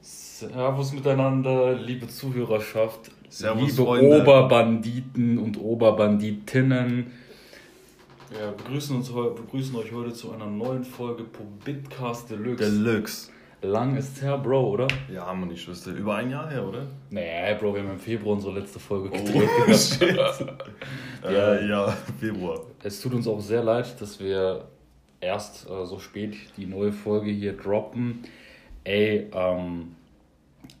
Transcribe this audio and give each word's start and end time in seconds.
Servus 0.00 0.92
miteinander, 0.92 1.74
liebe 1.74 2.06
Zuhörerschaft, 2.06 3.10
Servus, 3.28 3.70
liebe 3.70 3.82
Freunde. 3.82 4.22
Oberbanditen 4.22 5.38
und 5.38 5.58
Oberbanditinnen. 5.58 7.10
Wir 8.30 8.52
begrüßen, 8.52 8.94
uns, 8.94 9.10
begrüßen 9.10 9.74
euch 9.74 9.92
heute 9.92 10.12
zu 10.12 10.30
einer 10.30 10.46
neuen 10.46 10.84
Folge 10.84 11.24
Pobitcast 11.24 12.30
Deluxe. 12.30 12.64
Deluxe. 12.64 13.30
Lang 13.62 13.96
ist 13.96 14.16
es 14.16 14.22
her, 14.22 14.38
Bro, 14.38 14.70
oder? 14.70 14.88
Ja, 15.12 15.32
man, 15.32 15.50
ich 15.52 15.66
wüsste. 15.68 15.92
Über 15.92 16.16
ein 16.16 16.30
Jahr 16.30 16.50
her, 16.50 16.66
oder? 16.66 16.86
Nee, 17.10 17.54
Bro, 17.60 17.74
wir 17.74 17.82
haben 17.82 17.90
im 17.90 17.98
Februar 17.98 18.34
unsere 18.34 18.58
letzte 18.58 18.80
Folge 18.80 19.10
oh, 19.12 19.16
gedreht. 19.16 19.48
Oh, 19.68 19.72
shit. 19.72 20.16
ja, 21.22 21.54
äh, 21.54 21.68
ja, 21.68 21.96
Februar. 22.18 22.60
Es 22.82 23.00
tut 23.00 23.14
uns 23.14 23.28
auch 23.28 23.40
sehr 23.40 23.62
leid, 23.62 24.00
dass 24.00 24.18
wir 24.18 24.64
erst 25.20 25.70
äh, 25.70 25.86
so 25.86 26.00
spät 26.00 26.36
die 26.56 26.66
neue 26.66 26.90
Folge 26.90 27.30
hier 27.30 27.56
droppen. 27.56 28.24
Ey, 28.82 29.30
ähm, 29.32 29.94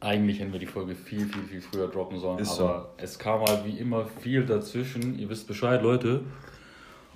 eigentlich 0.00 0.40
hätten 0.40 0.52
wir 0.52 0.58
die 0.58 0.66
Folge 0.66 0.96
viel, 0.96 1.26
viel, 1.26 1.44
viel 1.44 1.60
früher 1.60 1.86
droppen 1.86 2.18
sollen. 2.18 2.40
Ist 2.40 2.58
aber 2.58 2.90
so. 2.96 3.04
es 3.04 3.16
kam 3.16 3.42
halt 3.42 3.64
wie 3.64 3.78
immer 3.78 4.06
viel 4.06 4.44
dazwischen. 4.44 5.16
Ihr 5.20 5.28
wisst 5.28 5.46
Bescheid, 5.46 5.80
Leute. 5.82 6.22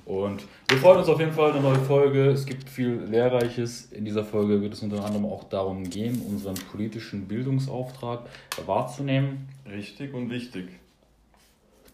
Und 0.06 0.44
wir 0.68 0.78
freuen 0.78 1.00
uns 1.00 1.08
auf 1.08 1.18
jeden 1.18 1.32
Fall 1.32 1.50
eine 1.50 1.60
neue 1.60 1.80
Folge. 1.80 2.30
Es 2.30 2.46
gibt 2.46 2.70
viel 2.70 3.02
Lehrreiches. 3.10 3.90
In 3.90 4.04
dieser 4.04 4.24
Folge 4.24 4.62
wird 4.62 4.72
es 4.72 4.82
unter 4.82 5.04
anderem 5.04 5.26
auch 5.26 5.44
darum 5.44 5.82
gehen, 5.82 6.22
unseren 6.30 6.54
politischen 6.54 7.26
Bildungsauftrag 7.26 8.20
wahrzunehmen. 8.64 9.48
Richtig 9.68 10.14
und 10.14 10.30
wichtig. 10.30 10.68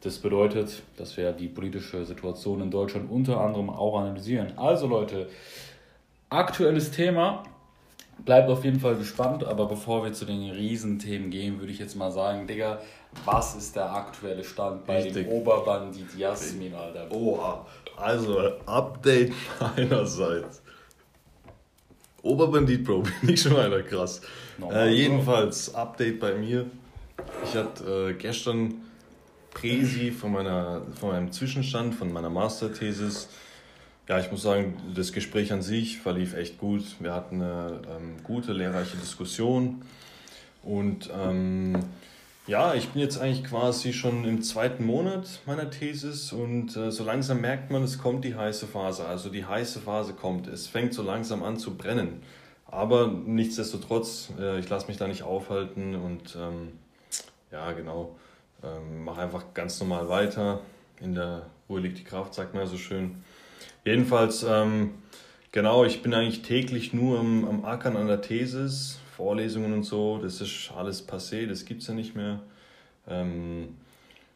Das 0.02 0.18
bedeutet, 0.18 0.82
dass 0.98 1.16
wir 1.16 1.32
die 1.32 1.48
politische 1.48 2.04
Situation 2.04 2.60
in 2.60 2.70
Deutschland 2.70 3.10
unter 3.10 3.40
anderem 3.40 3.70
auch 3.70 3.98
analysieren. 3.98 4.58
Also 4.58 4.86
Leute, 4.86 5.28
aktuelles 6.28 6.90
Thema. 6.90 7.44
Bleibt 8.18 8.50
auf 8.50 8.62
jeden 8.64 8.78
Fall 8.78 8.96
gespannt, 8.96 9.42
aber 9.42 9.66
bevor 9.66 10.04
wir 10.04 10.12
zu 10.12 10.24
den 10.26 10.50
Riesenthemen 10.50 11.30
gehen, 11.30 11.58
würde 11.58 11.72
ich 11.72 11.78
jetzt 11.78 11.96
mal 11.96 12.12
sagen, 12.12 12.46
Digga, 12.46 12.78
was 13.24 13.56
ist 13.56 13.74
der 13.74 13.92
aktuelle 13.92 14.44
Stand 14.44 14.86
bei 14.86 15.02
Richtig. 15.02 15.26
dem 15.26 15.32
Oberbandit 15.32 16.16
Jasmin, 16.16 16.74
Alter? 16.74 17.10
Oha, 17.10 17.66
also 17.96 18.38
Update 18.66 19.32
meinerseits. 19.60 20.62
Oberbandit, 22.22 22.84
Bro, 22.84 23.02
bin 23.20 23.30
ich 23.30 23.42
schon 23.42 23.56
einer 23.56 23.82
krass. 23.82 24.20
Normal, 24.58 24.88
äh, 24.88 24.92
jedenfalls, 24.92 25.74
Update 25.74 26.20
bei 26.20 26.34
mir. 26.34 26.66
Ich 27.44 27.56
hatte 27.56 28.10
äh, 28.10 28.14
gestern 28.14 28.74
Präsi 29.50 30.10
von, 30.10 30.32
meiner, 30.32 30.82
von 30.98 31.10
meinem 31.10 31.32
Zwischenstand, 31.32 31.94
von 31.94 32.12
meiner 32.12 32.30
Masterthesis. 32.30 33.28
Ja, 34.08 34.18
ich 34.18 34.30
muss 34.30 34.42
sagen, 34.42 34.76
das 34.94 35.12
Gespräch 35.12 35.52
an 35.52 35.62
sich 35.62 35.98
verlief 35.98 36.34
echt 36.34 36.58
gut. 36.58 36.82
Wir 37.00 37.12
hatten 37.14 37.42
eine 37.42 37.80
ähm, 37.96 38.16
gute, 38.24 38.52
lehrreiche 38.52 38.96
Diskussion. 38.96 39.82
Und 40.62 41.10
ähm, 41.12 41.78
ja, 42.46 42.74
ich 42.74 42.88
bin 42.88 43.00
jetzt 43.00 43.18
eigentlich 43.18 43.44
quasi 43.44 43.92
schon 43.92 44.24
im 44.24 44.42
zweiten 44.42 44.84
Monat 44.84 45.40
meiner 45.46 45.70
Thesis 45.70 46.32
und 46.32 46.76
äh, 46.76 46.90
so 46.90 47.04
langsam 47.04 47.40
merkt 47.40 47.70
man, 47.70 47.84
es 47.84 47.98
kommt 47.98 48.24
die 48.24 48.34
heiße 48.34 48.66
Phase. 48.66 49.06
Also 49.06 49.28
die 49.28 49.44
heiße 49.44 49.80
Phase 49.80 50.12
kommt. 50.14 50.48
Es 50.48 50.66
fängt 50.66 50.92
so 50.92 51.02
langsam 51.02 51.44
an 51.44 51.56
zu 51.56 51.76
brennen. 51.76 52.22
Aber 52.66 53.06
nichtsdestotrotz, 53.06 54.32
äh, 54.40 54.58
ich 54.58 54.68
lasse 54.68 54.88
mich 54.88 54.96
da 54.96 55.06
nicht 55.06 55.22
aufhalten 55.22 55.94
und 55.94 56.36
ähm, 56.36 56.72
ja, 57.52 57.70
genau, 57.72 58.16
ähm, 58.64 59.04
mache 59.04 59.20
einfach 59.20 59.54
ganz 59.54 59.78
normal 59.78 60.08
weiter. 60.08 60.62
In 61.00 61.14
der 61.14 61.46
Ruhe 61.68 61.80
liegt 61.80 61.98
die 61.98 62.04
Kraft, 62.04 62.34
sagt 62.34 62.54
man 62.54 62.64
ja 62.64 62.68
so 62.68 62.76
schön. 62.76 63.22
Jedenfalls, 63.84 64.42
ähm, 64.42 64.94
genau, 65.52 65.84
ich 65.84 66.02
bin 66.02 66.12
eigentlich 66.12 66.42
täglich 66.42 66.92
nur 66.92 67.20
am, 67.20 67.44
am 67.46 67.64
Ackern 67.64 67.96
an 67.96 68.08
der 68.08 68.22
Thesis, 68.22 68.98
Vorlesungen 69.22 69.72
und 69.72 69.84
so, 69.84 70.18
das 70.18 70.40
ist 70.40 70.72
alles 70.76 71.08
passé, 71.08 71.46
das 71.46 71.64
gibt 71.64 71.82
es 71.82 71.86
ja 71.86 71.94
nicht 71.94 72.16
mehr. 72.16 72.40
Ähm, 73.06 73.76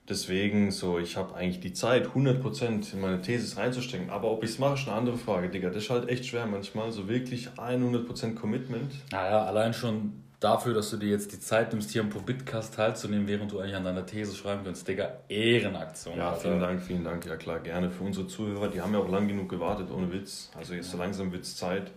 deswegen, 0.09 0.71
so, 0.71 1.01
ich 1.01 1.17
habe 1.17 1.35
eigentlich 1.35 1.59
die 1.59 1.73
Zeit, 1.73 2.07
100% 2.07 2.93
in 2.93 3.01
meine 3.01 3.21
Thesis 3.21 3.57
reinzustecken. 3.57 4.11
Aber 4.11 4.31
ob 4.31 4.45
ich 4.45 4.51
es 4.51 4.59
mache, 4.61 4.75
ist 4.75 4.87
eine 4.87 4.97
andere 4.97 5.19
Frage, 5.19 5.49
Digga. 5.49 5.71
Das 5.71 5.83
ist 5.83 5.91
halt 5.91 6.09
echt 6.09 6.25
schwer 6.25 6.47
manchmal, 6.47 6.93
so 6.93 7.09
wirklich 7.09 7.49
100% 7.57 8.37
Commitment. 8.37 8.93
Naja, 9.11 9.45
allein 9.45 9.75
schon 9.75 10.23
dafür, 10.39 10.73
dass 10.73 10.91
du 10.91 10.99
dir 10.99 11.09
jetzt 11.09 11.33
die 11.33 11.41
Zeit 11.41 11.73
nimmst, 11.73 11.91
hier 11.91 12.03
am 12.03 12.11
Pobitcast 12.11 12.75
teilzunehmen, 12.75 13.27
während 13.27 13.51
du 13.51 13.59
eigentlich 13.59 13.75
an 13.75 13.83
deiner 13.83 14.07
These 14.07 14.37
schreiben 14.37 14.61
kannst. 14.65 14.87
Digga, 14.87 15.15
Ehrenaktion. 15.29 16.17
Ja, 16.17 16.33
vielen 16.35 16.61
Dank, 16.61 16.81
vielen 16.81 17.03
Dank. 17.03 17.27
Ja 17.27 17.35
klar, 17.35 17.59
gerne 17.59 17.91
für 17.91 18.05
unsere 18.05 18.29
Zuhörer. 18.29 18.69
Die 18.69 18.81
haben 18.81 18.93
ja 18.93 19.01
auch 19.01 19.09
lang 19.09 19.27
genug 19.27 19.49
gewartet, 19.49 19.89
ohne 19.91 20.13
Witz. 20.13 20.53
Also 20.57 20.75
jetzt 20.75 20.93
so 20.93 20.97
langsam 20.97 21.33
wird 21.33 21.43
es 21.43 21.57
Zeit. 21.57 21.91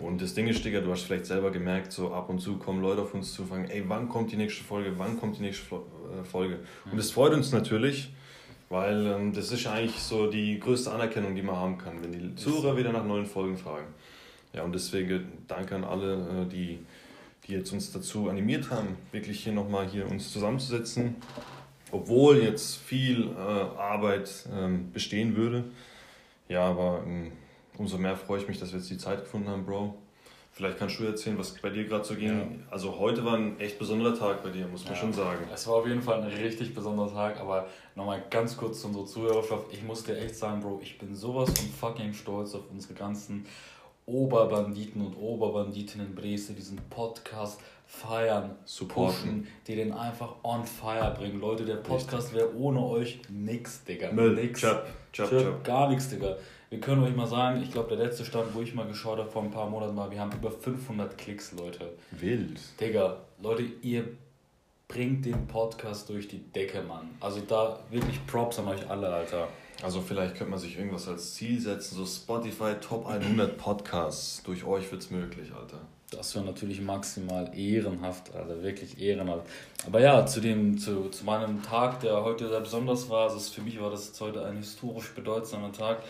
Und 0.00 0.20
das 0.20 0.34
Ding 0.34 0.46
ist, 0.48 0.64
Digga, 0.64 0.80
du 0.80 0.90
hast 0.90 1.02
vielleicht 1.02 1.26
selber 1.26 1.50
gemerkt, 1.50 1.92
so 1.92 2.12
ab 2.12 2.28
und 2.28 2.40
zu 2.40 2.56
kommen 2.56 2.82
Leute 2.82 3.02
auf 3.02 3.14
uns 3.14 3.32
zu 3.32 3.42
und 3.42 3.48
fragen, 3.48 3.70
ey, 3.70 3.84
wann 3.86 4.08
kommt 4.08 4.32
die 4.32 4.36
nächste 4.36 4.64
Folge, 4.64 4.92
wann 4.96 5.18
kommt 5.18 5.38
die 5.38 5.42
nächste 5.42 5.76
äh, 5.76 6.24
Folge? 6.24 6.58
Und 6.90 6.98
das 6.98 7.10
freut 7.10 7.32
uns 7.32 7.52
natürlich, 7.52 8.10
weil 8.68 9.06
ähm, 9.06 9.32
das 9.32 9.52
ist 9.52 9.66
eigentlich 9.66 9.98
so 9.98 10.30
die 10.30 10.58
größte 10.58 10.90
Anerkennung, 10.90 11.34
die 11.34 11.42
man 11.42 11.56
haben 11.56 11.78
kann, 11.78 12.02
wenn 12.02 12.12
die 12.12 12.34
Zuhörer 12.34 12.76
wieder 12.76 12.92
nach 12.92 13.04
neuen 13.04 13.26
Folgen 13.26 13.56
fragen. 13.56 13.86
Ja, 14.52 14.62
und 14.62 14.74
deswegen 14.74 15.44
danke 15.46 15.74
an 15.76 15.84
alle, 15.84 16.14
äh, 16.14 16.48
die 16.50 16.78
die 17.46 17.52
jetzt 17.52 17.72
uns 17.72 17.92
dazu 17.92 18.28
animiert 18.28 18.70
haben, 18.70 18.96
wirklich 19.12 19.44
hier 19.44 19.52
nochmal 19.52 19.86
hier 19.86 20.10
uns 20.10 20.32
zusammenzusetzen. 20.32 21.16
Obwohl 21.92 22.42
jetzt 22.42 22.76
viel 22.78 23.30
äh, 23.30 23.40
Arbeit 23.40 24.28
ähm, 24.52 24.90
bestehen 24.92 25.36
würde. 25.36 25.64
Ja, 26.48 26.64
aber 26.64 27.04
ähm, 27.06 27.30
umso 27.78 27.98
mehr 27.98 28.16
freue 28.16 28.40
ich 28.40 28.48
mich, 28.48 28.58
dass 28.58 28.72
wir 28.72 28.78
jetzt 28.78 28.90
die 28.90 28.98
Zeit 28.98 29.20
gefunden 29.20 29.48
haben, 29.48 29.64
Bro. 29.64 29.94
Vielleicht 30.56 30.78
kannst 30.78 30.98
du 30.98 31.04
erzählen, 31.04 31.36
was 31.36 31.50
bei 31.50 31.68
dir 31.68 31.84
gerade 31.84 32.02
so 32.02 32.14
ging. 32.14 32.28
Ja. 32.28 32.46
Also 32.70 32.98
heute 32.98 33.22
war 33.26 33.34
ein 33.34 33.60
echt 33.60 33.78
besonderer 33.78 34.18
Tag 34.18 34.42
bei 34.42 34.48
dir, 34.48 34.66
muss 34.66 34.84
man 34.84 34.94
ja, 34.94 34.98
schon 34.98 35.12
sagen. 35.12 35.46
Es 35.52 35.66
war 35.66 35.74
auf 35.74 35.86
jeden 35.86 36.00
Fall 36.00 36.22
ein 36.22 36.28
richtig 36.28 36.74
besonderer 36.74 37.12
Tag, 37.12 37.38
aber 37.38 37.68
nochmal 37.94 38.24
ganz 38.30 38.56
kurz 38.56 38.80
zu 38.80 38.86
unserer 38.86 39.04
Zuhörerschaft. 39.04 39.66
Ich 39.70 39.82
muss 39.82 40.04
dir 40.04 40.16
echt 40.16 40.34
sagen, 40.34 40.60
Bro, 40.62 40.80
ich 40.82 40.96
bin 40.96 41.14
sowas 41.14 41.50
von 41.50 41.68
fucking 41.68 42.14
stolz 42.14 42.54
auf 42.54 42.62
unsere 42.72 42.94
ganzen 42.94 43.44
Oberbanditen 44.06 45.04
und 45.04 45.14
Oberbanditinnen 45.16 46.14
Brese 46.14 46.54
diesen 46.54 46.78
Podcast 46.88 47.60
feiern, 47.86 48.56
supporten, 48.64 49.46
die 49.66 49.76
den 49.76 49.92
einfach 49.92 50.36
on 50.42 50.64
fire 50.64 51.14
bringen. 51.18 51.38
Leute, 51.38 51.66
der 51.66 51.76
Podcast 51.76 52.32
wäre 52.32 52.56
ohne 52.56 52.82
euch 52.82 53.20
nix, 53.28 53.84
Digga. 53.84 54.10
Müll, 54.10 54.34
nix. 54.34 54.60
Chop, 54.60 54.86
chop, 55.12 55.30
chop. 55.30 55.64
Gar 55.64 55.90
nichts, 55.90 56.08
Digga. 56.08 56.36
Wir 56.68 56.80
können 56.80 57.04
euch 57.04 57.14
mal 57.14 57.28
sagen, 57.28 57.62
ich 57.62 57.70
glaube, 57.70 57.94
der 57.94 58.04
letzte 58.04 58.24
Stand, 58.24 58.52
wo 58.52 58.60
ich 58.60 58.74
mal 58.74 58.88
geschaut 58.88 59.20
habe 59.20 59.30
vor 59.30 59.42
ein 59.42 59.52
paar 59.52 59.70
Monaten 59.70 59.96
war, 59.96 60.10
wir 60.10 60.18
haben 60.18 60.32
über 60.32 60.50
500 60.50 61.16
Klicks, 61.16 61.52
Leute. 61.52 61.92
Wild. 62.10 62.58
Digga, 62.80 63.18
Leute, 63.40 63.62
ihr 63.82 64.08
bringt 64.88 65.24
den 65.24 65.46
Podcast 65.46 66.08
durch 66.08 66.26
die 66.26 66.38
Decke, 66.38 66.82
Mann. 66.82 67.10
Also 67.20 67.40
da 67.40 67.78
wirklich 67.90 68.24
Props 68.26 68.58
an 68.58 68.66
euch 68.66 68.90
alle, 68.90 69.08
Alter. 69.08 69.46
Also 69.80 70.00
vielleicht 70.00 70.34
könnte 70.34 70.50
man 70.50 70.58
sich 70.58 70.76
irgendwas 70.76 71.06
als 71.06 71.34
Ziel 71.34 71.60
setzen, 71.60 71.94
so 71.96 72.04
Spotify 72.04 72.74
Top 72.80 73.06
100 73.06 73.56
Podcasts. 73.56 74.42
Durch 74.42 74.64
euch 74.64 74.90
wird 74.90 75.02
es 75.02 75.10
möglich, 75.12 75.52
Alter. 75.52 75.78
Das 76.10 76.34
wäre 76.34 76.44
natürlich 76.44 76.80
maximal 76.80 77.50
ehrenhaft, 77.56 78.34
also 78.34 78.62
wirklich 78.62 79.00
ehrenhaft. 79.00 79.46
Aber 79.86 80.00
ja, 80.00 80.26
zu, 80.26 80.40
dem, 80.40 80.78
zu, 80.78 81.10
zu 81.10 81.24
meinem 81.24 81.62
Tag, 81.62 82.00
der 82.00 82.24
heute 82.24 82.48
sehr 82.48 82.60
besonders 82.60 83.08
war, 83.08 83.28
also 83.28 83.38
für 83.38 83.60
mich 83.60 83.80
war 83.80 83.90
das 83.90 84.08
jetzt 84.08 84.20
heute 84.20 84.44
ein 84.44 84.56
historisch 84.56 85.12
bedeutsamer 85.14 85.72
Tag. 85.72 86.02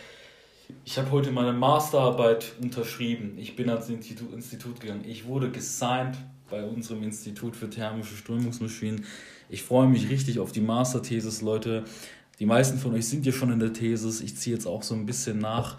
Ich 0.84 0.98
habe 0.98 1.10
heute 1.10 1.30
meine 1.30 1.52
Masterarbeit 1.52 2.52
unterschrieben. 2.60 3.36
Ich 3.38 3.56
bin 3.56 3.68
ans 3.70 3.88
Institut, 3.88 4.32
Institut 4.32 4.80
gegangen. 4.80 5.04
Ich 5.06 5.26
wurde 5.26 5.50
gesigned 5.50 6.16
bei 6.50 6.64
unserem 6.64 7.02
Institut 7.02 7.56
für 7.56 7.68
thermische 7.68 8.16
Strömungsmaschinen. 8.16 9.04
Ich 9.48 9.62
freue 9.62 9.88
mich 9.88 10.08
richtig 10.10 10.38
auf 10.38 10.52
die 10.52 10.60
Masterthesis, 10.60 11.42
Leute. 11.42 11.84
Die 12.38 12.46
meisten 12.46 12.78
von 12.78 12.94
euch 12.94 13.08
sind 13.08 13.24
ja 13.24 13.32
schon 13.32 13.50
in 13.50 13.58
der 13.58 13.72
Thesis. 13.72 14.20
Ich 14.20 14.36
ziehe 14.36 14.54
jetzt 14.54 14.66
auch 14.66 14.82
so 14.82 14.94
ein 14.94 15.06
bisschen 15.06 15.38
nach. 15.38 15.76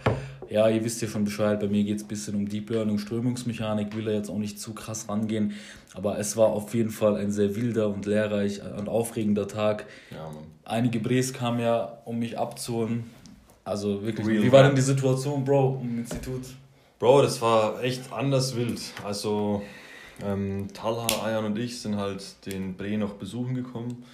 Ja, 0.49 0.69
ihr 0.69 0.83
wisst 0.83 1.01
ja 1.01 1.07
schon 1.07 1.25
Bescheid, 1.25 1.59
bei 1.59 1.67
mir 1.67 1.83
geht 1.83 1.97
es 1.97 2.03
ein 2.03 2.07
bisschen 2.07 2.35
um 2.35 2.47
Deep 2.47 2.69
Learning, 2.69 2.97
Strömungsmechanik, 2.97 3.95
will 3.95 4.05
da 4.05 4.11
jetzt 4.11 4.29
auch 4.29 4.37
nicht 4.37 4.59
zu 4.59 4.73
krass 4.73 5.09
rangehen. 5.09 5.53
Aber 5.93 6.17
es 6.17 6.37
war 6.37 6.47
auf 6.47 6.73
jeden 6.73 6.89
Fall 6.89 7.15
ein 7.17 7.31
sehr 7.31 7.55
wilder 7.55 7.89
und 7.89 8.05
lehrreich 8.05 8.61
und 8.77 8.87
aufregender 8.87 9.47
Tag. 9.47 9.85
Ja. 10.09 10.31
Einige 10.63 10.99
Bres 10.99 11.33
kamen 11.33 11.59
ja, 11.59 12.01
um 12.05 12.19
mich 12.19 12.39
abzuholen. 12.39 13.03
Also 13.67 14.01
wirklich, 14.01 14.25
Real 14.25 14.43
wie 14.43 14.51
war 14.51 14.63
denn 14.63 14.75
die 14.75 14.81
Situation, 14.81 15.43
Bro, 15.43 15.81
im 15.83 15.99
Institut? 15.99 16.41
Bro, 16.99 17.23
das 17.23 17.41
war 17.41 17.83
echt 17.83 18.13
anders 18.13 18.55
wild. 18.55 18.79
Also, 19.03 19.61
ähm, 20.23 20.69
Talha, 20.73 21.05
Ayan 21.25 21.43
und 21.43 21.59
ich 21.59 21.81
sind 21.81 21.97
halt 21.97 22.23
den 22.45 22.77
Bre 22.77 22.97
noch 22.97 23.15
besuchen 23.15 23.55
gekommen 23.55 24.05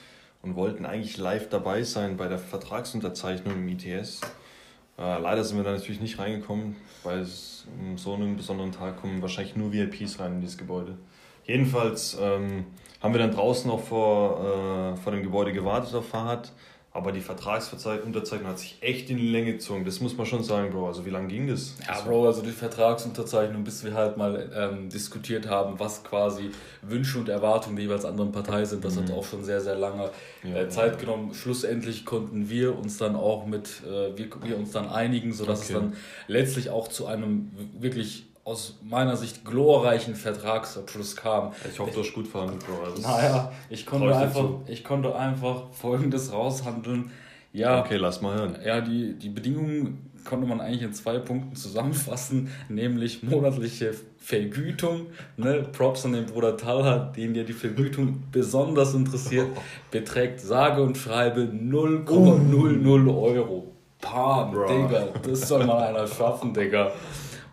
und 0.42 0.56
wollten 0.56 0.88
eigentlich 0.88 1.18
live 1.18 1.50
dabei 1.50 1.84
sein 1.84 2.18
bei 2.18 2.28
der 2.28 2.40
Vertragsunterzeichnung 2.40 3.54
im 3.54 3.70
ITS. 3.70 4.22
Äh, 4.98 5.20
leider 5.20 5.44
sind 5.44 5.58
wir 5.58 5.64
da 5.64 5.74
natürlich 5.74 6.02
nicht 6.02 6.18
reingekommen, 6.18 6.76
weil 7.04 7.20
es 7.20 7.68
um 7.80 8.00
so 8.00 8.16
einen 8.16 8.36
besonderen 8.36 8.72
Tag 8.72 9.00
kommen 9.00 9.22
wahrscheinlich 9.22 9.56
nur 9.56 9.72
VIPs 9.72 10.20
rein 10.20 10.34
in 10.34 10.42
dieses 10.42 10.58
Gebäude. 10.58 10.98
Jedenfalls 11.46 12.18
ähm, 12.20 12.66
haben 13.02 13.14
wir 13.14 13.20
dann 13.20 13.32
draußen 13.32 13.70
auch 13.70 13.84
vor, 13.84 14.96
äh, 14.96 14.98
vor 14.98 15.12
dem 15.12 15.22
Gebäude 15.22 15.54
gewartet 15.54 15.94
auf 15.94 16.08
Fahrrad 16.08 16.52
Aber 16.96 17.12
die 17.12 17.22
Vertragsunterzeichnung 17.22 18.48
hat 18.48 18.60
sich 18.60 18.78
echt 18.82 19.10
in 19.10 19.18
die 19.18 19.28
Länge 19.30 19.54
gezogen. 19.54 19.84
Das 19.84 20.00
muss 20.00 20.16
man 20.16 20.28
schon 20.28 20.44
sagen, 20.44 20.70
Bro. 20.70 20.88
Also 20.88 21.04
wie 21.08 21.10
lange 21.10 21.28
ging 21.28 21.48
das? 21.48 21.74
Ja, 21.88 22.00
Bro, 22.02 22.28
also 22.28 22.44
die 22.44 22.52
Vertragsunterzeichnung, 22.52 23.64
bis 23.64 23.84
wir 23.84 23.96
halt 23.96 24.16
mal 24.16 24.52
ähm, 24.56 24.90
diskutiert 24.90 25.48
haben, 25.50 25.80
was 25.80 26.04
quasi 26.04 26.52
Wünsche 26.84 27.18
und 27.18 27.30
Erwartungen 27.30 27.78
der 27.78 27.86
jeweils 27.86 28.06
anderen 28.06 28.32
Partei 28.32 28.64
sind, 28.66 28.86
das 28.86 28.96
mhm. 28.96 29.06
hat 29.06 29.12
auch 29.12 29.26
schon 29.26 29.44
sehr, 29.44 29.60
sehr 29.60 29.76
lange 29.76 30.12
äh, 30.44 30.54
ja, 30.54 30.70
Zeit 30.70 31.00
genommen. 31.00 31.34
Schlussendlich 31.34 32.06
konnten 32.06 32.48
wir 32.48 32.78
uns 32.78 33.00
dann 33.00 33.16
auch 33.16 33.48
mit, 33.48 33.82
äh, 33.88 34.16
wir, 34.16 34.28
wir 34.44 34.58
uns 34.58 34.72
dann 34.72 34.88
einigen, 34.88 35.34
sodass 35.34 35.64
okay. 35.64 35.74
es 35.74 35.80
dann 35.80 35.94
letztlich 36.28 36.70
auch 36.70 36.90
zu 36.90 37.08
einem 37.08 37.50
wirklich 37.80 38.28
aus 38.46 38.78
meiner 38.84 39.16
Sicht 39.16 39.46
glorreichen 39.46 40.16
Vertragsabschluss 40.16 41.16
kam. 41.16 41.54
Ich 41.72 41.80
hoffe, 41.80 41.92
du 41.92 42.00
hast 42.02 42.14
gut 42.14 42.28
verhandelt, 42.28 42.66
Bro. 42.66 43.02
Naja, 43.02 43.52
ich 43.70 43.86
konnte, 43.86 44.16
einfach, 44.16 44.50
ich 44.68 44.84
konnte 44.84 45.16
einfach 45.16 45.72
Folgendes 45.72 46.34
raushandeln. 46.34 47.12
Ja, 47.54 47.80
okay, 47.80 47.98
lass 47.98 48.22
mal 48.22 48.36
hören. 48.36 48.58
Ja, 48.66 48.82
die, 48.82 49.14
die 49.14 49.30
Bedingungen 49.30 50.10
konnte 50.26 50.48
man 50.48 50.60
eigentlich 50.60 50.82
in 50.82 50.94
zwei 50.94 51.20
Punkten 51.20 51.56
zusammenfassen, 51.56 52.50
nämlich 52.70 53.24
monatliche 53.24 53.94
Vergütung. 54.18 55.08
Ne? 55.38 55.66
Props 55.72 56.06
an 56.06 56.14
den 56.14 56.26
Bruder 56.26 56.58
Talha, 56.58 57.12
den 57.16 57.34
dir 57.34 57.46
die 57.46 57.54
Vergütung 57.54 58.24
besonders 58.32 58.94
interessiert, 58.94 59.48
beträgt 59.92 60.42
sage 60.42 60.82
und 60.82 60.98
schreibe 60.98 61.42
0,00 61.42 63.22
Euro. 63.22 63.68
Pam, 64.02 64.52
Digga, 64.52 65.08
das 65.24 65.48
soll 65.48 65.66
mal 65.66 65.82
einer 65.82 66.06
schaffen, 66.08 66.54
Digga. 66.54 66.92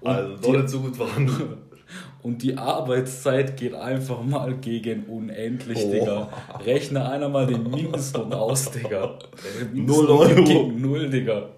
Also 0.02 0.36
doch 0.36 0.52
nicht 0.52 0.68
so 0.68 0.80
gut 0.80 0.96
verhandelt. 0.96 1.58
Und 2.22 2.42
die 2.42 2.56
Arbeitszeit 2.56 3.56
geht 3.56 3.74
einfach 3.74 4.22
mal 4.22 4.54
gegen 4.56 5.04
unendlich, 5.04 5.78
oh. 5.78 5.90
Digga. 5.90 6.28
Rechne 6.64 7.08
einer 7.08 7.28
mal 7.28 7.46
den 7.46 7.70
Mindestlohn 7.70 8.32
aus, 8.32 8.70
Digga. 8.70 9.18
Null 9.72 10.06
Euro. 10.06 10.44
Gegen 10.44 10.80
null, 10.80 11.08
Digga. 11.08 11.48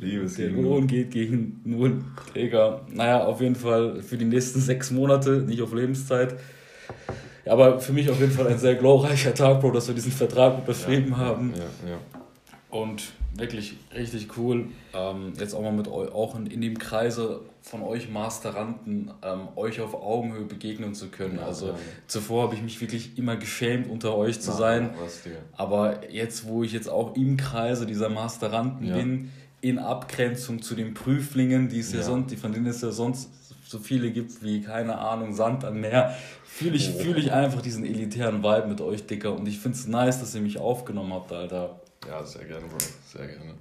Liebes 0.00 0.36
Der 0.36 0.50
Lohn 0.50 0.86
geht 0.86 1.10
gegen 1.10 1.60
null, 1.64 2.02
Digga. 2.34 2.80
Naja, 2.90 3.24
auf 3.24 3.40
jeden 3.40 3.56
Fall 3.56 4.00
für 4.02 4.16
die 4.16 4.24
nächsten 4.24 4.60
sechs 4.60 4.90
Monate, 4.90 5.42
nicht 5.42 5.60
auf 5.60 5.74
Lebenszeit. 5.74 6.36
Aber 7.44 7.80
für 7.80 7.92
mich 7.92 8.08
auf 8.08 8.20
jeden 8.20 8.32
Fall 8.32 8.46
ein 8.46 8.58
sehr 8.58 8.76
glorreicher 8.76 9.34
Tag, 9.34 9.60
Bro, 9.60 9.72
dass 9.72 9.88
wir 9.88 9.94
diesen 9.94 10.12
Vertrag 10.12 10.58
unterschrieben 10.58 11.10
ja, 11.10 11.16
haben. 11.16 11.52
Ja, 11.54 11.90
ja. 11.90 11.98
Und 12.70 13.12
wirklich 13.34 13.76
richtig 13.94 14.36
cool. 14.36 14.66
Ähm, 14.94 15.32
jetzt 15.38 15.54
auch 15.54 15.62
mal 15.62 15.72
mit 15.72 15.88
euch, 15.88 16.12
auch 16.12 16.34
in, 16.36 16.46
in 16.46 16.60
dem 16.60 16.78
Kreise 16.78 17.40
von 17.62 17.82
euch 17.82 18.10
Masteranten, 18.10 19.10
ähm, 19.22 19.48
euch 19.56 19.80
auf 19.80 19.94
Augenhöhe 19.94 20.44
begegnen 20.44 20.94
zu 20.94 21.08
können. 21.08 21.36
Ja, 21.36 21.46
also 21.46 21.68
ja. 21.68 21.74
zuvor 22.06 22.44
habe 22.44 22.54
ich 22.54 22.62
mich 22.62 22.80
wirklich 22.80 23.16
immer 23.16 23.36
geschämt, 23.36 23.88
unter 23.88 24.16
euch 24.16 24.40
zu 24.40 24.50
Na, 24.50 24.56
sein. 24.56 24.90
Aber 25.56 26.10
jetzt, 26.10 26.46
wo 26.46 26.62
ich 26.62 26.72
jetzt 26.72 26.88
auch 26.88 27.16
im 27.16 27.36
Kreise 27.36 27.86
dieser 27.86 28.08
Masteranten 28.08 28.86
ja. 28.86 28.96
bin, 28.96 29.30
in 29.60 29.78
Abgrenzung 29.78 30.62
zu 30.62 30.74
den 30.74 30.94
Prüflingen, 30.94 31.68
die 31.68 31.80
es 31.80 31.92
ja, 31.92 32.02
sonst, 32.02 32.30
die, 32.30 32.36
von 32.36 32.52
denen 32.52 32.66
es 32.66 32.80
ja 32.80 32.90
sonst 32.90 33.30
so 33.64 33.78
viele 33.78 34.10
gibt 34.10 34.42
wie, 34.42 34.62
keine 34.62 34.96
Ahnung, 34.98 35.34
Sand 35.34 35.64
am 35.64 35.80
Meer, 35.80 36.14
fühle 36.44 36.76
ich, 36.76 36.94
oh. 36.94 36.98
fühl 36.98 37.18
ich 37.18 37.32
einfach 37.32 37.60
diesen 37.60 37.84
elitären 37.84 38.42
Vibe 38.42 38.66
mit 38.66 38.80
euch, 38.80 39.06
Dicker. 39.06 39.34
Und 39.34 39.46
ich 39.46 39.58
finde 39.58 39.76
es 39.76 39.86
nice, 39.86 40.20
dass 40.20 40.34
ihr 40.34 40.40
mich 40.40 40.58
aufgenommen 40.58 41.12
habt, 41.12 41.32
Alter. 41.32 41.80
Ja, 42.08 42.24
sehr 42.24 42.44
gerne, 42.46 42.66
Bro. 42.66 42.78
Sehr 43.12 43.26
gerne. 43.26 43.54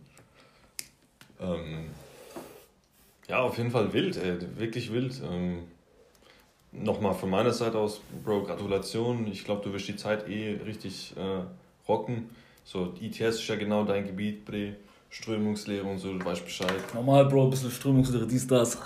Ähm, 1.42 1.90
ja, 3.28 3.40
auf 3.42 3.58
jeden 3.58 3.72
Fall 3.72 3.92
wild, 3.92 4.16
ey. 4.18 4.38
Wirklich 4.58 4.92
wild. 4.94 5.22
Ähm, 5.30 5.64
Nochmal 6.72 7.14
von 7.14 7.30
meiner 7.30 7.52
Seite 7.52 7.78
aus, 7.78 8.02
Bro, 8.24 8.44
Gratulation. 8.44 9.28
Ich 9.28 9.44
glaube, 9.44 9.64
du 9.64 9.74
wirst 9.74 9.88
die 9.88 9.96
Zeit 9.96 10.30
eh 10.30 10.60
richtig 10.66 11.14
äh, 11.18 11.42
rocken. 11.88 12.30
So, 12.64 12.94
ITS 13.02 13.20
ist 13.20 13.48
ja 13.48 13.56
genau 13.56 13.84
dein 13.84 14.06
Gebiet, 14.06 14.46
Bre. 14.46 14.76
Strömungslehre 15.10 15.86
und 15.86 16.00
so, 16.00 16.18
du 16.18 16.24
weißt 16.24 16.44
Bescheid. 16.44 16.94
Normal, 16.94 17.26
Bro, 17.26 17.46
ein 17.46 17.50
bisschen 17.50 17.72
Strömungslehre, 17.72 18.28
dies, 18.28 18.46
das. 18.46 18.78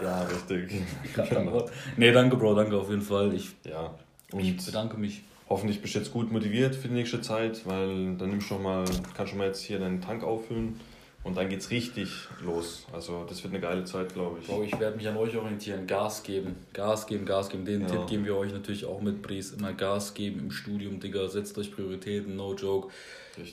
Ja, 0.00 0.22
richtig. 0.22 0.80
genau. 1.28 1.68
Nee, 1.96 2.12
danke, 2.12 2.36
Bro, 2.36 2.54
danke 2.54 2.76
auf 2.76 2.88
jeden 2.88 3.02
Fall. 3.02 3.34
Ich, 3.34 3.50
ja. 3.64 3.92
Und 4.32 4.40
ich 4.40 4.64
bedanke 4.64 4.96
mich 4.96 5.22
hoffentlich 5.48 5.80
bist 5.80 5.94
du 5.94 5.98
jetzt 6.00 6.12
gut 6.12 6.32
motiviert 6.32 6.74
für 6.74 6.88
die 6.88 6.94
nächste 6.94 7.20
Zeit, 7.20 7.66
weil 7.66 8.16
dann 8.16 8.30
nimmst 8.30 8.50
du 8.50 8.54
schon 8.54 8.62
mal, 8.62 8.84
kannst 9.14 9.30
schon 9.30 9.38
mal 9.38 9.48
jetzt 9.48 9.62
hier 9.62 9.78
deinen 9.78 10.00
Tank 10.00 10.24
auffüllen 10.24 10.80
und 11.26 11.36
dann 11.36 11.48
geht's 11.48 11.70
richtig 11.70 12.08
los. 12.40 12.86
Also 12.92 13.24
das 13.28 13.42
wird 13.42 13.52
eine 13.52 13.60
geile 13.60 13.84
Zeit, 13.84 14.14
glaube 14.14 14.38
ich. 14.40 14.46
Bro, 14.46 14.62
ich 14.62 14.78
werde 14.78 14.96
mich 14.96 15.08
an 15.08 15.16
euch 15.16 15.36
orientieren, 15.36 15.86
Gas 15.86 16.22
geben, 16.22 16.56
Gas 16.72 17.06
geben, 17.06 17.26
Gas 17.26 17.48
geben. 17.48 17.64
Den 17.64 17.82
ja. 17.82 17.88
Tipp 17.88 18.06
geben 18.06 18.24
wir 18.24 18.36
euch 18.36 18.52
natürlich 18.52 18.84
auch 18.84 19.00
mit, 19.00 19.22
Bries. 19.22 19.50
Immer 19.52 19.72
Gas 19.72 20.14
geben 20.14 20.38
im 20.38 20.50
Studium, 20.50 21.00
Digga. 21.00 21.28
Setzt 21.28 21.58
euch 21.58 21.74
Prioritäten, 21.74 22.36
no 22.36 22.54
joke. 22.54 22.92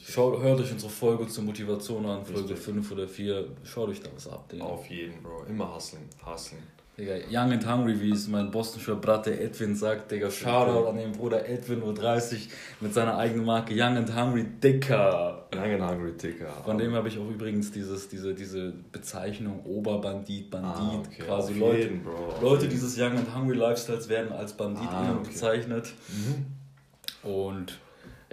Schaut, 0.07 0.41
hört 0.41 0.61
euch 0.61 0.71
unsere 0.71 0.91
Folge 0.91 1.27
zur 1.27 1.43
Motivation 1.43 2.05
an, 2.05 2.23
Folge 2.23 2.55
5 2.55 2.91
oder 2.91 3.07
4. 3.07 3.47
Schaut 3.63 3.89
euch 3.89 4.01
da 4.01 4.09
was 4.15 4.27
ab, 4.27 4.47
Digga. 4.49 4.63
Auf 4.63 4.87
jeden, 4.89 5.21
Bro. 5.23 5.45
Immer 5.49 5.75
hustlen, 5.75 6.03
hustlen. 6.25 6.61
Digga, 6.95 7.15
Young 7.27 7.51
and 7.51 7.65
Hungry, 7.65 7.99
wie 7.99 8.11
es 8.11 8.27
mein 8.27 8.51
bostonscher 8.51 8.95
Bratte 8.95 9.39
Edwin 9.39 9.75
sagt, 9.75 10.11
Digga, 10.11 10.29
Shoutout 10.29 10.87
an 10.87 10.97
den 10.97 11.11
Bruder 11.11 11.49
Edwin 11.49 11.81
U30 11.81 12.49
mit 12.81 12.93
seiner 12.93 13.17
eigenen 13.17 13.45
Marke 13.45 13.73
Young 13.73 13.97
and 13.97 14.15
Hungry 14.15 14.43
Dicker. 14.43 15.47
Young 15.55 15.81
and 15.81 15.81
Hungry 15.81 16.11
Dicker. 16.11 16.51
Von 16.63 16.77
dem 16.77 16.93
habe 16.93 17.07
ich 17.07 17.17
auch 17.17 17.27
übrigens 17.27 17.71
dieses, 17.71 18.09
diese, 18.09 18.35
diese 18.35 18.73
Bezeichnung 18.91 19.65
Oberbandit, 19.65 20.51
Bandit, 20.51 20.71
ah, 20.75 21.01
okay. 21.03 21.23
quasi 21.23 21.53
Leute, 21.55 21.79
jeden, 21.79 22.05
Leute 22.39 22.67
dieses 22.67 22.95
Young 22.95 23.17
and 23.17 23.35
Hungry 23.35 23.55
Lifestyles 23.55 24.07
werden 24.07 24.31
als 24.31 24.53
Bandit 24.53 24.87
ah, 24.87 25.15
okay. 25.19 25.29
bezeichnet. 25.29 25.93
Mhm. 26.09 26.45
Und 27.27 27.79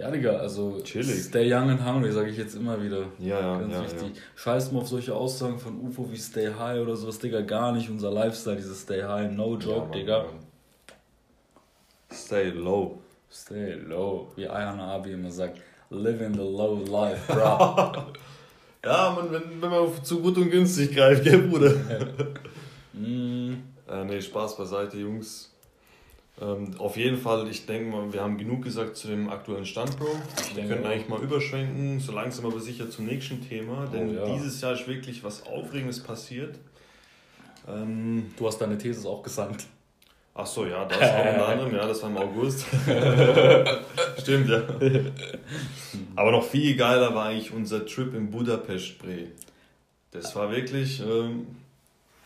ja, 0.01 0.09
Digga, 0.09 0.37
also 0.37 0.81
Chillig. 0.83 1.23
Stay 1.25 1.53
young 1.53 1.69
and 1.69 1.85
hungry, 1.85 2.11
sage 2.11 2.31
ich 2.31 2.37
jetzt 2.37 2.55
immer 2.55 2.81
wieder. 2.81 3.05
Ja, 3.19 3.39
ja, 3.39 3.59
Ganz 3.59 3.73
ja, 3.73 3.83
wichtig. 3.83 4.15
Ja. 4.15 4.21
Scheiß 4.35 4.71
mal 4.71 4.79
auf 4.79 4.87
solche 4.87 5.13
Aussagen 5.13 5.59
von 5.59 5.79
UFO 5.79 6.11
wie 6.11 6.17
Stay 6.17 6.51
High 6.57 6.81
oder 6.81 6.95
sowas, 6.95 7.19
Digga, 7.19 7.41
gar 7.41 7.71
nicht 7.71 7.87
unser 7.87 8.09
Lifestyle, 8.11 8.55
dieses 8.55 8.81
Stay 8.81 9.03
High, 9.03 9.31
no 9.31 9.57
joke, 9.57 9.89
ja, 9.91 9.99
Digga. 9.99 10.25
Stay 12.11 12.49
low. 12.49 12.97
Stay 13.31 13.73
low, 13.73 14.31
wie 14.35 14.47
Ayana 14.47 14.87
Abi 14.95 15.11
immer 15.11 15.31
sagt, 15.31 15.59
live 15.91 16.21
in 16.21 16.33
the 16.33 16.39
low 16.39 16.83
life, 16.83 17.31
bro. 17.31 18.03
ja, 18.83 19.15
man, 19.15 19.31
wenn, 19.31 19.61
wenn 19.61 19.69
man 19.69 20.03
zu 20.03 20.19
gut 20.19 20.35
und 20.35 20.49
günstig 20.49 20.95
greift, 20.95 21.23
gell, 21.23 21.43
Bruder? 21.43 21.75
mm. 22.93 23.53
äh, 23.87 24.03
nee, 24.05 24.19
Spaß 24.19 24.57
beiseite, 24.57 24.97
Jungs. 24.97 25.50
Ähm, 26.41 26.73
auf 26.79 26.97
jeden 26.97 27.17
Fall, 27.17 27.47
ich 27.49 27.67
denke 27.67 27.95
mal, 27.95 28.11
wir 28.11 28.21
haben 28.21 28.37
genug 28.37 28.63
gesagt 28.63 28.97
zu 28.97 29.07
dem 29.07 29.29
aktuellen 29.29 29.65
Stand, 29.65 29.97
Bro. 29.99 30.07
Wir 30.55 30.65
können 30.65 30.85
eigentlich 30.85 31.07
mal 31.07 31.21
überschwenken, 31.21 31.99
so 31.99 32.13
langsam 32.13 32.47
aber 32.47 32.59
sicher 32.59 32.89
zum 32.89 33.05
nächsten 33.05 33.47
Thema, 33.47 33.87
oh, 33.87 33.91
denn 33.95 34.17
oh, 34.17 34.27
ja. 34.27 34.33
dieses 34.33 34.59
Jahr 34.59 34.73
ist 34.73 34.87
wirklich 34.87 35.23
was 35.23 35.45
Aufregendes 35.45 36.01
passiert. 36.01 36.57
Ähm, 37.67 38.31
du 38.37 38.47
hast 38.47 38.57
deine 38.57 38.75
These 38.75 39.07
auch 39.07 39.21
gesandt. 39.21 39.65
Ach 40.33 40.47
so, 40.47 40.65
ja, 40.65 40.85
das 40.85 40.97
auch 40.97 41.25
unter 41.31 41.47
anderem, 41.49 41.75
ja, 41.75 41.85
das 41.85 42.01
war 42.01 42.09
im 42.09 42.17
August. 42.17 42.65
Stimmt, 44.19 44.49
ja. 44.49 44.63
Aber 46.15 46.31
noch 46.31 46.43
viel 46.43 46.75
geiler 46.75 47.13
war 47.13 47.27
eigentlich 47.27 47.51
unser 47.53 47.85
Trip 47.85 48.15
in 48.15 48.31
Budapest, 48.31 48.97
Bre. 48.97 49.27
Das 50.09 50.35
war 50.35 50.49
wirklich, 50.51 51.01
ähm, 51.01 51.45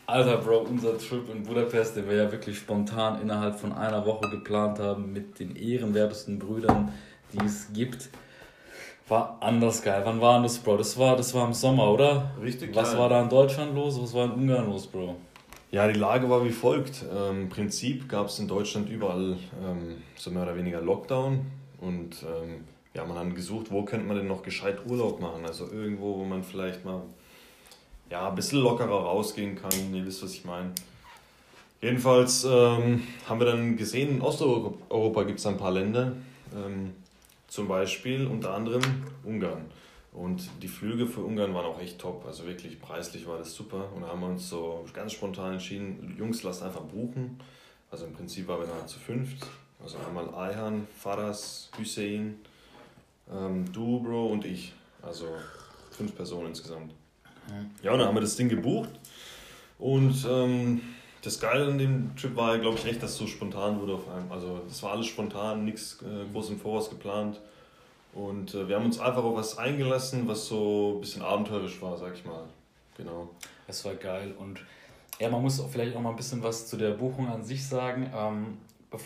Alter, 0.08 0.36
Bro, 0.38 0.58
unser 0.70 0.96
Trip 0.98 1.28
in 1.34 1.42
Budapest, 1.42 1.96
den 1.96 2.08
wir 2.08 2.14
ja 2.16 2.30
wirklich 2.30 2.58
spontan 2.58 3.20
innerhalb 3.20 3.58
von 3.58 3.72
einer 3.72 4.06
Woche 4.06 4.30
geplant 4.30 4.78
haben 4.78 5.12
mit 5.12 5.40
den 5.40 5.56
ehrenwertesten 5.56 6.38
Brüdern, 6.38 6.92
die 7.32 7.44
es 7.44 7.72
gibt, 7.72 8.08
war 9.08 9.38
anders 9.40 9.82
geil. 9.82 10.02
Wann 10.04 10.20
war 10.20 10.40
das, 10.42 10.58
Bro? 10.58 10.76
Das 10.76 10.96
war, 10.96 11.16
das 11.16 11.34
war 11.34 11.44
im 11.46 11.52
Sommer, 11.52 11.90
oder? 11.90 12.30
Richtig 12.40 12.74
Was 12.76 12.90
geil. 12.92 13.00
war 13.00 13.08
da 13.08 13.22
in 13.22 13.28
Deutschland 13.28 13.74
los? 13.74 14.00
Was 14.00 14.14
war 14.14 14.26
in 14.26 14.32
Ungarn 14.32 14.66
los, 14.66 14.86
Bro? 14.86 15.16
Ja, 15.72 15.88
die 15.88 15.98
Lage 15.98 16.30
war 16.30 16.44
wie 16.44 16.50
folgt. 16.50 17.04
Ähm, 17.12 17.42
Im 17.42 17.48
Prinzip 17.48 18.08
gab 18.08 18.28
es 18.28 18.38
in 18.38 18.46
Deutschland 18.46 18.88
überall 18.88 19.36
ähm, 19.64 19.96
so 20.14 20.30
mehr 20.30 20.44
oder 20.44 20.56
weniger 20.56 20.80
Lockdown 20.80 21.46
und 21.80 22.22
ähm, 22.22 22.64
ja, 22.94 23.04
man 23.04 23.18
hat 23.18 23.34
gesucht, 23.34 23.72
wo 23.72 23.82
könnte 23.82 24.06
man 24.06 24.16
denn 24.16 24.28
noch 24.28 24.42
gescheit 24.42 24.78
Urlaub 24.88 25.20
machen. 25.20 25.44
Also 25.44 25.68
irgendwo, 25.70 26.16
wo 26.16 26.24
man 26.24 26.44
vielleicht 26.44 26.84
mal 26.84 27.02
ja, 28.10 28.28
ein 28.28 28.34
bisschen 28.34 28.60
lockerer 28.60 29.02
rausgehen 29.02 29.56
kann. 29.56 29.94
Ihr 29.94 30.04
wisst, 30.06 30.22
was 30.22 30.32
ich 30.32 30.44
meine. 30.44 30.72
Jedenfalls 31.80 32.44
ähm, 32.44 33.06
haben 33.28 33.38
wir 33.38 33.46
dann 33.46 33.76
gesehen, 33.76 34.16
in 34.16 34.22
Osteuropa 34.22 35.24
gibt 35.24 35.38
es 35.38 35.46
ein 35.46 35.58
paar 35.58 35.72
Länder, 35.72 36.12
ähm, 36.54 36.94
zum 37.48 37.68
Beispiel 37.68 38.26
unter 38.26 38.54
anderem 38.54 38.82
Ungarn. 39.24 39.66
Und 40.12 40.48
die 40.62 40.68
Flüge 40.68 41.06
für 41.06 41.20
Ungarn 41.20 41.52
waren 41.52 41.66
auch 41.66 41.78
echt 41.78 41.98
top, 41.98 42.24
also 42.26 42.46
wirklich 42.46 42.80
preislich 42.80 43.26
war 43.26 43.36
das 43.36 43.54
super. 43.54 43.90
Und 43.94 44.02
da 44.02 44.08
haben 44.08 44.20
wir 44.20 44.28
uns 44.28 44.48
so 44.48 44.86
ganz 44.94 45.12
spontan 45.12 45.54
entschieden, 45.54 46.16
Jungs, 46.18 46.42
lasst 46.42 46.62
einfach 46.62 46.80
buchen. 46.80 47.38
Also 47.90 48.06
im 48.06 48.14
Prinzip 48.14 48.48
waren 48.48 48.60
wir 48.60 48.66
dann 48.66 48.88
zu 48.88 48.98
fünft. 48.98 49.46
Also 49.82 49.98
einmal 49.98 50.34
Ayhan, 50.34 50.86
Faras, 50.98 51.70
Hussein, 51.78 52.40
ähm, 53.30 53.70
du, 53.70 54.00
Bro 54.00 54.28
und 54.28 54.46
ich. 54.46 54.72
Also 55.02 55.26
fünf 55.90 56.16
Personen 56.16 56.48
insgesamt. 56.48 56.92
Ja, 57.82 57.92
und 57.92 57.98
dann 57.98 58.08
haben 58.08 58.16
wir 58.16 58.20
das 58.20 58.36
Ding 58.36 58.48
gebucht. 58.48 58.90
Und 59.78 60.26
ähm, 60.28 60.80
das 61.22 61.40
Geile 61.40 61.66
an 61.66 61.78
dem 61.78 62.16
Trip 62.16 62.34
war, 62.36 62.58
glaube 62.58 62.78
ich, 62.78 62.86
echt, 62.86 63.02
dass 63.02 63.12
es 63.12 63.18
so 63.18 63.26
spontan 63.26 63.80
wurde 63.80 63.94
auf 63.94 64.08
einem. 64.08 64.30
Also, 64.30 64.62
das 64.68 64.82
war 64.82 64.92
alles 64.92 65.06
spontan, 65.06 65.64
nichts 65.64 65.98
äh, 66.02 66.30
groß 66.32 66.50
im 66.50 66.58
Voraus 66.58 66.88
geplant. 66.88 67.40
Und 68.14 68.54
äh, 68.54 68.66
wir 68.66 68.76
haben 68.76 68.86
uns 68.86 68.98
einfach 68.98 69.22
auf 69.22 69.36
was 69.36 69.58
eingelassen, 69.58 70.26
was 70.26 70.46
so 70.46 70.94
ein 70.96 71.00
bisschen 71.00 71.22
abenteuerisch 71.22 71.80
war, 71.82 71.96
sag 71.98 72.14
ich 72.14 72.24
mal. 72.24 72.44
Genau. 72.96 73.28
Es 73.68 73.84
war 73.84 73.94
geil 73.94 74.34
und 74.38 74.60
ja, 75.18 75.28
man 75.28 75.42
muss 75.42 75.60
auch 75.60 75.68
vielleicht 75.68 75.96
auch 75.96 76.00
mal 76.00 76.10
ein 76.10 76.16
bisschen 76.16 76.42
was 76.42 76.66
zu 76.66 76.76
der 76.76 76.90
Buchung 76.90 77.28
an 77.28 77.44
sich 77.44 77.66
sagen. 77.66 78.10
Ähm, 78.14 78.58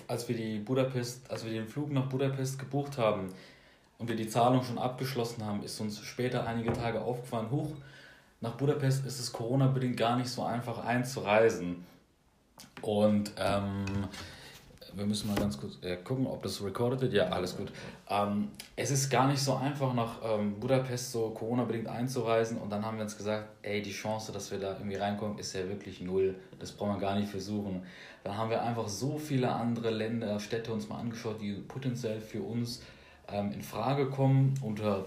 als 0.06 0.28
wir 0.28 0.37
die 0.37 0.59
Budapest, 0.59 1.28
als 1.30 1.44
wir 1.44 1.52
den 1.52 1.66
Flug 1.66 1.90
nach 1.90 2.06
Budapest 2.06 2.59
gebucht 2.59 2.99
haben 2.99 3.28
und 3.99 4.09
wir 4.09 4.16
die 4.16 4.28
Zahlung 4.28 4.62
schon 4.62 4.78
abgeschlossen 4.78 5.44
haben, 5.44 5.62
ist 5.62 5.80
uns 5.80 6.00
später 6.00 6.47
einige 6.47 6.73
Tage 6.73 7.00
aufgefallen, 7.00 7.50
hoch, 7.50 7.73
nach 8.40 8.52
Budapest 8.52 9.04
ist 9.06 9.20
es 9.20 9.32
Corona-bedingt 9.32 9.97
gar 9.97 10.16
nicht 10.16 10.30
so 10.30 10.42
einfach 10.42 10.85
einzureisen. 10.85 11.85
Und 12.82 13.32
ähm, 13.38 13.85
wir 14.94 15.06
müssen 15.06 15.28
mal 15.28 15.37
ganz 15.37 15.59
kurz 15.59 15.78
äh, 15.82 15.97
gucken, 15.97 16.26
ob 16.26 16.42
das 16.42 16.62
recorded 16.62 17.00
wird. 17.00 17.12
Ja, 17.12 17.28
alles 17.28 17.56
gut. 17.56 17.70
Ähm, 18.09 18.49
es 18.76 18.90
ist 18.90 19.11
gar 19.11 19.28
nicht 19.28 19.40
so 19.40 19.54
einfach, 19.54 19.94
nach 19.94 20.16
ähm, 20.25 20.59
Budapest 20.59 21.12
so 21.12 21.30
Corona-bedingt 21.30 21.87
einzureisen. 21.87 22.59
Und 22.59 22.70
dann 22.70 22.85
haben 22.85 22.97
wir 22.97 23.04
uns 23.04 23.16
gesagt, 23.16 23.49
ey, 23.62 23.82
die 23.82 23.92
Chance, 23.92 24.32
dass 24.32 24.50
wir 24.50 24.59
da 24.59 24.73
irgendwie 24.73 24.97
reinkommen, 24.97 25.38
ist 25.38 25.54
ja 25.54 25.68
wirklich 25.68 26.00
null. 26.00 26.35
Das 26.59 26.73
brauchen 26.73 26.94
wir 26.94 27.00
gar 27.00 27.16
nicht 27.16 27.28
versuchen. 27.28 27.82
Dann 28.25 28.37
haben 28.37 28.50
wir 28.50 28.62
einfach 28.62 28.88
so 28.88 29.18
viele 29.18 29.50
andere 29.50 29.90
Länder, 29.90 30.40
Städte 30.40 30.73
uns 30.73 30.88
mal 30.88 30.99
angeschaut, 30.99 31.40
die 31.40 31.52
potenziell 31.52 32.20
für 32.20 32.42
uns 32.42 32.82
ähm, 33.28 33.52
in 33.52 33.62
Frage 33.62 34.09
kommen, 34.11 34.54
unter 34.62 35.06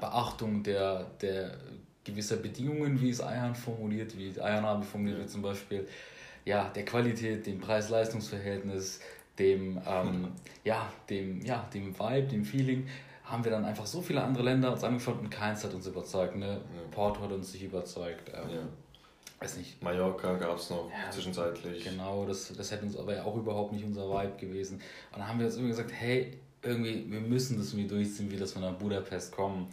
Beachtung 0.00 0.62
der, 0.62 1.04
der 1.20 1.52
gewisser 2.06 2.36
Bedingungen, 2.36 3.00
wie 3.00 3.10
es 3.10 3.20
Eihan 3.20 3.54
formuliert, 3.54 4.16
wie 4.16 4.40
Eihan 4.40 4.64
habe 4.64 4.84
formuliert, 4.84 5.20
wie 5.20 5.26
zum 5.26 5.42
Beispiel 5.42 5.86
ja, 6.44 6.68
der 6.68 6.84
Qualität, 6.84 7.44
dem 7.46 7.60
Preis-Leistungs-Verhältnis, 7.60 9.00
dem, 9.38 9.80
ähm, 9.86 10.28
ja, 10.64 10.90
dem, 11.10 11.44
ja, 11.44 11.68
dem 11.74 11.98
Vibe, 11.98 12.28
dem 12.28 12.44
Feeling, 12.44 12.86
haben 13.24 13.44
wir 13.44 13.50
dann 13.50 13.64
einfach 13.64 13.84
so 13.84 14.00
viele 14.00 14.22
andere 14.22 14.44
Länder 14.44 14.72
uns 14.72 14.84
angeschaut 14.84 15.18
und 15.18 15.28
keins 15.28 15.64
hat 15.64 15.74
uns 15.74 15.86
überzeugt. 15.86 16.36
Ne? 16.36 16.46
Ja. 16.46 16.60
Porto 16.92 17.20
hat 17.22 17.32
uns 17.32 17.52
nicht 17.52 17.64
überzeugt. 17.64 18.30
Ähm, 18.32 18.50
ja. 18.50 18.62
Weiß 19.40 19.56
nicht. 19.58 19.82
Mallorca 19.82 20.34
gab 20.34 20.56
es 20.56 20.70
noch 20.70 20.88
ja, 20.90 21.10
zwischenzeitlich. 21.10 21.84
Genau, 21.84 22.24
das, 22.24 22.52
das 22.56 22.70
hätte 22.70 22.86
uns 22.86 22.96
aber 22.96 23.16
ja 23.16 23.24
auch 23.24 23.36
überhaupt 23.36 23.72
nicht 23.72 23.84
unser 23.84 24.08
Vibe 24.08 24.36
gewesen. 24.38 24.76
Und 25.12 25.18
dann 25.18 25.28
haben 25.28 25.38
wir 25.40 25.46
jetzt 25.46 25.56
irgendwie 25.56 25.72
gesagt, 25.72 25.90
hey, 25.92 26.38
irgendwie, 26.62 27.10
wir 27.10 27.20
müssen 27.20 27.58
das 27.58 27.72
irgendwie 27.72 27.88
durchziehen, 27.88 28.30
wie 28.30 28.36
das 28.36 28.54
wir 28.54 28.62
nach 28.62 28.78
Budapest 28.78 29.32
kommen. 29.32 29.66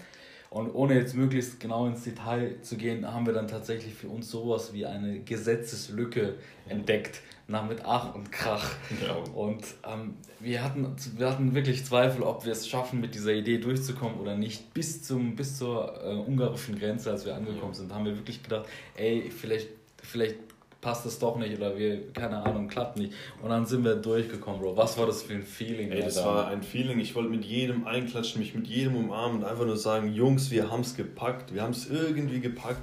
Und 0.53 0.69
ohne 0.75 0.93
jetzt 0.93 1.15
möglichst 1.15 1.59
genau 1.59 1.87
ins 1.87 2.03
Detail 2.03 2.57
zu 2.61 2.77
gehen, 2.77 3.11
haben 3.11 3.25
wir 3.25 3.33
dann 3.33 3.47
tatsächlich 3.47 3.95
für 3.95 4.07
uns 4.07 4.29
sowas 4.29 4.71
wie 4.71 4.85
eine 4.85 5.21
Gesetzeslücke 5.21 6.35
entdeckt, 6.69 7.21
nach 7.47 7.67
mit 7.67 7.83
Ach 7.83 8.13
und 8.13 8.31
Krach. 8.31 8.75
Ja. 9.03 9.15
Und 9.33 9.63
ähm, 9.91 10.13
wir, 10.39 10.63
hatten, 10.63 10.95
wir 11.17 11.27
hatten 11.27 11.55
wirklich 11.55 11.83
Zweifel, 11.85 12.21
ob 12.21 12.45
wir 12.45 12.51
es 12.51 12.69
schaffen, 12.69 13.01
mit 13.01 13.15
dieser 13.15 13.33
Idee 13.33 13.57
durchzukommen 13.57 14.19
oder 14.19 14.37
nicht. 14.37 14.75
Bis, 14.75 15.01
zum, 15.01 15.35
bis 15.35 15.57
zur 15.57 15.99
äh, 16.03 16.13
ungarischen 16.13 16.77
Grenze, 16.77 17.09
als 17.09 17.25
wir 17.25 17.33
angekommen 17.33 17.73
sind, 17.73 17.91
haben 17.91 18.05
wir 18.05 18.15
wirklich 18.15 18.43
gedacht, 18.43 18.67
ey, 18.95 19.31
vielleicht, 19.31 19.69
vielleicht 20.03 20.35
passt 20.83 21.05
es 21.05 21.17
doch 21.17 21.37
nicht 21.37 21.57
oder 21.57 21.77
wir, 21.77 22.11
keine 22.11 22.43
Ahnung, 22.43 22.67
klappt 22.67 22.97
nicht. 22.97 23.13
Und 23.41 23.49
dann 23.49 23.65
sind 23.65 23.83
wir 23.83 23.95
durchgekommen, 23.95 24.59
Bro. 24.59 24.77
Was 24.77 24.97
war 24.97 25.07
das 25.07 25.23
für 25.23 25.33
ein 25.33 25.41
Feeling? 25.41 25.91
Ey, 25.91 26.01
das 26.01 26.23
war 26.23 26.47
ein 26.47 26.61
Feeling. 26.61 26.99
Ich 26.99 27.15
wollte 27.15 27.29
mit 27.29 27.45
jedem 27.45 27.87
einklatschen, 27.87 28.39
mich 28.39 28.53
mit 28.53 28.67
jedem 28.67 28.97
umarmen 28.97 29.39
und 29.41 29.45
einfach 29.45 29.65
nur 29.65 29.77
sagen, 29.77 30.13
Jungs, 30.13 30.51
wir 30.51 30.69
haben 30.69 30.81
es 30.81 30.95
gepackt. 30.95 31.53
Wir 31.53 31.63
haben 31.63 31.71
es 31.71 31.89
irgendwie 31.89 32.41
gepackt. 32.41 32.81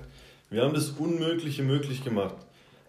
Wir 0.49 0.63
haben 0.63 0.75
das 0.75 0.91
Unmögliche 0.91 1.63
möglich 1.63 2.03
gemacht. 2.03 2.35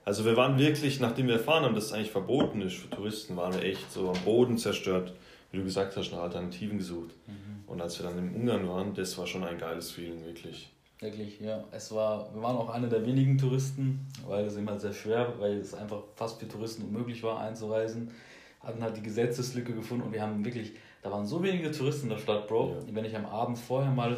Also 0.05 0.25
wir 0.25 0.35
waren 0.35 0.57
wirklich, 0.57 0.99
nachdem 0.99 1.27
wir 1.27 1.35
erfahren 1.35 1.63
haben, 1.63 1.75
dass 1.75 1.85
es 1.85 1.93
eigentlich 1.93 2.11
verboten 2.11 2.61
ist 2.61 2.75
für 2.75 2.89
Touristen, 2.89 3.37
waren 3.37 3.53
wir 3.53 3.61
echt 3.61 3.91
so 3.91 4.09
am 4.09 4.19
Boden 4.23 4.57
zerstört. 4.57 5.13
Wie 5.51 5.57
du 5.57 5.63
gesagt 5.65 5.97
hast, 5.97 6.11
nach 6.11 6.19
Alternativen 6.19 6.77
gesucht. 6.77 7.09
Mhm. 7.27 7.63
Und 7.67 7.81
als 7.81 7.99
wir 7.99 8.09
dann 8.09 8.17
in 8.17 8.33
Ungarn 8.33 8.67
waren, 8.67 8.93
das 8.93 9.17
war 9.17 9.27
schon 9.27 9.43
ein 9.43 9.57
geiles 9.57 9.91
Feeling, 9.91 10.25
wirklich. 10.25 10.71
Wirklich, 11.01 11.39
ja. 11.41 11.63
Es 11.71 11.91
war, 11.91 12.31
wir 12.31 12.43
waren 12.43 12.55
auch 12.55 12.69
einer 12.69 12.87
der 12.87 13.03
wenigen 13.03 13.35
Touristen, 13.35 14.07
weil 14.27 14.45
es 14.45 14.55
immer 14.55 14.79
sehr 14.79 14.93
schwer, 14.93 15.33
weil 15.39 15.57
es 15.57 15.73
einfach 15.73 16.03
fast 16.15 16.39
für 16.39 16.47
Touristen 16.47 16.83
unmöglich 16.83 17.23
war 17.23 17.39
einzureisen. 17.39 18.11
Hatten 18.59 18.83
halt 18.83 18.95
die 18.95 19.01
Gesetzeslücke 19.01 19.73
gefunden 19.73 20.03
und 20.03 20.13
wir 20.13 20.21
haben 20.21 20.45
wirklich, 20.45 20.73
da 21.01 21.11
waren 21.11 21.25
so 21.25 21.41
wenige 21.41 21.71
Touristen 21.71 22.03
in 22.03 22.09
der 22.09 22.19
Stadt, 22.19 22.47
Bro. 22.47 22.77
Ja. 22.87 22.95
Wenn 22.95 23.05
ich 23.05 23.15
am 23.15 23.25
Abend 23.25 23.57
vorher 23.57 23.91
mal 23.91 24.15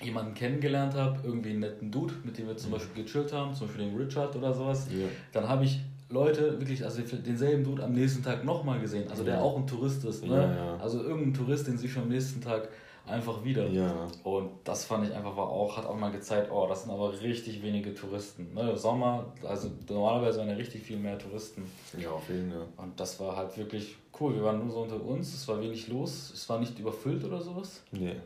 jemanden 0.00 0.34
kennengelernt 0.34 0.94
habe, 0.94 1.18
irgendwie 1.24 1.50
einen 1.50 1.60
netten 1.60 1.90
Dude, 1.90 2.14
mit 2.22 2.38
dem 2.38 2.46
wir 2.46 2.56
zum. 2.56 2.70
Beispiel 2.70 3.02
gechillt 3.02 3.32
haben, 3.32 3.52
zum 3.52 3.66
Beispiel 3.66 3.86
den 3.86 3.96
Richard 3.96 4.36
oder 4.36 4.54
sowas, 4.54 4.86
ja. 4.90 5.06
dann 5.32 5.48
habe 5.48 5.64
ich 5.64 5.80
Leute 6.08 6.60
wirklich, 6.60 6.84
also 6.84 7.02
denselben 7.02 7.64
Dude 7.64 7.82
am 7.82 7.92
nächsten 7.92 8.22
Tag 8.22 8.44
nochmal 8.44 8.78
gesehen, 8.78 9.10
also 9.10 9.24
der 9.24 9.42
auch 9.42 9.56
ein 9.56 9.66
Tourist 9.66 10.04
ist, 10.04 10.24
ne? 10.24 10.78
Also 10.80 11.02
irgendein 11.02 11.34
Tourist, 11.34 11.66
den 11.66 11.76
sie 11.78 11.88
schon 11.88 12.04
am 12.04 12.10
nächsten 12.10 12.40
Tag 12.40 12.68
einfach 13.06 13.44
wieder. 13.44 13.68
Ja. 13.68 14.08
Und 14.24 14.50
das 14.64 14.84
fand 14.84 15.08
ich 15.08 15.14
einfach 15.14 15.36
war 15.36 15.48
auch, 15.48 15.76
hat 15.76 15.86
auch 15.86 15.96
mal 15.96 16.10
gezeigt, 16.10 16.50
oh, 16.50 16.66
das 16.68 16.82
sind 16.82 16.92
aber 16.92 17.20
richtig 17.20 17.62
wenige 17.62 17.94
Touristen. 17.94 18.52
Ne? 18.54 18.76
Sommer, 18.76 19.32
also 19.44 19.70
normalerweise 19.88 20.40
waren 20.40 20.48
ja 20.48 20.54
richtig 20.54 20.82
viel 20.82 20.98
mehr 20.98 21.18
Touristen. 21.18 21.70
Ja, 21.98 22.10
auf 22.10 22.28
jeden 22.28 22.50
Fall. 22.50 22.60
Ja. 22.60 22.82
Und 22.82 22.98
das 22.98 23.18
war 23.20 23.36
halt 23.36 23.56
wirklich 23.56 23.96
cool. 24.20 24.34
Wir 24.34 24.44
waren 24.44 24.58
nur 24.58 24.70
so 24.70 24.82
unter 24.82 25.02
uns, 25.02 25.34
es 25.34 25.46
war 25.48 25.60
wenig 25.60 25.88
los, 25.88 26.32
es 26.34 26.48
war 26.48 26.58
nicht 26.58 26.78
überfüllt 26.78 27.24
oder 27.24 27.40
sowas. 27.40 27.82
Nee. 27.92 28.16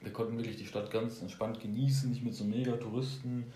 Wir 0.00 0.12
konnten 0.12 0.36
wirklich 0.36 0.56
die 0.56 0.66
Stadt 0.66 0.90
ganz 0.90 1.20
entspannt 1.20 1.60
genießen, 1.60 2.10
nicht 2.10 2.24
mit 2.24 2.34
so 2.34 2.44
mega 2.44 2.72
Touristen. 2.72 3.52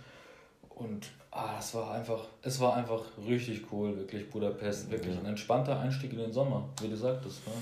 Und 0.68 1.08
ah, 1.30 1.56
es 1.58 1.74
war 1.74 1.92
einfach, 1.92 2.24
es 2.42 2.60
war 2.60 2.74
einfach 2.74 3.02
richtig 3.26 3.72
cool, 3.72 3.96
wirklich 3.96 4.28
Budapest, 4.28 4.90
wirklich 4.90 5.14
ja. 5.14 5.20
ein 5.20 5.26
entspannter 5.26 5.80
Einstieg 5.80 6.12
in 6.12 6.18
den 6.18 6.32
Sommer, 6.32 6.68
wie 6.82 6.88
du 6.88 6.96
sagtest. 6.96 7.46
Ne? 7.46 7.52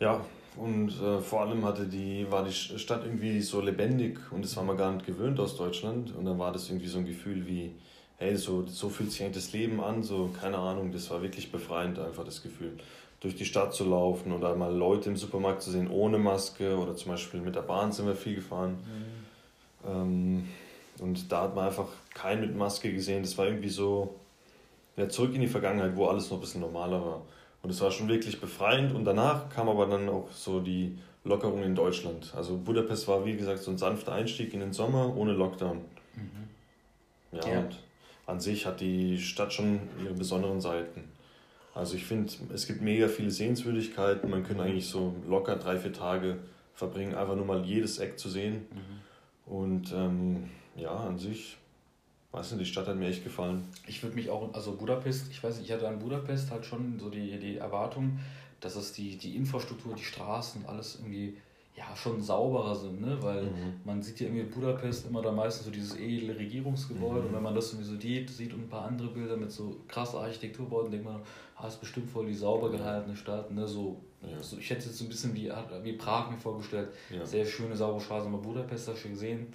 Ja, 0.00 0.24
und 0.56 0.90
äh, 1.02 1.20
vor 1.20 1.42
allem 1.42 1.64
hatte 1.64 1.86
die, 1.86 2.26
war 2.30 2.44
die 2.44 2.52
Stadt 2.52 3.04
irgendwie 3.04 3.40
so 3.42 3.60
lebendig 3.60 4.18
und 4.30 4.44
das 4.44 4.56
war 4.56 4.64
man 4.64 4.76
gar 4.76 4.92
nicht 4.92 5.04
gewöhnt 5.04 5.38
aus 5.38 5.56
Deutschland. 5.56 6.14
Und 6.16 6.24
dann 6.24 6.38
war 6.38 6.52
das 6.52 6.68
irgendwie 6.68 6.86
so 6.86 6.98
ein 6.98 7.06
Gefühl 7.06 7.46
wie, 7.46 7.72
hey, 8.16 8.36
so, 8.36 8.64
so 8.66 8.88
fühlt 8.88 9.12
sich 9.12 9.22
eigentlich 9.22 9.44
das 9.44 9.52
Leben 9.52 9.80
an, 9.80 10.02
so, 10.02 10.30
keine 10.40 10.56
Ahnung, 10.56 10.92
das 10.92 11.10
war 11.10 11.20
wirklich 11.20 11.52
befreiend 11.52 11.98
einfach 11.98 12.24
das 12.24 12.42
Gefühl. 12.42 12.72
Durch 13.20 13.36
die 13.36 13.44
Stadt 13.44 13.74
zu 13.74 13.84
laufen 13.84 14.32
oder 14.32 14.54
mal 14.56 14.74
Leute 14.74 15.10
im 15.10 15.16
Supermarkt 15.16 15.62
zu 15.62 15.70
sehen 15.70 15.90
ohne 15.90 16.18
Maske 16.18 16.76
oder 16.76 16.96
zum 16.96 17.12
Beispiel 17.12 17.40
mit 17.40 17.54
der 17.54 17.62
Bahn 17.62 17.92
sind 17.92 18.06
wir 18.06 18.14
viel 18.14 18.36
gefahren. 18.36 18.78
Mhm. 19.84 19.90
Ähm, 19.90 20.48
und 21.00 21.30
da 21.30 21.42
hat 21.42 21.54
man 21.54 21.66
einfach 21.66 21.88
keinen 22.14 22.40
mit 22.40 22.56
Maske 22.56 22.92
gesehen. 22.92 23.22
Das 23.22 23.36
war 23.36 23.46
irgendwie 23.46 23.68
so, 23.68 24.14
ja, 24.96 25.06
zurück 25.08 25.34
in 25.34 25.42
die 25.42 25.48
Vergangenheit, 25.48 25.94
wo 25.96 26.06
alles 26.06 26.30
noch 26.30 26.38
ein 26.38 26.40
bisschen 26.40 26.62
normaler 26.62 27.04
war. 27.04 27.22
Und 27.66 27.70
es 27.70 27.80
war 27.80 27.90
schon 27.90 28.06
wirklich 28.06 28.40
befreiend. 28.40 28.94
Und 28.94 29.04
danach 29.04 29.48
kam 29.48 29.68
aber 29.68 29.86
dann 29.86 30.08
auch 30.08 30.30
so 30.30 30.60
die 30.60 30.96
Lockerung 31.24 31.64
in 31.64 31.74
Deutschland. 31.74 32.32
Also 32.36 32.56
Budapest 32.56 33.08
war, 33.08 33.26
wie 33.26 33.36
gesagt, 33.36 33.58
so 33.58 33.72
ein 33.72 33.76
sanfter 33.76 34.12
Einstieg 34.12 34.54
in 34.54 34.60
den 34.60 34.72
Sommer 34.72 35.16
ohne 35.16 35.32
Lockdown. 35.32 35.78
Mhm. 36.14 36.30
Ja, 37.32 37.48
ja, 37.48 37.58
und 37.58 37.76
an 38.26 38.38
sich 38.38 38.66
hat 38.66 38.80
die 38.80 39.18
Stadt 39.18 39.52
schon 39.52 39.80
ihre 40.00 40.14
besonderen 40.14 40.60
Seiten. 40.60 41.10
Also 41.74 41.96
ich 41.96 42.04
finde, 42.04 42.32
es 42.54 42.68
gibt 42.68 42.82
mega 42.82 43.08
viele 43.08 43.32
Sehenswürdigkeiten. 43.32 44.30
Man 44.30 44.44
könnte 44.44 44.62
eigentlich 44.62 44.86
so 44.86 45.16
locker 45.28 45.56
drei, 45.56 45.76
vier 45.76 45.92
Tage 45.92 46.38
verbringen, 46.72 47.16
einfach 47.16 47.34
nur 47.34 47.46
mal 47.46 47.64
jedes 47.64 47.98
Eck 47.98 48.16
zu 48.16 48.28
sehen. 48.28 48.66
Mhm. 48.70 49.52
Und 49.52 49.92
ähm, 49.92 50.50
ja, 50.76 50.94
an 50.94 51.18
sich 51.18 51.56
Weißt 52.36 52.52
du, 52.52 52.56
die 52.56 52.66
Stadt 52.66 52.86
hat 52.86 52.96
mir 52.96 53.08
echt 53.08 53.24
gefallen. 53.24 53.64
Ich 53.86 54.02
würde 54.02 54.14
mich 54.14 54.28
auch, 54.28 54.52
also 54.52 54.72
Budapest, 54.72 55.30
ich 55.30 55.42
weiß 55.42 55.56
nicht, 55.56 55.70
ich 55.70 55.72
hatte 55.72 55.88
an 55.88 55.98
Budapest 55.98 56.50
halt 56.50 56.66
schon 56.66 56.98
so 57.00 57.08
die, 57.08 57.38
die 57.38 57.56
Erwartung, 57.56 58.18
dass 58.60 58.76
es 58.76 58.92
die, 58.92 59.16
die 59.16 59.36
Infrastruktur, 59.36 59.94
die 59.94 60.04
Straßen, 60.04 60.66
alles 60.66 60.96
irgendwie 60.96 61.38
ja 61.74 61.96
schon 61.96 62.20
sauberer 62.20 62.74
sind, 62.74 63.00
ne? 63.00 63.16
Weil 63.22 63.44
mhm. 63.44 63.80
man 63.84 64.02
sieht 64.02 64.20
ja 64.20 64.26
irgendwie 64.26 64.42
in 64.42 64.50
Budapest 64.50 65.06
immer 65.06 65.22
da 65.22 65.32
meistens 65.32 65.64
so 65.64 65.70
dieses 65.70 65.96
edle 65.96 66.36
Regierungsgebäude 66.38 67.20
mhm. 67.20 67.26
und 67.28 67.34
wenn 67.34 67.42
man 67.42 67.54
das 67.54 67.72
irgendwie 67.72 67.88
so 67.88 67.98
sieht, 67.98 68.28
sieht 68.28 68.52
und 68.52 68.64
ein 68.64 68.68
paar 68.68 68.84
andere 68.84 69.08
Bilder 69.08 69.38
mit 69.38 69.50
so 69.50 69.76
krasser 69.88 70.20
Architekturbauten, 70.20 70.90
denkt 70.90 71.06
man, 71.06 71.22
ah, 71.56 71.68
ist 71.68 71.80
bestimmt 71.80 72.10
voll 72.10 72.26
die 72.26 72.34
sauber 72.34 72.70
gehaltene 72.70 73.16
Stadt, 73.16 73.50
ne? 73.50 73.66
So, 73.66 73.96
ja. 74.20 74.42
so 74.42 74.58
ich 74.58 74.68
hätte 74.68 74.80
es 74.80 74.86
jetzt 74.86 74.98
so 74.98 75.04
ein 75.04 75.08
bisschen 75.08 75.34
wie, 75.34 75.50
wie 75.84 75.92
Prag 75.94 76.30
mir 76.30 76.36
vorgestellt, 76.36 76.90
ja. 77.10 77.24
sehr 77.24 77.46
schöne, 77.46 77.74
saubere 77.74 78.02
Straßen, 78.02 78.28
aber 78.28 78.42
Budapest 78.42 78.88
hast 78.88 78.98
du 78.98 79.00
schon 79.00 79.12
gesehen, 79.12 79.46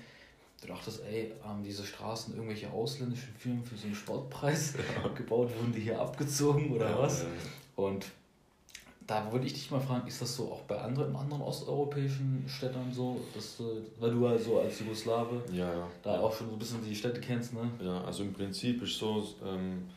du 0.62 0.68
dachtest, 0.68 1.02
ey, 1.04 1.34
haben 1.44 1.64
diese 1.64 1.84
Straßen 1.84 2.36
irgendwelche 2.36 2.72
ausländischen 2.72 3.34
Firmen 3.38 3.64
für 3.64 3.76
so 3.76 3.88
einen 3.88 3.96
Sportpreis 3.96 4.74
ja. 5.04 5.08
gebaut, 5.10 5.50
wurden 5.58 5.74
die 5.74 5.82
hier 5.82 6.00
abgezogen 6.00 6.72
oder 6.72 6.90
ja, 6.90 7.00
was? 7.00 7.24
Ja. 7.24 7.28
Und 7.84 8.06
da 9.08 9.30
würde 9.32 9.46
ich 9.46 9.54
dich 9.54 9.70
mal 9.72 9.80
fragen, 9.80 10.08
ist 10.08 10.22
das 10.22 10.36
so 10.36 10.52
auch 10.52 10.62
bei 10.62 10.80
anderen, 10.80 11.16
anderen 11.16 11.42
osteuropäischen 11.42 12.46
Städten 12.48 12.94
so, 12.94 13.20
dass, 13.34 13.62
weil 14.00 14.12
du 14.12 14.28
halt 14.28 14.42
so 14.42 14.60
als 14.60 14.80
Jugoslawe 14.80 15.42
ja, 15.52 15.88
da 16.04 16.20
auch 16.20 16.34
schon 16.34 16.48
so 16.48 16.54
ein 16.54 16.60
bisschen 16.60 16.86
die 16.86 16.96
Städte 16.96 17.20
kennst, 17.20 17.54
ne? 17.54 17.70
Ja, 17.84 18.04
also 18.04 18.24
im 18.24 18.32
Prinzip 18.32 18.82
ist 18.84 18.98
so, 18.98 19.28
ähm, 19.46 19.90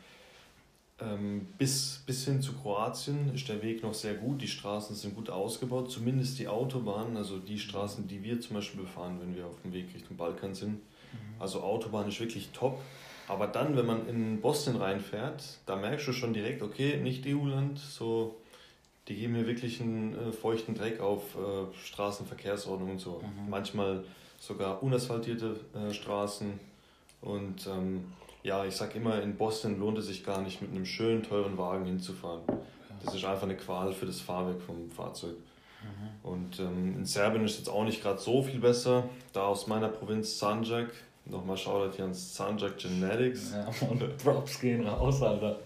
bis, 1.58 2.02
bis 2.06 2.24
hin 2.24 2.40
zu 2.40 2.52
Kroatien 2.52 3.34
ist 3.34 3.48
der 3.48 3.60
Weg 3.62 3.82
noch 3.82 3.94
sehr 3.94 4.14
gut. 4.14 4.40
Die 4.40 4.48
Straßen 4.48 4.94
sind 4.94 5.16
gut 5.16 5.28
ausgebaut, 5.28 5.90
zumindest 5.90 6.38
die 6.38 6.46
Autobahnen, 6.46 7.16
also 7.16 7.38
die 7.38 7.58
Straßen, 7.58 8.06
die 8.06 8.22
wir 8.22 8.40
zum 8.40 8.56
Beispiel 8.56 8.82
befahren, 8.82 9.18
wenn 9.20 9.34
wir 9.34 9.46
auf 9.46 9.60
dem 9.62 9.72
Weg 9.72 9.92
Richtung 9.92 10.16
Balkan 10.16 10.54
sind. 10.54 10.74
Mhm. 10.74 11.40
Also 11.40 11.62
Autobahn 11.62 12.08
ist 12.08 12.20
wirklich 12.20 12.50
top. 12.50 12.80
Aber 13.26 13.46
dann, 13.46 13.76
wenn 13.76 13.86
man 13.86 14.06
in 14.08 14.40
Bosnien 14.40 14.76
reinfährt, 14.76 15.58
da 15.66 15.76
merkst 15.76 16.06
du 16.06 16.12
schon 16.12 16.32
direkt, 16.32 16.62
okay, 16.62 16.98
nicht 16.98 17.26
EU-Land, 17.26 17.78
so 17.78 18.36
die 19.08 19.16
geben 19.16 19.34
hier 19.34 19.46
wirklich 19.46 19.80
einen 19.80 20.14
äh, 20.14 20.32
feuchten 20.32 20.74
Dreck 20.74 21.00
auf 21.00 21.34
äh, 21.34 21.74
Straßenverkehrsordnung 21.86 22.92
und 22.92 23.00
so. 23.00 23.20
Mhm. 23.22 23.50
Manchmal 23.50 24.04
sogar 24.38 24.82
unasphaltierte 24.82 25.56
äh, 25.74 25.92
Straßen. 25.92 26.58
Und 27.20 27.66
ähm, 27.66 28.04
ja, 28.44 28.64
ich 28.64 28.76
sag 28.76 28.94
immer, 28.94 29.20
in 29.22 29.36
Boston 29.36 29.80
lohnt 29.80 29.98
es 29.98 30.06
sich 30.06 30.24
gar 30.24 30.42
nicht, 30.42 30.60
mit 30.60 30.70
einem 30.70 30.84
schönen, 30.84 31.22
teuren 31.22 31.56
Wagen 31.58 31.86
hinzufahren. 31.86 32.42
Das 33.02 33.14
ist 33.14 33.24
einfach 33.24 33.44
eine 33.44 33.56
Qual 33.56 33.92
für 33.92 34.06
das 34.06 34.20
Fahrwerk 34.20 34.60
vom 34.60 34.90
Fahrzeug. 34.90 35.36
Mhm. 35.82 36.30
Und 36.30 36.60
ähm, 36.60 36.94
in 36.98 37.06
Serbien 37.06 37.44
ist 37.44 37.52
es 37.52 37.58
jetzt 37.58 37.68
auch 37.68 37.84
nicht 37.84 38.02
gerade 38.02 38.20
so 38.20 38.42
viel 38.42 38.60
besser. 38.60 39.04
Da 39.32 39.46
aus 39.46 39.66
meiner 39.66 39.88
Provinz 39.88 40.38
Sanjak, 40.38 40.90
nochmal 41.24 41.56
Shoutout 41.56 41.96
hier 41.96 42.04
an 42.04 42.14
Sanjak 42.14 42.78
Genetics. 42.78 43.52
Ja, 43.52 43.66
und 43.88 44.16
Props 44.22 44.60
gehen 44.60 44.86
raus, 44.86 45.22
Alter. 45.22 45.58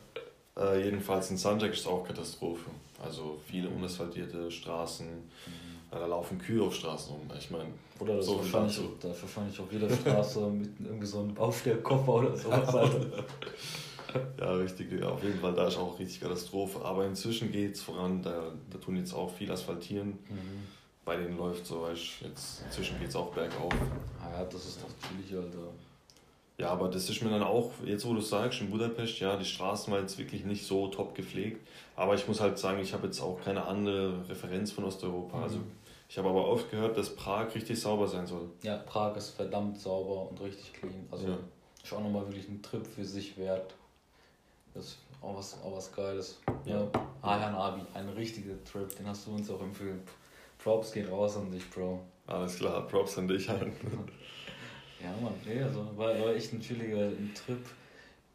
Äh, 0.56 0.84
jedenfalls 0.84 1.30
in 1.30 1.36
Sanjak 1.36 1.72
ist 1.72 1.80
es 1.80 1.86
auch 1.86 2.04
Katastrophe. 2.06 2.70
Also 3.04 3.40
viele 3.46 3.68
unasphaltierte 3.68 4.50
Straßen. 4.50 5.06
Mhm. 5.06 5.67
Da 5.90 6.06
laufen 6.06 6.38
Kühe 6.38 6.62
auf 6.62 6.74
Straßen 6.74 7.14
rum. 7.14 7.22
Ich 7.38 7.50
meine, 7.50 7.70
oder 7.98 8.22
so 8.22 8.38
wahrscheinlich, 8.38 8.76
so. 8.76 8.94
da 9.00 9.08
wahrscheinlich 9.08 9.58
auf 9.58 9.72
jeder 9.72 9.88
Straße 9.88 10.40
mit 10.50 10.70
irgendwie 10.80 11.06
so 11.06 11.20
einem 11.20 11.36
Aufstellkoffer 11.38 12.14
oder 12.14 12.36
sowas. 12.36 12.74
Alter. 12.74 13.24
ja, 14.38 14.52
richtig. 14.52 15.02
Auf 15.02 15.22
jeden 15.22 15.40
Fall, 15.40 15.54
da 15.54 15.68
ist 15.68 15.78
auch 15.78 15.98
richtig 15.98 16.20
Katastrophe. 16.20 16.84
Aber 16.84 17.06
inzwischen 17.06 17.50
geht 17.50 17.74
es 17.74 17.82
voran. 17.82 18.22
Da, 18.22 18.52
da 18.70 18.78
tun 18.78 18.96
jetzt 18.96 19.14
auch 19.14 19.32
viel 19.32 19.50
asphaltieren. 19.50 20.18
Mhm. 20.28 20.66
Bei 21.04 21.16
denen 21.16 21.38
läuft 21.38 21.66
so, 21.66 21.82
weißt 21.82 22.20
jetzt 22.20 22.62
inzwischen 22.66 22.98
geht 23.00 23.08
es 23.08 23.16
auch 23.16 23.32
bergauf. 23.32 23.72
Ah 24.22 24.30
ja, 24.30 24.44
das 24.44 24.66
ist 24.66 24.82
doch 24.82 25.08
chillig, 25.08 25.34
Alter. 25.42 25.68
Ja, 26.58 26.70
aber 26.70 26.88
das 26.88 27.08
ist 27.08 27.22
mir 27.22 27.30
dann 27.30 27.44
auch, 27.44 27.70
jetzt 27.84 28.04
wo 28.04 28.14
du 28.14 28.20
sagst, 28.20 28.60
in 28.60 28.70
Budapest, 28.70 29.20
ja, 29.20 29.36
die 29.36 29.44
Straßen 29.44 29.92
waren 29.92 30.02
jetzt 30.02 30.18
wirklich 30.18 30.44
nicht 30.44 30.66
so 30.66 30.88
top 30.88 31.14
gepflegt. 31.14 31.66
Aber 31.94 32.14
ich 32.14 32.26
muss 32.26 32.40
halt 32.40 32.58
sagen, 32.58 32.80
ich 32.80 32.92
habe 32.92 33.06
jetzt 33.06 33.20
auch 33.20 33.40
keine 33.40 33.64
andere 33.64 34.28
Referenz 34.28 34.72
von 34.72 34.84
Osteuropa. 34.84 35.40
Also 35.40 35.58
mhm. 35.58 35.62
Also 35.62 35.72
ich 36.08 36.16
habe 36.16 36.30
aber 36.30 36.48
oft 36.48 36.70
gehört, 36.70 36.96
dass 36.96 37.14
Prag 37.14 37.54
richtig 37.54 37.78
sauber 37.78 38.08
sein 38.08 38.26
soll. 38.26 38.48
Ja, 38.62 38.78
Prag 38.78 39.14
ist 39.16 39.30
verdammt 39.30 39.78
sauber 39.78 40.30
und 40.30 40.40
richtig 40.40 40.72
clean. 40.72 41.06
Also 41.10 41.28
ja. 41.28 41.38
ist 41.82 41.92
auch 41.92 42.00
nochmal 42.00 42.26
wirklich 42.26 42.48
ein 42.48 42.62
Trip 42.62 42.86
für 42.86 43.04
sich 43.04 43.36
wert. 43.36 43.74
Das 44.74 44.86
ist 44.86 44.98
auch 45.20 45.36
was, 45.36 45.62
auch 45.62 45.76
was 45.76 45.92
Geiles. 45.94 46.40
Ja. 46.64 46.80
ja. 46.80 46.90
Ayan 47.20 47.54
Abi, 47.54 47.82
ein 47.92 48.08
richtiger 48.10 48.54
Trip, 48.64 48.88
den 48.96 49.06
hast 49.06 49.26
du 49.26 49.32
uns 49.32 49.50
auch 49.50 49.60
empfohlen. 49.60 50.00
Props 50.58 50.92
gehen 50.92 51.08
raus 51.08 51.36
an 51.36 51.50
dich, 51.50 51.68
Bro. 51.70 52.00
Alles 52.26 52.56
klar, 52.56 52.86
Props 52.86 53.18
an 53.18 53.28
dich 53.28 53.48
halt. 53.48 53.72
Ja, 55.02 55.10
Mann, 55.22 55.34
nee, 55.46 55.62
also 55.62 55.86
war, 55.96 56.18
war 56.18 56.34
echt 56.34 56.52
ein 56.52 56.60
chilliger 56.60 57.10
Trip. 57.34 57.64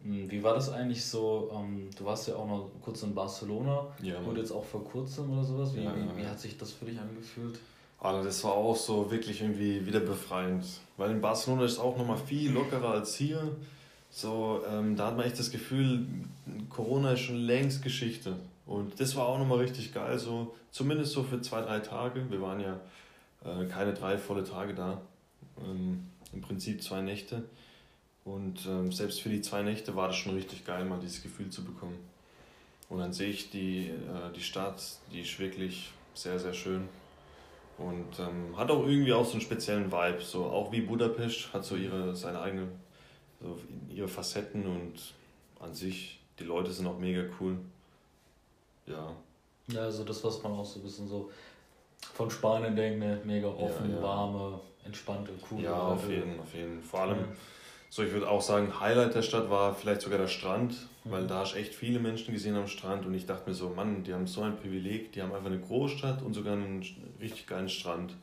Hm, 0.04 0.30
wie 0.30 0.44
war 0.44 0.54
das 0.54 0.70
eigentlich 0.70 1.04
so? 1.04 1.52
Ähm, 1.54 1.90
du 1.98 2.06
warst 2.06 2.28
ja 2.28 2.36
auch 2.36 2.48
noch 2.48 2.70
kurz 2.82 3.04
in 3.04 3.14
Barcelona 3.14 3.88
ja, 4.02 4.18
und 4.20 4.38
jetzt 4.38 4.52
auch 4.52 4.66
vor 4.66 4.84
kurzem 4.84 5.32
oder 5.32 5.44
sowas. 5.44 5.76
Wie, 5.76 5.84
ja, 5.84 5.94
wie, 5.96 6.22
wie, 6.22 6.26
hat 6.26 6.40
sich 6.40 6.58
das 6.58 6.72
für 6.72 6.86
dich 6.86 7.00
angefühlt? 7.00 7.60
Also 8.00 8.24
das 8.24 8.44
war 8.44 8.54
auch 8.54 8.76
so 8.76 9.10
wirklich 9.12 9.42
irgendwie 9.42 9.86
wieder 9.86 10.02
befreiend. 10.02 10.66
Weil 10.98 11.12
in 11.12 11.22
Barcelona 11.22 11.64
ist 11.64 11.74
es 11.74 11.80
auch 11.80 11.98
nochmal 11.98 12.18
viel 12.18 12.52
lockerer 12.52 12.92
als 12.92 13.16
hier. 13.16 13.56
So, 14.12 14.62
ähm, 14.70 14.96
da 14.96 15.08
hat 15.08 15.18
man 15.18 15.26
echt 15.26 15.40
das 15.40 15.52
Gefühl, 15.52 16.06
Corona 16.70 17.14
ist 17.14 17.22
schon 17.22 17.38
längst 17.38 17.82
Geschichte. 17.82 18.36
Und 18.66 19.00
das 19.00 19.16
war 19.16 19.26
auch 19.26 19.40
nochmal 19.40 19.60
richtig 19.60 19.94
geil, 19.94 20.20
so 20.20 20.54
zumindest 20.72 21.14
so 21.14 21.24
für 21.24 21.42
zwei, 21.42 21.62
drei 21.62 21.80
Tage. 21.80 22.30
Wir 22.30 22.42
waren 22.42 22.60
ja 22.60 22.80
äh, 23.44 23.66
keine 23.66 23.94
drei 23.94 24.18
volle 24.18 24.44
Tage 24.44 24.74
da. 24.74 25.02
Ähm, 25.60 26.08
im 26.34 26.42
Prinzip 26.42 26.82
zwei 26.84 27.02
Nächte. 27.02 27.44
Und 28.26 28.66
ähm, 28.66 28.92
selbst 28.92 29.22
für 29.22 29.30
die 29.30 29.42
zwei 29.42 29.64
Nächte 29.64 29.96
war 29.96 30.08
das 30.08 30.16
schon 30.16 30.36
richtig 30.36 30.66
geil, 30.66 30.86
mal 30.86 31.00
dieses 31.00 31.22
Gefühl 31.22 31.50
zu 31.50 31.64
bekommen. 31.64 31.98
Und 32.90 33.00
dann 33.00 33.12
sehe 33.12 33.30
ich 33.30 33.50
die, 33.50 33.90
äh, 33.90 34.32
die 34.36 34.42
Stadt, 34.42 34.82
die 35.12 35.22
ist 35.22 35.40
wirklich 35.40 35.92
sehr, 36.14 36.40
sehr 36.40 36.54
schön. 36.54 36.88
Und 37.78 38.20
ähm, 38.20 38.56
hat 38.56 38.70
auch 38.72 38.86
irgendwie 38.86 39.14
auch 39.14 39.26
so 39.26 39.34
einen 39.34 39.42
speziellen 39.42 39.92
Vibe. 39.92 40.22
So, 40.22 40.46
auch 40.46 40.72
wie 40.72 40.82
Budapest 40.82 41.52
hat 41.54 41.66
so 41.66 41.76
ihre, 41.76 42.16
seine 42.16 42.40
eigene, 42.40 42.68
so 43.42 43.58
ihre 43.90 44.08
Facetten 44.08 44.66
und 44.66 45.14
an 45.60 45.74
sich, 45.74 46.20
die 46.40 46.44
Leute 46.44 46.72
sind 46.72 46.88
auch 46.88 47.00
mega 47.00 47.24
cool. 47.40 47.58
Ja. 48.86 49.16
Ja, 49.68 49.82
also 49.82 50.04
das, 50.04 50.24
was 50.24 50.44
man 50.44 50.52
auch 50.54 50.66
so 50.66 50.80
ein 50.80 50.84
bisschen 50.84 51.08
so 51.08 51.32
von 52.14 52.30
Spanien 52.30 52.76
denkt, 52.76 53.00
ne? 53.00 53.20
mega 53.24 53.48
offen, 53.48 53.90
ja, 53.90 53.96
ja. 53.96 54.04
warme, 54.04 54.60
entspannte, 54.86 55.32
coole. 55.48 55.64
Ja, 55.64 55.74
auf 55.74 56.10
jeden, 56.10 56.40
auf 56.40 56.54
jeden. 56.54 56.82
Vor 56.82 57.02
allem, 57.02 57.26
so 57.90 58.04
ich 58.04 58.12
würde 58.12 58.30
auch 58.30 58.42
sagen, 58.42 58.80
Highlight 58.80 59.16
der 59.16 59.22
Stadt 59.22 59.50
war 59.50 59.76
vielleicht 59.76 60.02
sogar 60.02 60.18
der 60.18 60.28
Strand, 60.28 60.74
mhm. 61.04 61.12
weil 61.12 61.28
da 61.28 61.40
hast 61.40 61.56
echt 61.56 61.74
viele 61.74 62.00
Menschen 62.00 62.34
gesehen 62.34 62.56
am 62.56 62.68
Strand 62.68 63.06
und 63.06 63.14
ich 63.14 63.26
dachte 63.26 63.50
mir 63.50 63.56
so, 63.56 63.70
Mann, 63.70 64.04
die 64.04 64.14
haben 64.14 64.28
so 64.28 64.42
ein 64.42 64.58
Privileg, 64.58 65.12
die 65.14 65.22
haben 65.22 65.34
einfach 65.34 65.50
eine 65.50 65.60
Großstadt 65.60 66.22
und 66.22 66.34
sogar 66.34 66.54
einen 66.54 66.84
richtig 67.20 67.48
geilen 67.48 67.70
Strand. 67.70 68.16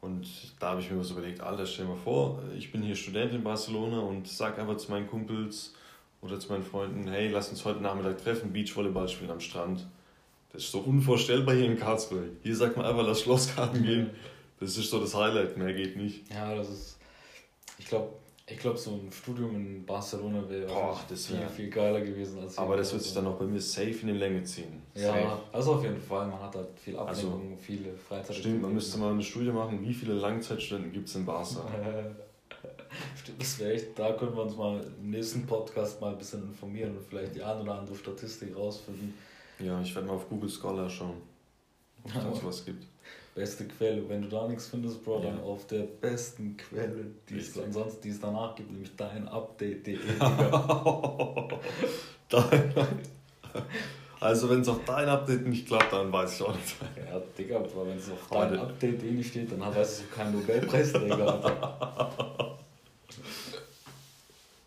Und 0.00 0.28
da 0.60 0.70
habe 0.70 0.80
ich 0.80 0.90
mir 0.90 1.00
was 1.00 1.10
überlegt, 1.10 1.40
Alter, 1.40 1.66
stell 1.66 1.86
dir 1.86 1.92
mal 1.92 1.98
vor, 1.98 2.40
ich 2.56 2.70
bin 2.70 2.82
hier 2.82 2.94
Student 2.94 3.32
in 3.32 3.42
Barcelona 3.42 4.00
und 4.00 4.28
sag 4.28 4.58
einfach 4.58 4.76
zu 4.76 4.90
meinen 4.90 5.08
Kumpels 5.08 5.74
oder 6.20 6.38
zu 6.38 6.52
meinen 6.52 6.62
Freunden, 6.62 7.08
hey, 7.08 7.28
lass 7.28 7.48
uns 7.48 7.64
heute 7.64 7.80
Nachmittag 7.80 8.22
treffen, 8.22 8.52
Beachvolleyball 8.52 9.08
spielen 9.08 9.30
am 9.30 9.40
Strand. 9.40 9.86
Das 10.52 10.62
ist 10.62 10.72
so 10.72 10.78
unvorstellbar 10.78 11.54
hier 11.54 11.66
in 11.66 11.78
Karlsruhe. 11.78 12.30
Hier 12.42 12.54
sagt 12.54 12.76
man 12.76 12.86
einfach, 12.86 13.04
lass 13.06 13.22
Schlosskarten 13.22 13.82
gehen. 13.82 14.10
Das 14.58 14.76
ist 14.76 14.90
so 14.90 15.00
das 15.00 15.14
Highlight, 15.14 15.56
mehr 15.56 15.72
geht 15.72 15.96
nicht. 15.96 16.30
Ja, 16.30 16.54
das 16.54 16.70
ist. 16.70 16.98
Ich 17.78 17.86
glaube, 17.86 18.12
ich 18.48 18.58
glaube, 18.58 18.78
so 18.78 18.92
ein 18.92 19.10
Studium 19.12 19.56
in 19.56 19.84
Barcelona 19.84 20.48
wäre 20.48 20.68
viel, 21.08 21.38
wär, 21.38 21.48
viel 21.48 21.68
geiler 21.68 22.00
gewesen 22.00 22.40
als 22.40 22.56
Aber 22.56 22.76
das 22.76 22.92
wird 22.92 23.02
sich 23.02 23.12
dann 23.12 23.26
auch 23.26 23.36
bei 23.36 23.44
mir 23.44 23.60
safe 23.60 23.98
in 24.02 24.06
die 24.06 24.12
Länge 24.14 24.44
ziehen. 24.44 24.82
Ja, 24.94 25.12
safe. 25.12 25.38
also 25.52 25.74
auf 25.74 25.82
jeden 25.82 26.00
Fall. 26.00 26.28
Man 26.28 26.40
hat 26.40 26.54
halt 26.54 26.68
viel 26.78 26.96
Ablenkung, 26.96 27.50
also, 27.50 27.56
viele 27.60 27.92
Freizeit. 27.96 28.36
Stimmt, 28.36 28.62
man 28.62 28.72
müsste 28.72 28.98
mal 28.98 29.12
eine 29.12 29.22
Studie 29.22 29.50
machen, 29.50 29.82
wie 29.82 29.92
viele 29.92 30.14
Langzeitstudenten 30.14 30.92
gibt 30.92 31.08
es 31.08 31.16
in 31.16 31.26
Barca. 31.26 31.44
stimmt, 33.16 33.42
das 33.42 33.58
wäre 33.58 33.74
echt, 33.74 33.98
da 33.98 34.12
können 34.12 34.34
wir 34.36 34.42
uns 34.42 34.56
mal 34.56 34.80
im 35.00 35.10
nächsten 35.10 35.44
Podcast 35.44 36.00
mal 36.00 36.12
ein 36.12 36.18
bisschen 36.18 36.44
informieren 36.44 36.96
und 36.96 37.04
vielleicht 37.04 37.34
die 37.34 37.42
ein 37.42 37.60
oder 37.60 37.80
andere 37.80 37.96
Statistik 37.96 38.56
rausfinden. 38.56 39.12
Ja, 39.58 39.80
ich 39.82 39.92
werde 39.94 40.06
mal 40.06 40.14
auf 40.14 40.28
Google 40.28 40.48
Scholar 40.48 40.88
schauen, 40.88 41.20
ob 42.04 42.34
es 42.34 42.44
was 42.44 42.64
gibt 42.64 42.86
beste 43.36 43.68
Quelle. 43.68 44.08
Wenn 44.08 44.22
du 44.22 44.28
da 44.28 44.48
nichts 44.48 44.66
findest, 44.66 45.04
Bro, 45.04 45.20
dann 45.20 45.40
auf 45.40 45.64
der 45.66 45.82
besten 45.82 46.56
Quelle, 46.56 47.04
die 47.28 47.38
es 47.38 47.56
ansonsten 47.56 48.02
die 48.02 48.08
es 48.08 48.20
danach 48.20 48.56
gibt, 48.56 48.72
nämlich 48.72 48.96
dein 48.96 49.28
Update.de. 49.28 49.96
also 54.20 54.50
wenn 54.50 54.62
es 54.62 54.68
auf 54.68 54.80
dein 54.84 55.08
Update 55.08 55.46
nicht 55.46 55.68
klappt, 55.68 55.92
dann 55.92 56.10
weiß 56.10 56.34
ich 56.34 56.42
auch 56.42 56.52
nicht. 56.54 56.74
Ja, 56.96 57.22
Digga, 57.38 57.60
Bro, 57.60 57.86
wenn 57.86 57.98
es 57.98 58.10
auf 58.10 58.26
dein 58.30 58.58
Update.de 58.58 59.12
nicht 59.12 59.30
steht, 59.30 59.52
dann 59.52 59.60
weißt 59.60 60.00
du 60.00 60.04
keinen 60.16 60.32
Nobelpreisträger. 60.32 62.56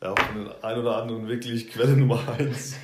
ja, 0.02 0.16
von 0.16 0.46
den 0.46 0.54
ein 0.62 0.80
oder 0.80 0.98
anderen 0.98 1.28
wirklich 1.28 1.70
Quelle 1.70 1.96
Nummer 1.98 2.20
1 2.38 2.76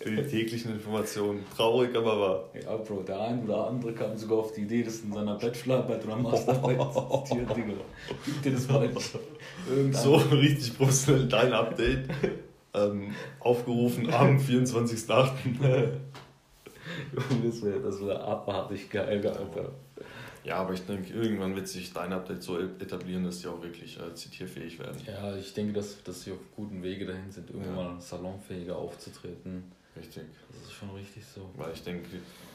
für 0.00 0.10
die 0.10 0.26
täglichen 0.26 0.72
Informationen. 0.72 1.44
Traurig, 1.56 1.94
aber 1.96 2.20
wahr. 2.20 2.44
Ja, 2.62 2.76
Bro, 2.76 3.02
der 3.02 3.20
ein 3.20 3.44
oder 3.44 3.68
andere 3.68 3.92
kam 3.92 4.16
sogar 4.16 4.38
auf 4.38 4.52
die 4.52 4.62
Idee, 4.62 4.82
das 4.82 5.00
in 5.00 5.12
seiner 5.12 5.36
Bachelorarbeit 5.36 6.04
oder 6.04 6.16
Masterarbeit 6.16 6.92
zu 6.92 7.22
zitieren, 7.24 7.54
Digga. 7.54 7.74
Gib 8.24 8.42
dir 8.42 8.52
das 8.52 8.68
mal. 8.68 8.90
So 9.92 10.16
richtig 10.16 10.76
professionell 10.76 11.28
dein 11.28 11.52
Update. 11.52 12.08
Ähm, 12.74 13.14
aufgerufen 13.38 14.12
am 14.12 14.38
24.08. 14.40 15.30
das 17.44 17.62
wäre 17.62 17.80
das 17.80 18.04
wär 18.04 18.20
abartig 18.24 18.90
geil, 18.90 19.24
Alter. 19.24 19.70
Ja, 20.44 20.56
aber 20.56 20.74
ich 20.74 20.84
denke, 20.84 21.12
irgendwann 21.12 21.56
wird 21.56 21.68
sich 21.68 21.92
dein 21.92 22.12
Update 22.12 22.42
so 22.42 22.58
etablieren, 22.58 23.24
dass 23.24 23.40
die 23.40 23.48
auch 23.48 23.62
wirklich 23.62 23.98
äh, 23.98 24.14
zitierfähig 24.14 24.78
werden. 24.78 25.00
Ja, 25.06 25.34
ich 25.34 25.54
denke, 25.54 25.72
dass, 25.72 26.02
dass 26.02 26.22
sie 26.22 26.32
auf 26.32 26.38
guten 26.54 26.82
Wege 26.82 27.06
dahin 27.06 27.30
sind, 27.30 27.50
irgendwann 27.50 27.94
ja. 27.94 28.00
salonfähiger 28.00 28.76
aufzutreten. 28.76 29.64
Richtig. 29.96 30.24
Das 30.50 30.62
ist 30.62 30.72
schon 30.72 30.90
richtig 30.90 31.24
so. 31.24 31.48
Weil 31.56 31.72
ich 31.72 31.82
denke, 31.82 32.08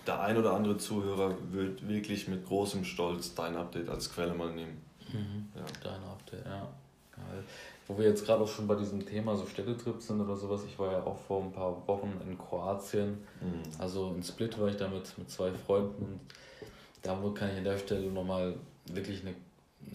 der 0.05 0.21
ein 0.21 0.37
oder 0.37 0.53
andere 0.53 0.77
Zuhörer 0.77 1.35
wird 1.51 1.87
wirklich 1.87 2.27
mit 2.27 2.45
großem 2.45 2.83
Stolz 2.83 3.33
dein 3.33 3.55
Update 3.55 3.89
als 3.89 4.11
Quelle 4.13 4.33
mal 4.33 4.53
nehmen. 4.53 4.81
Mhm. 5.11 5.47
Ja. 5.55 5.65
Dein 5.83 6.03
Update, 6.03 6.45
ja. 6.45 6.67
Geil. 7.11 7.43
Wo 7.87 7.97
wir 7.97 8.05
jetzt 8.05 8.23
gerade 8.23 8.43
auch 8.43 8.47
schon 8.47 8.67
bei 8.67 8.75
diesem 8.75 9.03
Thema 9.03 9.35
so 9.35 9.47
Städtetrips 9.47 10.07
sind 10.07 10.21
oder 10.21 10.35
sowas, 10.35 10.61
ich 10.67 10.77
war 10.77 10.91
ja 10.91 11.03
auch 11.03 11.17
vor 11.17 11.41
ein 11.41 11.51
paar 11.51 11.87
Wochen 11.87 12.13
in 12.23 12.37
Kroatien. 12.37 13.17
Mhm. 13.41 13.63
Also 13.79 14.13
in 14.15 14.21
Split 14.21 14.59
war 14.59 14.67
ich 14.67 14.77
da 14.77 14.87
mit, 14.87 15.17
mit 15.17 15.29
zwei 15.29 15.51
Freunden 15.51 16.03
und 16.03 16.19
da 17.01 17.15
kann 17.33 17.51
ich 17.51 17.57
an 17.57 17.63
der 17.63 17.77
Stelle 17.77 18.11
nochmal 18.11 18.55
wirklich 18.91 19.21
eine, 19.21 19.35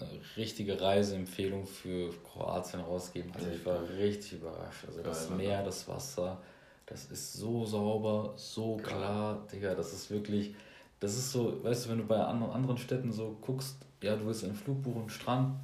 eine, 0.00 0.20
richtige 0.36 0.80
Reiseempfehlung 0.80 1.66
für 1.66 2.10
Kroatien 2.24 2.80
rausgeben. 2.80 3.32
Also 3.34 3.48
ich 3.50 3.64
war 3.64 3.80
richtig 3.98 4.40
überrascht. 4.40 4.84
Also 4.86 5.02
das 5.02 5.30
Meer, 5.30 5.62
das 5.62 5.86
Wasser, 5.88 6.40
das 6.86 7.06
ist 7.06 7.34
so 7.34 7.64
sauber, 7.64 8.34
so 8.36 8.76
klar, 8.76 9.46
Digga, 9.52 9.74
das 9.74 9.92
ist 9.92 10.10
wirklich, 10.10 10.54
das 11.00 11.16
ist 11.16 11.32
so, 11.32 11.62
weißt 11.62 11.86
du, 11.86 11.90
wenn 11.90 11.98
du 11.98 12.04
bei 12.04 12.18
anderen 12.18 12.78
Städten 12.78 13.12
so 13.12 13.36
guckst, 13.40 13.76
ja, 14.02 14.16
du 14.16 14.26
willst 14.26 14.44
einen 14.44 14.54
Flug 14.54 14.82
buchen, 14.82 15.08
Strand, 15.08 15.56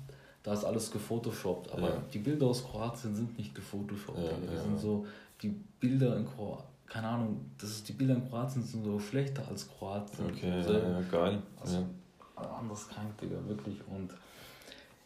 da 0.42 0.54
ist 0.54 0.64
alles 0.64 0.90
gefotoshoppt, 0.90 1.72
aber 1.72 1.88
ja. 1.90 2.02
die 2.12 2.18
Bilder 2.18 2.46
aus 2.46 2.64
Kroatien 2.64 3.14
sind 3.14 3.36
nicht 3.36 3.54
gefotoshoppt. 3.54 4.18
Ja, 4.18 4.32
die 4.50 4.56
sind 4.56 4.78
so, 4.78 5.06
die 5.42 5.48
Bilder 5.48 6.16
in 6.16 6.26
Kroatien 6.26 6.69
keine 6.90 7.06
Ahnung, 7.06 7.52
das 7.56 7.70
ist, 7.70 7.88
die 7.88 7.92
Bilder 7.92 8.16
in 8.16 8.28
Kroatien 8.28 8.62
sind 8.62 8.84
so 8.84 8.98
schlechter 8.98 9.46
als 9.48 9.68
Kroatien. 9.68 10.26
Okay, 10.26 10.50
also, 10.50 10.72
ja, 10.72 11.00
geil. 11.10 11.42
Also, 11.60 11.86
ja. 12.36 12.58
Anderes 12.58 12.88
krank, 12.88 13.16
Digga, 13.18 13.36
wirklich. 13.46 13.76
Und 13.86 14.10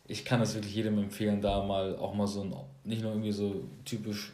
ich 0.07 0.25
kann 0.25 0.41
es 0.41 0.55
wirklich 0.55 0.75
jedem 0.75 0.99
empfehlen, 0.99 1.43
da 1.43 1.63
mal 1.63 1.97
auch 1.97 2.15
mal 2.15 2.27
so 2.27 2.43
ein, 2.43 2.55
nicht 2.85 3.03
nur 3.03 3.13
irgendwie 3.13 3.33
so 3.33 3.69
typisch 3.85 4.33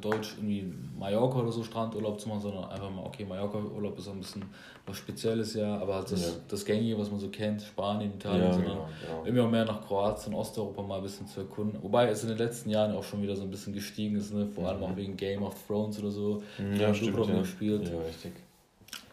deutsch 0.00 0.34
irgendwie 0.36 0.72
Mallorca 0.98 1.38
oder 1.38 1.52
so 1.52 1.62
Strandurlaub 1.62 2.20
zu 2.20 2.28
machen, 2.28 2.40
sondern 2.40 2.64
einfach 2.64 2.90
mal, 2.90 3.04
okay, 3.04 3.24
Mallorca-Urlaub 3.24 3.98
ist 3.98 4.08
ein 4.08 4.18
bisschen 4.18 4.42
was 4.86 4.96
Spezielles, 4.96 5.54
ja, 5.54 5.78
aber 5.78 5.94
halt 5.96 6.12
das, 6.12 6.22
ja. 6.22 6.32
das 6.48 6.64
Gängige, 6.64 6.98
was 6.98 7.10
man 7.10 7.18
so 7.18 7.28
kennt, 7.28 7.62
Spanien, 7.62 8.12
Italien, 8.14 8.44
ja, 8.44 8.52
sondern 8.52 8.72
genau, 8.72 8.88
genau. 9.06 9.22
irgendwie 9.24 9.40
auch 9.40 9.50
mehr 9.50 9.64
nach 9.64 9.86
Kroatien, 9.86 10.34
Osteuropa 10.34 10.82
mal 10.82 10.96
ein 10.96 11.02
bisschen 11.02 11.26
zu 11.26 11.40
erkunden. 11.40 11.82
Wobei 11.82 12.08
es 12.08 12.22
in 12.22 12.28
den 12.28 12.38
letzten 12.38 12.70
Jahren 12.70 12.94
auch 12.94 13.04
schon 13.04 13.22
wieder 13.22 13.36
so 13.36 13.42
ein 13.42 13.50
bisschen 13.50 13.72
gestiegen 13.72 14.16
ist, 14.16 14.34
ne? 14.34 14.46
vor 14.46 14.68
allem 14.68 14.78
mhm. 14.78 14.84
auch 14.84 14.96
wegen 14.96 15.16
Game 15.16 15.42
of 15.42 15.54
Thrones 15.66 15.98
oder 15.98 16.10
so. 16.10 16.42
Mhm, 16.58 16.76
ja, 16.76 16.92
stimmt, 16.92 17.26
ja. 17.26 17.38
gespielt. 17.38 17.88
Ja, 17.88 17.98
richtig. 18.00 18.32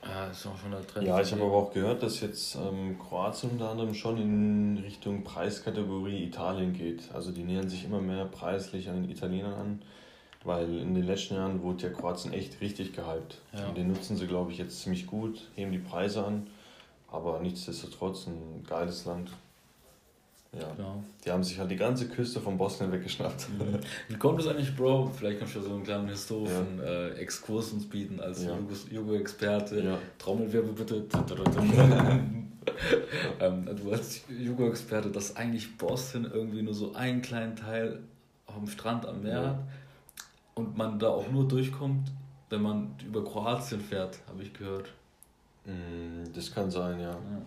Ja, 0.03 0.27
ist 0.27 0.45
auch 0.45 0.57
schon 0.57 0.71
der 0.71 0.85
Trend. 0.85 1.07
Ja, 1.07 1.19
ich 1.19 1.31
habe 1.31 1.43
aber 1.43 1.53
auch 1.53 1.73
gehört, 1.73 2.01
dass 2.01 2.21
jetzt 2.21 2.55
ähm, 2.55 2.97
Kroatien 2.97 3.51
unter 3.51 3.69
anderem 3.69 3.93
schon 3.93 4.17
in 4.17 4.77
Richtung 4.77 5.23
Preiskategorie 5.23 6.23
Italien 6.23 6.73
geht. 6.73 7.11
Also 7.13 7.31
die 7.31 7.43
nähern 7.43 7.67
sich 7.67 7.83
immer 7.83 7.99
mehr 7.99 8.25
preislich 8.25 8.89
an 8.89 9.01
den 9.01 9.11
Italienern 9.11 9.53
an. 9.53 9.81
Weil 10.43 10.79
in 10.79 10.95
den 10.95 11.03
letzten 11.03 11.35
Jahren 11.35 11.61
wurde 11.61 11.83
ja 11.83 11.89
Kroatien 11.89 12.33
echt 12.33 12.61
richtig 12.61 12.93
gehypt. 12.93 13.39
Ja. 13.53 13.67
Und 13.67 13.77
den 13.77 13.87
nutzen 13.87 14.15
sie, 14.15 14.27
glaube 14.27 14.51
ich, 14.51 14.57
jetzt 14.57 14.81
ziemlich 14.81 15.07
gut, 15.07 15.47
heben 15.55 15.71
die 15.71 15.79
Preise 15.79 16.25
an. 16.25 16.47
Aber 17.09 17.39
nichtsdestotrotz 17.39 18.27
ein 18.27 18.63
geiles 18.67 19.05
Land. 19.05 19.31
Ja. 20.53 20.71
Genau. 20.75 21.03
Die 21.25 21.31
haben 21.31 21.43
sich 21.43 21.59
halt 21.59 21.69
die 21.69 21.75
ganze 21.75 22.07
Küste 22.07 22.39
von 22.39 22.57
Bosnien 22.57 22.91
weggeschnappt. 22.91 23.49
Mhm. 23.49 23.79
Wie 24.07 24.15
kommt 24.15 24.39
es 24.39 24.47
eigentlich, 24.47 24.75
Bro? 24.75 25.11
Vielleicht 25.15 25.39
kannst 25.39 25.55
du 25.55 25.61
so 25.61 25.73
einen 25.73 25.83
kleinen 25.83 26.07
historischen 26.07 26.79
ja. 26.79 26.83
äh, 26.83 27.09
Exkurs 27.15 27.71
uns 27.73 27.87
bieten 27.87 28.19
als 28.19 28.43
ja. 28.43 28.57
Jugo-Experte. 28.89 29.81
Ja. 29.81 29.97
Trommelwirbel 30.17 30.73
bitte. 30.73 31.05
ähm, 33.39 33.69
du 33.75 33.91
als 33.91 34.21
Jugo-Experte, 34.29 35.09
dass 35.09 35.35
eigentlich 35.35 35.77
Bosnien 35.77 36.29
irgendwie 36.31 36.61
nur 36.61 36.73
so 36.73 36.93
einen 36.93 37.21
kleinen 37.21 37.55
Teil 37.55 37.99
am 38.47 38.67
Strand 38.67 39.05
am 39.05 39.21
Meer 39.23 39.41
hat 39.41 39.59
und 40.57 40.77
man 40.77 40.99
da 40.99 41.09
auch 41.09 41.29
nur 41.29 41.47
durchkommt, 41.47 42.11
wenn 42.49 42.61
man 42.61 42.95
über 43.05 43.23
Kroatien 43.23 43.81
fährt, 43.81 44.19
habe 44.27 44.43
ich 44.43 44.53
gehört. 44.53 44.89
Mm, 45.65 46.23
das 46.33 46.53
kann 46.53 46.71
sein, 46.71 46.99
ja. 46.99 47.11
ja. 47.11 47.41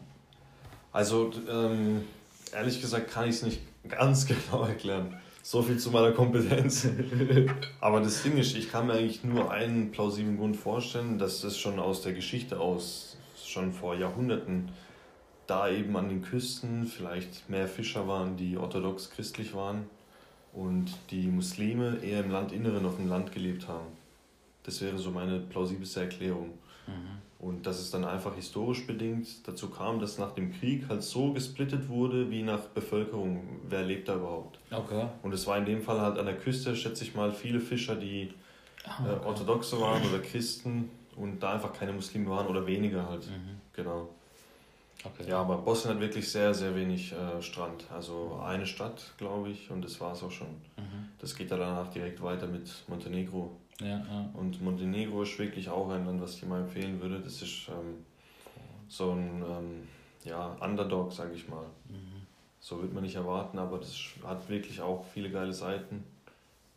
Also, 0.92 1.30
ähm, 1.48 2.02
ehrlich 2.52 2.80
gesagt, 2.80 3.10
kann 3.10 3.28
ich 3.28 3.36
es 3.36 3.42
nicht 3.42 3.60
ganz 3.88 4.26
genau 4.50 4.64
erklären. 4.64 5.16
So 5.42 5.62
viel 5.62 5.78
zu 5.78 5.90
meiner 5.90 6.12
Kompetenz. 6.12 6.86
Aber 7.80 8.00
das 8.00 8.22
Ding 8.22 8.36
ist, 8.36 8.54
ich 8.54 8.70
kann 8.70 8.86
mir 8.86 8.94
eigentlich 8.94 9.24
nur 9.24 9.50
einen 9.50 9.90
plausiblen 9.90 10.36
Grund 10.36 10.56
vorstellen, 10.56 11.18
dass 11.18 11.40
das 11.40 11.58
schon 11.58 11.78
aus 11.78 12.02
der 12.02 12.12
Geschichte 12.12 12.60
aus, 12.60 13.16
schon 13.42 13.72
vor 13.72 13.94
Jahrhunderten, 13.94 14.70
da 15.46 15.68
eben 15.68 15.96
an 15.96 16.08
den 16.08 16.22
Küsten 16.22 16.86
vielleicht 16.86 17.48
mehr 17.48 17.66
Fischer 17.66 18.06
waren, 18.06 18.36
die 18.36 18.58
orthodox 18.58 19.10
christlich 19.10 19.54
waren 19.54 19.86
und 20.52 20.90
die 21.10 21.26
Muslime 21.26 21.98
eher 22.02 22.24
im 22.24 22.30
Landinneren 22.30 22.84
auf 22.86 22.96
dem 22.96 23.08
Land 23.08 23.32
gelebt 23.32 23.68
haben. 23.68 23.86
Das 24.64 24.80
wäre 24.80 24.98
so 24.98 25.10
meine 25.10 25.38
plausibelste 25.38 26.00
Erklärung. 26.00 26.50
Mhm. 26.86 27.20
Und 27.38 27.66
dass 27.66 27.78
es 27.78 27.90
dann 27.90 28.04
einfach 28.04 28.34
historisch 28.34 28.86
bedingt 28.86 29.48
dazu 29.48 29.70
kam, 29.70 29.98
dass 29.98 30.18
nach 30.18 30.32
dem 30.32 30.52
Krieg 30.52 30.86
halt 30.88 31.02
so 31.02 31.32
gesplittet 31.32 31.88
wurde, 31.88 32.30
wie 32.30 32.42
nach 32.42 32.60
Bevölkerung, 32.60 33.60
wer 33.66 33.82
lebt 33.82 34.08
da 34.08 34.16
überhaupt. 34.16 34.58
Okay. 34.70 35.06
Und 35.22 35.32
es 35.32 35.46
war 35.46 35.56
in 35.56 35.64
dem 35.64 35.80
Fall 35.80 36.00
halt 36.00 36.18
an 36.18 36.26
der 36.26 36.36
Küste, 36.36 36.76
schätze 36.76 37.04
ich 37.04 37.14
mal, 37.14 37.32
viele 37.32 37.60
Fischer, 37.60 37.96
die 37.96 38.34
ah, 38.84 38.90
okay. 39.00 39.14
äh, 39.14 39.26
Orthodoxe 39.26 39.80
waren 39.80 40.02
oder 40.06 40.18
Christen 40.18 40.90
und 41.16 41.40
da 41.40 41.54
einfach 41.54 41.72
keine 41.72 41.94
Muslime 41.94 42.28
waren 42.28 42.46
oder 42.46 42.66
weniger 42.66 43.08
halt. 43.08 43.26
Mhm. 43.26 43.60
Genau. 43.72 44.10
Okay. 45.04 45.28
Ja, 45.28 45.40
aber 45.40 45.58
Bosnien 45.58 45.94
hat 45.94 46.00
wirklich 46.00 46.30
sehr, 46.30 46.52
sehr 46.52 46.74
wenig 46.74 47.12
äh, 47.12 47.40
Strand. 47.40 47.84
Also 47.90 48.38
eine 48.42 48.66
Stadt, 48.66 49.12
glaube 49.16 49.48
ich, 49.48 49.70
und 49.70 49.82
das 49.82 50.00
war 50.00 50.12
es 50.12 50.22
auch 50.22 50.30
schon. 50.30 50.48
Mhm. 50.76 51.08
Das 51.18 51.34
geht 51.34 51.50
dann 51.50 51.60
danach 51.60 51.88
direkt 51.88 52.22
weiter 52.22 52.46
mit 52.46 52.70
Montenegro. 52.86 53.56
Ja, 53.80 53.98
ja. 53.98 54.30
Und 54.34 54.60
Montenegro 54.62 55.22
ist 55.22 55.38
wirklich 55.38 55.70
auch 55.70 55.88
ein 55.88 56.04
Land, 56.04 56.20
was 56.20 56.34
ich 56.34 56.44
mal 56.44 56.60
empfehlen 56.60 57.00
würde. 57.00 57.20
Das 57.20 57.40
ist 57.40 57.68
ähm, 57.68 58.04
so 58.88 59.12
ein 59.12 59.42
ähm, 59.42 59.88
ja, 60.24 60.56
Underdog, 60.60 61.12
sage 61.12 61.32
ich 61.34 61.48
mal. 61.48 61.64
Mhm. 61.88 62.26
So 62.58 62.82
wird 62.82 62.92
man 62.92 63.02
nicht 63.02 63.14
erwarten, 63.14 63.58
aber 63.58 63.78
das 63.78 63.96
hat 64.22 64.48
wirklich 64.50 64.82
auch 64.82 65.04
viele 65.04 65.30
geile 65.30 65.54
Seiten. 65.54 66.04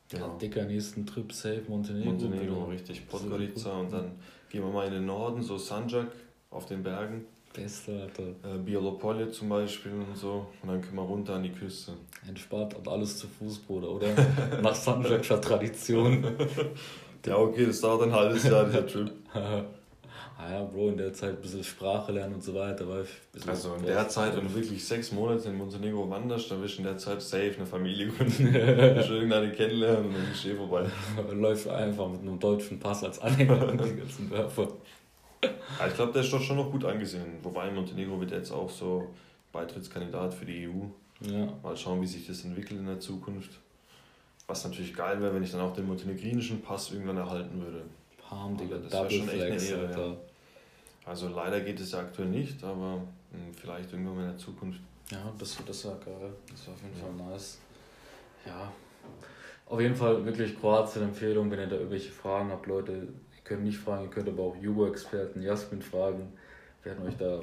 Genau. 0.10 0.28
Ja, 0.28 0.38
dicker 0.38 0.64
nächsten 0.64 1.06
Trip, 1.06 1.32
safe 1.34 1.64
Montenegro. 1.68 2.12
Montenegro, 2.12 2.64
richtig. 2.66 3.06
Podgorica 3.08 3.72
und 3.72 3.92
dann 3.92 4.12
gehen 4.50 4.64
wir 4.64 4.72
mal 4.72 4.88
in 4.88 4.94
den 4.94 5.06
Norden, 5.06 5.42
so 5.42 5.58
Sanjak 5.58 6.08
auf 6.52 6.68
den 6.68 6.84
Bergen. 6.84 7.26
Beste, 7.54 8.02
Alter. 8.02 8.56
Äh, 8.56 8.58
Bielopolje 8.58 9.32
zum 9.32 9.50
Beispiel 9.50 9.92
und 9.92 10.18
so. 10.18 10.48
Und 10.62 10.70
dann 10.70 10.82
können 10.82 10.96
wir 10.96 11.04
runter 11.04 11.36
an 11.36 11.44
die 11.44 11.52
Küste. 11.52 11.94
Entspannt 12.28 12.74
und 12.74 12.88
alles 12.88 13.18
zu 13.18 13.28
Fuß, 13.28 13.60
Bruder, 13.60 13.90
oder? 13.90 14.08
Nach 14.62 14.74
Sanjakscher 14.74 15.40
Tradition. 15.40 16.24
ja, 17.26 17.38
okay, 17.38 17.68
das 17.68 17.80
dauert 17.82 18.04
ein 18.04 18.12
halbes 18.12 18.44
Jahr, 18.44 18.66
der 18.66 18.88
Trip. 18.88 19.12
ah 19.34 20.52
ja, 20.52 20.64
Bro, 20.64 20.90
in 20.90 20.98
der 20.98 21.14
Zeit 21.14 21.36
ein 21.36 21.42
bisschen 21.42 21.64
Sprache 21.64 22.12
lernen 22.12 22.36
und 22.36 22.44
so 22.44 22.56
weiter. 22.56 22.88
Weil 22.90 23.06
also 23.46 23.76
in 23.76 23.86
der 23.86 24.10
Zeit, 24.10 24.36
wenn 24.36 24.48
du 24.48 24.56
wirklich 24.56 24.84
sechs 24.84 25.12
Monate 25.12 25.50
in 25.50 25.58
Montenegro 25.58 26.10
wanderst, 26.10 26.50
dann 26.50 26.62
wirst 26.62 26.76
du 26.76 26.80
in 26.80 26.86
der 26.86 26.98
Zeit 26.98 27.22
safe 27.22 27.54
eine 27.56 27.68
Familie 27.68 28.08
gründen. 28.08 28.56
irgendeine 28.56 29.52
kennenlernen 29.52 30.08
und 30.08 30.14
dann 30.16 30.26
bist 30.28 30.44
du 30.44 30.50
eh 30.50 30.56
vorbei. 30.56 30.86
Läuft 31.32 31.68
einfach 31.68 32.10
mit 32.10 32.22
einem 32.22 32.40
deutschen 32.40 32.80
Pass 32.80 33.04
als 33.04 33.20
Anhänger 33.20 33.68
und 33.68 33.86
die 33.86 33.96
ganzen 33.96 34.30
Dörfer. 34.30 34.70
Ja, 35.80 35.88
ich 35.88 35.96
glaube, 35.96 36.14
der 36.14 36.22
ist 36.22 36.32
doch 36.32 36.42
schon 36.42 36.58
noch 36.58 36.72
gut 36.72 36.86
angesehen. 36.86 37.40
Wobei 37.42 37.70
Montenegro 37.72 38.20
wird 38.20 38.32
jetzt 38.32 38.52
auch 38.52 38.70
so 38.70 39.10
Beitrittskandidat 39.52 40.34
für 40.34 40.46
die 40.46 40.68
EU. 40.68 40.86
Ja. 41.22 41.48
Mal 41.62 41.76
schauen, 41.78 42.02
wie 42.02 42.08
sich 42.08 42.28
das 42.28 42.44
entwickelt 42.44 42.80
in 42.80 42.86
der 42.86 43.00
Zukunft. 43.00 43.52
Was 44.48 44.66
natürlich 44.66 44.94
geil 44.94 45.22
wäre, 45.22 45.34
wenn 45.34 45.44
ich 45.44 45.52
dann 45.52 45.62
auch 45.62 45.74
den 45.74 45.88
montenegrinischen 45.88 46.62
Pass 46.62 46.92
irgendwann 46.92 47.18
erhalten 47.18 47.62
würde. 47.62 47.84
Palm, 48.22 48.58
Digga, 48.58 48.78
das 48.78 48.92
wäre 48.92 49.12
schon 49.12 49.30
echt 49.30 49.42
eine 49.42 49.82
Ehre. 49.82 50.10
Ja. 50.10 50.18
Also 51.06 51.30
leider 51.30 51.62
geht 51.62 51.80
es 51.80 51.92
ja 51.92 52.00
aktuell 52.00 52.30
nicht, 52.30 52.64
aber 52.64 52.98
mh, 52.98 53.04
hm, 53.32 53.54
vielleicht 53.54 53.92
irgendwann 53.92 54.20
in 54.20 54.30
der 54.30 54.38
Zukunft. 54.38 54.80
Ja, 55.12 55.32
das, 55.38 55.58
das 55.66 55.86
wäre 55.86 55.98
geil. 56.04 56.34
Das 56.50 56.66
wäre 56.66 56.76
auf 56.76 56.82
jeden. 56.82 57.18
Fall 57.18 57.30
nice. 57.30 57.60
Ja. 58.46 58.72
Auf 59.66 59.80
jeden 59.80 59.96
Fall 59.96 60.26
wirklich 60.26 60.60
Kroatien-Empfehlung, 60.60 61.50
wenn 61.52 61.60
ihr 61.60 61.68
da 61.68 61.76
irgendwelche 61.76 62.12
Fragen 62.12 62.52
habt, 62.52 62.68
Leute, 62.68 63.08
könnt 63.44 63.64
mich 63.64 63.78
fragen, 63.78 64.04
ihr 64.06 64.10
könnt 64.10 64.30
aber 64.30 64.44
auch 64.44 64.56
Jugo-Experten 64.56 65.42
Jasmin 65.42 65.82
fragen. 65.82 66.34
Wir 66.82 66.92
werden 66.92 67.08
euch 67.08 67.18
da 67.18 67.42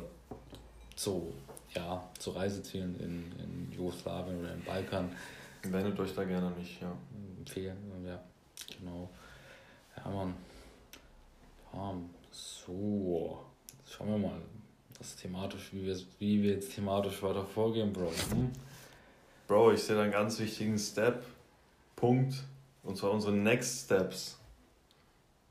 zu, 0.96 1.32
ja, 1.74 2.08
zu 2.18 2.30
Reisezielen 2.30 2.98
in, 3.00 3.32
in 3.42 3.72
Jugoslawien 3.72 4.40
oder 4.40 4.52
im 4.54 4.64
Balkan. 4.64 5.10
Wendet 5.62 5.98
euch 6.00 6.14
da 6.14 6.24
gerne 6.24 6.48
an 6.48 6.58
mich, 6.58 6.80
ja. 6.80 6.92
Empfehlen, 7.38 7.76
ja, 8.06 8.20
genau. 8.78 9.08
Ja, 9.96 10.10
Mann. 10.10 10.34
So, 12.30 13.38
schauen 13.86 14.08
wir 14.08 14.18
mal, 14.18 14.40
was 14.98 15.16
thematisch, 15.16 15.72
wie 15.72 15.86
wir, 15.86 15.96
wie 16.18 16.42
wir 16.42 16.54
jetzt 16.54 16.74
thematisch 16.74 17.22
weiter 17.22 17.44
vorgehen, 17.44 17.92
Bro. 17.92 18.10
Hm? 18.30 18.50
Bro, 19.46 19.72
ich 19.72 19.82
sehe 19.82 19.96
da 19.96 20.02
einen 20.02 20.12
ganz 20.12 20.38
wichtigen 20.38 20.78
Step, 20.78 21.24
Punkt, 21.96 22.34
und 22.82 22.96
zwar 22.96 23.10
unsere 23.10 23.32
Next 23.32 23.84
Steps. 23.84 24.39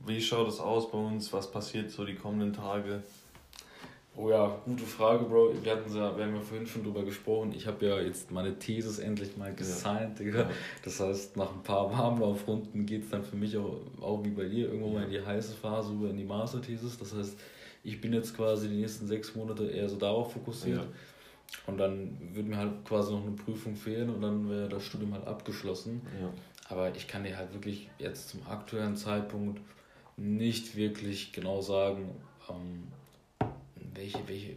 Wie 0.06 0.22
schaut 0.22 0.48
es 0.48 0.60
aus 0.60 0.92
bei 0.92 0.98
uns? 0.98 1.32
Was 1.34 1.52
passiert 1.52 1.92
so 1.92 2.06
die 2.06 2.16
kommenden 2.16 2.54
Tage? 2.54 3.04
Oh 4.16 4.30
ja, 4.30 4.60
gute 4.66 4.84
Frage, 4.84 5.24
Bro. 5.24 5.54
Wir 5.64 5.72
hatten 5.72 5.96
ja, 5.96 6.16
wir 6.18 6.26
haben 6.26 6.36
ja 6.36 6.42
vorhin 6.42 6.68
schon 6.68 6.84
drüber 6.84 7.04
gesprochen. 7.04 7.54
Ich 7.56 7.66
habe 7.68 7.86
ja 7.86 8.02
jetzt 8.02 8.32
meine 8.32 8.58
Thesis 8.60 9.00
endlich 9.00 9.38
mal 9.38 9.54
gesigned, 9.54 10.20
ja. 10.20 10.26
Digga. 10.26 10.40
Ja. 10.42 10.50
Das 10.84 11.00
heißt, 11.00 11.38
nach 11.38 11.52
ein 11.54 11.64
paar 11.64 11.90
Warmlaufrunden 11.92 12.86
geht 12.86 13.04
es 13.04 13.10
dann 13.10 13.24
für 13.24 13.38
mich 13.38 13.56
auch, 13.58 13.80
auch 14.02 14.24
wie 14.26 14.32
bei 14.32 14.46
dir 14.46 14.68
irgendwann 14.68 14.94
ja. 14.94 15.00
mal 15.00 15.06
in 15.06 15.12
die 15.12 15.26
heiße 15.26 15.54
Phase 15.54 15.94
über 15.94 16.10
in 16.10 16.18
die 16.18 16.26
Master-Thesis. 16.26 16.98
Das 16.98 17.14
heißt, 17.16 17.40
ich 17.84 18.02
bin 18.02 18.12
jetzt 18.12 18.36
quasi 18.36 18.68
die 18.68 18.76
nächsten 18.76 19.08
sechs 19.08 19.36
Monate 19.36 19.68
eher 19.68 19.88
so 19.88 19.96
darauf 19.96 20.34
fokussiert. 20.34 20.86
Und 21.66 21.78
dann 21.78 22.18
würde 22.34 22.50
mir 22.50 22.58
halt 22.58 22.86
quasi 22.86 23.14
noch 23.14 23.22
eine 23.22 23.32
Prüfung 23.32 23.76
fehlen 23.76 24.10
und 24.10 24.22
dann 24.22 24.50
wäre 24.50 24.68
das 24.68 24.84
Studium 24.84 25.14
halt 25.14 25.26
abgeschlossen. 25.28 26.02
Aber 26.68 26.94
ich 26.94 27.08
kann 27.08 27.24
dir 27.24 27.38
halt 27.38 27.54
wirklich 27.54 27.90
jetzt 28.00 28.30
zum 28.30 28.46
aktuellen 28.48 28.98
Zeitpunkt 28.98 29.62
nicht 30.20 30.76
wirklich 30.76 31.32
genau 31.32 31.62
sagen, 31.62 32.10
ähm, 32.50 32.88
welche, 33.94 34.20
welche, 34.28 34.56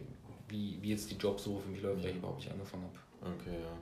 wie, 0.49 0.77
wie 0.81 0.89
jetzt 0.89 1.09
die 1.09 1.15
Jobsuche 1.15 1.61
für 1.61 1.69
mich 1.69 1.81
läuft, 1.81 1.99
ja. 1.99 2.03
weil 2.03 2.11
ich 2.11 2.17
überhaupt 2.17 2.39
nicht 2.39 2.51
angefangen 2.51 2.83
habe. 2.83 3.35
Okay, 3.35 3.55
ja. 3.61 3.77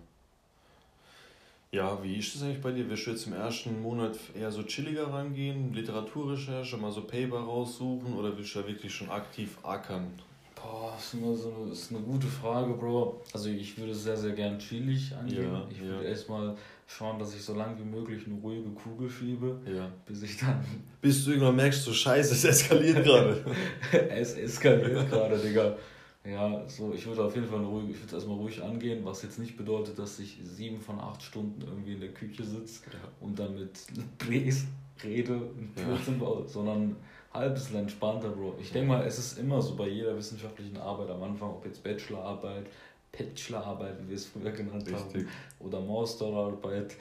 Ja, 1.73 2.03
wie 2.03 2.17
ist 2.17 2.35
das 2.35 2.43
eigentlich 2.43 2.61
bei 2.61 2.71
dir? 2.71 2.89
Wirst 2.89 3.07
du 3.07 3.11
jetzt 3.11 3.27
im 3.27 3.33
ersten 3.33 3.81
Monat 3.81 4.17
eher 4.37 4.51
so 4.51 4.61
chilliger 4.63 5.07
rangehen, 5.07 5.73
Literaturrecherche, 5.73 6.75
mal 6.75 6.91
so 6.91 7.03
Paper 7.03 7.39
raussuchen 7.39 8.13
oder 8.13 8.37
willst 8.37 8.53
du 8.55 8.59
da 8.59 8.67
wirklich 8.67 8.93
schon 8.93 9.09
aktiv 9.09 9.57
ackern? 9.63 10.11
Boah, 10.53 10.93
ist, 10.99 11.13
immer 11.13 11.33
so 11.33 11.53
eine, 11.53 11.71
ist 11.71 11.91
eine 11.91 12.01
gute 12.01 12.27
Frage, 12.27 12.73
Bro. 12.73 13.21
Also 13.33 13.49
ich 13.49 13.77
würde 13.77 13.95
sehr, 13.95 14.17
sehr 14.17 14.33
gern 14.33 14.59
chillig 14.59 15.15
angehen. 15.15 15.51
Ja, 15.51 15.65
ich 15.71 15.79
würde 15.79 16.03
ja. 16.03 16.09
erstmal 16.09 16.57
schauen, 16.97 17.19
dass 17.19 17.33
ich 17.33 17.41
so 17.41 17.55
lange 17.55 17.77
wie 17.79 17.83
möglich 17.83 18.25
eine 18.25 18.35
ruhige 18.35 18.69
Kugel 18.69 19.09
schiebe, 19.09 19.59
ja. 19.65 19.91
bis 20.05 20.23
ich 20.23 20.37
dann... 20.37 20.63
Bis 21.01 21.23
du 21.23 21.31
irgendwann 21.31 21.55
merkst, 21.55 21.83
so 21.83 21.93
scheiße, 21.93 22.33
es 22.33 22.43
eskaliert 22.43 23.03
gerade. 23.03 23.45
es 24.09 24.33
eskaliert 24.33 25.09
gerade, 25.09 25.37
Digga. 25.37 25.75
Ja, 26.23 26.67
so, 26.67 26.93
ich 26.93 27.05
würde 27.07 27.23
auf 27.23 27.33
jeden 27.33 27.47
Fall 27.47 27.63
ruhig, 27.63 27.89
ich 27.89 28.01
würde 28.01 28.15
erstmal 28.15 28.37
ruhig 28.37 28.61
angehen, 28.61 29.03
was 29.03 29.23
jetzt 29.23 29.39
nicht 29.39 29.57
bedeutet, 29.57 29.97
dass 29.97 30.19
ich 30.19 30.37
sieben 30.43 30.79
von 30.79 30.99
acht 30.99 31.23
Stunden 31.23 31.61
irgendwie 31.61 31.93
in 31.93 31.99
der 31.99 32.13
Küche 32.13 32.43
sitze 32.43 32.81
ja. 32.91 32.99
und 33.21 33.39
dann 33.39 33.55
mit 33.55 33.71
Drehs 34.19 34.65
rede 35.03 35.35
und 35.35 35.73
Blödsinn 35.73 36.19
ja. 36.19 36.25
baue, 36.25 36.47
sondern 36.47 36.95
halb 37.33 37.55
bisschen 37.55 37.77
entspannter, 37.77 38.29
Bro. 38.29 38.55
Ich 38.59 38.71
denke 38.71 38.89
mal, 38.89 39.05
es 39.05 39.17
ist 39.17 39.39
immer 39.39 39.61
so 39.61 39.75
bei 39.75 39.87
jeder 39.87 40.15
wissenschaftlichen 40.15 40.77
Arbeit 40.77 41.09
am 41.09 41.23
Anfang, 41.23 41.49
ob 41.49 41.65
jetzt 41.65 41.83
Bachelorarbeit, 41.83 42.67
Bachelorarbeit, 43.11 43.95
wie 44.01 44.09
wir 44.09 44.15
es 44.15 44.25
früher 44.25 44.51
genannt 44.51 44.87
Richtig. 44.87 45.23
haben, 45.23 45.27
oder 45.59 45.81
Masterarbeit, 45.81 46.95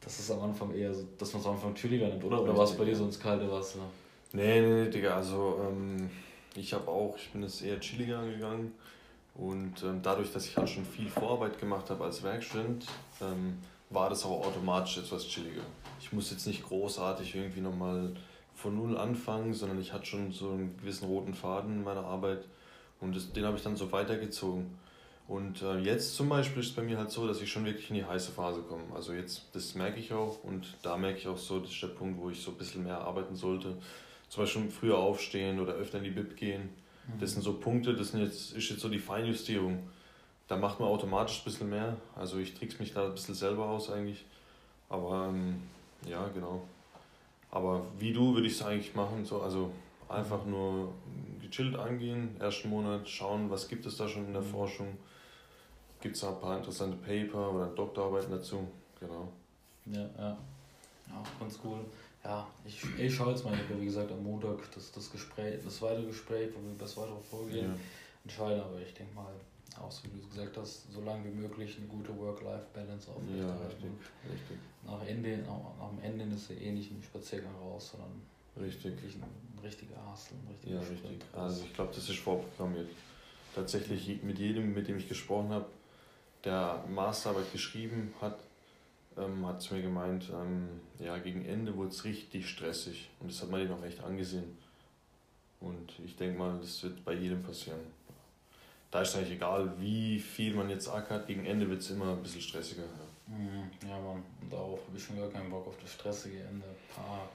das 0.00 0.20
ist 0.20 0.30
am 0.30 0.42
Anfang 0.42 0.74
eher 0.74 0.92
so, 0.92 1.06
dass 1.18 1.32
man 1.32 1.40
es 1.40 1.48
am 1.48 1.54
Anfang 1.54 1.74
chilliger 1.74 2.08
nimmt, 2.08 2.24
oder? 2.24 2.42
Oder 2.42 2.56
war 2.56 2.64
es 2.64 2.72
bei 2.76 2.84
dir 2.84 2.94
so 2.94 3.04
ins 3.04 3.18
kalte 3.18 3.50
Wasser? 3.50 3.78
Nee, 4.32 4.60
nee, 4.60 4.84
nee, 4.84 4.90
Digga, 4.90 5.16
also 5.16 5.60
ähm, 5.66 6.10
ich 6.54 6.74
habe 6.74 6.88
auch, 6.88 7.16
ich 7.16 7.30
bin 7.30 7.42
es 7.42 7.62
eher 7.62 7.80
chilliger 7.80 8.18
angegangen 8.18 8.72
und 9.34 9.82
ähm, 9.82 10.00
dadurch, 10.02 10.32
dass 10.32 10.46
ich 10.46 10.56
halt 10.56 10.68
schon 10.68 10.84
viel 10.84 11.08
Vorarbeit 11.08 11.58
gemacht 11.58 11.88
habe 11.88 12.04
als 12.04 12.22
Werkstudent, 12.22 12.84
ähm, 13.22 13.58
war 13.90 14.10
das 14.10 14.24
auch 14.24 14.46
automatisch 14.46 14.98
etwas 14.98 15.26
chilliger. 15.26 15.62
Ich 16.00 16.12
muss 16.12 16.30
jetzt 16.30 16.46
nicht 16.46 16.64
großartig 16.64 17.34
irgendwie 17.34 17.60
nochmal 17.60 18.12
von 18.54 18.76
null 18.76 18.98
anfangen, 18.98 19.54
sondern 19.54 19.80
ich 19.80 19.92
hatte 19.92 20.06
schon 20.06 20.32
so 20.32 20.50
einen 20.50 20.76
gewissen 20.78 21.06
roten 21.06 21.34
Faden 21.34 21.78
in 21.78 21.84
meiner 21.84 22.04
Arbeit 22.04 22.44
und 23.00 23.16
das, 23.16 23.32
den 23.32 23.44
habe 23.44 23.56
ich 23.56 23.62
dann 23.62 23.76
so 23.76 23.90
weitergezogen. 23.90 24.78
Und 25.26 25.62
äh, 25.62 25.78
jetzt 25.78 26.16
zum 26.16 26.28
Beispiel 26.28 26.60
ist 26.60 26.70
es 26.70 26.74
bei 26.74 26.82
mir 26.82 26.98
halt 26.98 27.10
so, 27.10 27.26
dass 27.26 27.40
ich 27.40 27.50
schon 27.50 27.64
wirklich 27.64 27.88
in 27.88 27.96
die 27.96 28.04
heiße 28.04 28.32
Phase 28.32 28.60
komme. 28.62 28.84
Also 28.94 29.14
jetzt, 29.14 29.46
das 29.54 29.74
merke 29.74 29.98
ich 29.98 30.12
auch 30.12 30.44
und 30.44 30.76
da 30.82 30.98
merke 30.98 31.18
ich 31.18 31.26
auch 31.26 31.38
so, 31.38 31.60
das 31.60 31.70
ist 31.70 31.82
der 31.82 31.88
Punkt, 31.88 32.20
wo 32.20 32.28
ich 32.28 32.42
so 32.42 32.50
ein 32.50 32.58
bisschen 32.58 32.84
mehr 32.84 32.98
arbeiten 32.98 33.34
sollte 33.34 33.76
zum 34.34 34.42
Beispiel 34.42 34.68
früher 34.68 34.98
aufstehen 34.98 35.60
oder 35.60 35.74
öfter 35.74 35.98
in 35.98 36.04
die 36.04 36.10
Bib 36.10 36.36
gehen. 36.36 36.70
Mhm. 37.06 37.20
Das 37.20 37.32
sind 37.32 37.42
so 37.42 37.54
Punkte, 37.54 37.94
das 37.94 38.08
sind 38.08 38.20
jetzt, 38.20 38.52
ist 38.52 38.68
jetzt 38.68 38.80
so 38.80 38.88
die 38.88 38.98
Feinjustierung. 38.98 39.78
Da 40.48 40.56
macht 40.56 40.80
man 40.80 40.88
automatisch 40.88 41.40
ein 41.40 41.44
bisschen 41.44 41.70
mehr. 41.70 41.96
Also 42.16 42.38
ich 42.38 42.52
trick's 42.54 42.80
mich 42.80 42.92
da 42.92 43.04
ein 43.04 43.12
bisschen 43.12 43.34
selber 43.34 43.66
aus 43.66 43.90
eigentlich. 43.90 44.24
Aber 44.88 45.28
ähm, 45.28 45.62
ja, 46.06 46.26
genau. 46.34 46.62
Aber 47.52 47.86
wie 47.98 48.12
du 48.12 48.34
würde 48.34 48.48
ich 48.48 48.54
es 48.54 48.62
eigentlich 48.62 48.96
machen. 48.96 49.24
So, 49.24 49.40
also 49.40 49.70
einfach 50.08 50.44
mhm. 50.44 50.50
nur 50.50 50.92
gechillt 51.40 51.76
angehen, 51.76 52.36
ersten 52.40 52.70
Monat 52.70 53.08
schauen, 53.08 53.50
was 53.50 53.68
gibt 53.68 53.86
es 53.86 53.96
da 53.96 54.08
schon 54.08 54.26
in 54.26 54.32
der 54.32 54.42
mhm. 54.42 54.46
Forschung. 54.46 54.98
Gibt 56.04 56.14
es 56.14 56.20
da 56.20 56.28
ein 56.28 56.40
paar 56.40 56.56
interessante 56.58 56.96
Paper 56.98 57.52
oder 57.52 57.66
Doktorarbeiten 57.66 58.30
dazu. 58.30 58.68
Genau. 59.00 59.26
Ja, 59.86 60.08
ja. 60.16 60.38
Auch 61.10 61.40
ganz 61.40 61.58
cool 61.64 61.80
ja, 62.24 62.46
ich, 62.64 62.82
ich 62.98 63.14
schaue 63.14 63.32
jetzt 63.32 63.44
mal, 63.44 63.52
ich 63.52 63.80
wie 63.80 63.84
gesagt 63.84 64.10
am 64.10 64.22
Montag 64.22 64.58
das, 64.74 64.90
das 64.92 65.12
Gespräch, 65.12 65.60
das 65.62 65.82
weitere 65.82 66.06
Gespräch, 66.06 66.50
wo 66.54 66.66
wir 66.66 66.76
das 66.78 66.96
weitere 66.96 67.20
Vorgehen 67.20 67.68
ja. 67.68 67.76
entscheiden, 68.24 68.62
aber 68.62 68.80
ich 68.80 68.94
denke 68.94 69.14
mal, 69.14 69.32
auch 69.78 69.90
so 69.90 70.04
wie 70.04 70.20
du 70.20 70.28
gesagt 70.28 70.56
hast, 70.56 70.90
so 70.90 71.02
lange 71.02 71.24
wie 71.26 71.36
möglich 71.36 71.76
eine 71.76 71.86
gute 71.86 72.16
Work-Life-Balance 72.16 73.10
aufrechterhalten. 73.10 73.60
Ja, 73.60 73.66
richtig, 73.66 73.90
richtig. 74.32 74.58
Nach, 74.86 75.06
Ende, 75.06 75.38
nach, 75.38 75.78
nach 75.78 75.90
dem 75.90 76.20
Ende 76.20 76.34
ist 76.34 76.48
ja 76.48 76.56
eh 76.56 76.72
nicht 76.72 76.90
ein 76.92 77.02
Spaziergang 77.02 77.54
raus, 77.60 77.90
sondern 77.92 78.22
richtig. 78.64 78.84
wirklich 78.84 79.16
ein, 79.16 79.22
ein 79.22 79.58
richtiger 79.62 79.96
Hustle, 80.10 80.36
ein 80.38 80.48
richtiger 80.48 80.74
Ja, 80.76 80.80
richtig. 80.80 81.20
Also 81.34 81.64
ich 81.64 81.74
glaube, 81.74 81.92
das 81.94 82.08
ist 82.08 82.18
vorprogrammiert. 82.20 82.88
Tatsächlich 83.54 84.22
mit 84.22 84.38
jedem, 84.38 84.72
mit 84.72 84.88
dem 84.88 84.96
ich 84.96 85.08
gesprochen 85.08 85.50
habe, 85.50 85.66
der 86.44 86.84
Masterarbeit 86.88 87.52
geschrieben 87.52 88.14
hat, 88.20 88.38
ähm, 89.16 89.46
hat 89.46 89.62
zu 89.62 89.74
mir 89.74 89.82
gemeint, 89.82 90.30
ähm, 90.30 90.80
ja, 90.98 91.16
gegen 91.18 91.44
Ende 91.44 91.76
wurde 91.76 91.90
es 91.90 92.04
richtig 92.04 92.48
stressig 92.48 93.10
und 93.20 93.30
das 93.30 93.40
hat 93.42 93.50
man 93.50 93.60
ihm 93.60 93.72
auch 93.72 93.84
echt 93.84 94.02
angesehen. 94.02 94.56
Und 95.60 95.92
ich 96.04 96.16
denke 96.16 96.38
mal, 96.38 96.58
das 96.60 96.82
wird 96.82 97.04
bei 97.04 97.14
jedem 97.14 97.42
passieren. 97.42 97.80
Da 98.90 99.00
ist 99.00 99.16
eigentlich 99.16 99.32
egal, 99.32 99.72
wie 99.78 100.20
viel 100.20 100.54
man 100.54 100.68
jetzt 100.70 100.88
ackert, 100.88 101.26
gegen 101.26 101.46
Ende 101.46 101.68
wird 101.68 101.80
es 101.80 101.90
immer 101.90 102.12
ein 102.12 102.22
bisschen 102.22 102.42
stressiger. 102.42 102.82
Ja, 102.82 103.36
mhm. 103.36 103.70
ja 103.88 103.98
Mann, 103.98 104.22
und 104.40 104.52
darauf 104.52 104.80
habe 104.86 104.96
ich 104.96 105.02
schon 105.02 105.18
gar 105.18 105.28
keinen 105.28 105.50
Bock 105.50 105.66
auf 105.66 105.76
das 105.80 105.92
stressige 105.92 106.38
Ende. 106.40 106.66
Ah. 106.96 107.26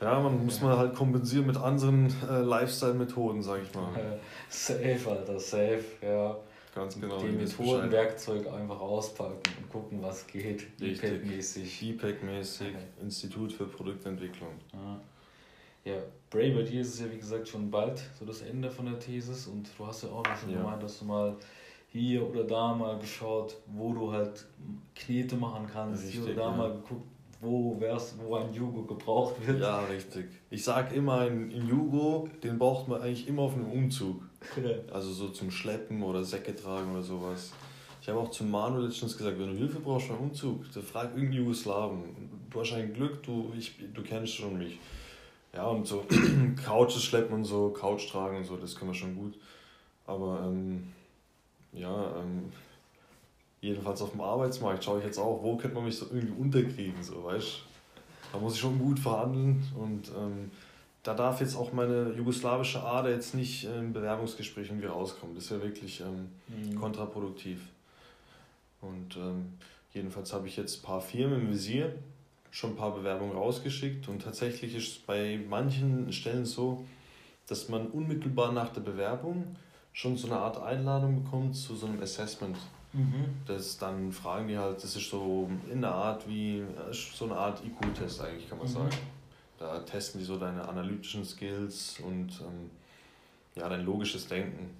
Ja, 0.00 0.20
man 0.20 0.44
muss 0.44 0.60
man 0.60 0.78
halt 0.78 0.94
kompensieren 0.94 1.46
mit 1.46 1.56
anderen 1.56 2.14
äh, 2.30 2.40
Lifestyle-Methoden, 2.40 3.42
sag 3.42 3.62
ich 3.62 3.74
mal. 3.74 4.20
safe, 4.48 5.10
Alter, 5.10 5.40
safe, 5.40 5.84
ja. 6.00 6.36
Ganz 6.78 7.00
genau. 7.00 7.18
Die 7.18 7.32
Methodenwerkzeug 7.32 8.46
einfach 8.52 8.80
auspacken 8.80 9.40
und 9.60 9.68
gucken, 9.68 10.00
was 10.00 10.26
geht. 10.28 10.64
IPEC-mäßig. 10.80 11.82
IPEC-mäßig, 11.82 12.72
Institut 13.02 13.52
für 13.52 13.66
Produktentwicklung. 13.66 14.52
Ja. 14.72 15.00
ja, 15.92 16.02
Bray, 16.30 16.52
bei 16.52 16.62
dir 16.62 16.82
ist 16.82 16.94
es 16.94 17.00
ja 17.00 17.10
wie 17.10 17.18
gesagt 17.18 17.48
schon 17.48 17.68
bald 17.68 18.00
so 18.16 18.24
das 18.24 18.42
Ende 18.42 18.70
von 18.70 18.86
der 18.86 19.00
Thesis 19.00 19.48
und 19.48 19.68
du 19.76 19.86
hast 19.86 20.04
ja 20.04 20.10
auch 20.10 20.24
schon 20.36 20.52
ja. 20.52 20.58
gemeint, 20.58 20.80
dass 20.80 21.00
du 21.00 21.06
mal 21.06 21.34
hier 21.88 22.24
oder 22.28 22.44
da 22.44 22.74
mal 22.74 22.96
geschaut, 23.00 23.56
wo 23.66 23.92
du 23.92 24.12
halt 24.12 24.46
Knete 24.94 25.34
machen 25.34 25.66
kannst, 25.72 26.04
Richtig, 26.04 26.20
hier 26.20 26.24
oder 26.26 26.34
da 26.34 26.50
ja. 26.50 26.56
mal 26.56 26.72
geguckt, 26.74 27.08
wo, 27.40 27.80
wär's, 27.80 28.14
wo 28.22 28.36
ein 28.36 28.52
Jugo 28.52 28.82
gebraucht 28.82 29.34
wird. 29.44 29.60
Ja, 29.60 29.80
richtig. 29.80 30.26
Ich 30.50 30.62
sag 30.62 30.94
immer, 30.94 31.20
ein, 31.22 31.50
ein 31.50 31.68
Jugo, 31.68 32.28
den 32.42 32.56
braucht 32.58 32.86
man 32.86 33.02
eigentlich 33.02 33.26
immer 33.26 33.42
auf 33.42 33.54
einem 33.54 33.70
Umzug. 33.70 34.27
Also 34.92 35.12
so 35.12 35.28
zum 35.28 35.50
Schleppen 35.50 36.02
oder 36.02 36.24
Säcke 36.24 36.54
tragen 36.54 36.92
oder 36.92 37.02
sowas. 37.02 37.52
Ich 38.00 38.08
habe 38.08 38.20
auch 38.20 38.30
zum 38.30 38.50
Manu 38.50 38.80
letztens 38.80 39.16
gesagt, 39.16 39.38
wenn 39.38 39.52
du 39.52 39.58
Hilfe 39.58 39.80
brauchst 39.80 40.08
beim 40.08 40.18
Umzug, 40.18 40.64
dann 40.72 40.82
frag 40.82 41.10
irgendeinen 41.10 41.44
Jugoslawen. 41.44 42.04
Du 42.48 42.60
hast 42.60 42.72
ein 42.72 42.94
Glück, 42.94 43.22
du, 43.22 43.52
ich, 43.58 43.74
du 43.92 44.02
kennst 44.02 44.34
schon 44.34 44.56
mich. 44.56 44.78
Ja, 45.52 45.66
und 45.66 45.86
so 45.86 46.06
Couches 46.64 47.02
schleppen 47.02 47.34
und 47.34 47.44
so, 47.44 47.70
Couch 47.70 48.08
tragen 48.10 48.38
und 48.38 48.44
so, 48.44 48.56
das 48.56 48.76
können 48.76 48.92
wir 48.92 48.94
schon 48.94 49.16
gut. 49.16 49.34
Aber 50.06 50.44
ähm, 50.46 50.92
ja, 51.72 52.16
ähm, 52.16 52.52
jedenfalls 53.60 54.00
auf 54.02 54.12
dem 54.12 54.20
Arbeitsmarkt 54.20 54.84
schaue 54.84 55.00
ich 55.00 55.04
jetzt 55.04 55.18
auch, 55.18 55.42
wo 55.42 55.56
könnte 55.56 55.74
man 55.74 55.84
mich 55.84 55.96
so 55.96 56.06
irgendwie 56.06 56.40
unterkriegen, 56.40 57.02
so, 57.02 57.24
weißt 57.24 57.62
Da 58.32 58.38
muss 58.38 58.54
ich 58.54 58.60
schon 58.60 58.78
gut 58.78 58.98
verhandeln 58.98 59.62
und 59.76 60.08
ähm, 60.16 60.50
da 61.08 61.14
darf 61.14 61.40
jetzt 61.40 61.56
auch 61.56 61.72
meine 61.72 62.12
jugoslawische 62.12 62.82
Ader 62.82 63.10
jetzt 63.10 63.34
nicht 63.34 63.64
in 63.64 63.94
Bewerbungsgesprächen 63.94 64.76
irgendwie 64.76 64.88
rauskommen. 64.88 65.34
Das 65.34 65.44
ist 65.44 65.50
ja 65.50 65.62
wirklich 65.62 66.02
ähm, 66.02 66.28
mhm. 66.48 66.78
kontraproduktiv. 66.78 67.60
Und 68.82 69.16
ähm, 69.16 69.54
jedenfalls 69.94 70.34
habe 70.34 70.48
ich 70.48 70.58
jetzt 70.58 70.80
ein 70.80 70.82
paar 70.82 71.00
Firmen 71.00 71.40
im 71.40 71.50
Visier, 71.50 71.94
schon 72.50 72.72
ein 72.72 72.76
paar 72.76 72.94
Bewerbungen 72.94 73.34
rausgeschickt 73.34 74.06
und 74.08 74.20
tatsächlich 74.22 74.74
ist 74.74 74.88
es 74.88 74.98
bei 74.98 75.40
manchen 75.48 76.12
Stellen 76.12 76.44
so, 76.44 76.84
dass 77.46 77.70
man 77.70 77.86
unmittelbar 77.86 78.52
nach 78.52 78.68
der 78.68 78.82
Bewerbung 78.82 79.56
schon 79.94 80.14
so 80.14 80.26
eine 80.26 80.36
Art 80.36 80.60
Einladung 80.60 81.24
bekommt 81.24 81.56
zu 81.56 81.74
so 81.74 81.86
einem 81.86 82.02
Assessment. 82.02 82.58
Mhm. 82.92 83.24
Das 83.46 83.78
dann 83.78 84.12
fragen 84.12 84.46
die 84.46 84.58
halt, 84.58 84.82
das 84.84 84.94
ist 84.94 85.08
so 85.08 85.48
in 85.72 85.80
der 85.80 85.92
Art 85.92 86.28
wie, 86.28 86.64
so 86.92 87.24
eine 87.24 87.36
Art 87.36 87.62
IQ-Test 87.64 88.20
eigentlich, 88.20 88.46
kann 88.46 88.58
man 88.58 88.66
mhm. 88.66 88.72
sagen. 88.72 88.90
Da 89.58 89.80
testen 89.80 90.20
die 90.20 90.26
so 90.26 90.38
deine 90.38 90.68
analytischen 90.68 91.24
Skills 91.24 91.98
und 92.04 92.30
ähm, 92.40 92.70
ja, 93.56 93.68
dein 93.68 93.84
logisches 93.84 94.28
Denken. 94.28 94.70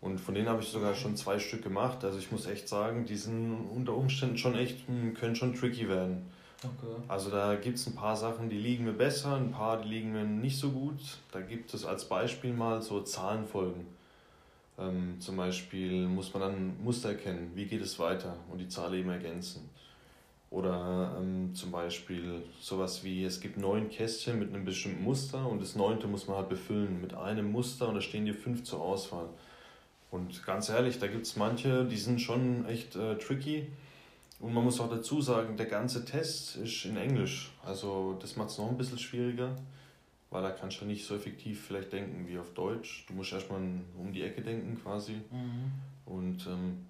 Und 0.00 0.18
von 0.18 0.34
denen 0.34 0.48
habe 0.48 0.62
ich 0.62 0.68
sogar 0.68 0.94
schon 0.94 1.16
zwei 1.16 1.38
Stück 1.38 1.62
gemacht. 1.62 2.04
Also 2.04 2.18
ich 2.18 2.30
muss 2.32 2.46
echt 2.46 2.68
sagen, 2.68 3.06
die 3.06 3.16
sind 3.16 3.68
unter 3.74 3.94
Umständen 3.96 4.36
schon 4.36 4.56
echt, 4.56 4.86
hm, 4.88 5.14
können 5.14 5.36
schon 5.36 5.54
tricky 5.54 5.88
werden. 5.88 6.26
Okay. 6.64 7.02
Also 7.08 7.30
da 7.30 7.56
gibt 7.56 7.78
es 7.78 7.86
ein 7.86 7.94
paar 7.94 8.16
Sachen, 8.16 8.48
die 8.48 8.58
liegen 8.58 8.84
mir 8.84 8.92
besser, 8.92 9.36
ein 9.36 9.50
paar, 9.50 9.80
die 9.82 9.88
liegen 9.88 10.12
mir 10.12 10.24
nicht 10.24 10.58
so 10.58 10.70
gut. 10.70 11.00
Da 11.32 11.40
gibt 11.40 11.72
es 11.74 11.84
als 11.84 12.04
Beispiel 12.04 12.52
mal 12.52 12.82
so 12.82 13.00
Zahlenfolgen. 13.00 13.86
Ähm, 14.78 15.16
zum 15.20 15.36
Beispiel 15.36 16.06
muss 16.06 16.32
man 16.32 16.42
dann 16.42 16.82
Muster 16.82 17.10
erkennen, 17.10 17.52
wie 17.54 17.66
geht 17.66 17.82
es 17.82 17.98
weiter 17.98 18.36
und 18.50 18.58
die 18.58 18.68
Zahl 18.68 18.94
eben 18.94 19.10
ergänzen. 19.10 19.68
Oder 20.52 21.16
ähm, 21.18 21.54
zum 21.54 21.70
Beispiel 21.70 22.42
sowas 22.60 23.02
wie, 23.02 23.24
es 23.24 23.40
gibt 23.40 23.56
neun 23.56 23.88
Kästchen 23.88 24.38
mit 24.38 24.52
einem 24.52 24.66
bestimmten 24.66 25.02
Muster 25.02 25.46
und 25.48 25.62
das 25.62 25.76
neunte 25.76 26.06
muss 26.06 26.28
man 26.28 26.36
halt 26.36 26.50
befüllen 26.50 27.00
mit 27.00 27.14
einem 27.14 27.50
Muster 27.50 27.88
und 27.88 27.94
da 27.94 28.02
stehen 28.02 28.26
dir 28.26 28.34
fünf 28.34 28.62
zur 28.62 28.82
Auswahl. 28.82 29.30
Und 30.10 30.44
ganz 30.44 30.68
ehrlich, 30.68 30.98
da 30.98 31.06
gibt 31.06 31.24
es 31.24 31.36
manche, 31.36 31.86
die 31.86 31.96
sind 31.96 32.20
schon 32.20 32.66
echt 32.66 32.96
äh, 32.96 33.16
tricky. 33.16 33.66
Und 34.40 34.52
man 34.52 34.62
muss 34.62 34.78
auch 34.78 34.90
dazu 34.90 35.22
sagen, 35.22 35.56
der 35.56 35.66
ganze 35.66 36.04
Test 36.04 36.56
ist 36.56 36.84
in 36.84 36.98
Englisch. 36.98 37.50
Also 37.64 38.18
das 38.20 38.36
macht 38.36 38.50
es 38.50 38.58
noch 38.58 38.68
ein 38.68 38.76
bisschen 38.76 38.98
schwieriger, 38.98 39.56
weil 40.28 40.42
da 40.42 40.50
kannst 40.50 40.82
du 40.82 40.84
nicht 40.84 41.06
so 41.06 41.14
effektiv 41.14 41.64
vielleicht 41.66 41.94
denken 41.94 42.28
wie 42.28 42.38
auf 42.38 42.52
Deutsch. 42.52 43.06
Du 43.08 43.14
musst 43.14 43.32
erstmal 43.32 43.62
um 43.98 44.12
die 44.12 44.22
Ecke 44.22 44.42
denken 44.42 44.78
quasi. 44.82 45.14
Mhm. 45.30 45.72
Und 46.04 46.46
ähm, 46.46 46.86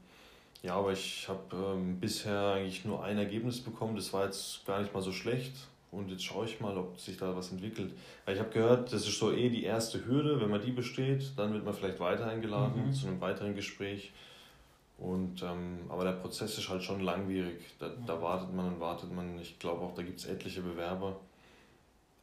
ja, 0.63 0.77
aber 0.77 0.93
ich 0.93 1.29
habe 1.29 1.57
ähm, 1.57 1.99
bisher 1.99 2.53
eigentlich 2.55 2.85
nur 2.85 3.03
ein 3.03 3.19
Ergebnis 3.19 3.61
bekommen. 3.61 3.97
Das 3.97 4.13
war 4.13 4.27
jetzt 4.27 4.65
gar 4.65 4.81
nicht 4.81 4.95
mal 4.95 5.03
so 5.03 5.13
schlecht. 5.13 5.53
und 5.91 6.09
jetzt 6.11 6.25
schaue 6.25 6.47
ich 6.47 6.61
mal, 6.61 6.77
ob 6.79 6.99
sich 6.99 7.19
da 7.19 7.37
was 7.37 7.51
entwickelt. 7.51 7.93
Weil 8.25 8.35
ich 8.35 8.41
habe 8.41 8.51
gehört, 8.51 8.93
das 8.93 9.07
ist 9.07 9.19
so 9.19 9.33
eh 9.33 9.51
die 9.51 9.65
erste 9.65 10.07
Hürde, 10.07 10.41
wenn 10.41 10.51
man 10.51 10.63
die 10.65 10.71
besteht, 10.71 11.33
dann 11.37 11.53
wird 11.53 11.65
man 11.65 11.75
vielleicht 11.75 12.01
weiter 12.01 12.27
eingeladen 12.27 12.87
mhm. 12.87 12.93
zu 12.93 13.09
einem 13.09 13.21
weiteren 13.21 13.55
Gespräch. 13.55 14.13
Und, 14.99 15.43
ähm, 15.43 15.81
aber 15.89 16.05
der 16.05 16.13
Prozess 16.13 16.57
ist 16.59 16.69
halt 16.69 16.83
schon 16.83 17.01
langwierig. 17.01 17.61
Da, 17.81 17.91
da 18.07 18.23
wartet 18.23 18.55
man 18.55 18.75
und 18.75 18.81
wartet 18.81 19.13
man. 19.13 19.39
Ich 19.41 19.59
glaube 19.59 19.83
auch, 19.83 19.95
da 19.95 20.03
gibt 20.03 20.21
es 20.21 20.27
etliche 20.27 20.63
Bewerber. 20.63 21.19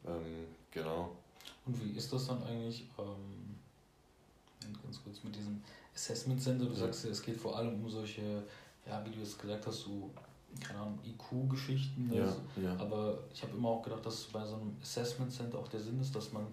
Ähm, 0.06 0.46
genau. 0.70 1.14
Und 1.66 1.84
wie 1.84 1.96
ist 1.96 2.10
das 2.10 2.26
dann 2.26 2.42
eigentlich, 2.42 2.86
ähm, 2.98 3.56
ganz 4.82 5.04
kurz 5.04 5.22
mit 5.22 5.36
diesem 5.36 5.62
Assessment 5.94 6.42
Center? 6.42 6.66
Du 6.66 6.74
sagst 6.74 7.04
ja, 7.04 7.10
es 7.10 7.22
geht 7.22 7.36
vor 7.36 7.56
allem 7.56 7.74
um 7.74 7.88
solche, 7.88 8.42
ja, 8.86 9.04
wie 9.04 9.10
du 9.10 9.18
jetzt 9.18 9.38
gesagt 9.38 9.66
hast, 9.66 9.80
so 9.80 10.10
keine 10.58 10.80
Ahnung, 10.80 10.98
IQ-Geschichten. 11.04 12.10
Ja, 12.12 12.22
also, 12.22 12.36
ja. 12.60 12.76
Aber 12.78 13.18
ich 13.32 13.42
habe 13.42 13.56
immer 13.56 13.68
auch 13.68 13.82
gedacht, 13.82 14.04
dass 14.04 14.24
bei 14.24 14.44
so 14.44 14.56
einem 14.56 14.76
Assessment 14.82 15.32
Center 15.32 15.58
auch 15.58 15.68
der 15.68 15.80
Sinn 15.80 16.00
ist, 16.00 16.14
dass 16.14 16.32
man 16.32 16.46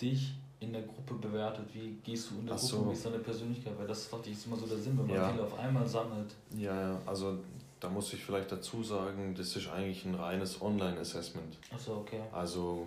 dich 0.00 0.34
in 0.60 0.72
der 0.72 0.82
Gruppe 0.82 1.14
bewertet. 1.14 1.66
Wie 1.72 1.98
gehst 2.02 2.30
du 2.30 2.38
in 2.40 2.46
der 2.46 2.56
Ach 2.56 2.60
Gruppe, 2.60 2.76
so. 2.76 2.88
wie 2.88 2.92
ist 2.92 3.06
deine 3.06 3.18
Persönlichkeit? 3.18 3.78
Weil 3.78 3.86
das 3.86 4.08
dachte 4.08 4.30
ich 4.30 4.36
ist 4.36 4.46
immer 4.46 4.56
so 4.56 4.66
der 4.66 4.78
Sinn, 4.78 4.98
wenn 4.98 5.06
man 5.06 5.16
ja. 5.16 5.30
viele 5.30 5.44
auf 5.44 5.58
einmal 5.58 5.86
sammelt. 5.86 6.34
Ja, 6.56 6.80
ja, 6.80 7.00
also 7.06 7.38
da 7.78 7.88
muss 7.88 8.12
ich 8.12 8.24
vielleicht 8.24 8.50
dazu 8.50 8.82
sagen, 8.82 9.34
das 9.36 9.54
ist 9.56 9.68
eigentlich 9.68 10.04
ein 10.04 10.14
reines 10.14 10.60
Online-Assessment. 10.60 11.58
Achso, 11.72 11.98
okay. 11.98 12.20
Also 12.32 12.86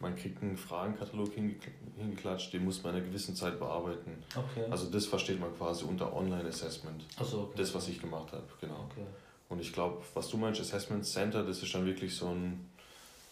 man 0.00 0.14
kriegt 0.14 0.42
einen 0.42 0.56
Fragenkatalog 0.56 1.32
hingeklatscht, 1.34 2.52
den 2.52 2.64
muss 2.64 2.82
man 2.82 2.94
in 2.94 3.00
einer 3.00 3.08
gewissen 3.08 3.34
Zeit 3.34 3.58
bearbeiten. 3.58 4.22
Okay. 4.34 4.64
Also 4.70 4.86
das 4.90 5.06
versteht 5.06 5.40
man 5.40 5.56
quasi 5.56 5.84
unter 5.84 6.14
Online-Assessment. 6.14 7.04
Achso, 7.18 7.42
okay. 7.42 7.54
Das, 7.56 7.74
was 7.74 7.88
ich 7.88 8.00
gemacht 8.00 8.32
habe, 8.32 8.44
genau. 8.60 8.86
Okay. 8.90 9.06
Und 9.48 9.60
ich 9.60 9.72
glaube, 9.72 10.02
was 10.14 10.28
du 10.28 10.36
meinst, 10.36 10.60
Assessment 10.60 11.04
Center, 11.04 11.42
das 11.42 11.62
ist 11.62 11.74
dann 11.74 11.84
wirklich 11.84 12.14
so 12.14 12.28
ein, 12.28 12.68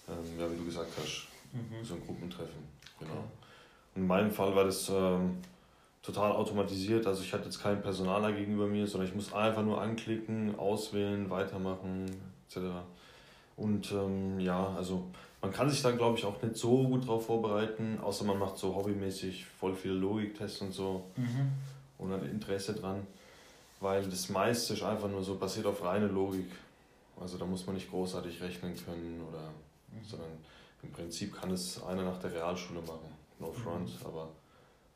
ähm, 0.09 0.41
ja, 0.41 0.51
wie 0.51 0.57
du 0.57 0.65
gesagt 0.65 0.91
hast, 0.99 1.29
mhm. 1.53 1.85
so 1.85 1.95
ein 1.95 2.01
Gruppentreffen. 2.05 2.63
Genau. 2.99 3.25
In 3.95 4.07
meinem 4.07 4.31
Fall 4.31 4.55
war 4.57 4.65
das 4.65 4.89
ähm, 4.89 5.39
total 6.03 6.33
automatisiert. 6.33 7.07
Also 7.07 7.23
ich 7.23 7.33
hatte 7.33 7.45
jetzt 7.45 7.63
keinen 7.63 7.83
Personaler 7.83 8.33
gegenüber 8.33 8.67
mir, 8.67 8.87
sondern 8.87 9.09
ich 9.09 9.15
muss 9.15 9.33
einfach 9.33 9.63
nur 9.63 9.81
anklicken, 9.81 10.59
auswählen, 10.59 11.31
weitermachen, 11.31 12.07
etc. 12.49 12.59
Und 13.57 13.93
ähm, 13.93 14.41
ja, 14.41 14.75
also 14.77 15.07
man 15.47 15.55
kann 15.55 15.71
sich 15.71 15.83
da 15.83 15.91
glaube 15.91 16.19
ich 16.19 16.25
auch 16.25 16.41
nicht 16.43 16.57
so 16.57 16.89
gut 16.89 17.07
drauf 17.07 17.27
vorbereiten, 17.27 17.99
außer 18.03 18.25
man 18.25 18.39
macht 18.39 18.59
so 18.59 18.75
hobbymäßig 18.75 19.47
voll 19.47 19.75
viele 19.75 19.95
Logiktests 19.95 20.61
und 20.61 20.73
so 20.73 21.05
mhm. 21.17 21.53
und 21.99 22.13
hat 22.13 22.23
Interesse 22.25 22.75
dran 22.75 23.07
weil 23.81 24.03
das 24.05 24.29
meiste 24.29 24.75
ist 24.75 24.83
einfach 24.83 25.09
nur 25.09 25.23
so 25.23 25.37
basiert 25.37 25.67
auf 25.67 25.83
reine 25.83 26.07
Logik. 26.07 26.51
Also 27.21 27.39
da 27.39 27.45
muss 27.45 27.67
man 27.67 27.75
nicht 27.75 27.91
großartig 27.91 28.41
rechnen 28.43 28.75
können 28.85 29.23
oder 29.29 29.51
mhm. 29.91 30.05
sondern 30.05 30.31
im 30.83 30.91
Prinzip 30.93 31.35
kann 31.35 31.51
es 31.51 31.83
einer 31.83 32.03
nach 32.03 32.19
der 32.21 32.33
Realschule 32.33 32.81
machen. 32.81 33.15
No 33.39 33.49
mhm. 33.49 33.55
front, 33.55 34.01
mhm. 34.01 34.07
aber 34.07 34.29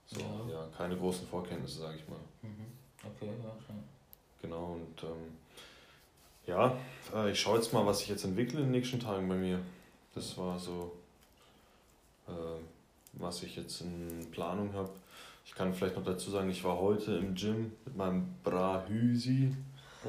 so, 0.06 0.20
ja. 0.20 0.52
ja. 0.52 0.68
keine 0.76 0.96
großen 0.96 1.26
Vorkenntnisse, 1.26 1.80
sage 1.80 1.98
ich 1.98 2.08
mal. 2.08 2.18
Mhm. 2.42 2.66
Okay, 3.04 3.30
ja, 3.42 3.54
schon. 3.66 3.76
Genau, 4.42 4.72
und 4.74 5.02
ähm, 5.02 5.36
ja, 6.46 6.76
äh, 7.14 7.30
ich 7.30 7.40
schaue 7.40 7.56
jetzt 7.56 7.72
mal, 7.72 7.84
was 7.86 8.00
sich 8.00 8.08
jetzt 8.08 8.24
entwickelt 8.24 8.56
in 8.56 8.64
den 8.64 8.70
nächsten 8.72 8.98
Tagen 8.98 9.28
bei 9.28 9.36
mir. 9.36 9.60
Das 10.14 10.36
war 10.38 10.58
so, 10.58 10.92
äh, 12.26 12.32
was 13.14 13.42
ich 13.42 13.56
jetzt 13.56 13.80
in 13.82 14.30
Planung 14.30 14.72
habe. 14.74 14.90
Ich 15.44 15.54
kann 15.54 15.74
vielleicht 15.74 15.96
noch 15.96 16.04
dazu 16.04 16.30
sagen, 16.30 16.50
ich 16.50 16.62
war 16.64 16.78
heute 16.78 17.16
im 17.16 17.34
Gym 17.34 17.72
mit 17.84 17.96
meinem 17.96 18.34
Bra 18.42 18.84
Hüsi. 18.86 19.54
Äh. 20.04 20.08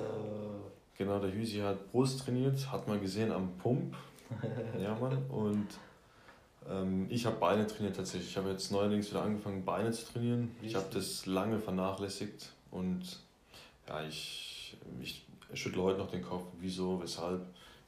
Genau, 0.97 1.17
der 1.17 1.33
Hüsi 1.33 1.57
hat 1.59 1.91
Brust 1.91 2.23
trainiert, 2.23 2.71
hat 2.71 2.87
man 2.87 3.01
gesehen 3.01 3.31
am 3.31 3.57
Pump. 3.57 3.95
ja, 4.79 4.95
Mann. 4.95 5.25
Und 5.29 5.67
ähm, 6.69 7.07
ich 7.09 7.25
habe 7.25 7.37
Beine 7.37 7.65
trainiert 7.65 7.95
tatsächlich. 7.95 8.29
Ich 8.29 8.37
habe 8.37 8.51
jetzt 8.51 8.71
neuerdings 8.71 9.09
wieder 9.09 9.23
angefangen, 9.23 9.65
Beine 9.65 9.91
zu 9.91 10.05
trainieren. 10.05 10.51
Richtig. 10.61 10.69
Ich 10.69 10.75
habe 10.75 10.85
das 10.93 11.25
lange 11.25 11.57
vernachlässigt 11.57 12.51
und 12.69 13.01
ja, 13.87 14.03
ich, 14.03 14.77
ich 15.01 15.25
schüttle 15.53 15.81
heute 15.81 15.97
noch 15.97 16.11
den 16.11 16.21
Kopf, 16.21 16.43
wieso, 16.59 17.01
weshalb. 17.01 17.41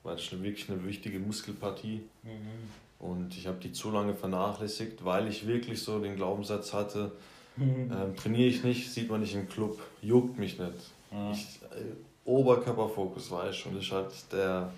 Weil 0.04 0.16
das 0.16 0.26
ist 0.26 0.44
wirklich 0.44 0.70
eine 0.70 0.84
wichtige 0.86 1.20
Muskelpartie. 1.20 2.02
Mhm. 2.24 2.70
Und 3.00 3.38
ich 3.38 3.48
habe 3.48 3.58
die 3.60 3.72
zu 3.72 3.92
lange 3.92 4.14
vernachlässigt, 4.14 5.04
weil 5.04 5.28
ich 5.28 5.48
wirklich 5.48 5.82
so 5.82 6.00
den 6.00 6.16
Glaubenssatz 6.16 6.74
hatte, 6.74 7.12
Mhm. 7.56 7.92
Ähm, 7.92 8.16
trainiere 8.16 8.50
ich 8.50 8.64
nicht, 8.64 8.92
sieht 8.92 9.10
man 9.10 9.22
nicht 9.22 9.36
im 9.36 9.48
Club, 9.48 9.80
juckt 10.02 10.38
mich 10.40 10.58
nicht. 10.58 10.92
Ja. 11.12 11.32
Ich, 11.32 11.60
äh, 11.72 11.94
Oberkörperfokus, 12.26 13.32
weißt 13.32 13.66
du, 13.66 13.70
und 13.70 13.76
das 13.76 13.84
ist 13.86 13.92
halt 13.92 14.12
der 14.32 14.72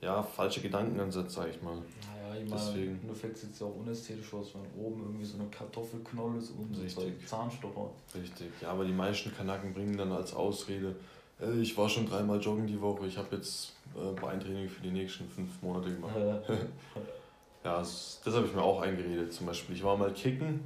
ja, 0.00 0.22
falsche 0.22 0.60
Gedankenansatz, 0.60 1.34
sag 1.34 1.48
ich 1.48 1.62
mal. 1.62 1.74
Naja, 1.74 2.42
ich 2.42 2.48
meine, 2.48 2.62
Deswegen. 2.62 3.00
du 3.08 3.14
fängst 3.14 3.44
jetzt 3.44 3.60
ja 3.60 3.66
auch 3.66 3.76
unästhetisch 3.76 4.32
aus, 4.34 4.52
wenn 4.54 4.84
oben 4.84 5.02
irgendwie 5.02 5.24
so 5.24 5.38
eine 5.38 5.48
Kartoffelknolle 5.48 6.38
ist 6.38 6.50
und 6.50 6.74
so 6.88 7.00
ein 7.00 7.16
Zahnstocher. 7.26 7.90
Richtig, 8.14 8.48
ja, 8.60 8.70
aber 8.70 8.84
die 8.84 8.92
meisten 8.92 9.34
Kanaken 9.34 9.72
bringen 9.72 9.96
dann 9.96 10.12
als 10.12 10.34
Ausrede, 10.34 10.94
ich 11.60 11.76
war 11.76 11.88
schon 11.88 12.06
dreimal 12.06 12.40
joggen 12.40 12.66
die 12.66 12.80
Woche, 12.80 13.06
ich 13.06 13.16
habe 13.16 13.36
jetzt 13.36 13.72
äh, 13.96 14.20
Beintraining 14.20 14.68
für 14.68 14.82
die 14.82 14.90
nächsten 14.90 15.28
fünf 15.28 15.62
Monate 15.62 15.92
gemacht. 15.92 16.14
ja, 16.16 16.42
das, 17.62 18.20
das 18.24 18.34
habe 18.34 18.46
ich 18.46 18.54
mir 18.54 18.62
auch 18.62 18.80
eingeredet. 18.80 19.32
Zum 19.32 19.46
Beispiel, 19.46 19.74
ich 19.76 19.82
war 19.82 19.96
mal 19.96 20.12
kicken 20.12 20.60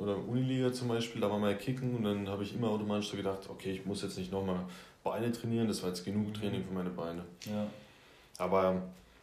oder 0.00 0.16
Uniliga 0.16 0.72
zum 0.72 0.88
Beispiel, 0.88 1.20
da 1.20 1.30
war 1.30 1.38
mal 1.38 1.56
Kicken 1.56 1.94
und 1.94 2.04
dann 2.04 2.28
habe 2.28 2.42
ich 2.42 2.54
immer 2.54 2.68
automatisch 2.68 3.10
so 3.10 3.16
gedacht, 3.16 3.48
okay, 3.48 3.72
ich 3.72 3.86
muss 3.86 4.02
jetzt 4.02 4.18
nicht 4.18 4.32
nochmal 4.32 4.64
Beine 5.02 5.30
trainieren, 5.32 5.68
das 5.68 5.82
war 5.82 5.90
jetzt 5.90 6.04
genug 6.04 6.28
mhm. 6.28 6.34
Training 6.34 6.64
für 6.64 6.74
meine 6.74 6.90
Beine. 6.90 7.24
Ja. 7.46 7.66
Aber 8.38 8.82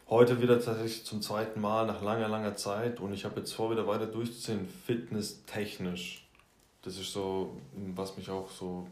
heute 0.09 0.41
wieder 0.41 0.59
tatsächlich 0.59 1.05
zum 1.05 1.21
zweiten 1.21 1.59
Mal 1.59 1.85
nach 1.85 2.01
langer, 2.01 2.27
langer 2.27 2.55
Zeit 2.55 2.99
und 2.99 3.13
ich 3.13 3.25
habe 3.25 3.39
jetzt 3.39 3.53
vor, 3.53 3.71
wieder 3.71 3.87
weiter 3.87 4.05
durchzuziehen, 4.05 4.67
fitnesstechnisch. 4.85 6.27
Das 6.83 6.97
ist 6.97 7.13
so, 7.13 7.57
was 7.95 8.17
mich 8.17 8.29
auch 8.29 8.49
so 8.49 8.87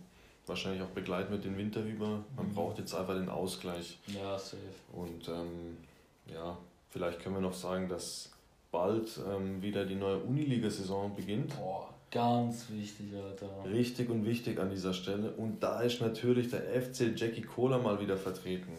wahrscheinlich 0.49 0.81
auch 0.81 0.89
begleitet 0.89 1.31
mit 1.31 1.45
den 1.45 1.57
Winter 1.57 1.81
über. 1.83 2.23
Man 2.35 2.47
mhm. 2.49 2.53
braucht 2.53 2.79
jetzt 2.79 2.93
einfach 2.93 3.13
den 3.13 3.29
Ausgleich. 3.29 3.99
Ja, 4.07 4.38
safe. 4.38 4.57
Und 4.91 5.27
ähm, 5.29 5.77
ja, 6.25 6.57
vielleicht 6.89 7.21
können 7.21 7.35
wir 7.35 7.41
noch 7.41 7.53
sagen, 7.53 7.88
dass 7.88 8.31
bald 8.71 9.19
ähm, 9.29 9.62
wieder 9.62 9.85
die 9.85 9.95
neue 9.95 10.17
Uniliga-Saison 10.17 11.15
beginnt. 11.15 11.55
Boah, 11.57 11.93
ganz 12.12 12.69
wichtig, 12.69 13.07
Alter. 13.15 13.49
Richtig 13.71 14.09
und 14.09 14.25
wichtig 14.25 14.59
an 14.59 14.69
dieser 14.69 14.93
Stelle. 14.93 15.31
Und 15.31 15.62
da 15.63 15.81
ist 15.81 16.01
natürlich 16.01 16.49
der 16.49 16.62
FC 16.62 17.13
Jackie 17.15 17.41
Cola 17.41 17.77
mal 17.77 18.01
wieder 18.01 18.17
vertreten. 18.17 18.73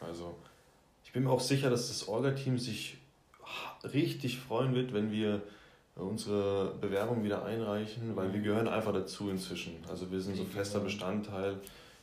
Also, 0.00 0.34
ich 1.04 1.12
bin 1.12 1.24
mir 1.24 1.30
auch 1.30 1.40
sicher, 1.40 1.70
dass 1.70 1.88
das 1.88 2.08
Orga-Team 2.08 2.58
sich 2.58 2.96
richtig 3.92 4.38
freuen 4.38 4.74
wird, 4.74 4.92
wenn 4.92 5.12
wir 5.12 5.42
unsere 5.96 6.74
Bewerbung 6.80 7.22
wieder 7.22 7.44
einreichen, 7.44 8.16
weil 8.16 8.32
wir 8.32 8.40
gehören 8.40 8.68
einfach 8.68 8.92
dazu 8.92 9.30
inzwischen. 9.30 9.76
Also 9.88 10.10
wir 10.10 10.20
sind 10.20 10.36
so 10.36 10.44
fester 10.44 10.80
Bestandteil 10.80 11.56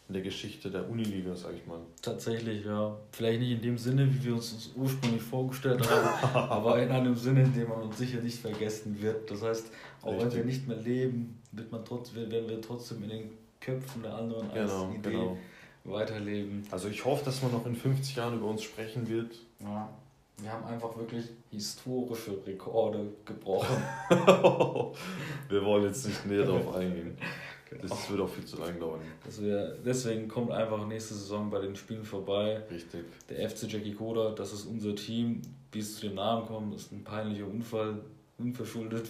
in 0.07 0.13
der 0.13 0.23
Geschichte 0.23 0.69
der 0.69 0.89
Uniliga, 0.89 1.35
sag 1.35 1.53
ich 1.55 1.65
mal. 1.65 1.79
Tatsächlich, 2.01 2.65
ja. 2.65 2.97
Vielleicht 3.11 3.39
nicht 3.39 3.51
in 3.51 3.61
dem 3.61 3.77
Sinne, 3.77 4.13
wie 4.13 4.25
wir 4.25 4.33
uns 4.33 4.53
das 4.53 4.71
ursprünglich 4.75 5.21
vorgestellt 5.21 5.89
haben, 5.89 6.35
aber 6.51 6.81
in 6.81 6.89
einem 6.89 7.15
Sinne, 7.15 7.43
in 7.43 7.53
dem 7.53 7.69
man 7.69 7.81
uns 7.81 7.97
sicher 7.97 8.19
nicht 8.19 8.39
vergessen 8.39 9.01
wird. 9.01 9.29
Das 9.29 9.41
heißt, 9.41 9.71
auch 10.01 10.11
Richtig. 10.11 10.25
wenn 10.25 10.37
wir 10.37 10.45
nicht 10.45 10.67
mehr 10.67 10.77
leben, 10.77 11.39
wird 11.51 11.71
man 11.71 11.85
trotz, 11.85 12.13
werden 12.13 12.49
wir 12.49 12.61
trotzdem 12.61 13.03
in 13.03 13.09
den 13.09 13.29
Köpfen 13.59 14.03
der 14.03 14.15
anderen 14.15 14.49
als 14.51 14.71
genau, 14.71 14.91
Idee 14.91 15.11
genau. 15.11 15.37
weiterleben. 15.85 16.63
Also 16.71 16.89
ich 16.89 17.05
hoffe, 17.05 17.23
dass 17.23 17.41
man 17.41 17.51
noch 17.51 17.65
in 17.65 17.75
50 17.75 18.15
Jahren 18.15 18.35
über 18.35 18.47
uns 18.47 18.63
sprechen 18.63 19.07
wird. 19.07 19.35
Ja. 19.59 19.89
Wir 20.41 20.51
haben 20.51 20.65
einfach 20.65 20.97
wirklich 20.97 21.25
historische 21.51 22.35
Rekorde 22.45 23.13
gebrochen. 23.25 23.77
wir 25.49 25.63
wollen 25.63 25.83
jetzt 25.83 26.07
nicht 26.07 26.25
näher 26.25 26.45
darauf 26.45 26.75
eingehen. 26.75 27.15
Genau. 27.69 27.81
Das 27.83 28.09
wird 28.09 28.19
auch 28.19 28.29
viel 28.29 28.43
zu 28.45 28.57
lang 28.57 28.77
dauern. 28.79 28.99
Deswegen 29.85 30.27
kommt 30.27 30.51
einfach 30.51 30.85
nächste 30.87 31.13
Saison 31.13 31.49
bei 31.49 31.59
den 31.59 31.75
Spielen 31.75 32.03
vorbei. 32.03 32.63
Richtig. 32.69 33.05
Der 33.29 33.49
FC 33.49 33.71
Jackie 33.71 33.93
Koda, 33.93 34.31
das 34.31 34.51
ist 34.51 34.65
unser 34.65 34.95
Team. 34.95 35.41
Wie 35.71 35.79
es 35.79 35.95
zu 35.95 36.07
dem 36.07 36.15
Namen 36.15 36.47
kommt, 36.47 36.75
ist 36.75 36.91
ein 36.91 37.03
peinlicher 37.03 37.45
Unfall, 37.45 38.01
unverschuldet. 38.37 39.07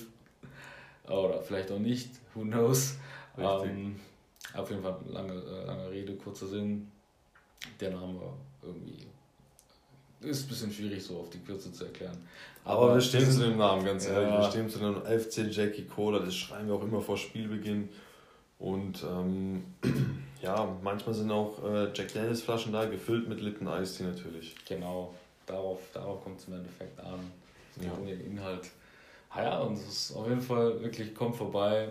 Oder 1.07 1.41
vielleicht 1.41 1.71
auch 1.71 1.79
nicht, 1.79 2.11
who 2.35 2.41
knows. 2.41 2.97
Ähm, 3.37 3.95
auf 4.53 4.69
jeden 4.69 4.83
Fall 4.83 4.99
lange, 5.07 5.33
äh, 5.33 5.65
lange 5.65 5.89
Rede, 5.89 6.15
kurzer 6.15 6.47
Sinn. 6.47 6.91
Der 7.79 7.91
Name 7.91 8.19
war 8.19 8.37
irgendwie 8.61 9.07
ist 10.21 10.43
ein 10.43 10.49
bisschen 10.49 10.71
schwierig 10.71 11.03
so 11.03 11.17
auf 11.19 11.29
die 11.29 11.39
Kürze 11.39 11.71
zu 11.71 11.85
erklären. 11.85 12.17
Aber, 12.63 12.83
Aber 12.83 12.93
wir 12.95 13.01
stehen 13.01 13.29
zu 13.29 13.41
dem 13.41 13.57
Namen, 13.57 13.83
ganz 13.83 14.07
ehrlich. 14.07 14.29
Ja. 14.29 14.41
Wir 14.41 14.49
stehen 14.49 14.69
zu 14.69 14.79
dem 14.79 14.95
FC 14.95 15.51
Jackie 15.51 15.85
Cola, 15.85 16.19
das 16.19 16.35
schreiben 16.35 16.67
wir 16.67 16.75
auch 16.75 16.83
immer 16.83 17.01
vor 17.01 17.17
Spielbeginn. 17.17 17.89
Und 18.59 19.03
ähm, 19.03 19.63
ja, 20.41 20.77
manchmal 20.83 21.15
sind 21.15 21.31
auch 21.31 21.63
äh, 21.63 21.91
Jack 21.93 22.13
Daniels 22.13 22.41
Flaschen 22.41 22.71
da, 22.71 22.85
gefüllt 22.85 23.27
mit 23.27 23.41
Litten 23.41 23.67
Eistee 23.67 24.03
natürlich. 24.03 24.55
Genau, 24.67 25.15
darauf, 25.47 25.79
darauf 25.93 26.23
kommt 26.23 26.39
es 26.39 26.47
im 26.47 26.53
Endeffekt 26.53 26.99
an. 26.99 27.19
Es 27.75 27.81
geht 27.81 27.91
um 27.91 28.05
den 28.05 28.21
Inhalt. 28.21 28.69
Ah 29.31 29.43
ja, 29.43 29.59
und 29.59 29.73
es 29.73 29.87
ist 29.87 30.15
auf 30.15 30.27
jeden 30.27 30.41
Fall 30.41 30.81
wirklich, 30.81 31.15
kommt 31.15 31.35
vorbei. 31.35 31.89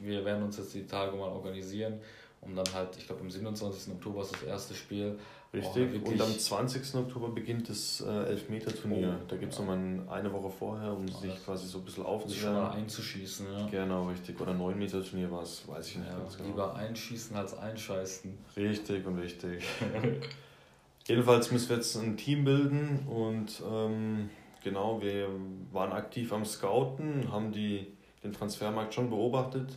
Wir 0.00 0.24
werden 0.24 0.42
uns 0.42 0.58
jetzt 0.58 0.74
die 0.74 0.86
Tage 0.86 1.16
mal 1.16 1.28
organisieren, 1.28 2.00
um 2.42 2.54
dann 2.54 2.66
halt, 2.74 2.90
ich 2.98 3.06
glaube 3.06 3.22
am 3.22 3.30
27. 3.30 3.94
Oktober 3.94 4.22
ist 4.22 4.32
das 4.34 4.42
erste 4.42 4.74
Spiel, 4.74 5.18
Richtig, 5.54 6.02
und 6.06 6.18
am 6.18 6.38
20. 6.38 6.94
Oktober 6.94 7.28
beginnt 7.28 7.68
das 7.68 8.00
äh, 8.00 8.10
Elfmeter-Turnier. 8.10 9.18
Oh, 9.20 9.24
da 9.28 9.36
gibt 9.36 9.52
es 9.52 9.58
ja. 9.58 9.64
nochmal 9.66 10.00
eine 10.08 10.32
Woche 10.32 10.48
vorher, 10.48 10.94
um 10.94 11.06
sich 11.06 11.44
quasi 11.44 11.66
so 11.66 11.78
ein 11.78 11.84
bisschen 11.84 12.06
aufzuwärmen. 12.06 12.40
Schon 12.40 12.54
mal 12.54 12.70
einzuschießen, 12.70 13.46
ja. 13.52 13.66
Genau, 13.66 14.08
richtig. 14.08 14.40
Oder 14.40 14.54
9 14.54 14.78
Meter 14.78 15.04
Turnier 15.04 15.30
war 15.30 15.42
es, 15.42 15.68
weiß 15.68 15.88
ich 15.88 15.96
nicht 15.96 16.08
ja, 16.08 16.16
ganz 16.16 16.38
genau. 16.38 16.48
Lieber 16.48 16.74
einschießen 16.74 17.36
als 17.36 17.58
einscheißen. 17.58 18.38
Richtig 18.56 19.06
und 19.06 19.18
richtig. 19.18 19.62
Jedenfalls 21.06 21.50
müssen 21.50 21.68
wir 21.68 21.76
jetzt 21.76 21.96
ein 21.96 22.16
Team 22.16 22.44
bilden 22.44 23.00
und 23.06 23.62
ähm, 23.70 24.30
genau, 24.64 25.02
wir 25.02 25.28
waren 25.70 25.92
aktiv 25.92 26.32
am 26.32 26.46
Scouten, 26.46 27.30
haben 27.30 27.52
die, 27.52 27.88
den 28.24 28.32
Transfermarkt 28.32 28.94
schon 28.94 29.10
beobachtet 29.10 29.76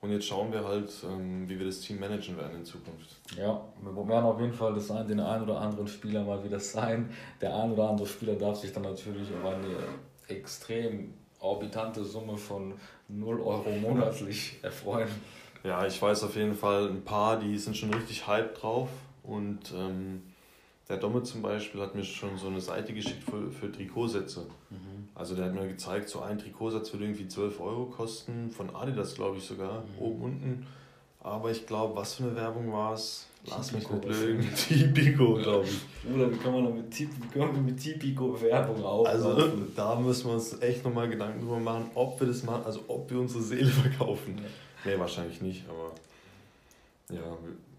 und 0.00 0.12
jetzt 0.12 0.26
schauen 0.26 0.52
wir 0.52 0.64
halt, 0.64 0.90
ähm, 1.04 1.48
wie 1.48 1.58
wir 1.58 1.66
das 1.66 1.80
Team 1.80 1.98
managen 1.98 2.36
werden 2.36 2.56
in 2.56 2.64
Zukunft. 2.64 3.16
Ja, 3.36 3.60
wir 3.80 4.08
werden 4.08 4.24
auf 4.24 4.40
jeden 4.40 4.52
Fall 4.52 4.74
das 4.74 4.90
ein, 4.90 5.06
den 5.08 5.20
einen 5.20 5.44
oder 5.44 5.60
anderen 5.60 5.88
Spieler 5.88 6.22
mal 6.22 6.42
wieder 6.44 6.60
sein. 6.60 7.10
Der 7.40 7.54
ein 7.56 7.72
oder 7.72 7.90
andere 7.90 8.06
Spieler 8.06 8.34
darf 8.34 8.56
sich 8.56 8.72
dann 8.72 8.82
natürlich 8.82 9.28
auf 9.34 9.52
eine 9.52 9.74
extrem 10.28 11.14
orbitante 11.40 12.04
Summe 12.04 12.36
von 12.36 12.74
0 13.08 13.40
Euro 13.40 13.70
monatlich 13.70 14.58
erfreuen. 14.62 15.08
Ja, 15.64 15.86
ich 15.86 16.00
weiß 16.00 16.24
auf 16.24 16.36
jeden 16.36 16.54
Fall 16.54 16.88
ein 16.88 17.02
paar, 17.02 17.38
die 17.38 17.58
sind 17.58 17.76
schon 17.76 17.92
richtig 17.92 18.26
hype 18.26 18.54
drauf 18.54 18.88
und 19.22 19.72
ähm, 19.74 20.22
der 20.88 20.98
Domme 20.98 21.22
zum 21.22 21.42
Beispiel 21.42 21.80
hat 21.80 21.94
mir 21.94 22.04
schon 22.04 22.38
so 22.38 22.46
eine 22.46 22.60
Seite 22.60 22.92
geschickt 22.92 23.24
für, 23.24 23.50
für 23.50 23.72
Trikotsätze. 23.72 24.46
Mhm. 24.70 24.95
Also 25.16 25.34
der 25.34 25.46
hat 25.46 25.54
mir 25.54 25.66
gezeigt, 25.66 26.10
so 26.10 26.20
ein 26.20 26.38
Trikotsatz 26.38 26.92
würde 26.92 27.06
irgendwie 27.06 27.26
12 27.26 27.58
Euro 27.60 27.86
kosten, 27.86 28.50
von 28.50 28.74
Adidas 28.76 29.14
glaube 29.14 29.38
ich 29.38 29.44
sogar, 29.44 29.80
mhm. 29.80 29.98
oben, 29.98 30.22
unten. 30.22 30.66
Aber 31.20 31.50
ich 31.50 31.66
glaube, 31.66 31.96
was 31.96 32.14
für 32.14 32.24
eine 32.24 32.36
Werbung 32.36 32.70
war 32.72 32.92
es? 32.92 33.26
Lass 33.46 33.72
mich 33.72 33.88
nicht 33.88 34.04
lügen. 34.04 34.48
Tipico, 34.54 35.34
glaube 35.34 35.64
ich. 35.64 35.80
Oder 36.14 36.30
wie 36.30 36.36
kann 36.36 36.52
man 36.52 36.74
mit, 36.74 37.80
Tipico 37.80 38.40
Werbung 38.40 38.84
aufmachen? 38.84 39.22
Also 39.22 39.52
da 39.74 39.94
müssen 39.96 40.26
wir 40.26 40.34
uns 40.34 40.60
echt 40.60 40.84
nochmal 40.84 41.08
Gedanken 41.08 41.40
drüber 41.40 41.60
machen, 41.60 41.90
ob 41.94 42.20
wir 42.20 42.26
das 42.26 42.42
machen, 42.42 42.64
also 42.66 42.84
ob 42.86 43.10
wir 43.10 43.18
unsere 43.18 43.42
Seele 43.42 43.70
verkaufen. 43.70 44.36
Ja. 44.36 44.92
Nee, 44.92 45.00
wahrscheinlich 45.00 45.40
nicht, 45.40 45.64
aber 45.68 45.92
ja, 47.16 47.36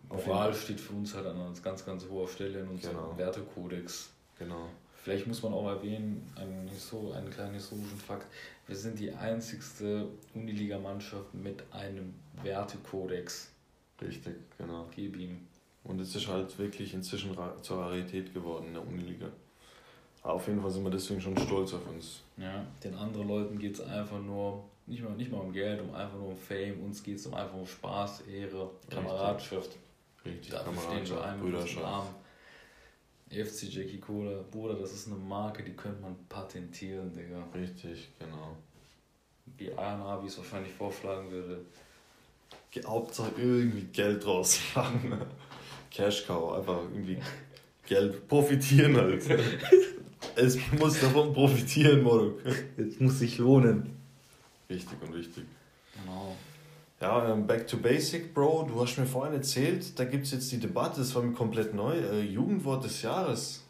Moral 0.09 0.53
steht 0.53 0.79
für 0.79 0.93
uns 0.93 1.13
halt 1.13 1.27
an 1.27 1.35
einer 1.35 1.53
ganz, 1.61 1.85
ganz 1.85 2.05
hoher 2.09 2.27
Stelle 2.27 2.61
in 2.61 2.67
unserem 2.67 2.95
genau. 2.95 3.17
Wertekodex. 3.17 4.09
Genau. 4.39 4.69
Vielleicht 5.07 5.25
muss 5.25 5.41
man 5.41 5.53
auch 5.53 5.69
erwähnen, 5.69 6.21
einen, 6.35 6.69
einen 7.15 7.29
kleinen 7.29 7.53
historischen 7.53 7.97
Fakt. 7.97 8.27
Wir 8.67 8.75
sind 8.75 8.99
die 8.99 9.13
einzigste 9.13 10.09
Uniliga-Mannschaft 10.33 11.33
mit 11.33 11.63
einem 11.71 12.13
Wertekodex. 12.43 13.53
Richtig, 14.01 14.35
genau. 14.57 14.85
Gib 14.93 15.15
ihm. 15.15 15.47
Und 15.85 16.01
es 16.01 16.13
ist 16.13 16.27
halt 16.27 16.59
wirklich 16.59 16.93
inzwischen 16.93 17.37
zur 17.61 17.77
Rarität 17.77 18.33
geworden 18.33 18.65
in 18.67 18.73
der 18.73 18.85
Uniliga. 18.85 19.27
Auf 20.23 20.45
jeden 20.45 20.61
Fall 20.61 20.71
sind 20.71 20.83
wir 20.83 20.91
deswegen 20.91 21.21
schon 21.21 21.37
stolz 21.37 21.73
auf 21.73 21.87
uns. 21.87 22.19
Ja, 22.35 22.65
den 22.83 22.93
anderen 22.93 23.29
Leuten 23.29 23.57
geht 23.57 23.75
es 23.75 23.79
einfach 23.79 24.19
nur, 24.19 24.65
nicht 24.87 25.01
mal, 25.01 25.11
nicht 25.11 25.31
mal 25.31 25.39
um 25.39 25.53
Geld, 25.53 25.79
um 25.79 25.95
einfach 25.95 26.17
nur 26.17 26.31
um 26.31 26.37
Fame. 26.37 26.83
Uns 26.83 27.01
geht 27.01 27.15
es 27.15 27.25
um 27.27 27.33
einfach 27.33 27.55
um 27.55 27.65
Spaß, 27.65 28.23
Ehre, 28.27 28.71
Kameradschaft. 28.89 29.69
Richtig, 30.25 30.49
Dafür 30.51 31.23
einem 31.23 31.39
Brüderschaft. 31.39 32.09
FC 33.29 33.69
Jackie 33.69 33.99
Cola, 33.99 34.43
Bruder, 34.49 34.75
das 34.75 34.93
ist 34.93 35.07
eine 35.07 35.17
Marke, 35.17 35.63
die 35.63 35.73
könnte 35.73 36.01
man 36.01 36.15
patentieren, 36.29 37.13
Digga. 37.13 37.43
Richtig, 37.53 38.09
genau. 38.17 38.55
Wie 39.57 39.71
Ayana, 39.71 40.21
wie 40.23 40.27
es 40.27 40.37
wahrscheinlich 40.37 40.73
vorschlagen 40.73 41.29
würde. 41.31 41.65
Hauptsache 42.85 43.31
irgendwie 43.37 43.87
Geld 43.87 44.23
draus 44.23 44.59
machen. 44.75 45.19
Cash 45.91 46.27
Cow, 46.27 46.53
einfach 46.53 46.83
irgendwie 46.83 47.17
Geld 47.87 48.27
profitieren 48.27 48.95
halt. 48.95 49.23
es 50.35 50.57
muss 50.77 50.99
davon 50.99 51.33
profitieren, 51.33 52.03
Moruk. 52.03 52.39
Es 52.77 52.99
muss 52.99 53.19
sich 53.19 53.37
lohnen. 53.39 53.97
Richtig 54.69 55.01
und 55.01 55.15
wichtig. 55.15 55.45
Genau. 55.93 56.35
Ja, 56.99 57.31
ähm, 57.31 57.45
Back 57.45 57.67
to 57.67 57.77
Basic, 57.77 58.33
Bro. 58.33 58.69
Du 58.69 58.81
hast 58.81 58.97
mir 58.97 59.05
vorhin 59.05 59.33
erzählt, 59.33 59.97
da 59.99 60.05
gibt 60.05 60.25
es 60.25 60.31
jetzt 60.31 60.51
die 60.51 60.59
Debatte, 60.59 60.99
das 60.99 61.13
war 61.13 61.21
mir 61.21 61.33
komplett 61.33 61.73
neu. 61.73 61.93
Äh, 61.93 62.21
Jugendwort 62.21 62.83
des 62.83 63.01
Jahres. 63.03 63.63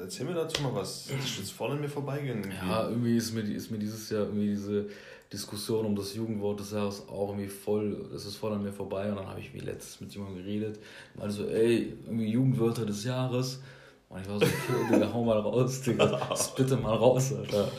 Erzähl 0.00 0.26
mir 0.26 0.34
dazu 0.34 0.62
mal 0.62 0.74
was. 0.74 1.06
Das 1.06 1.24
ist 1.24 1.38
jetzt 1.38 1.52
voll 1.52 1.70
an 1.70 1.80
mir 1.80 1.88
vorbeigegangen. 1.88 2.52
Ja, 2.52 2.88
irgendwie 2.88 3.16
ist 3.16 3.32
mir, 3.32 3.40
ist 3.42 3.70
mir 3.70 3.78
dieses 3.78 4.10
Jahr 4.10 4.24
irgendwie 4.24 4.48
diese 4.48 4.86
Diskussion 5.32 5.86
um 5.86 5.96
das 5.96 6.14
Jugendwort 6.14 6.60
des 6.60 6.72
Jahres 6.72 7.08
auch 7.08 7.30
irgendwie 7.30 7.48
voll, 7.48 8.08
das 8.12 8.26
ist 8.26 8.36
voll 8.36 8.52
an 8.52 8.62
mir 8.62 8.72
vorbei. 8.72 9.08
Und 9.08 9.16
dann 9.16 9.28
habe 9.28 9.40
ich 9.40 9.54
wie 9.54 9.60
letztes 9.60 10.00
mit 10.00 10.12
jemandem 10.12 10.44
geredet. 10.44 10.78
Meinte 11.14 11.34
so, 11.34 11.46
ey, 11.46 11.94
irgendwie 12.04 12.30
Jugendwörter 12.30 12.84
des 12.84 13.04
Jahres. 13.04 13.62
Und 14.08 14.20
ich 14.20 14.28
war 14.28 14.38
so, 14.38 14.44
okay, 14.44 14.92
Digga, 14.92 15.12
hau 15.12 15.24
mal 15.24 15.38
raus, 15.38 15.82
Digga. 15.82 16.20
Bitte 16.56 16.76
mal 16.76 16.94
raus, 16.94 17.32
Alter. 17.32 17.70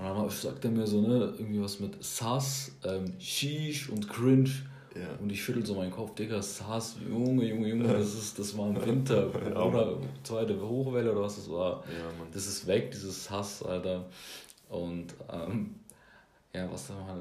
Und 0.00 0.06
dann 0.06 0.30
sagt 0.30 0.64
er 0.64 0.70
mir 0.70 0.86
so, 0.86 1.02
ne, 1.02 1.34
irgendwie 1.38 1.60
was 1.60 1.78
mit 1.78 2.02
Sass, 2.02 2.72
ähm, 2.84 3.12
Sheesh 3.18 3.90
und 3.90 4.08
Cringe. 4.08 4.50
Ja. 4.94 5.08
Und 5.20 5.30
ich 5.30 5.44
schüttel 5.44 5.64
so 5.64 5.74
meinen 5.74 5.90
Kopf, 5.90 6.14
Digga, 6.14 6.40
Sass, 6.40 6.96
Junge, 7.06 7.44
Junge, 7.44 7.68
Junge, 7.68 7.86
das, 7.86 8.14
ist, 8.14 8.38
das 8.38 8.56
war 8.56 8.68
im 8.68 8.84
Winter. 8.84 9.28
oder 9.66 9.98
zweite 10.22 10.58
Hochwelle 10.58 11.12
oder 11.12 11.20
was 11.20 11.36
das 11.36 11.50
war. 11.50 11.84
Ja, 11.86 12.24
das 12.32 12.46
ist 12.46 12.66
weg, 12.66 12.90
dieses 12.90 13.24
Sass, 13.24 13.62
Alter. 13.62 14.06
Und, 14.70 15.14
ähm, 15.30 15.74
ja, 16.54 16.70
was 16.72 16.88
da 16.88 16.94
mal. 16.94 17.20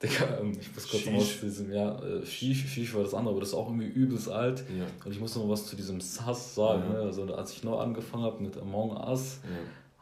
Digga, 0.00 0.38
ähm, 0.40 0.56
ich 0.60 0.72
muss 0.74 0.88
kurz 0.88 1.06
was 1.06 1.40
zu 1.40 1.46
diesem, 1.46 1.72
ja, 1.72 1.98
äh, 2.02 2.24
Shish, 2.24 2.66
Shish 2.66 2.94
war 2.94 3.02
das 3.02 3.14
andere, 3.14 3.32
aber 3.32 3.40
das 3.40 3.50
ist 3.50 3.54
auch 3.54 3.66
irgendwie 3.66 3.88
übelst 3.88 4.28
alt. 4.28 4.62
Ja. 4.76 4.86
Und 5.04 5.10
ich 5.10 5.18
muss 5.18 5.34
noch 5.34 5.48
was 5.48 5.66
zu 5.66 5.74
diesem 5.74 6.00
Sass 6.00 6.54
sagen. 6.54 6.88
Ne? 6.88 7.00
Also, 7.00 7.24
als 7.34 7.52
ich 7.52 7.64
neu 7.64 7.76
angefangen 7.76 8.22
habe 8.22 8.42
mit 8.42 8.56
Among 8.56 8.96
Us, 8.96 9.40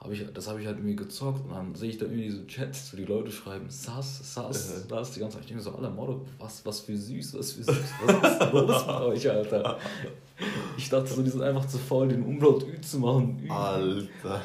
habe 0.02 0.14
ich, 0.14 0.26
das 0.32 0.48
habe 0.48 0.60
ich 0.60 0.66
halt 0.66 0.78
irgendwie 0.78 0.96
gezockt 0.96 1.44
und 1.44 1.54
dann 1.54 1.74
sehe 1.74 1.90
ich 1.90 1.98
da 1.98 2.06
irgendwie 2.06 2.24
diese 2.24 2.46
Chats, 2.46 2.92
wo 2.92 2.96
die 2.96 3.04
Leute 3.04 3.30
schreiben, 3.30 3.68
Sass, 3.68 4.34
Sass, 4.34 4.88
Sass, 4.88 5.12
die 5.12 5.20
ganze 5.20 5.36
Zeit. 5.36 5.44
Ich 5.44 5.48
denke 5.48 5.62
so, 5.62 5.72
Alter, 5.72 5.90
Motto, 5.90 6.24
was, 6.38 6.64
was 6.64 6.80
für 6.80 6.96
süß, 6.96 7.38
was 7.38 7.52
für 7.52 7.64
süß, 7.64 7.76
was 8.06 8.32
ist 8.32 8.52
los 8.52 8.86
mit 8.86 8.96
euch, 9.02 9.30
Alter? 9.30 9.78
Ich 10.78 10.88
dachte 10.88 11.12
so, 11.12 11.22
die 11.22 11.28
sind 11.28 11.42
einfach 11.42 11.66
zu 11.66 11.76
faul, 11.76 12.08
den 12.08 12.22
Umlaut 12.22 12.66
Ü 12.66 12.80
zu 12.80 12.98
machen. 12.98 13.42
Ü. 13.44 13.50
Alter. 13.50 14.42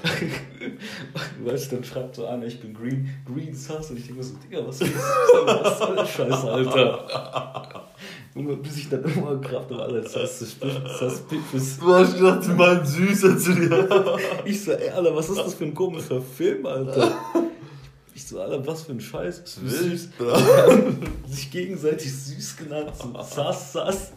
weißt 1.45 1.71
du, 1.71 1.75
dann 1.77 1.85
schreibt 1.85 2.15
so 2.15 2.25
einer, 2.25 2.45
ich 2.45 2.59
bin 2.59 2.73
Green, 2.73 3.09
Green 3.25 3.55
Sass 3.55 3.91
und 3.91 3.97
ich 3.97 4.07
denke 4.07 4.23
so, 4.23 4.35
Digga, 4.35 4.67
was 4.67 4.81
ist 4.81 4.93
das? 4.93 5.03
Was 5.45 5.79
soll 5.79 5.95
der 5.95 6.05
Scheiß, 6.05 6.43
Alter? 6.43 7.81
Bis 8.35 8.75
ich 8.75 8.89
dann 8.89 9.01
immer 9.01 9.39
Kraft 9.39 9.71
habe, 9.71 9.81
Alter, 9.81 10.01
das 10.01 10.13
heißt, 10.13 10.57
das 10.59 11.01
heißt 11.01 11.29
Pippis. 11.29 11.79
Du 11.79 11.93
hast 11.93 12.17
gedacht, 12.17 12.43
sie 12.43 12.51
meinen 12.51 12.85
Süßer 12.85 13.37
zu 13.37 13.53
dir. 13.53 14.17
ich 14.45 14.61
so, 14.61 14.73
ey, 14.73 14.89
Alter, 14.89 15.15
was 15.15 15.29
ist 15.29 15.37
das 15.37 15.53
für 15.53 15.63
ein 15.63 15.73
komischer 15.73 16.21
Film, 16.21 16.65
Alter? 16.65 17.17
Ich 18.13 18.27
so, 18.27 18.41
Alter, 18.41 18.67
was 18.67 18.83
für 18.83 18.91
ein 18.91 18.99
Scheiß. 18.99 19.39
Bist 19.39 19.61
du 19.61 19.69
süß? 19.69 20.09
sich 21.29 21.49
gegenseitig 21.49 22.13
süß 22.13 22.57
genannt, 22.57 22.91
so 23.01 23.13
sass, 23.23 23.71
sass. 23.71 24.11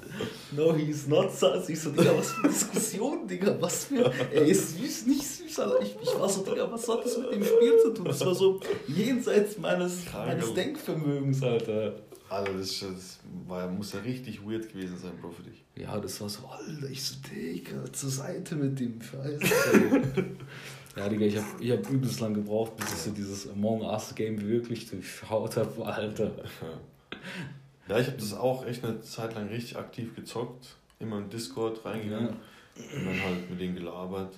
No, 0.51 0.75
he 0.75 0.91
is 0.91 1.07
not 1.07 1.33
sass. 1.33 1.69
Ich 1.69 1.81
so, 1.81 1.91
Digga, 1.91 2.11
was 2.19 2.33
für 2.33 2.43
eine 2.43 2.53
Diskussion, 2.53 3.29
Digga, 3.29 3.57
was 3.61 3.85
für. 3.85 4.13
Er 4.33 4.45
ist 4.45 4.81
süß, 4.81 5.07
nicht 5.07 5.25
süß, 5.25 5.61
Alter. 5.61 5.81
Ich, 5.81 5.97
ich 6.03 6.19
war 6.19 6.29
so, 6.29 6.43
Digga, 6.43 6.69
was 6.69 6.89
hat 6.89 7.05
das 7.05 7.17
mit 7.19 7.33
dem 7.35 7.45
Spiel 7.45 7.79
zu 7.85 7.95
tun? 7.95 8.07
Das 8.07 8.27
war 8.27 8.35
so 8.35 8.59
jenseits 8.89 9.59
meines, 9.59 9.99
meines 10.13 10.55
Denkvermögens, 10.55 11.41
Alter. 11.41 12.08
Alter, 12.29 12.53
das, 12.55 12.81
das 12.81 13.19
war, 13.47 13.69
muss 13.69 13.93
ja 13.93 14.01
richtig 14.01 14.45
weird 14.47 14.71
gewesen 14.71 14.99
sein, 14.99 15.13
Bro, 15.21 15.31
für 15.31 15.43
dich. 15.43 15.65
Ja, 15.77 15.99
das 15.99 16.21
war 16.21 16.29
so, 16.29 16.47
Alter, 16.47 16.91
ich 16.91 17.03
so, 17.03 17.17
Digga, 17.29 17.91
zur 17.93 18.11
Seite 18.11 18.57
mit 18.57 18.79
dem 18.79 19.01
Scheiß. 19.01 19.41
ja, 20.97 21.09
Digga, 21.09 21.25
ich 21.25 21.37
hab, 21.39 21.61
ich 21.61 21.71
hab 21.71 21.89
übelst 21.89 22.21
lang 22.21 22.35
gebraucht, 22.35 22.77
bis 22.77 22.93
ich 22.93 22.99
so 22.99 23.11
dieses 23.13 23.49
Among 23.49 23.83
Us 23.83 24.15
Game 24.15 24.41
wirklich 24.41 24.91
durchschaut 24.91 25.57
habe, 25.57 25.87
Alter. 25.87 26.33
Ja, 27.89 27.99
ich 27.99 28.07
habe 28.07 28.19
das 28.19 28.35
auch 28.35 28.67
echt 28.67 28.85
eine 28.85 29.01
Zeit 29.01 29.35
lang 29.35 29.49
richtig 29.49 29.79
aktiv 29.79 30.15
gezockt. 30.15 30.77
Immer 31.01 31.19
in 31.19 31.31
Discord 31.31 31.85
reingegangen 31.85 32.37
ja. 32.77 32.99
und 32.99 33.07
dann 33.07 33.23
halt 33.23 33.51
mit 33.51 33.61
denen 33.61 33.75
gelabert. 33.75 34.35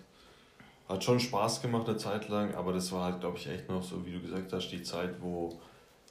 Hat 0.88 1.02
schon 1.02 1.18
Spaß 1.18 1.62
gemacht 1.62 1.88
eine 1.88 1.96
Zeit 1.96 2.28
lang, 2.28 2.54
aber 2.54 2.72
das 2.72 2.92
war 2.92 3.04
halt, 3.04 3.20
glaube 3.20 3.38
ich, 3.38 3.48
echt 3.48 3.68
noch 3.68 3.82
so, 3.82 4.04
wie 4.06 4.12
du 4.12 4.20
gesagt 4.20 4.52
hast, 4.52 4.68
die 4.70 4.82
Zeit, 4.82 5.20
wo 5.20 5.58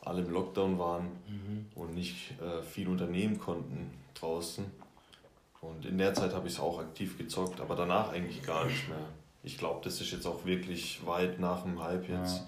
alle 0.01 0.21
im 0.21 0.31
Lockdown 0.31 0.79
waren 0.79 1.05
mhm. 1.27 1.65
und 1.75 1.95
nicht 1.95 2.31
äh, 2.41 2.61
viel 2.61 2.87
unternehmen 2.87 3.39
konnten 3.39 3.91
draußen. 4.15 4.65
Und 5.61 5.85
in 5.85 5.97
der 5.97 6.13
Zeit 6.13 6.33
habe 6.33 6.47
ich 6.47 6.53
es 6.53 6.59
auch 6.59 6.79
aktiv 6.79 7.17
gezockt, 7.17 7.59
aber 7.59 7.75
danach 7.75 8.11
eigentlich 8.13 8.41
gar 8.43 8.65
nicht 8.65 8.87
mehr. 8.87 9.05
Ich 9.43 9.57
glaube, 9.57 9.81
das 9.83 9.99
ist 9.99 10.11
jetzt 10.11 10.25
auch 10.25 10.45
wirklich 10.45 11.05
weit 11.05 11.39
nach 11.39 11.63
dem 11.63 11.81
Hype 11.81 12.07
jetzt. 12.07 12.37
Ja. 12.37 12.45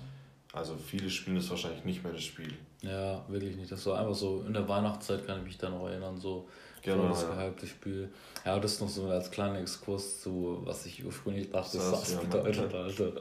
Also 0.53 0.75
viele 0.75 1.09
spielen 1.09 1.37
das 1.37 1.49
wahrscheinlich 1.49 1.83
nicht 1.85 2.03
mehr 2.03 2.13
das 2.13 2.23
Spiel. 2.23 2.53
Ja, 2.81 3.23
wirklich 3.27 3.55
nicht. 3.55 3.71
Das 3.71 3.85
war 3.85 3.99
einfach 3.99 4.15
so, 4.15 4.43
in 4.45 4.53
der 4.53 4.67
Weihnachtszeit 4.67 5.25
kann 5.25 5.39
ich 5.39 5.45
mich 5.45 5.57
da 5.57 5.69
noch 5.69 5.87
erinnern, 5.87 6.17
so 6.17 6.47
genau, 6.82 7.09
das 7.09 7.23
ja. 7.23 7.36
gehypte 7.36 7.67
Spiel. 7.67 8.09
Ja, 8.45 8.59
das 8.59 8.79
noch 8.79 8.89
so 8.89 9.07
als 9.07 9.29
kleiner 9.29 9.59
Exkurs 9.59 10.21
zu, 10.21 10.61
was 10.63 10.86
ich 10.86 11.05
ursprünglich 11.05 11.49
dachte, 11.49 11.77
das, 11.77 11.91
das 11.91 12.13
ja, 12.13 12.19
bedeutet, 12.21 12.73
Alter. 12.73 13.11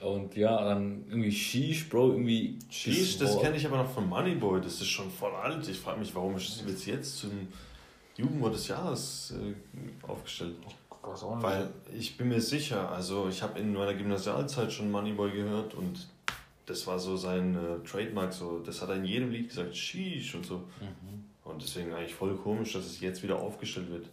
Und 0.00 0.34
ja, 0.36 0.64
dann 0.64 1.04
irgendwie 1.08 1.32
Sheesh, 1.32 1.88
Bro, 1.88 2.12
irgendwie. 2.12 2.58
Sheesh, 2.70 3.18
das 3.18 3.38
kenne 3.40 3.56
ich 3.56 3.66
aber 3.66 3.78
noch 3.78 3.90
von 3.90 4.08
Moneyboy, 4.08 4.60
das 4.60 4.74
ist 4.74 4.88
schon 4.88 5.10
voll 5.10 5.32
alt. 5.32 5.66
Ich 5.68 5.78
frage 5.78 6.00
mich, 6.00 6.14
warum 6.14 6.36
ist 6.36 6.64
das 6.66 6.86
jetzt 6.86 7.18
zum 7.18 7.48
Jugendwort 8.16 8.54
des 8.54 8.68
Jahres 8.68 9.34
äh, 9.36 10.06
aufgestellt? 10.08 10.56
Oh 11.02 11.36
Weil 11.40 11.70
ich 11.96 12.16
bin 12.16 12.28
mir 12.28 12.40
sicher, 12.40 12.90
also 12.90 13.28
ich 13.28 13.42
habe 13.42 13.60
in 13.60 13.72
meiner 13.72 13.94
Gymnasialzeit 13.94 14.72
schon 14.72 14.90
Moneyboy 14.90 15.30
gehört 15.30 15.74
und 15.74 16.08
das 16.66 16.84
war 16.86 16.98
so 16.98 17.16
sein 17.16 17.54
äh, 17.54 17.86
Trademark, 17.86 18.32
so, 18.32 18.58
das 18.58 18.82
hat 18.82 18.88
er 18.88 18.96
in 18.96 19.04
jedem 19.04 19.30
Lied 19.30 19.48
gesagt, 19.48 19.76
Sheesh 19.76 20.34
und 20.34 20.44
so. 20.44 20.56
Mhm. 20.80 21.25
Und 21.46 21.62
deswegen 21.62 21.92
eigentlich 21.94 22.14
voll 22.14 22.36
komisch, 22.36 22.72
dass 22.72 22.86
es 22.86 23.00
jetzt 23.00 23.22
wieder 23.22 23.38
aufgestellt 23.38 23.90
wird. 23.90 24.06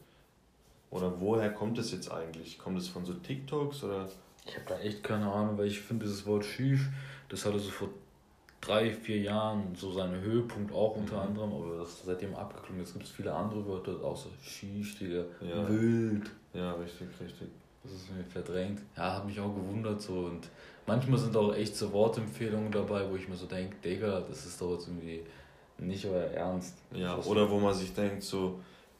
Oder 0.91 1.19
woher 1.19 1.51
kommt 1.51 1.79
es 1.79 1.91
jetzt 1.91 2.11
eigentlich? 2.11 2.59
Kommt 2.59 2.77
es 2.77 2.87
von 2.87 3.03
so 3.03 3.13
TikToks 3.13 3.83
oder? 3.83 4.07
Ich 4.45 4.53
habe 4.55 4.65
da 4.67 4.79
echt 4.79 5.03
keine 5.03 5.31
Ahnung, 5.31 5.57
weil 5.57 5.67
ich 5.67 5.79
finde 5.79 6.05
dieses 6.05 6.25
Wort 6.25 6.45
Sheesh, 6.45 6.89
das 7.29 7.45
hatte 7.45 7.57
so 7.57 7.71
vor 7.71 7.89
drei, 8.61 8.91
vier 8.91 9.19
Jahren 9.19 9.75
so 9.75 9.91
seinen 9.91 10.21
Höhepunkt 10.21 10.71
auch 10.71 10.95
unter 10.95 11.15
mhm. 11.15 11.29
anderem, 11.29 11.53
aber 11.53 11.77
das 11.79 11.89
ist 11.89 12.05
seitdem 12.05 12.35
abgeklungen. 12.35 12.81
Jetzt 12.81 12.93
gibt 12.93 13.05
es 13.05 13.11
viele 13.11 13.33
andere 13.33 13.65
Wörter, 13.65 14.03
außer 14.03 14.29
Sheesh, 14.41 14.99
die 14.99 15.13
ja. 15.13 15.69
wild. 15.69 16.29
Ja, 16.53 16.73
richtig, 16.73 17.07
richtig. 17.19 17.47
Das 17.83 17.91
ist 17.91 18.15
mir 18.15 18.23
verdrängt. 18.23 18.81
Ja, 18.95 19.15
hat 19.15 19.25
mich 19.25 19.39
auch 19.39 19.53
gewundert 19.53 20.01
so 20.01 20.25
und 20.25 20.49
manchmal 20.85 21.19
sind 21.19 21.35
auch 21.35 21.53
echt 21.53 21.75
so 21.75 21.91
Wortempfehlungen 21.91 22.71
dabei, 22.71 23.09
wo 23.09 23.15
ich 23.15 23.27
mir 23.27 23.35
so 23.35 23.45
denke, 23.45 23.75
Digga, 23.83 24.21
das 24.21 24.45
ist 24.45 24.61
doch 24.61 24.73
jetzt 24.73 24.87
irgendwie 24.87 25.23
nicht 25.87 26.05
euer 26.05 26.31
Ernst. 26.31 26.75
Ja, 26.93 27.17
oder 27.17 27.49
wo 27.49 27.59
man 27.59 27.73
sich 27.73 27.93
denkt 27.93 28.23
so, 28.23 28.59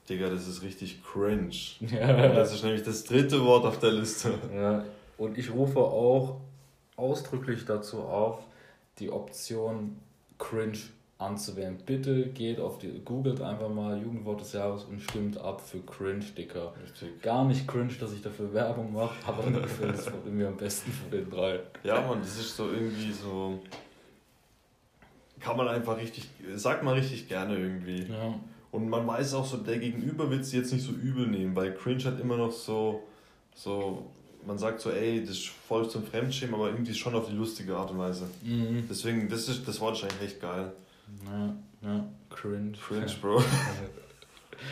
Digga, 0.10 0.30
das 0.30 0.48
ist 0.48 0.62
richtig 0.62 1.02
cringe. 1.04 1.52
Ja. 1.80 2.28
Und 2.28 2.36
das 2.36 2.54
ist 2.54 2.64
nämlich 2.64 2.84
das 2.84 3.04
dritte 3.04 3.44
Wort 3.44 3.66
auf 3.66 3.80
der 3.80 3.92
Liste. 3.92 4.34
Ja, 4.54 4.84
und 5.18 5.38
ich 5.38 5.52
rufe 5.52 5.80
auch 5.80 6.42
ausdrücklich 6.96 7.66
dazu 7.66 8.02
auf, 8.02 8.40
die 9.00 9.10
Option 9.10 9.98
cringe 10.38 10.78
anzuwählen. 11.18 11.78
Bitte 11.86 12.28
geht 12.28 12.60
auf 12.60 12.80
die, 12.80 13.00
googelt 13.04 13.42
einfach 13.42 13.70
mal 13.70 14.02
Jugendwort 14.02 14.42
des 14.42 14.54
Jahres 14.54 14.84
und 14.84 15.02
stimmt 15.02 15.38
ab 15.38 15.62
für 15.62 15.80
cringe, 15.80 16.26
Dicker. 16.38 16.74
Richtig. 16.84 17.22
Gar 17.22 17.46
nicht 17.46 17.68
cringe, 17.68 17.94
dass 18.00 18.14
ich 18.14 18.22
dafür 18.22 18.54
Werbung 18.54 18.94
mache, 18.94 19.16
aber 19.26 19.50
mir 19.50 19.62
gefällt 19.62 19.96
es 19.96 20.08
irgendwie 20.08 20.46
am 20.46 20.58
besten 20.58 20.92
von 20.92 21.12
den 21.12 21.30
drei. 21.30 21.60
Ja, 21.84 22.02
man, 22.02 22.20
das 22.20 22.38
ist 22.38 22.56
so 22.56 22.70
irgendwie 22.70 23.12
so. 23.12 23.60
Kann 25.44 25.58
man 25.58 25.68
einfach 25.68 25.98
richtig, 25.98 26.30
sagt 26.56 26.84
man 26.84 26.94
richtig 26.94 27.28
gerne 27.28 27.58
irgendwie. 27.58 28.04
Ja. 28.04 28.34
Und 28.72 28.88
man 28.89 29.06
weiß 29.06 29.34
auch 29.34 29.46
so, 29.46 29.58
der 29.58 29.78
Gegenüber 29.78 30.30
wird 30.32 30.41
es 30.41 30.54
jetzt 30.54 30.72
nicht 30.72 30.86
so 30.86 30.94
übel 30.94 31.28
nehmen, 31.28 31.54
weil 31.54 31.74
cringe 31.76 32.06
hat 32.06 32.20
immer 32.20 32.38
noch 32.38 32.52
so, 32.52 33.04
so 33.54 34.10
man 34.48 34.58
sagt 34.58 34.80
so, 34.80 34.89
ey, 34.89 35.20
das 35.20 35.32
ist 35.32 35.48
voll 35.48 35.89
zum 35.89 36.06
Fremdschämen, 36.06 36.56
aber 36.56 36.70
irgendwie 36.70 36.94
schon 36.94 37.14
auf 37.14 37.28
die 37.28 37.36
lustige 37.36 37.76
Art 37.76 37.91
und 37.91 37.98
Weise. 37.98 38.26
Mhm. 38.41 38.86
Deswegen, 38.89 39.28
das, 39.30 39.50
ist, 39.50 39.68
das 39.68 39.80
Wort 39.82 39.98
ist 39.98 40.04
eigentlich 40.04 40.32
echt 40.32 40.41
geil. 40.41 40.72
Ja, 41.26 41.56
ja, 41.82 42.06
cringe. 42.30 42.72
Cringe, 42.72 43.12
Bro. 43.22 43.44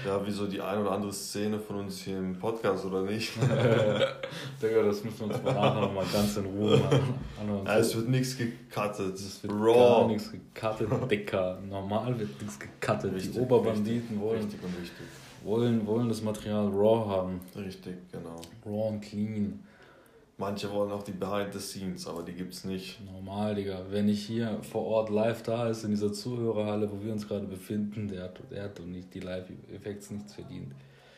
ja, 0.05 0.25
wie 0.25 0.31
so 0.31 0.47
die 0.47 0.61
ein 0.61 0.79
oder 0.79 0.91
andere 0.91 1.13
Szene 1.13 1.59
von 1.59 1.77
uns 1.77 2.01
hier 2.01 2.17
im 2.17 2.37
Podcast, 2.37 2.85
oder 2.85 3.03
nicht? 3.03 3.33
Digga, 4.61 4.83
das 4.83 5.03
müssen 5.03 5.19
wir 5.19 5.27
uns 5.27 5.43
mal 5.43 5.53
nachher 5.53 5.81
nochmal 5.81 6.05
ganz 6.11 6.37
in 6.37 6.45
Ruhe 6.45 6.77
machen. 6.77 7.65
Ja, 7.65 7.77
es 7.77 7.95
wird 7.95 8.09
nichts 8.09 8.37
gecuttet. 8.37 9.15
Es 9.15 9.43
wird 9.43 9.53
Raw. 9.53 9.73
gar 9.73 10.07
nichts 10.07 10.31
gecuttet, 10.31 11.11
Dicker. 11.11 11.59
Normal 11.69 12.17
wird 12.19 12.41
nichts 12.41 12.59
gecuttet. 12.59 13.13
Richtig, 13.13 13.33
die 13.33 13.39
Oberbanditen 13.39 14.19
wollen, 14.19 14.41
richtig 14.41 14.63
und 14.63 14.79
richtig. 14.79 15.05
wollen, 15.43 15.85
wollen 15.85 16.09
das 16.09 16.21
Material 16.21 16.67
raw 16.67 17.07
haben. 17.07 17.41
Richtig, 17.55 17.95
genau. 18.11 18.41
Raw 18.65 18.89
und 18.89 19.01
clean. 19.01 19.59
Manche 20.41 20.71
wollen 20.71 20.91
auch 20.91 21.03
die 21.03 21.11
Behind 21.11 21.53
the 21.53 21.59
Scenes, 21.59 22.07
aber 22.07 22.23
die 22.23 22.33
gibt's 22.33 22.63
nicht. 22.63 22.99
Normal, 23.05 23.53
Digga. 23.53 23.85
Wenn 23.91 24.09
ich 24.09 24.25
hier 24.25 24.57
vor 24.63 24.85
Ort 24.85 25.11
live 25.11 25.43
da 25.43 25.69
ist, 25.69 25.83
in 25.83 25.91
dieser 25.91 26.11
Zuhörerhalle, 26.11 26.91
wo 26.91 26.99
wir 27.03 27.13
uns 27.13 27.27
gerade 27.27 27.45
befinden, 27.45 28.07
der 28.07 28.23
hat, 28.23 28.39
der 28.49 28.63
hat 28.63 28.79
und 28.79 28.91
nicht 28.91 29.13
die 29.13 29.19
Live-Effekts 29.19 30.09
nichts 30.09 30.33
verdient. 30.33 30.73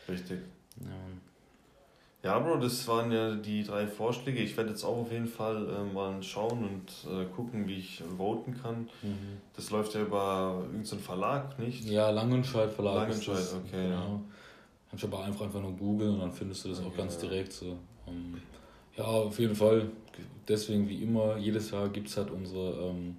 Richtig. 0.10 0.42
Ja. 0.82 2.32
ja, 2.32 2.40
Bro, 2.40 2.58
das 2.58 2.86
waren 2.90 3.14
ja 3.14 3.34
die 3.36 3.64
drei 3.64 3.88
Vorschläge. 3.88 4.40
Ich 4.42 4.58
werde 4.58 4.72
jetzt 4.72 4.84
auch 4.84 4.98
auf 4.98 5.12
jeden 5.14 5.28
Fall 5.28 5.70
äh, 5.70 5.94
mal 5.94 6.22
schauen 6.22 6.66
und 6.66 7.10
äh, 7.10 7.24
gucken, 7.34 7.66
wie 7.66 7.78
ich 7.78 8.04
voten 8.18 8.60
kann. 8.62 8.90
Mhm. 9.04 9.38
Das 9.56 9.72
läuft 9.72 9.96
ja 9.96 10.02
über 10.02 10.64
irgendeinen 10.66 11.02
Verlag, 11.02 11.58
nicht? 11.60 11.86
Ja, 11.86 12.10
Langenscheid 12.10 12.74
Verlag. 12.74 13.08
Langenscheid, 13.08 13.38
okay, 13.66 13.84
genau. 13.84 13.96
ja. 13.96 14.20
Kannst 14.90 15.06
aber 15.06 15.24
einfach, 15.24 15.46
einfach 15.46 15.62
nur 15.62 15.78
googeln 15.78 16.16
und 16.16 16.20
dann 16.20 16.34
findest 16.34 16.66
du 16.66 16.70
das 16.70 16.80
okay, 16.80 16.90
auch 16.90 16.98
ganz 16.98 17.16
ja. 17.16 17.30
direkt 17.30 17.54
so. 17.54 17.78
Um, 18.06 18.36
ja, 18.98 19.04
auf 19.04 19.40
jeden 19.40 19.56
Fall. 19.56 19.90
Deswegen 20.48 20.90
wie 20.90 21.02
immer, 21.02 21.38
jedes 21.38 21.72
Jahr 21.72 21.90
gibt 21.90 22.10
es 22.10 22.18
halt 22.18 22.30
unsere, 22.30 22.90
ähm, 22.90 23.18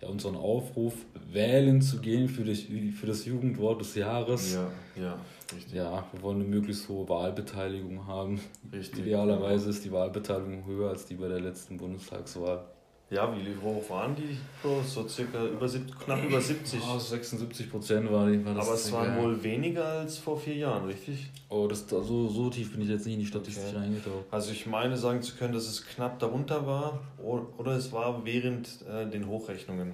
ja, 0.00 0.08
unseren 0.08 0.36
Aufruf, 0.36 0.94
wählen 1.32 1.80
zu 1.80 1.98
gehen 1.98 2.28
für 2.28 2.44
das, 2.44 2.60
für 2.60 3.06
das 3.06 3.24
Jugendwort 3.24 3.80
des 3.80 3.94
Jahres. 3.94 4.54
Ja, 4.54 4.70
ja, 5.02 5.18
richtig. 5.54 5.74
Ja, 5.74 6.06
wir 6.12 6.22
wollen 6.22 6.40
eine 6.40 6.48
möglichst 6.48 6.88
hohe 6.88 7.08
Wahlbeteiligung 7.08 8.06
haben. 8.06 8.40
Richtig. 8.72 9.00
Idealerweise 9.00 9.70
ist 9.70 9.84
die 9.84 9.92
Wahlbeteiligung 9.92 10.66
höher 10.66 10.90
als 10.90 11.06
die 11.06 11.14
bei 11.14 11.28
der 11.28 11.40
letzten 11.40 11.78
Bundestagswahl. 11.78 12.64
Ja, 13.10 13.34
wie 13.34 13.56
hoch 13.62 13.88
waren 13.88 14.14
die? 14.14 14.36
So 14.84 15.08
circa 15.08 15.42
über, 15.46 15.66
knapp 15.66 16.22
über 16.22 16.40
70. 16.40 16.80
Oh, 16.82 16.98
76 16.98 17.70
Prozent 17.70 18.12
war, 18.12 18.28
die, 18.28 18.44
war 18.44 18.54
das. 18.54 18.66
Aber 18.66 18.74
es 18.74 18.92
waren 18.92 19.16
ja. 19.16 19.22
wohl 19.22 19.42
weniger 19.42 19.84
als 19.84 20.18
vor 20.18 20.38
vier 20.38 20.56
Jahren, 20.56 20.84
richtig? 20.84 21.30
Oh, 21.48 21.66
das, 21.66 21.90
also, 21.90 22.28
so 22.28 22.50
tief 22.50 22.72
bin 22.72 22.82
ich 22.82 22.88
jetzt 22.90 23.06
nicht 23.06 23.14
in 23.14 23.20
die 23.20 23.26
Statistik 23.26 23.68
okay. 23.70 23.78
reingetaucht. 23.78 24.24
Also 24.30 24.52
ich 24.52 24.66
meine 24.66 24.94
sagen 24.98 25.22
zu 25.22 25.36
können, 25.36 25.54
dass 25.54 25.66
es 25.66 25.86
knapp 25.86 26.18
darunter 26.18 26.66
war 26.66 27.00
oder 27.18 27.72
es 27.72 27.92
war 27.92 28.26
während 28.26 28.68
äh, 28.86 29.08
den 29.08 29.26
Hochrechnungen. 29.26 29.92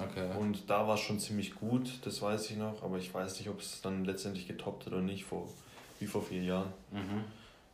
Okay. 0.00 0.30
Und 0.40 0.68
da 0.68 0.88
war 0.88 0.94
es 0.94 1.00
schon 1.00 1.20
ziemlich 1.20 1.54
gut, 1.54 1.98
das 2.04 2.20
weiß 2.20 2.50
ich 2.50 2.56
noch, 2.56 2.82
aber 2.82 2.96
ich 2.96 3.12
weiß 3.12 3.38
nicht, 3.38 3.48
ob 3.48 3.60
es 3.60 3.80
dann 3.82 4.04
letztendlich 4.06 4.48
getoppt 4.48 4.86
hat 4.86 4.92
oder 4.92 5.02
nicht, 5.02 5.24
vor, 5.24 5.48
wie 6.00 6.06
vor 6.06 6.22
vier 6.22 6.42
Jahren. 6.42 6.72
Mhm. 6.90 7.24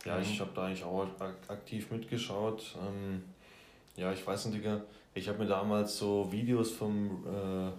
Ja, 0.05 0.17
mhm. 0.17 0.23
ich 0.23 0.39
habe 0.41 0.51
da 0.53 0.65
eigentlich 0.65 0.83
auch 0.83 1.07
aktiv 1.47 1.89
mitgeschaut. 1.91 2.75
Ähm, 2.77 3.23
ja, 3.95 4.11
ich 4.11 4.25
weiß 4.25 4.45
nicht, 4.45 4.57
Digga. 4.57 4.81
Ich 5.13 5.27
habe 5.27 5.39
mir 5.39 5.47
damals 5.47 5.97
so 5.97 6.31
Videos 6.31 6.71
vom, 6.71 7.25
äh, 7.25 7.71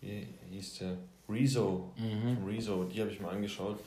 wie 0.00 0.26
hieß 0.50 0.78
der? 0.78 0.96
Rezo. 1.28 1.92
Mhm. 1.96 2.46
Rezo, 2.46 2.84
die 2.84 3.00
habe 3.00 3.10
ich 3.10 3.20
mir 3.20 3.28
angeschaut. 3.28 3.78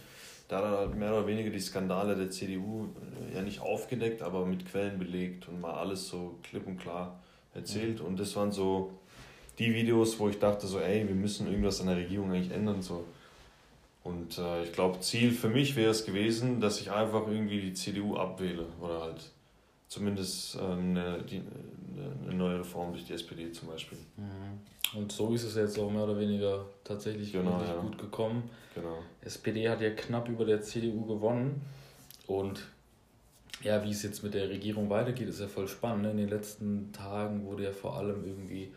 Da 0.47 0.57
hat 0.57 0.63
er 0.65 0.77
halt 0.77 0.95
mehr 0.95 1.11
oder 1.11 1.25
weniger 1.25 1.49
die 1.49 1.59
Skandale 1.59 2.15
der 2.15 2.29
CDU 2.29 2.89
äh, 3.31 3.35
ja 3.35 3.41
nicht 3.41 3.61
aufgedeckt, 3.61 4.21
aber 4.21 4.45
mit 4.45 4.65
Quellen 4.69 4.99
belegt 4.99 5.47
und 5.47 5.61
mal 5.61 5.73
alles 5.73 6.07
so 6.07 6.37
klipp 6.43 6.67
und 6.67 6.77
klar 6.77 7.19
erzählt. 7.53 7.99
Mhm. 7.99 8.07
Und 8.07 8.19
das 8.19 8.35
waren 8.35 8.51
so 8.51 8.91
die 9.57 9.73
Videos, 9.73 10.19
wo 10.19 10.29
ich 10.29 10.39
dachte 10.39 10.67
so, 10.67 10.79
ey, 10.79 11.07
wir 11.07 11.15
müssen 11.15 11.47
irgendwas 11.47 11.81
an 11.81 11.87
der 11.87 11.97
Regierung 11.97 12.31
eigentlich 12.31 12.51
ändern. 12.51 12.81
So. 12.81 13.05
Und 14.03 14.37
äh, 14.37 14.63
ich 14.63 14.73
glaube, 14.73 14.99
Ziel 14.99 15.31
für 15.31 15.49
mich 15.49 15.75
wäre 15.75 15.91
es 15.91 16.05
gewesen, 16.05 16.59
dass 16.59 16.81
ich 16.81 16.91
einfach 16.91 17.27
irgendwie 17.27 17.61
die 17.61 17.73
CDU 17.73 18.17
abwähle 18.17 18.65
oder 18.79 19.01
halt 19.01 19.31
zumindest 19.91 20.55
ähm, 20.55 20.91
eine, 20.91 21.21
die, 21.21 21.41
eine 22.23 22.33
neue 22.33 22.59
Reform 22.59 22.93
durch 22.93 23.03
die 23.03 23.11
SPD 23.11 23.51
zum 23.51 23.67
Beispiel. 23.67 23.97
Mhm. 24.15 24.97
Und 24.97 25.11
so 25.11 25.33
ist 25.33 25.43
es 25.43 25.55
jetzt 25.55 25.77
auch 25.77 25.91
mehr 25.91 26.05
oder 26.05 26.17
weniger 26.17 26.63
tatsächlich 26.85 27.33
genau, 27.33 27.61
ja. 27.61 27.75
gut 27.81 27.97
gekommen. 27.97 28.49
Genau. 28.73 28.99
SPD 29.19 29.67
hat 29.67 29.81
ja 29.81 29.89
knapp 29.89 30.29
über 30.29 30.45
der 30.45 30.61
CDU 30.61 31.05
gewonnen. 31.05 31.61
Und 32.25 32.65
ja, 33.63 33.83
wie 33.83 33.91
es 33.91 34.01
jetzt 34.03 34.23
mit 34.23 34.33
der 34.33 34.47
Regierung 34.47 34.89
weitergeht, 34.89 35.27
ist 35.27 35.41
ja 35.41 35.47
voll 35.47 35.67
spannend. 35.67 36.03
Ne? 36.03 36.11
In 36.11 36.17
den 36.17 36.29
letzten 36.29 36.93
Tagen 36.93 37.45
wurde 37.45 37.65
ja 37.65 37.71
vor 37.73 37.97
allem 37.97 38.23
irgendwie 38.25 38.71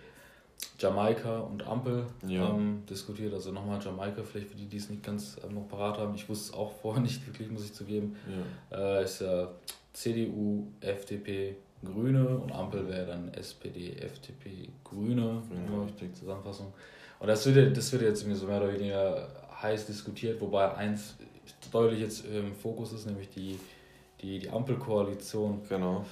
Jamaika 0.81 1.39
und 1.39 1.65
Ampel 1.65 2.07
ja. 2.27 2.51
ähm, 2.51 2.83
diskutiert. 2.91 3.33
Also 3.33 3.53
nochmal 3.53 3.81
Jamaika, 3.81 4.25
vielleicht 4.25 4.49
für 4.49 4.57
die, 4.57 4.67
die 4.67 4.79
es 4.79 4.91
nicht 4.91 5.05
ganz 5.05 5.37
ähm, 5.45 5.55
noch 5.55 5.69
parat 5.69 5.97
haben. 5.97 6.17
Ich 6.17 6.29
wusste 6.29 6.51
es 6.51 6.55
auch 6.59 6.73
vorher 6.83 7.03
nicht 7.03 7.25
wirklich, 7.25 7.49
muss 7.53 7.65
ich 7.65 7.73
zugeben. 7.73 8.17
Ja. 8.73 8.99
Äh, 8.99 9.05
ist 9.05 9.21
ja 9.21 9.49
CDU, 9.95 10.66
FDP, 10.80 11.57
Grüne 11.84 12.26
und 12.38 12.53
Ampel 12.53 12.88
wäre 12.88 13.07
dann 13.07 13.32
SPD, 13.34 13.92
FDP, 13.92 14.68
Grüne, 14.82 15.42
ja, 15.51 15.86
die 16.01 16.12
Zusammenfassung. 16.12 16.72
Und 17.20 17.28
das 17.28 17.47
wird, 17.47 17.76
das 17.76 17.92
wird 17.92 18.03
jetzt 18.03 18.20
so 18.20 18.47
mehr 18.47 18.61
oder 18.61 18.72
weniger 18.72 19.28
heiß 19.62 19.86
diskutiert, 19.86 20.40
wobei 20.40 20.74
eins 20.74 21.14
deutlich 21.70 22.01
jetzt 22.01 22.26
im 22.26 22.55
Fokus 22.55 22.92
ist, 22.92 23.07
nämlich 23.07 23.28
die, 23.30 23.59
die, 24.20 24.40
die 24.40 24.51
Ampelkoalition. 24.51 25.62
Genau. 25.68 26.05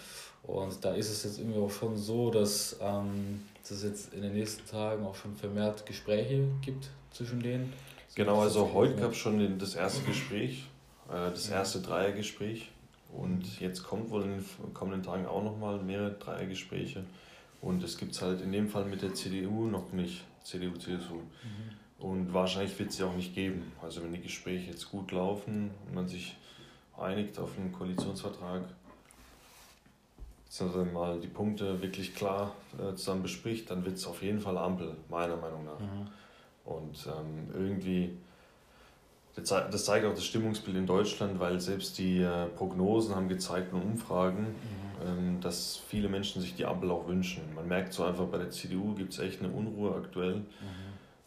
Und 0.45 0.85
da 0.85 0.95
ist 0.95 1.11
es 1.11 1.25
jetzt 1.25 1.39
irgendwie 1.39 1.59
auch 1.59 1.71
schon 1.71 1.97
so, 1.97 2.31
dass 2.31 2.77
ähm, 2.81 3.43
es 3.63 3.83
jetzt 3.83 4.13
in 4.15 4.23
den 4.23 4.35
nächsten 4.35 4.69
Tagen 4.69 5.05
auch 5.05 5.15
schon 5.15 5.35
vermehrt 5.37 5.87
Gespräche 5.87 6.45
gibt 6.63 6.89
zwischen 7.11 7.41
denen. 7.41 7.73
Genau, 8.15 8.41
also 8.41 8.73
heute 8.73 8.97
gab 8.97 9.13
es 9.13 9.19
schon 9.19 9.59
das 9.59 9.75
erste 9.75 10.03
Gespräch, 10.03 10.67
äh, 11.09 11.31
das 11.31 11.49
erste 11.49 11.81
Dreiergespräch 11.81 12.72
und 13.17 13.61
jetzt 13.61 13.83
kommt 13.83 14.11
wohl 14.11 14.23
in 14.23 14.39
den 14.39 14.75
kommenden 14.75 15.03
Tagen 15.03 15.27
auch 15.27 15.45
nochmal 15.45 15.79
mehrere 15.83 16.13
Dreiergespräche. 16.13 17.05
Und 17.61 17.83
es 17.83 17.97
gibt 17.99 18.13
es 18.13 18.23
halt 18.23 18.41
in 18.41 18.53
dem 18.53 18.69
Fall 18.69 18.85
mit 18.87 19.03
der 19.03 19.15
CDU 19.15 19.67
noch 19.67 19.93
nicht, 19.93 20.25
CDU, 20.43 20.77
CSU. 20.77 21.15
Mhm. 21.15 22.05
Und 22.05 22.35
wahrscheinlich 22.35 22.77
wird 22.79 22.91
es 22.91 22.97
sie 22.97 23.05
auch 23.05 23.15
nicht 23.15 23.35
geben. 23.35 23.71
Also 23.81 24.03
wenn 24.03 24.13
die 24.13 24.21
Gespräche 24.21 24.71
jetzt 24.71 24.91
gut 24.91 25.13
laufen 25.13 25.71
und 25.87 25.95
man 25.95 26.09
sich 26.09 26.37
einigt 26.99 27.39
auf 27.39 27.57
einen 27.57 27.71
Koalitionsvertrag, 27.71 28.63
also 30.59 30.85
mal 30.85 31.21
die 31.21 31.29
Punkte 31.29 31.81
wirklich 31.81 32.15
klar 32.15 32.55
äh, 32.79 32.95
zusammen 32.95 33.23
bespricht, 33.23 33.71
dann 33.71 33.85
wird 33.85 33.97
es 33.97 34.07
auf 34.07 34.23
jeden 34.23 34.41
Fall 34.41 34.59
Ampel, 34.59 34.97
meiner 35.09 35.37
Meinung 35.37 35.65
nach. 35.65 35.79
Mhm. 35.79 36.09
Und 36.65 37.07
ähm, 37.07 37.49
irgendwie 37.55 38.17
Das 39.35 39.85
zeigt 39.85 40.05
auch 40.05 40.15
das 40.15 40.25
Stimmungsbild 40.25 40.77
in 40.77 40.87
Deutschland, 40.87 41.41
weil 41.41 41.59
selbst 41.59 41.97
die 41.99 42.19
äh, 42.19 42.47
Prognosen 42.47 43.15
haben 43.15 43.29
gezeigt 43.29 43.73
und 43.73 43.83
Umfragen, 43.83 44.43
mhm. 44.43 45.07
ähm, 45.07 45.41
dass 45.41 45.79
viele 45.89 46.09
Menschen 46.09 46.43
sich 46.43 46.55
die 46.55 46.67
Ampel 46.67 46.91
auch 46.91 47.09
wünschen. 47.09 47.43
Man 47.55 47.67
merkt 47.67 47.95
so 47.95 48.05
einfach, 48.05 48.27
bei 48.27 48.39
der 48.39 48.51
CDU 48.51 48.95
gibt 48.95 49.13
es 49.15 49.19
echt 49.19 49.41
eine 49.41 49.51
Unruhe 49.51 49.95
aktuell. 49.95 50.37
Mhm. 50.37 50.47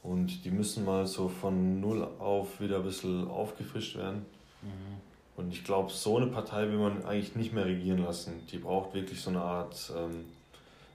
Und 0.04 0.46
die 0.46 0.52
müssen 0.52 0.86
mal 0.86 1.08
so 1.08 1.28
von 1.28 1.82
null 1.82 2.08
auf 2.20 2.62
wieder 2.62 2.78
ein 2.78 2.84
bisschen 2.84 3.28
aufgefrischt 3.28 3.98
werden. 3.98 4.26
Mhm. 4.62 5.02
Und 5.38 5.52
ich 5.52 5.64
glaube, 5.64 5.92
so 5.92 6.18
eine 6.18 6.28
Partei 6.28 6.70
will 6.70 6.78
man 6.78 7.04
eigentlich 7.06 7.36
nicht 7.36 7.54
mehr 7.54 7.66
regieren 7.66 8.04
lassen. 8.04 8.34
Die 8.52 8.60
braucht 8.60 8.94
wirklich 8.94 9.20
so 9.20 9.32
eine 9.32 9.42
Art 9.42 9.92
ähm, 9.98 10.26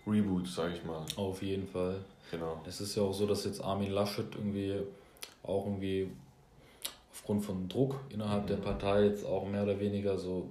Reboot, 0.07 0.47
sage 0.47 0.75
ich 0.77 0.85
mal. 0.85 1.05
Auf 1.17 1.43
jeden 1.43 1.67
Fall. 1.67 1.97
Genau. 2.31 2.61
Es 2.67 2.81
ist 2.81 2.95
ja 2.95 3.03
auch 3.03 3.13
so, 3.13 3.27
dass 3.27 3.45
jetzt 3.45 3.63
Armin 3.63 3.91
Laschet 3.91 4.27
irgendwie 4.35 4.77
auch 5.43 5.67
irgendwie 5.67 6.09
aufgrund 7.13 7.45
von 7.45 7.69
Druck 7.69 8.01
innerhalb 8.11 8.45
mhm. 8.45 8.49
der 8.49 8.57
Partei 8.57 9.05
jetzt 9.05 9.25
auch 9.25 9.49
mehr 9.49 9.63
oder 9.63 9.79
weniger 9.79 10.19
so 10.19 10.49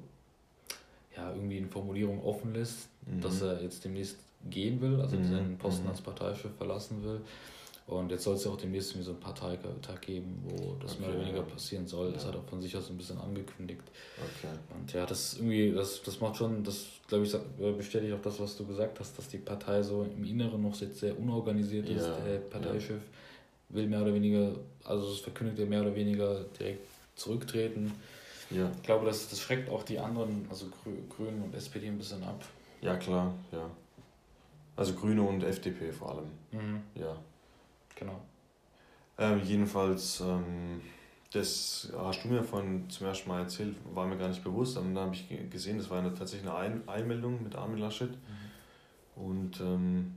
ja 1.16 1.34
irgendwie 1.34 1.58
in 1.58 1.70
Formulierung 1.70 2.24
offen 2.24 2.54
lässt, 2.54 2.90
mhm. 3.06 3.22
dass 3.22 3.42
er 3.42 3.62
jetzt 3.62 3.84
demnächst 3.86 4.18
gehen 4.50 4.80
will, 4.82 5.02
also 5.02 5.18
mhm. 5.18 5.30
seinen 5.30 5.58
Posten 5.58 5.84
mhm. 5.84 5.90
als 5.90 6.02
Parteichef 6.02 6.52
verlassen 6.58 7.04
will. 7.04 7.22
Und 7.90 8.12
jetzt 8.12 8.24
soll 8.24 8.36
es 8.36 8.46
ja 8.46 8.52
auch 8.52 8.58
demnächst 8.58 8.92
so 9.02 9.12
einen 9.12 9.20
Parteitag 9.20 10.00
geben, 10.02 10.44
wo 10.46 10.76
das 10.80 10.94
okay, 10.94 11.02
mehr 11.02 11.10
oder 11.10 11.22
weniger 11.22 11.42
passieren 11.42 11.88
soll. 11.88 12.10
Ja. 12.10 12.14
Das 12.14 12.26
hat 12.28 12.36
er 12.36 12.44
von 12.44 12.62
sich 12.62 12.78
aus 12.78 12.88
ein 12.92 12.98
bisschen 12.98 13.18
angekündigt. 13.18 13.82
Okay. 14.18 14.54
Und 14.76 14.94
ja, 14.94 15.08
das 15.08 15.38
irgendwie, 15.38 15.72
das, 15.72 16.04
das 16.04 16.20
macht 16.20 16.38
schon, 16.38 16.64
das 16.64 16.86
glaube 17.08 17.24
ich, 17.26 17.34
äh, 17.34 17.72
bestätigt 17.76 18.14
auch 18.14 18.22
das, 18.22 18.40
was 18.40 18.56
du 18.58 18.68
gesagt 18.68 19.00
hast, 19.00 19.18
dass 19.18 19.28
die 19.28 19.40
Partei 19.40 19.82
so 19.82 20.04
im 20.04 20.24
Inneren 20.24 20.62
noch 20.62 20.76
sehr 20.76 21.18
unorganisiert 21.18 21.90
ist. 21.90 22.06
Ja. 22.06 22.20
Der 22.20 22.38
Parteichef 22.38 22.92
ja. 22.92 22.98
Will 23.70 23.88
mehr 23.88 24.02
oder 24.02 24.14
weniger, 24.14 24.52
also 24.84 25.12
es 25.12 25.20
verkündigt 25.20 25.60
er 25.60 25.66
mehr 25.66 25.82
oder 25.82 25.96
weniger 25.96 26.44
direkt 26.60 26.88
zurücktreten. 27.16 27.94
Ja. 28.50 28.70
Ich 28.76 28.84
glaube, 28.84 29.06
das, 29.06 29.30
das 29.30 29.40
schreckt 29.40 29.70
auch 29.70 29.84
die 29.84 30.00
anderen, 30.00 30.48
also 30.50 30.66
Grünen 31.10 31.44
und 31.44 31.54
SPD 31.54 31.88
ein 31.88 31.98
bisschen 31.98 32.24
ab. 32.24 32.44
Ja, 32.82 32.98
klar, 32.98 33.34
ja. 33.52 33.70
Also 34.76 34.94
Grüne 34.94 35.22
und 35.22 35.44
FDP 35.44 35.92
vor 35.92 36.16
allem. 36.16 36.30
Mhm. 36.52 36.82
Ja. 36.96 37.16
Genau. 37.96 38.20
Ähm, 39.18 39.42
jedenfalls, 39.44 40.22
ähm, 40.22 40.82
das 41.34 41.92
hast 41.96 42.24
du 42.24 42.30
mir 42.30 42.44
von 42.44 42.90
zum 42.90 43.08
ersten 43.08 43.30
Mal 43.30 43.42
erzählt, 43.42 43.76
war 43.94 44.08
mir 44.08 44.18
gar 44.18 44.30
nicht 44.30 44.44
bewusst. 44.44 44.78
Und 44.78 44.96
dann 44.96 45.06
habe 45.06 45.16
ich 45.16 45.28
gesehen, 45.52 45.78
das 45.78 45.90
war 45.90 46.00
eine, 46.00 46.14
tatsächlich 46.14 46.50
eine 46.50 46.58
Ein 46.58 46.88
Einmeldung 46.88 47.44
mit 47.44 47.56
Armin 47.56 47.78
Laschet. 47.78 48.10
Mhm. 48.10 49.22
Und 49.22 49.60
ähm, 49.60 50.16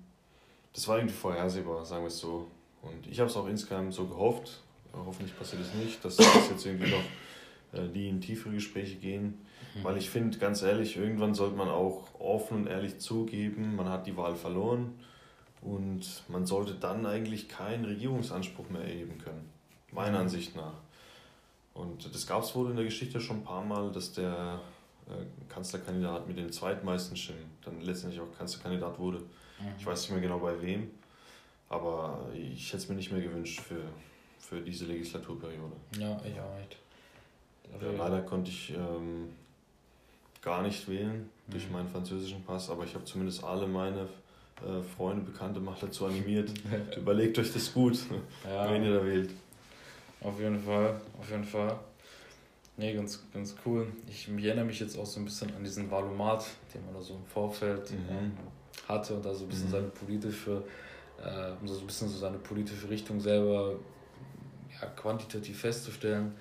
das 0.73 0.87
war 0.89 0.99
irgendwie 0.99 1.15
vorhersehbar, 1.15 1.85
sagen 1.85 2.05
wir 2.05 2.09
es 2.09 2.19
so. 2.19 2.47
Und 2.83 3.07
ich 3.07 3.19
habe 3.21 3.31
es 3.31 3.37
auch 3.37 3.47
insgesamt 3.47 3.95
so 3.95 4.07
gehofft. 4.07 4.61
Hoffentlich 4.93 5.37
passiert 5.37 5.63
es 5.63 5.73
nicht, 5.75 6.05
dass 6.05 6.17
das 6.17 6.51
jetzt 6.51 6.67
irgendwie 6.67 6.91
noch 6.91 7.05
äh, 7.73 7.89
die 7.89 8.09
in 8.09 8.21
tiefere 8.21 8.53
Gespräche 8.53 8.97
gehen. 8.97 9.39
Mhm. 9.75 9.85
Weil 9.85 9.97
ich 9.97 10.11
finde, 10.11 10.39
ganz 10.39 10.63
ehrlich, 10.63 10.97
irgendwann 10.97 11.35
sollte 11.35 11.57
man 11.57 11.69
auch 11.69 12.09
offen 12.19 12.59
und 12.59 12.67
ehrlich 12.67 12.99
zugeben, 12.99 13.77
man 13.77 13.89
hat 13.89 14.07
die 14.07 14.17
Wahl 14.17 14.35
verloren 14.35 14.95
und 15.63 16.25
man 16.29 16.45
sollte 16.45 16.75
dann 16.75 17.07
eigentlich 17.07 17.49
keinen 17.49 17.85
Regierungsanspruch 17.85 18.69
mehr 18.69 18.83
erheben 18.83 19.19
können, 19.19 19.49
meiner 19.91 20.19
mhm. 20.19 20.25
Ansicht 20.25 20.57
nach. 20.57 20.81
Und 21.75 22.15
das 22.15 22.27
gab 22.27 22.43
es 22.43 22.55
wohl 22.55 22.71
in 22.71 22.77
der 22.77 22.85
Geschichte 22.85 23.21
schon 23.21 23.39
ein 23.39 23.45
paar 23.45 23.65
Mal, 23.65 23.91
dass 23.93 24.13
der 24.13 24.61
äh, 25.09 25.25
Kanzlerkandidat 25.49 26.29
mit 26.29 26.37
den 26.37 26.53
zweitmeisten 26.53 27.17
Stimmen 27.17 27.51
dann 27.65 27.81
letztendlich 27.81 28.21
auch 28.21 28.37
Kanzlerkandidat 28.37 28.99
wurde. 28.99 29.19
Mhm. 29.19 29.73
Ich 29.79 29.87
weiß 29.87 30.03
nicht 30.03 30.11
mehr 30.11 30.21
genau 30.21 30.39
bei 30.39 30.61
wem, 30.61 30.91
aber 31.73 32.19
ich 32.35 32.69
hätte 32.69 32.79
es 32.79 32.89
mir 32.89 32.95
nicht 32.95 33.11
mehr 33.11 33.21
gewünscht 33.21 33.61
für, 33.61 33.83
für 34.39 34.61
diese 34.61 34.85
Legislaturperiode. 34.85 35.75
Ja, 35.99 36.21
ich 36.25 36.39
auch 36.39 36.59
nicht. 36.59 36.77
Ja, 37.81 37.91
leider 37.97 38.21
konnte 38.23 38.51
ich 38.51 38.71
ähm, 38.71 39.31
gar 40.43 40.63
nicht 40.63 40.89
wählen 40.89 41.31
durch 41.49 41.67
mhm. 41.67 41.73
meinen 41.73 41.89
französischen 41.89 42.45
Pass, 42.45 42.69
aber 42.69 42.85
ich 42.85 42.95
habe 42.95 43.05
zumindest 43.05 43.43
alle 43.43 43.67
meine 43.67 44.09
äh, 44.61 44.83
Freunde, 44.97 45.25
Bekannte 45.25 45.61
mal 45.61 45.75
dazu 45.81 46.07
animiert. 46.07 46.53
Überlegt 46.97 47.39
euch 47.39 47.53
das 47.53 47.73
gut, 47.73 47.99
ja. 48.45 48.71
wenn 48.71 48.85
ihr 48.85 48.99
da 48.99 49.05
wählt. 49.05 49.31
Auf 50.21 50.39
jeden 50.39 50.61
Fall, 50.61 51.01
auf 51.19 51.31
jeden 51.31 51.45
Fall. 51.45 51.79
Nee, 52.77 52.95
ganz, 52.95 53.23
ganz 53.33 53.55
cool. 53.65 53.87
Ich 54.09 54.29
erinnere 54.29 54.65
mich 54.65 54.81
jetzt 54.81 54.99
auch 54.99 55.07
so 55.07 55.21
ein 55.21 55.25
bisschen 55.25 55.55
an 55.55 55.65
diesen 55.65 55.91
Valomat, 55.91 56.47
den 56.75 56.85
man 56.85 56.95
da 56.95 57.03
so 57.03 57.15
im 57.15 57.25
Vorfeld 57.25 57.91
mhm. 57.91 57.99
ähm, 58.11 58.33
hatte 58.89 59.15
und 59.15 59.25
da 59.25 59.35
so 59.35 59.45
ein 59.45 59.49
bisschen 59.49 59.69
mhm. 59.69 59.73
seine 59.73 59.89
politische, 59.89 60.63
um 61.61 61.69
so 61.69 61.79
ein 61.79 61.87
bisschen 61.87 62.09
so 62.09 62.19
seine 62.19 62.39
politische 62.39 62.89
Richtung 62.89 63.21
selber 63.21 63.77
ja, 64.81 64.87
quantitativ 64.89 65.61
festzustellen 65.61 66.35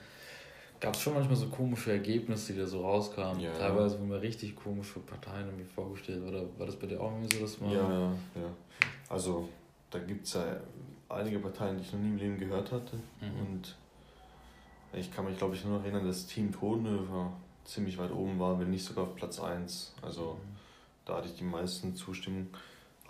gab 0.82 0.95
es 0.95 1.01
schon 1.01 1.13
manchmal 1.13 1.36
so 1.38 1.47
komische 1.47 1.91
Ergebnisse, 1.91 2.53
die 2.53 2.59
da 2.59 2.65
so 2.65 2.82
rauskamen. 2.82 3.39
Ja. 3.39 3.53
Teilweise 3.53 3.99
wurden 3.99 4.09
mir 4.09 4.21
richtig 4.21 4.55
komische 4.55 4.99
Parteien 4.99 5.45
irgendwie 5.45 5.63
vorgestellt. 5.63 6.27
Oder 6.27 6.41
war 6.57 6.65
das 6.65 6.75
bei 6.75 6.88
dir 6.88 6.99
auch 6.99 7.11
irgendwie 7.11 7.34
so, 7.34 7.41
dass 7.41 7.61
man. 7.61 7.71
Ja, 7.71 7.89
ja, 7.89 8.11
ja. 8.36 8.49
Also 9.07 9.47
da 9.91 9.99
gibt 9.99 10.25
es 10.25 10.34
ja 10.34 10.43
einige 11.07 11.39
Parteien, 11.39 11.77
die 11.77 11.84
ich 11.84 11.93
noch 11.93 11.99
nie 11.99 12.09
im 12.09 12.17
Leben 12.17 12.39
gehört 12.39 12.71
hatte. 12.71 12.97
Mhm. 13.21 13.39
Und 13.39 13.75
ich 14.93 15.13
kann 15.13 15.25
mich, 15.25 15.38
glaube 15.38 15.55
ich, 15.55 15.63
nur 15.63 15.77
noch 15.77 15.84
erinnern, 15.84 16.05
dass 16.05 16.25
Team 16.25 16.51
Tonhöfer 16.51 17.32
ziemlich 17.63 17.97
weit 17.97 18.11
oben 18.11 18.39
war, 18.39 18.59
wenn 18.59 18.71
nicht 18.71 18.84
sogar 18.84 19.03
auf 19.05 19.15
Platz 19.15 19.39
1. 19.39 19.93
Also 20.01 20.34
mhm. 20.34 20.57
da 21.05 21.17
hatte 21.17 21.27
ich 21.27 21.36
die 21.36 21.43
meisten 21.43 21.95
Zustimmung. 21.95 22.47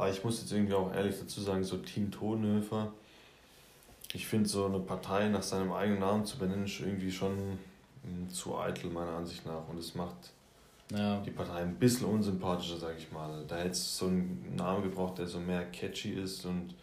Aber 0.02 0.10
ich 0.10 0.24
muss 0.24 0.42
jetzt 0.42 0.52
irgendwie 0.52 0.74
auch 0.74 0.94
ehrlich 0.94 1.16
dazu 1.20 1.42
sagen, 1.42 1.64
so 1.64 1.78
Team 1.78 2.10
Tonhöfer 2.10 2.92
ich 4.14 4.28
finde, 4.28 4.50
so 4.50 4.66
eine 4.66 4.80
Partei 4.80 5.30
nach 5.30 5.44
seinem 5.44 5.72
eigenen 5.72 6.00
Namen 6.00 6.26
zu 6.26 6.38
benennen, 6.38 6.66
ist 6.66 6.80
irgendwie 6.80 7.12
schon 7.12 7.38
hm, 8.04 8.30
zu 8.30 8.58
eitel, 8.58 8.90
meiner 8.90 9.12
Ansicht 9.12 9.46
nach. 9.46 9.68
Und 9.70 9.78
es 9.78 9.96
macht 9.96 10.32
ja. 10.92 11.22
die 11.22 11.32
Partei 11.32 11.62
ein 11.62 11.76
bisschen 11.76 12.08
unsympathischer, 12.08 12.78
sage 12.78 12.96
ich 12.98 13.12
mal. 13.12 13.44
Da 13.48 13.58
hätte 13.58 13.72
es 13.72 13.98
so 13.98 14.08
einen 14.08 14.54
Namen 14.58 14.84
gebraucht, 14.84 15.18
der 15.18 15.28
so 15.28 15.40
mehr 15.40 15.64
catchy 15.72 16.12
ist 16.14 16.46
und 16.46 16.76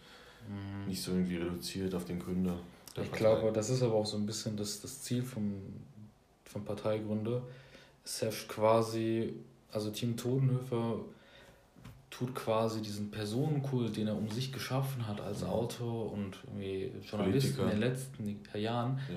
mhm. 0.47 0.87
nicht 0.87 1.01
so 1.01 1.11
irgendwie 1.11 1.37
reduziert 1.37 1.93
auf 1.93 2.05
den 2.05 2.19
Gründer. 2.19 2.57
ich 2.95 3.11
Partei. 3.11 3.17
glaube, 3.17 3.51
das 3.51 3.69
ist 3.69 3.83
aber 3.83 3.93
auch 3.93 4.05
so 4.05 4.17
ein 4.17 4.25
bisschen 4.25 4.57
das, 4.57 4.81
das 4.81 5.01
Ziel 5.03 5.21
vom, 5.21 5.53
vom 6.45 6.65
Parteigründer. 6.65 7.43
Es 8.03 8.21
herrscht 8.23 8.49
quasi, 8.49 9.33
also 9.71 9.91
Team 9.91 10.17
Todenhöfer 10.17 10.95
tut 12.09 12.33
quasi 12.33 12.81
diesen 12.81 13.11
Personenkult, 13.11 13.97
den 13.97 14.07
er 14.07 14.17
um 14.17 14.29
sich 14.29 14.51
geschaffen 14.51 15.07
hat 15.07 15.21
als 15.21 15.43
Autor 15.43 16.11
und 16.11 16.37
Journalist 17.09 17.11
Politiker. 17.11 17.63
in 17.63 17.69
den 17.69 17.79
letzten 17.79 18.39
Jahren, 18.55 18.99
ja. 19.09 19.15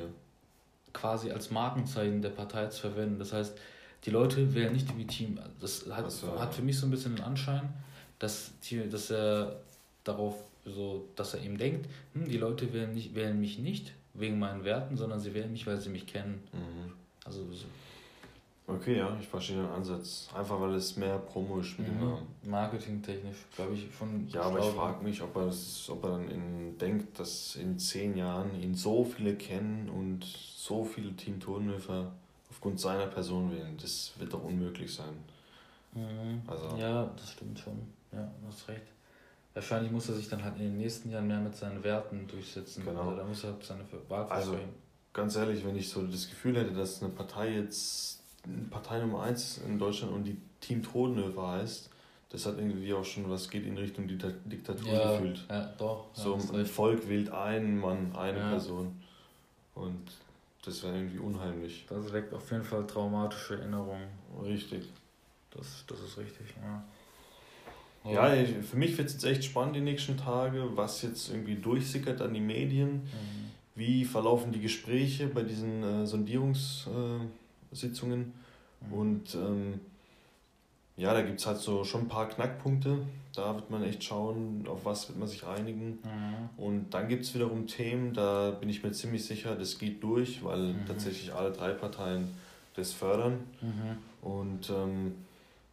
quasi 0.92 1.30
als 1.30 1.50
Markenzeichen 1.50 2.20
der 2.20 2.30
Partei 2.30 2.66
zu 2.66 2.82
verwenden. 2.82 3.18
Das 3.18 3.32
heißt, 3.32 3.58
die 4.04 4.10
Leute 4.10 4.54
wählen 4.54 4.72
nicht 4.72 4.96
wie 4.96 5.06
Team. 5.06 5.38
Das 5.60 5.86
hat, 5.90 6.10
so, 6.10 6.38
hat 6.38 6.54
für 6.54 6.62
mich 6.62 6.78
so 6.78 6.86
ein 6.86 6.90
bisschen 6.90 7.16
den 7.16 7.24
Anschein, 7.24 7.72
dass, 8.18 8.52
die, 8.64 8.88
dass 8.88 9.10
er 9.10 9.56
darauf 10.04 10.34
so, 10.64 11.08
dass 11.16 11.34
er 11.34 11.42
eben 11.42 11.58
denkt, 11.58 11.88
hm, 12.14 12.28
die 12.28 12.38
Leute 12.38 12.72
wählen, 12.72 12.92
nicht, 12.92 13.14
wählen 13.14 13.40
mich 13.40 13.58
nicht 13.58 13.92
wegen 14.14 14.38
meinen 14.38 14.64
Werten, 14.64 14.96
sondern 14.96 15.18
sie 15.18 15.34
wählen 15.34 15.50
mich, 15.50 15.66
weil 15.66 15.80
sie 15.80 15.88
mich 15.88 16.06
kennen. 16.06 16.42
Mhm. 16.52 16.92
Also 17.24 17.44
so 17.52 17.64
Okay, 18.66 18.98
ja, 18.98 19.16
ich 19.20 19.26
verstehe 19.26 19.56
den 19.56 19.66
Ansatz. 19.66 20.28
Einfach 20.34 20.60
weil 20.60 20.74
es 20.74 20.96
mehr 20.96 21.18
Promo 21.18 21.58
ist 21.58 21.78
mit 21.78 21.88
mhm. 21.88 21.98
dem 21.98 22.08
Namen. 22.08 22.26
Marketingtechnisch, 22.44 23.38
glaube 23.54 23.74
ich, 23.74 23.88
schon. 23.96 24.28
Ja, 24.28 24.42
aber 24.42 24.60
ich 24.60 24.66
frage 24.66 25.02
mich, 25.02 25.20
ob 25.20 25.34
er, 25.36 25.46
das, 25.46 25.88
ob 25.90 26.04
er 26.04 26.10
dann 26.10 26.28
in, 26.28 26.78
denkt, 26.78 27.18
dass 27.18 27.56
in 27.56 27.78
zehn 27.78 28.16
Jahren 28.16 28.54
ihn 28.60 28.74
so 28.74 29.04
viele 29.04 29.34
kennen 29.34 29.88
und 29.88 30.24
so 30.24 30.84
viele 30.84 31.12
Team 31.14 31.40
Tonhöfer 31.40 32.12
aufgrund 32.50 32.78
seiner 32.78 33.06
Person 33.06 33.50
wählen. 33.50 33.76
Das 33.80 34.12
wird 34.18 34.32
doch 34.32 34.44
unmöglich 34.44 34.94
sein. 34.94 35.14
Mhm. 35.94 36.42
Also, 36.46 36.76
ja, 36.76 37.10
das 37.16 37.32
stimmt 37.32 37.58
schon. 37.58 37.80
Ja, 38.12 38.30
du 38.40 38.46
hast 38.46 38.68
recht. 38.68 38.86
Wahrscheinlich 39.54 39.92
muss 39.92 40.08
er 40.08 40.14
sich 40.14 40.28
dann 40.28 40.42
halt 40.42 40.56
in 40.56 40.62
den 40.62 40.78
nächsten 40.78 41.10
Jahren 41.10 41.26
mehr 41.26 41.40
mit 41.40 41.54
seinen 41.54 41.82
Werten 41.82 42.26
durchsetzen. 42.26 42.84
Genau. 42.84 43.02
Also 43.02 43.16
da 43.16 43.24
muss 43.24 43.44
er 43.44 43.52
halt 43.52 43.64
seine 43.64 43.84
Wahl 44.08 44.24
Also, 44.26 44.56
ganz 45.12 45.36
ehrlich, 45.36 45.64
wenn 45.64 45.76
ich 45.76 45.88
so 45.90 46.06
das 46.06 46.28
Gefühl 46.30 46.56
hätte, 46.56 46.72
dass 46.72 47.02
eine 47.02 47.12
Partei 47.12 47.56
jetzt 47.56 48.21
Partei 48.70 48.98
Nummer 48.98 49.22
1 49.22 49.62
in 49.66 49.78
Deutschland 49.78 50.12
und 50.12 50.24
die 50.24 50.36
Team 50.60 50.82
Todenhöfer 50.82 51.48
heißt, 51.52 51.90
das 52.30 52.46
hat 52.46 52.56
irgendwie 52.58 52.92
auch 52.94 53.04
schon 53.04 53.28
was 53.30 53.50
geht 53.50 53.66
in 53.66 53.76
Richtung 53.76 54.08
Diktatur 54.08 54.92
ja, 54.92 55.12
gefühlt. 55.12 55.44
Ja, 55.50 55.72
doch. 55.78 56.06
So 56.14 56.38
ja, 56.38 56.58
ein 56.58 56.66
Volk 56.66 57.08
wählt 57.08 57.30
einen 57.30 57.78
Mann, 57.78 58.14
eine 58.16 58.38
ja. 58.38 58.48
Person. 58.50 59.02
Und 59.74 60.00
das 60.64 60.82
wäre 60.82 60.96
irgendwie 60.96 61.18
unheimlich. 61.18 61.84
Das 61.88 62.12
weckt 62.12 62.32
auf 62.32 62.50
jeden 62.50 62.64
Fall 62.64 62.86
traumatische 62.86 63.58
Erinnerungen. 63.58 64.08
Richtig. 64.42 64.84
Das, 65.50 65.84
das 65.86 66.00
ist 66.00 66.18
richtig, 66.18 66.46
ja. 66.62 66.82
Ja, 68.04 68.34
für 68.62 68.76
mich 68.76 68.98
wird 68.98 69.08
es 69.08 69.14
jetzt 69.14 69.24
echt 69.24 69.44
spannend 69.44 69.76
die 69.76 69.80
nächsten 69.80 70.16
Tage, 70.16 70.76
was 70.76 71.02
jetzt 71.02 71.28
irgendwie 71.28 71.54
durchsickert 71.54 72.20
an 72.20 72.34
die 72.34 72.40
Medien. 72.40 72.94
Mhm. 72.94 73.50
Wie 73.74 74.04
verlaufen 74.04 74.52
die 74.52 74.60
Gespräche 74.60 75.28
bei 75.28 75.42
diesen 75.42 75.82
äh, 75.82 76.04
Sondierungs- 76.04 76.88
äh, 76.88 77.20
Sitzungen. 77.72 78.32
Und 78.90 79.34
ähm, 79.34 79.80
ja, 80.96 81.14
da 81.14 81.22
gibt 81.22 81.40
es 81.40 81.46
halt 81.46 81.58
so 81.58 81.84
schon 81.84 82.02
ein 82.02 82.08
paar 82.08 82.28
Knackpunkte. 82.28 82.98
Da 83.34 83.54
wird 83.54 83.70
man 83.70 83.82
echt 83.82 84.04
schauen, 84.04 84.66
auf 84.68 84.84
was 84.84 85.08
wird 85.08 85.18
man 85.18 85.28
sich 85.28 85.46
einigen. 85.46 85.98
Mhm. 86.02 86.48
Und 86.56 86.90
dann 86.90 87.08
gibt 87.08 87.24
es 87.24 87.34
wiederum 87.34 87.66
Themen, 87.66 88.12
da 88.12 88.50
bin 88.50 88.68
ich 88.68 88.82
mir 88.82 88.92
ziemlich 88.92 89.24
sicher, 89.24 89.54
das 89.54 89.78
geht 89.78 90.02
durch, 90.02 90.44
weil 90.44 90.74
mhm. 90.74 90.86
tatsächlich 90.86 91.32
alle 91.32 91.50
drei 91.50 91.70
Parteien 91.70 92.28
das 92.76 92.92
fördern. 92.92 93.40
Mhm. 93.60 94.28
Und 94.28 94.70
ähm, 94.70 95.14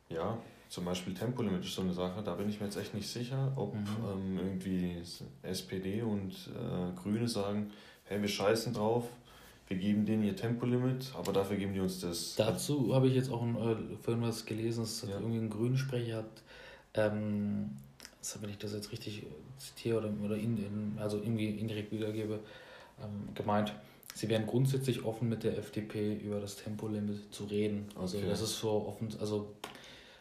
ja, 0.08 0.38
zum 0.70 0.86
Beispiel 0.86 1.14
Tempolimit 1.14 1.66
ist 1.66 1.76
so 1.76 1.82
eine 1.82 1.94
Sache, 1.94 2.22
da 2.24 2.36
bin 2.36 2.48
ich 2.48 2.60
mir 2.60 2.68
jetzt 2.68 2.78
echt 2.78 2.94
nicht 2.94 3.10
sicher, 3.10 3.52
ob 3.56 3.76
mhm. 3.76 3.88
ähm, 4.08 4.38
irgendwie 4.38 4.98
SPD 5.44 6.02
und 6.02 6.32
äh, 6.32 7.02
Grüne 7.02 7.28
sagen, 7.28 7.72
hey, 8.06 8.22
wir 8.22 8.30
scheißen 8.30 8.74
drauf, 8.74 9.06
wir 9.70 9.78
geben 9.78 10.06
denen 10.06 10.24
ihr 10.24 10.36
Tempolimit, 10.36 11.14
aber 11.16 11.32
dafür 11.32 11.56
geben 11.56 11.74
die 11.74 11.80
uns 11.80 12.02
das. 12.02 12.36
Dazu 12.36 12.94
habe 12.96 13.08
ich 13.08 13.14
jetzt 13.14 13.32
auch 13.32 13.44
ein, 13.44 13.56
äh, 13.56 13.96
vorhin 14.02 14.24
was 14.24 14.46
gelesen, 14.46 14.82
dass 14.82 15.04
ja. 15.04 15.20
irgendwie 15.20 15.38
ein 15.38 15.50
grünen 15.50 15.78
Sprecher 15.78 16.18
hat, 16.18 16.44
ähm, 16.96 17.70
wenn 18.42 18.50
ich 18.50 18.58
das 18.58 18.74
jetzt 18.74 18.92
richtig 18.92 19.28
zitiere 19.60 20.00
oder, 20.00 20.12
oder 20.26 20.36
in, 20.36 20.58
in, 20.58 20.98
also 21.00 21.18
irgendwie 21.18 21.50
indirekt 21.50 21.92
wiedergebe, 21.92 22.40
ähm, 23.02 23.34
gemeint, 23.36 23.74
sie 24.16 24.28
wären 24.28 24.48
grundsätzlich 24.48 25.06
offen 25.06 25.30
mit 25.30 25.44
der 25.44 25.58
FDP 25.58 26.16
über 26.16 26.40
das 26.40 26.56
Tempolimit 26.56 27.32
zu 27.32 27.46
reden. 27.46 27.86
Also 27.96 28.18
okay. 28.18 28.28
das 28.28 28.42
ist 28.42 28.60
so 28.60 28.88
offen, 28.88 29.10
also 29.20 29.54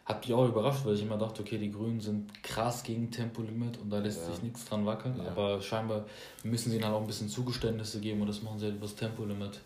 hat 0.08 0.26
mich 0.26 0.34
auch 0.34 0.48
überrascht, 0.48 0.86
weil 0.86 0.94
ich 0.94 1.02
immer 1.02 1.18
dachte, 1.18 1.42
okay, 1.42 1.58
die 1.58 1.70
Grünen 1.70 2.00
sind 2.00 2.42
krass 2.42 2.82
gegen 2.82 3.10
Tempolimit 3.10 3.76
und 3.76 3.90
da 3.90 3.98
lässt 3.98 4.22
ja. 4.22 4.32
sich 4.32 4.42
nichts 4.42 4.64
dran 4.64 4.86
wackeln. 4.86 5.20
Ja. 5.22 5.30
Aber 5.30 5.60
scheinbar 5.60 6.06
müssen 6.42 6.70
sie 6.70 6.76
ihnen 6.76 6.86
halt 6.86 6.94
auch 6.94 7.02
ein 7.02 7.06
bisschen 7.06 7.28
Zugeständnisse 7.28 8.00
geben 8.00 8.22
und 8.22 8.26
das 8.26 8.42
machen 8.42 8.58
sie 8.58 8.64
halt 8.64 8.76
über 8.76 8.86
das 8.86 8.96
Tempolimit. 8.96 9.60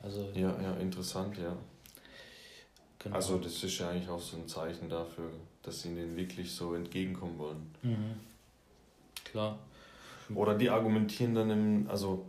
Also, 0.00 0.28
ja, 0.32 0.54
ja, 0.62 0.74
interessant, 0.74 1.36
ja. 1.38 1.56
Genau. 3.00 3.16
Also 3.16 3.38
das 3.38 3.62
ist 3.64 3.78
ja 3.78 3.90
eigentlich 3.90 4.08
auch 4.08 4.20
so 4.20 4.36
ein 4.36 4.46
Zeichen 4.46 4.88
dafür, 4.88 5.30
dass 5.62 5.82
sie 5.82 5.88
ihnen 5.88 6.16
wirklich 6.16 6.52
so 6.52 6.74
entgegenkommen 6.74 7.36
wollen. 7.38 7.74
Mhm. 7.82 8.14
Klar. 9.24 9.58
Oder 10.34 10.54
die 10.54 10.70
argumentieren 10.70 11.34
dann 11.34 11.50
im, 11.50 11.90
also 11.90 12.26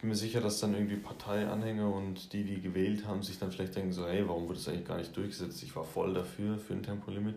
bin 0.00 0.10
mir 0.10 0.16
sicher, 0.16 0.40
dass 0.40 0.60
dann 0.60 0.74
irgendwie 0.74 0.96
Parteianhänger 0.96 1.92
und 1.92 2.32
die, 2.32 2.44
die 2.44 2.60
gewählt 2.60 3.06
haben, 3.06 3.22
sich 3.22 3.38
dann 3.38 3.50
vielleicht 3.50 3.76
denken 3.76 3.92
so, 3.92 4.06
hey, 4.06 4.26
warum 4.26 4.44
wurde 4.44 4.58
das 4.58 4.68
eigentlich 4.68 4.86
gar 4.86 4.98
nicht 4.98 5.16
durchgesetzt? 5.16 5.62
Ich 5.62 5.74
war 5.74 5.84
voll 5.84 6.14
dafür, 6.14 6.58
für 6.58 6.74
ein 6.74 6.82
Tempolimit. 6.82 7.36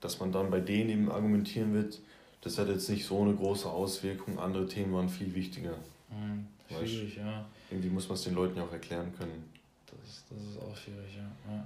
Dass 0.00 0.18
man 0.20 0.32
dann 0.32 0.50
bei 0.50 0.60
denen 0.60 0.90
eben 0.90 1.10
argumentieren 1.10 1.74
wird, 1.74 2.00
das 2.40 2.58
hat 2.58 2.68
jetzt 2.68 2.88
nicht 2.90 3.04
so 3.04 3.22
eine 3.22 3.34
große 3.34 3.68
Auswirkung, 3.68 4.38
andere 4.38 4.66
Themen 4.66 4.92
waren 4.92 5.08
viel 5.08 5.32
wichtiger. 5.34 5.76
Mhm, 6.10 6.46
schwierig, 6.68 7.16
ja. 7.16 7.46
Irgendwie 7.70 7.88
muss 7.88 8.08
man 8.08 8.14
es 8.14 8.24
den 8.24 8.34
Leuten 8.34 8.56
ja 8.56 8.64
auch 8.64 8.72
erklären 8.72 9.12
können. 9.16 9.44
Das 9.86 10.08
ist, 10.08 10.24
das 10.28 10.38
ist 10.38 10.60
auch 10.60 10.76
schwierig, 10.76 11.16
ja. 11.16 11.52
ja. 11.52 11.64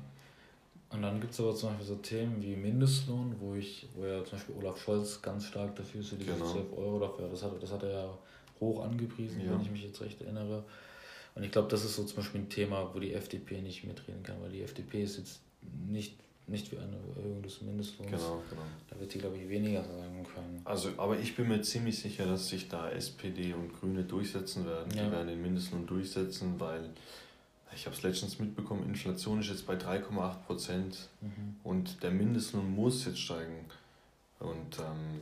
Und 0.90 1.02
dann 1.02 1.20
gibt 1.20 1.32
es 1.32 1.40
aber 1.40 1.54
zum 1.54 1.70
Beispiel 1.70 1.86
so 1.86 1.96
Themen 1.96 2.42
wie 2.42 2.54
Mindestlohn, 2.54 3.34
wo 3.40 3.54
ich, 3.54 3.88
wo 3.94 4.04
ja 4.04 4.22
zum 4.24 4.38
Beispiel 4.38 4.54
Olaf 4.56 4.78
Scholz 4.78 5.20
ganz 5.20 5.46
stark 5.46 5.74
dafür 5.74 6.00
ist, 6.00 6.10
für 6.10 6.16
diese 6.16 6.32
genau. 6.32 6.52
12 6.52 6.72
Euro 6.76 7.00
dafür. 7.00 7.28
Das 7.28 7.42
hat, 7.42 7.60
das 7.60 7.72
hat 7.72 7.82
er 7.82 7.90
ja 7.90 8.18
hoch 8.60 8.84
angepriesen, 8.84 9.44
ja. 9.44 9.52
wenn 9.52 9.60
ich 9.60 9.70
mich 9.70 9.84
jetzt 9.84 10.00
recht 10.00 10.20
erinnere. 10.20 10.64
Und 11.34 11.42
ich 11.42 11.50
glaube, 11.50 11.68
das 11.68 11.84
ist 11.84 11.96
so 11.96 12.04
zum 12.04 12.16
Beispiel 12.16 12.40
ein 12.40 12.48
Thema, 12.48 12.90
wo 12.94 12.98
die 12.98 13.12
FDP 13.12 13.60
nicht 13.60 13.84
mitreden 13.84 14.22
kann, 14.22 14.40
weil 14.40 14.50
die 14.50 14.62
FDP 14.62 15.02
ist 15.02 15.18
jetzt 15.18 15.40
nicht, 15.86 16.16
nicht 16.46 16.68
für 16.68 16.78
eine 16.78 16.96
Erhöhung 17.14 17.42
des 17.42 17.60
Mindestlohns. 17.60 18.10
Genau, 18.10 18.42
genau. 18.48 18.62
Da 18.88 18.98
wird 18.98 19.12
sie, 19.12 19.18
glaube 19.18 19.36
ich, 19.36 19.48
weniger 19.48 19.84
sagen 19.84 20.24
können. 20.24 20.62
Also, 20.64 20.90
aber 20.96 21.18
ich 21.18 21.36
bin 21.36 21.48
mir 21.48 21.60
ziemlich 21.60 21.98
sicher, 21.98 22.24
dass 22.24 22.48
sich 22.48 22.68
da 22.68 22.90
SPD 22.90 23.52
und 23.52 23.78
Grüne 23.78 24.04
durchsetzen 24.04 24.66
werden. 24.66 24.96
Ja. 24.96 25.04
Die 25.04 25.12
werden 25.12 25.28
den 25.28 25.42
Mindestlohn 25.42 25.86
durchsetzen, 25.86 26.58
weil 26.58 26.90
ich 27.74 27.84
habe 27.84 27.94
es 27.94 28.02
letztens 28.02 28.38
mitbekommen, 28.38 28.88
Inflation 28.88 29.40
ist 29.40 29.48
jetzt 29.48 29.66
bei 29.66 29.74
3,8 29.74 30.34
Prozent 30.46 31.08
mhm. 31.20 31.56
und 31.62 32.02
der 32.02 32.10
Mindestlohn 32.10 32.74
muss 32.74 33.04
jetzt 33.04 33.20
steigen. 33.20 33.66
Und 34.38 34.78
ähm, 34.78 35.20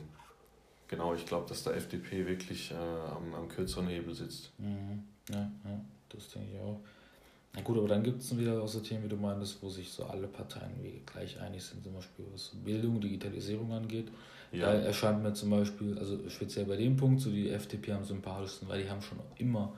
Genau, 0.87 1.13
ich 1.13 1.25
glaube, 1.25 1.47
dass 1.49 1.63
der 1.63 1.75
FDP 1.75 2.27
wirklich 2.27 2.71
äh, 2.71 2.75
am, 2.75 3.33
am 3.33 3.47
kürzeren 3.47 3.87
Hebel 3.87 4.13
sitzt. 4.13 4.51
Mhm. 4.59 5.03
Ja, 5.29 5.39
ja, 5.39 5.81
das 6.09 6.29
denke 6.29 6.49
ich 6.53 6.59
auch. 6.59 6.79
Na 7.55 7.61
gut, 7.61 7.77
aber 7.77 7.87
dann 7.87 8.03
gibt 8.03 8.21
es 8.21 8.37
wieder 8.37 8.61
auch 8.61 8.67
so 8.67 8.81
Themen, 8.81 9.05
wie 9.05 9.07
du 9.07 9.15
meintest, 9.15 9.63
wo 9.63 9.69
sich 9.69 9.89
so 9.89 10.03
alle 10.05 10.27
Parteien 10.27 10.73
gleich 11.05 11.39
einig 11.39 11.63
sind, 11.63 11.83
zum 11.83 11.93
Beispiel 11.93 12.25
was 12.33 12.51
Bildung, 12.63 12.99
Digitalisierung 12.99 13.71
angeht. 13.71 14.09
Ja. 14.51 14.67
Da 14.67 14.79
erscheint 14.79 15.23
mir 15.23 15.33
zum 15.33 15.49
Beispiel, 15.49 15.97
also 15.97 16.19
speziell 16.29 16.65
bei 16.65 16.75
dem 16.75 16.97
Punkt, 16.97 17.21
so 17.21 17.31
die 17.31 17.49
FDP 17.49 17.93
am 17.93 18.03
sympathischsten, 18.03 18.67
weil 18.67 18.83
die 18.83 18.89
haben 18.89 19.01
schon 19.01 19.19
immer, 19.37 19.73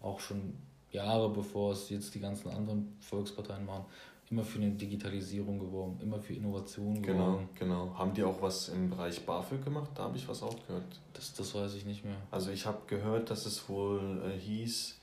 auch 0.00 0.20
schon 0.20 0.54
Jahre 0.90 1.30
bevor 1.30 1.72
es 1.72 1.90
jetzt 1.90 2.14
die 2.14 2.20
ganzen 2.20 2.50
anderen 2.50 2.96
Volksparteien 3.00 3.64
machen, 3.66 3.84
immer 4.30 4.44
für 4.44 4.58
eine 4.58 4.70
Digitalisierung 4.70 5.58
geworben, 5.58 5.98
immer 6.02 6.18
für 6.18 6.34
Innovation 6.34 7.02
genau, 7.02 7.24
geworben. 7.24 7.48
Genau, 7.54 7.86
genau. 7.86 7.98
Haben 7.98 8.14
die 8.14 8.24
auch 8.24 8.40
was 8.42 8.68
im 8.68 8.90
Bereich 8.90 9.24
BAföG 9.24 9.64
gemacht? 9.64 9.90
Da 9.94 10.04
habe 10.04 10.16
ich 10.16 10.28
was 10.28 10.42
auch 10.42 10.54
gehört. 10.66 11.00
Das, 11.14 11.32
das 11.34 11.54
weiß 11.54 11.74
ich 11.74 11.86
nicht 11.86 12.04
mehr. 12.04 12.16
Also 12.30 12.50
ich 12.50 12.66
habe 12.66 12.78
gehört, 12.86 13.30
dass 13.30 13.46
es 13.46 13.68
wohl 13.68 14.22
äh, 14.26 14.38
hieß, 14.38 14.98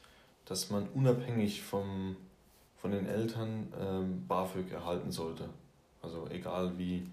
dass 0.46 0.70
man 0.70 0.88
unabhängig 0.90 1.64
vom, 1.64 2.16
von 2.78 2.92
den 2.92 3.08
Eltern 3.08 3.68
ähm, 3.80 4.28
BAföG 4.28 4.72
erhalten 4.72 5.12
sollte. 5.12 5.50
Also 6.02 6.28
egal 6.30 6.78
wie 6.78 7.04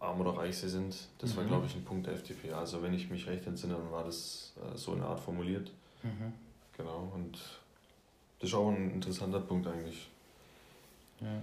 arm 0.00 0.20
oder 0.20 0.36
reich 0.36 0.56
sie 0.56 0.68
sind. 0.68 0.96
Das 1.18 1.32
mhm. 1.32 1.38
war, 1.38 1.44
glaube 1.44 1.66
ich, 1.66 1.74
ein 1.74 1.84
Punkt 1.84 2.06
der 2.06 2.14
FDP. 2.14 2.52
Also 2.52 2.82
wenn 2.82 2.94
ich 2.94 3.10
mich 3.10 3.26
recht 3.26 3.46
entsinne, 3.46 3.74
dann 3.74 3.90
war 3.90 4.04
das 4.04 4.54
äh, 4.56 4.76
so 4.76 4.92
eine 4.92 5.04
Art 5.04 5.20
formuliert. 5.20 5.70
Mhm. 6.02 6.32
Genau, 6.76 7.10
und 7.14 7.38
das 8.40 8.50
ist 8.50 8.54
auch 8.54 8.70
ein 8.70 8.90
interessanter 8.90 9.40
Punkt 9.40 9.66
eigentlich. 9.66 10.08
Ja, 11.20 11.42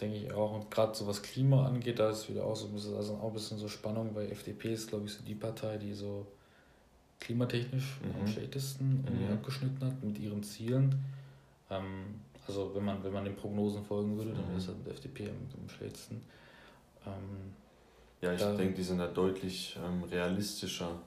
denke 0.00 0.16
ich 0.16 0.32
auch. 0.32 0.54
Und 0.54 0.70
gerade 0.70 0.94
so 0.94 1.06
was 1.06 1.22
Klima 1.22 1.66
angeht, 1.66 1.98
da 1.98 2.10
ist 2.10 2.28
wieder 2.28 2.44
auch 2.44 2.56
so 2.56 2.66
ein 2.66 2.72
bisschen, 2.72 2.96
also 2.96 3.14
auch 3.14 3.28
ein 3.28 3.34
bisschen 3.34 3.58
so 3.58 3.68
Spannung, 3.68 4.14
weil 4.14 4.30
FDP 4.30 4.72
ist, 4.72 4.88
glaube 4.88 5.06
ich, 5.06 5.12
so 5.12 5.22
die 5.22 5.34
Partei, 5.34 5.78
die 5.78 5.94
so 5.94 6.26
klimatechnisch 7.20 7.98
mhm. 8.02 8.20
am 8.20 8.26
schlechtesten 8.26 9.02
mhm. 9.02 9.32
abgeschnitten 9.32 9.84
hat 9.84 10.02
mit 10.02 10.18
ihren 10.18 10.42
Zielen. 10.42 10.94
Ähm, 11.70 12.20
also 12.46 12.72
wenn 12.74 12.84
man, 12.84 13.02
wenn 13.02 13.12
man 13.12 13.24
den 13.24 13.34
Prognosen 13.34 13.84
folgen 13.84 14.16
würde, 14.16 14.32
dann 14.32 14.46
wäre 14.48 14.58
es 14.58 14.68
mhm. 14.68 14.74
halt 14.74 14.88
FDP 14.88 15.28
am, 15.28 15.60
am 15.60 15.68
schlechtesten. 15.68 16.22
Ähm, 17.06 17.54
ja, 18.20 18.32
ich 18.32 18.40
denke, 18.40 18.74
die 18.74 18.82
sind 18.82 18.98
da 18.98 19.06
deutlich 19.06 19.76
ähm, 19.84 20.04
realistischer 20.04 21.00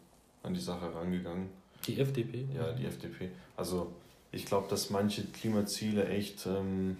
an 0.44 0.54
die 0.54 0.60
Sache 0.60 0.94
rangegangen. 0.94 1.50
Die 1.86 2.00
FDP? 2.00 2.46
Ja, 2.54 2.72
die 2.74 2.86
FDP. 2.86 3.30
Also 3.56 3.94
ich 4.32 4.46
glaube, 4.46 4.68
dass 4.70 4.90
manche 4.90 5.24
Klimaziele 5.26 6.08
echt 6.08 6.46
ähm, 6.46 6.98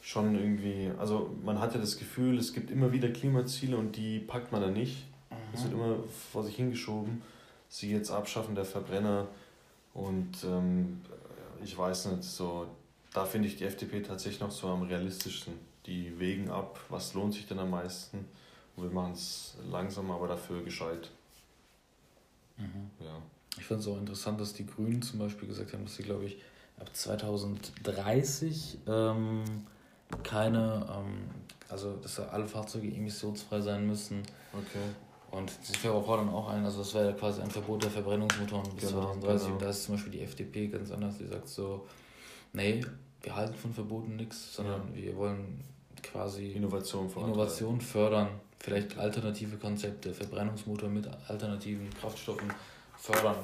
schon 0.00 0.34
irgendwie, 0.34 0.90
also 0.98 1.34
man 1.44 1.60
hat 1.60 1.74
ja 1.74 1.80
das 1.80 1.98
Gefühl, 1.98 2.38
es 2.38 2.52
gibt 2.52 2.70
immer 2.70 2.92
wieder 2.92 3.08
Klimaziele 3.10 3.76
und 3.76 3.96
die 3.96 4.20
packt 4.20 4.52
man 4.52 4.62
dann 4.62 4.72
nicht. 4.72 5.04
Es 5.52 5.64
wird 5.64 5.74
immer 5.74 5.96
vor 6.32 6.42
sich 6.44 6.56
hingeschoben. 6.56 7.22
Sie 7.68 7.90
jetzt 7.90 8.10
abschaffen 8.10 8.54
der 8.54 8.64
Verbrenner 8.64 9.28
und 9.94 10.44
ähm, 10.44 11.00
ich 11.62 11.76
weiß 11.76 12.06
nicht, 12.06 12.24
so 12.24 12.66
da 13.12 13.24
finde 13.24 13.48
ich 13.48 13.56
die 13.56 13.64
FDP 13.64 14.02
tatsächlich 14.02 14.40
noch 14.40 14.50
so 14.50 14.68
am 14.68 14.82
realistischsten. 14.82 15.54
Die 15.86 16.18
wägen 16.18 16.50
ab, 16.50 16.78
was 16.88 17.14
lohnt 17.14 17.34
sich 17.34 17.46
denn 17.46 17.58
am 17.58 17.70
meisten 17.70 18.26
und 18.76 18.84
wir 18.84 18.90
machen 18.90 19.12
es 19.12 19.56
langsam, 19.68 20.10
aber 20.10 20.28
dafür 20.28 20.62
gescheit. 20.62 21.10
Mhm. 22.56 22.90
Ja. 23.00 23.20
Ich 23.58 23.64
finde 23.64 23.82
es 23.82 23.88
auch 23.88 23.98
interessant, 23.98 24.40
dass 24.40 24.52
die 24.52 24.66
Grünen 24.66 25.02
zum 25.02 25.18
Beispiel 25.18 25.48
gesagt 25.48 25.72
haben, 25.72 25.84
dass 25.84 25.96
sie, 25.96 26.04
glaube 26.04 26.24
ich, 26.24 26.38
ab 26.78 26.88
2030 26.92 28.78
ähm, 28.86 29.44
keine, 30.22 30.86
ähm, 30.90 31.30
also 31.68 31.96
dass 31.96 32.18
alle 32.20 32.46
Fahrzeuge 32.46 32.88
emissionsfrei 32.88 33.60
sein 33.60 33.86
müssen. 33.86 34.22
Okay. 34.52 34.78
Und 35.30 35.52
sie 35.62 35.74
fordern 35.74 36.28
auch 36.28 36.48
ein, 36.48 36.64
also 36.64 36.78
das 36.78 36.92
wäre 36.94 37.14
quasi 37.14 37.40
ein 37.40 37.50
Verbot 37.50 37.84
der 37.84 37.90
Verbrennungsmotoren 37.90 38.74
bis 38.74 38.88
genau, 38.88 39.12
2030. 39.12 39.42
Genau. 39.42 39.54
Und 39.54 39.62
da 39.62 39.70
ist 39.70 39.84
zum 39.84 39.94
Beispiel 39.94 40.12
die 40.12 40.22
FDP 40.22 40.66
ganz 40.66 40.90
anders, 40.90 41.18
die 41.18 41.26
sagt 41.26 41.48
so, 41.48 41.86
nee, 42.52 42.80
wir 43.22 43.36
halten 43.36 43.54
von 43.54 43.72
Verboten 43.72 44.16
nichts, 44.16 44.56
sondern 44.56 44.88
ja. 44.94 45.02
wir 45.02 45.16
wollen 45.16 45.62
quasi 46.02 46.50
Innovation, 46.52 47.08
Innovation 47.16 47.80
fördern, 47.80 48.28
vielleicht 48.58 48.98
alternative 48.98 49.56
Konzepte, 49.56 50.12
Verbrennungsmotor 50.12 50.88
mit 50.88 51.08
alternativen 51.28 51.88
Kraftstoffen 51.90 52.52
fördern. 52.98 53.36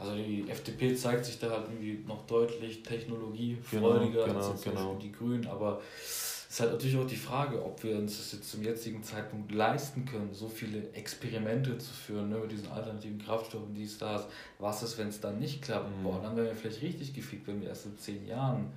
Also 0.00 0.14
die 0.14 0.48
FDP 0.48 0.94
zeigt 0.96 1.26
sich 1.26 1.38
da 1.38 1.50
halt 1.50 1.68
irgendwie 1.68 2.02
noch 2.06 2.26
deutlich 2.26 2.82
technologiefreudiger 2.82 4.24
genau, 4.24 4.38
genau, 4.38 4.50
als 4.50 4.62
genau. 4.62 4.94
die 4.94 5.12
Grünen, 5.12 5.46
aber 5.46 5.82
es 6.02 6.54
ist 6.54 6.60
halt 6.60 6.72
natürlich 6.72 6.96
auch 6.96 7.06
die 7.06 7.16
Frage, 7.16 7.62
ob 7.62 7.84
wir 7.84 7.96
uns 7.96 8.16
das 8.16 8.32
jetzt 8.32 8.50
zum 8.50 8.64
jetzigen 8.64 9.02
Zeitpunkt 9.04 9.52
leisten 9.52 10.06
können, 10.06 10.32
so 10.32 10.48
viele 10.48 10.90
Experimente 10.94 11.76
zu 11.76 11.92
führen 11.92 12.30
ne, 12.30 12.38
mit 12.38 12.50
diesen 12.50 12.68
alternativen 12.72 13.22
Kraftstoffen, 13.22 13.74
die 13.74 13.84
es 13.84 13.98
da 13.98 14.16
ist. 14.16 14.26
Was 14.58 14.82
ist, 14.82 14.96
wenn 14.96 15.08
es 15.08 15.20
dann 15.20 15.38
nicht 15.38 15.62
klappt? 15.62 15.94
Mhm. 15.98 16.02
Boah, 16.02 16.20
dann 16.22 16.34
wären 16.34 16.46
wir 16.46 16.56
vielleicht 16.56 16.82
richtig 16.82 17.14
gefickt, 17.14 17.46
wenn 17.46 17.60
wir 17.60 17.68
erst 17.68 17.86
in 17.86 17.98
zehn 17.98 18.26
Jahren 18.26 18.72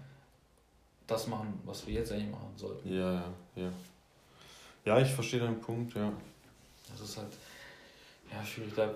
das 1.07 1.27
machen, 1.27 1.59
was 1.65 1.87
wir 1.87 1.95
jetzt 1.95 2.11
eigentlich 2.11 2.31
machen 2.31 2.51
sollten. 2.57 2.93
Ja, 2.93 3.13
ja, 3.13 3.33
ja. 3.55 3.71
Ja, 4.85 4.99
ich 4.99 5.09
verstehe 5.09 5.39
deinen 5.39 5.61
Punkt, 5.61 5.95
ja. 5.95 6.11
Das 6.91 7.01
ist 7.01 7.17
halt, 7.17 7.31
ja, 8.31 8.45
schwierig. 8.45 8.73
Da 8.75 8.93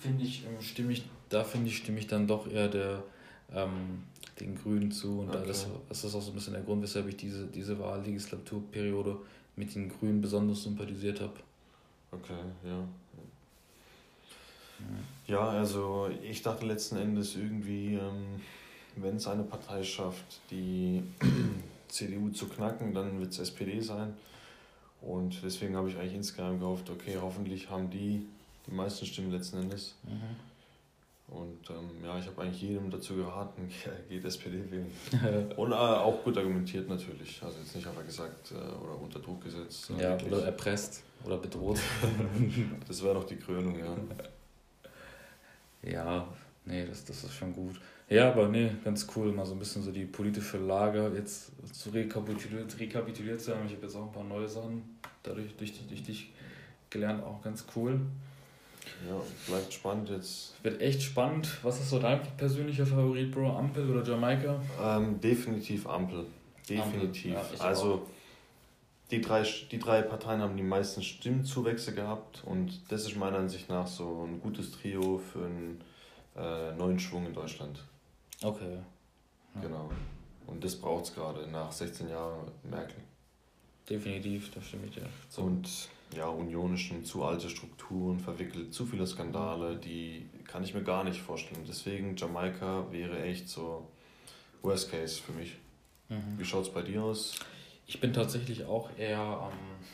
finde 0.00 0.24
ich, 0.24 0.44
ähm, 0.44 0.60
stimme 0.60 0.92
ich, 0.92 1.04
da 1.34 1.44
finde 1.44 1.68
ich, 1.68 1.78
stimme 1.78 1.98
ich 1.98 2.06
dann 2.06 2.26
doch 2.26 2.50
eher 2.50 2.68
der 2.68 3.02
ähm, 3.52 4.04
den 4.40 4.56
Grünen 4.56 4.90
zu. 4.90 5.20
Und 5.20 5.30
okay. 5.30 5.44
das, 5.46 5.66
das 5.88 6.04
ist 6.04 6.14
auch 6.14 6.22
so 6.22 6.30
ein 6.30 6.34
bisschen 6.34 6.54
der 6.54 6.62
Grund, 6.62 6.82
weshalb 6.82 7.08
ich 7.08 7.16
diese, 7.16 7.46
diese 7.46 7.78
Wahllegislaturperiode 7.78 9.16
mit 9.56 9.74
den 9.74 9.88
Grünen 9.88 10.20
besonders 10.20 10.62
sympathisiert 10.62 11.20
habe. 11.20 11.34
Okay, 12.10 12.32
ja. 12.64 12.86
Ja, 15.26 15.48
also 15.48 16.10
ich 16.22 16.42
dachte 16.42 16.66
letzten 16.66 16.96
Endes 16.96 17.36
irgendwie, 17.36 17.94
ähm, 17.94 18.40
wenn 18.96 19.16
es 19.16 19.26
eine 19.26 19.44
Partei 19.44 19.82
schafft, 19.82 20.40
die 20.50 21.02
CDU 21.88 22.30
zu 22.30 22.48
knacken, 22.48 22.92
dann 22.92 23.18
wird 23.20 23.32
es 23.32 23.38
SPD 23.38 23.80
sein. 23.80 24.14
Und 25.00 25.42
deswegen 25.42 25.76
habe 25.76 25.88
ich 25.88 25.96
eigentlich 25.96 26.14
insgeheim 26.14 26.58
gehofft, 26.58 26.90
okay, 26.90 27.16
hoffentlich 27.20 27.70
haben 27.70 27.88
die 27.90 28.26
die 28.66 28.72
meisten 28.72 29.06
Stimmen 29.06 29.30
letzten 29.30 29.58
Endes. 29.58 29.94
Mhm. 30.04 30.53
Und 31.34 31.68
ähm, 31.70 32.04
ja, 32.04 32.18
ich 32.18 32.26
habe 32.26 32.42
eigentlich 32.42 32.62
jedem 32.62 32.90
dazu 32.90 33.16
geraten, 33.16 33.68
geht 34.08 34.24
SPD 34.24 34.62
wählen. 34.70 34.90
Und 35.56 35.72
äh, 35.72 35.74
auch 35.74 36.22
gut 36.22 36.38
argumentiert 36.38 36.88
natürlich. 36.88 37.42
Also 37.42 37.58
jetzt 37.58 37.74
nicht 37.74 37.86
einfach 37.86 38.04
gesagt 38.04 38.52
äh, 38.52 38.54
oder 38.54 39.00
unter 39.00 39.18
Druck 39.18 39.42
gesetzt. 39.42 39.90
Ja, 39.90 40.10
wirklich. 40.10 40.32
oder 40.32 40.44
erpresst 40.44 41.02
oder 41.24 41.38
bedroht. 41.38 41.80
das 42.88 43.02
wäre 43.02 43.14
doch 43.14 43.24
die 43.24 43.36
Krönung, 43.36 43.78
ja. 43.78 43.96
Ja, 45.82 46.28
nee, 46.64 46.86
das, 46.86 47.04
das 47.04 47.24
ist 47.24 47.34
schon 47.34 47.52
gut. 47.52 47.80
Ja, 48.08 48.30
aber 48.30 48.48
nee, 48.48 48.70
ganz 48.84 49.06
cool, 49.16 49.32
mal 49.32 49.46
so 49.46 49.54
ein 49.54 49.58
bisschen 49.58 49.82
so 49.82 49.90
die 49.90 50.04
politische 50.04 50.58
Lage 50.58 51.10
jetzt 51.14 51.52
zu 51.74 51.90
rekapituliert, 51.90 52.78
rekapituliert 52.78 53.40
zu 53.40 53.54
haben. 53.54 53.66
Ich 53.66 53.72
habe 53.72 53.82
jetzt 53.82 53.96
auch 53.96 54.06
ein 54.06 54.12
paar 54.12 54.24
neue 54.24 54.48
Sachen 54.48 54.98
dadurch 55.22 55.56
durch, 55.56 55.86
durch 55.88 56.02
dich 56.02 56.32
gelernt, 56.90 57.24
auch 57.24 57.42
ganz 57.42 57.64
cool. 57.74 58.00
Ja, 59.08 59.20
bleibt 59.46 59.72
spannend 59.72 60.10
jetzt. 60.10 60.54
Wird 60.62 60.80
echt 60.80 61.02
spannend. 61.02 61.48
Was 61.62 61.80
ist 61.80 61.90
so 61.90 61.98
dein 61.98 62.20
persönlicher 62.36 62.86
Favorit, 62.86 63.30
Bro? 63.30 63.56
Ampel 63.56 63.90
oder 63.90 64.08
Jamaika? 64.08 64.60
Ähm, 64.82 65.20
definitiv 65.20 65.86
Ampel. 65.86 66.26
Definitiv. 66.68 67.36
Ampel. 67.36 67.58
Ja, 67.58 67.64
also 67.64 68.06
die 69.10 69.20
drei, 69.20 69.44
die 69.70 69.78
drei 69.78 70.02
Parteien 70.02 70.40
haben 70.40 70.56
die 70.56 70.62
meisten 70.62 71.02
Stimmzuwächse 71.02 71.94
gehabt 71.94 72.42
und 72.44 72.80
das 72.90 73.02
ist 73.02 73.16
meiner 73.16 73.38
Ansicht 73.38 73.68
nach 73.68 73.86
so 73.86 74.26
ein 74.26 74.40
gutes 74.40 74.72
Trio 74.72 75.18
für 75.18 75.44
einen 75.44 75.80
äh, 76.36 76.72
neuen 76.72 76.98
Schwung 76.98 77.26
in 77.26 77.34
Deutschland. 77.34 77.84
Okay. 78.42 78.78
Ja. 79.54 79.60
Genau. 79.60 79.90
Und 80.46 80.64
das 80.64 80.76
braucht 80.76 81.04
es 81.04 81.14
gerade 81.14 81.46
nach 81.48 81.70
16 81.70 82.08
Jahren 82.08 82.50
Merkel. 82.64 82.96
Definitiv, 83.88 84.50
da 84.50 84.60
stimme 84.60 84.86
ich 84.86 84.94
dir. 84.94 85.06
So. 85.28 85.42
Und 85.42 85.68
ja, 86.14 86.28
unionischen, 86.28 87.04
zu 87.04 87.24
alte 87.24 87.48
Strukturen 87.48 88.18
verwickelt, 88.18 88.72
zu 88.72 88.86
viele 88.86 89.06
Skandale, 89.06 89.76
die 89.76 90.28
kann 90.46 90.64
ich 90.64 90.74
mir 90.74 90.82
gar 90.82 91.04
nicht 91.04 91.20
vorstellen. 91.20 91.64
Deswegen 91.66 92.16
Jamaika 92.16 92.90
wäre 92.90 93.22
echt 93.22 93.48
so 93.48 93.88
Worst 94.62 94.90
Case 94.90 95.20
für 95.20 95.32
mich. 95.32 95.56
Mhm. 96.08 96.38
Wie 96.38 96.44
schaut 96.44 96.66
es 96.66 96.72
bei 96.72 96.82
dir 96.82 97.02
aus? 97.02 97.34
Ich 97.86 98.00
bin 98.00 98.12
tatsächlich 98.12 98.64
auch 98.64 98.88
eher 98.98 99.50
ähm, 99.50 99.84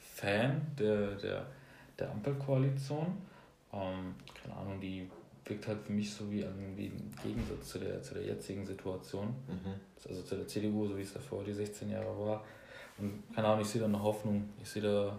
Fan 0.00 0.66
der, 0.78 1.14
der, 1.16 1.46
der 1.98 2.10
Ampelkoalition. 2.10 3.06
Ähm, 3.72 4.14
keine 4.42 4.56
Ahnung, 4.56 4.80
die 4.80 5.08
wirkt 5.44 5.66
halt 5.66 5.80
für 5.82 5.92
mich 5.92 6.12
so 6.12 6.30
wie 6.30 6.40
irgendwie 6.40 6.86
im 6.86 7.12
Gegensatz 7.22 7.68
zu 7.68 7.78
der, 7.78 8.02
zu 8.02 8.14
der 8.14 8.24
jetzigen 8.24 8.66
Situation. 8.66 9.28
Mhm. 9.46 9.74
Also 10.08 10.22
zu 10.22 10.36
der 10.36 10.46
CDU, 10.46 10.86
so 10.86 10.96
wie 10.96 11.02
es 11.02 11.12
davor 11.12 11.44
die 11.44 11.52
16 11.52 11.90
Jahre 11.90 12.18
war. 12.18 12.44
Und 12.98 13.22
keine 13.34 13.48
Ahnung, 13.48 13.62
ich 13.62 13.68
sehe 13.68 13.80
da 13.80 13.86
eine 13.86 14.02
Hoffnung. 14.02 14.50
Ich 14.62 14.68
sehe 14.68 14.82
da, 14.82 15.18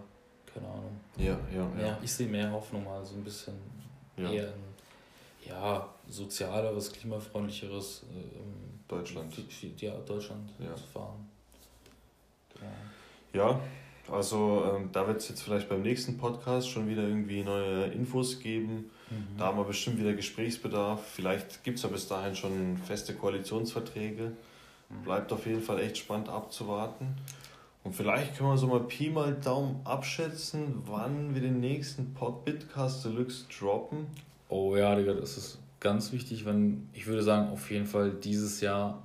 keine 0.54 0.66
Ahnung. 0.66 1.00
Ja, 1.16 1.38
ja, 1.54 1.66
mehr, 1.68 1.86
ja. 1.86 1.98
Ich 2.02 2.12
sehe 2.12 2.28
mehr 2.28 2.50
Hoffnung 2.50 2.84
mal, 2.84 3.04
so 3.04 3.14
ein 3.14 3.24
bisschen 3.24 3.54
ja. 4.16 4.30
eher 4.30 4.48
ein 4.48 4.70
ja, 5.46 5.88
sozialeres, 6.08 6.92
klimafreundlicheres 6.92 8.04
ähm, 8.12 8.80
Deutschland. 8.86 9.34
Ja, 9.78 9.96
Deutschland 9.98 10.50
ja. 10.58 10.74
zu 10.74 10.86
fahren. 10.86 11.28
Ja, 13.32 13.60
also 14.10 14.64
ähm, 14.74 14.90
da 14.92 15.06
wird 15.06 15.18
es 15.18 15.28
jetzt 15.28 15.42
vielleicht 15.42 15.68
beim 15.68 15.82
nächsten 15.82 16.18
Podcast 16.18 16.68
schon 16.68 16.88
wieder 16.88 17.02
irgendwie 17.02 17.42
neue 17.42 17.86
Infos 17.86 18.40
geben. 18.40 18.90
Mhm. 19.08 19.38
Da 19.38 19.46
haben 19.46 19.58
wir 19.58 19.64
bestimmt 19.64 19.98
wieder 19.98 20.12
Gesprächsbedarf. 20.14 21.00
Vielleicht 21.06 21.62
gibt 21.62 21.78
es 21.78 21.84
ja 21.84 21.88
bis 21.90 22.08
dahin 22.08 22.34
schon 22.34 22.76
feste 22.76 23.14
Koalitionsverträge. 23.14 24.32
Mhm. 24.88 25.02
Bleibt 25.04 25.32
auf 25.32 25.46
jeden 25.46 25.62
Fall 25.62 25.80
echt 25.80 25.98
spannend 25.98 26.28
abzuwarten. 26.28 27.14
Und 27.82 27.94
vielleicht 27.94 28.36
können 28.36 28.50
wir 28.50 28.58
so 28.58 28.66
mal 28.66 28.80
Pi 28.80 29.10
mal 29.10 29.34
Daumen 29.34 29.80
abschätzen, 29.84 30.82
wann 30.84 31.34
wir 31.34 31.40
den 31.40 31.60
nächsten 31.60 32.12
Podbitcast 32.12 33.04
Deluxe 33.04 33.46
droppen. 33.48 34.06
Oh 34.48 34.76
ja, 34.76 34.94
Digga, 34.94 35.14
das 35.14 35.38
ist 35.38 35.58
ganz 35.80 36.12
wichtig, 36.12 36.44
wenn 36.44 36.88
ich 36.92 37.06
würde 37.06 37.22
sagen, 37.22 37.50
auf 37.50 37.70
jeden 37.70 37.86
Fall 37.86 38.10
dieses 38.10 38.60
Jahr 38.60 39.02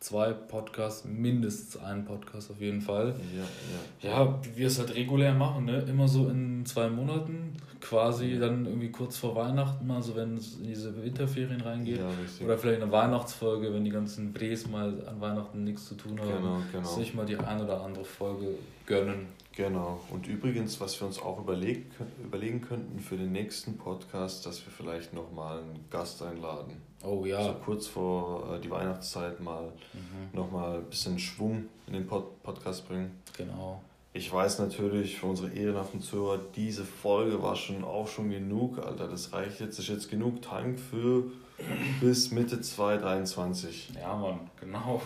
zwei 0.00 0.32
Podcasts, 0.32 1.04
mindestens 1.04 1.82
einen 1.82 2.04
Podcast 2.04 2.50
auf 2.50 2.60
jeden 2.60 2.80
Fall. 2.80 3.14
Ja, 3.34 4.08
ja. 4.08 4.24
ja 4.24 4.38
wie 4.42 4.56
wir 4.56 4.66
es 4.66 4.78
halt 4.78 4.94
regulär 4.94 5.34
machen, 5.34 5.64
ne? 5.64 5.84
immer 5.88 6.06
so 6.06 6.28
in 6.28 6.64
zwei 6.66 6.88
Monaten, 6.88 7.54
quasi 7.80 8.38
dann 8.38 8.66
irgendwie 8.66 8.90
kurz 8.90 9.16
vor 9.16 9.34
Weihnachten, 9.34 9.90
also 9.90 10.14
wenn 10.16 10.36
es 10.36 10.58
in 10.58 10.64
diese 10.64 11.02
Winterferien 11.02 11.60
reingeht. 11.60 11.98
Ja, 11.98 12.44
Oder 12.44 12.58
vielleicht 12.58 12.82
eine 12.82 12.92
Weihnachtsfolge, 12.92 13.72
wenn 13.72 13.84
die 13.84 13.90
ganzen 13.90 14.32
Brees 14.32 14.68
mal 14.68 15.06
an 15.06 15.20
Weihnachten 15.20 15.64
nichts 15.64 15.86
zu 15.86 15.94
tun 15.94 16.20
haben. 16.20 16.30
Genau, 16.30 16.58
genau. 16.72 16.88
Sich 16.88 17.14
mal 17.14 17.26
die 17.26 17.36
eine 17.36 17.64
oder 17.64 17.82
andere 17.82 18.04
Folge 18.04 18.48
gönnen. 18.84 19.26
Genau. 19.56 20.00
Und 20.10 20.28
übrigens, 20.28 20.80
was 20.80 21.00
wir 21.00 21.06
uns 21.06 21.18
auch 21.18 21.38
überleg, 21.38 21.86
überlegen 22.22 22.60
könnten 22.60 23.00
für 23.00 23.16
den 23.16 23.32
nächsten 23.32 23.78
Podcast, 23.78 24.44
dass 24.44 24.64
wir 24.66 24.72
vielleicht 24.72 25.14
nochmal 25.14 25.60
einen 25.60 25.84
Gast 25.90 26.22
einladen. 26.22 26.74
Oh 27.02 27.24
ja. 27.24 27.42
So 27.42 27.54
kurz 27.64 27.86
vor 27.86 28.54
äh, 28.54 28.60
die 28.60 28.70
Weihnachtszeit 28.70 29.40
mal 29.40 29.64
mhm. 29.92 30.36
nochmal 30.36 30.78
ein 30.78 30.84
bisschen 30.84 31.18
Schwung 31.18 31.66
in 31.86 31.92
den 31.92 32.06
Pod 32.06 32.42
Podcast 32.42 32.86
bringen. 32.88 33.10
Genau. 33.36 33.82
Ich 34.12 34.32
weiß 34.32 34.60
natürlich 34.60 35.18
für 35.18 35.26
unsere 35.26 35.50
ehrenhaften 35.50 36.00
Zuhörer, 36.00 36.40
diese 36.54 36.84
Folge 36.84 37.42
war 37.42 37.54
schon 37.54 37.84
auch 37.84 38.08
schon 38.08 38.30
genug, 38.30 38.78
Alter. 38.78 39.08
Das 39.08 39.32
reicht 39.34 39.60
jetzt, 39.60 39.78
ist 39.78 39.88
jetzt 39.88 40.10
genug 40.10 40.40
Tank 40.40 40.80
für 40.80 41.24
bis 42.00 42.30
Mitte 42.30 42.60
2023. 42.60 43.92
Ja, 44.00 44.16
Mann, 44.16 44.40
genau. 44.58 45.02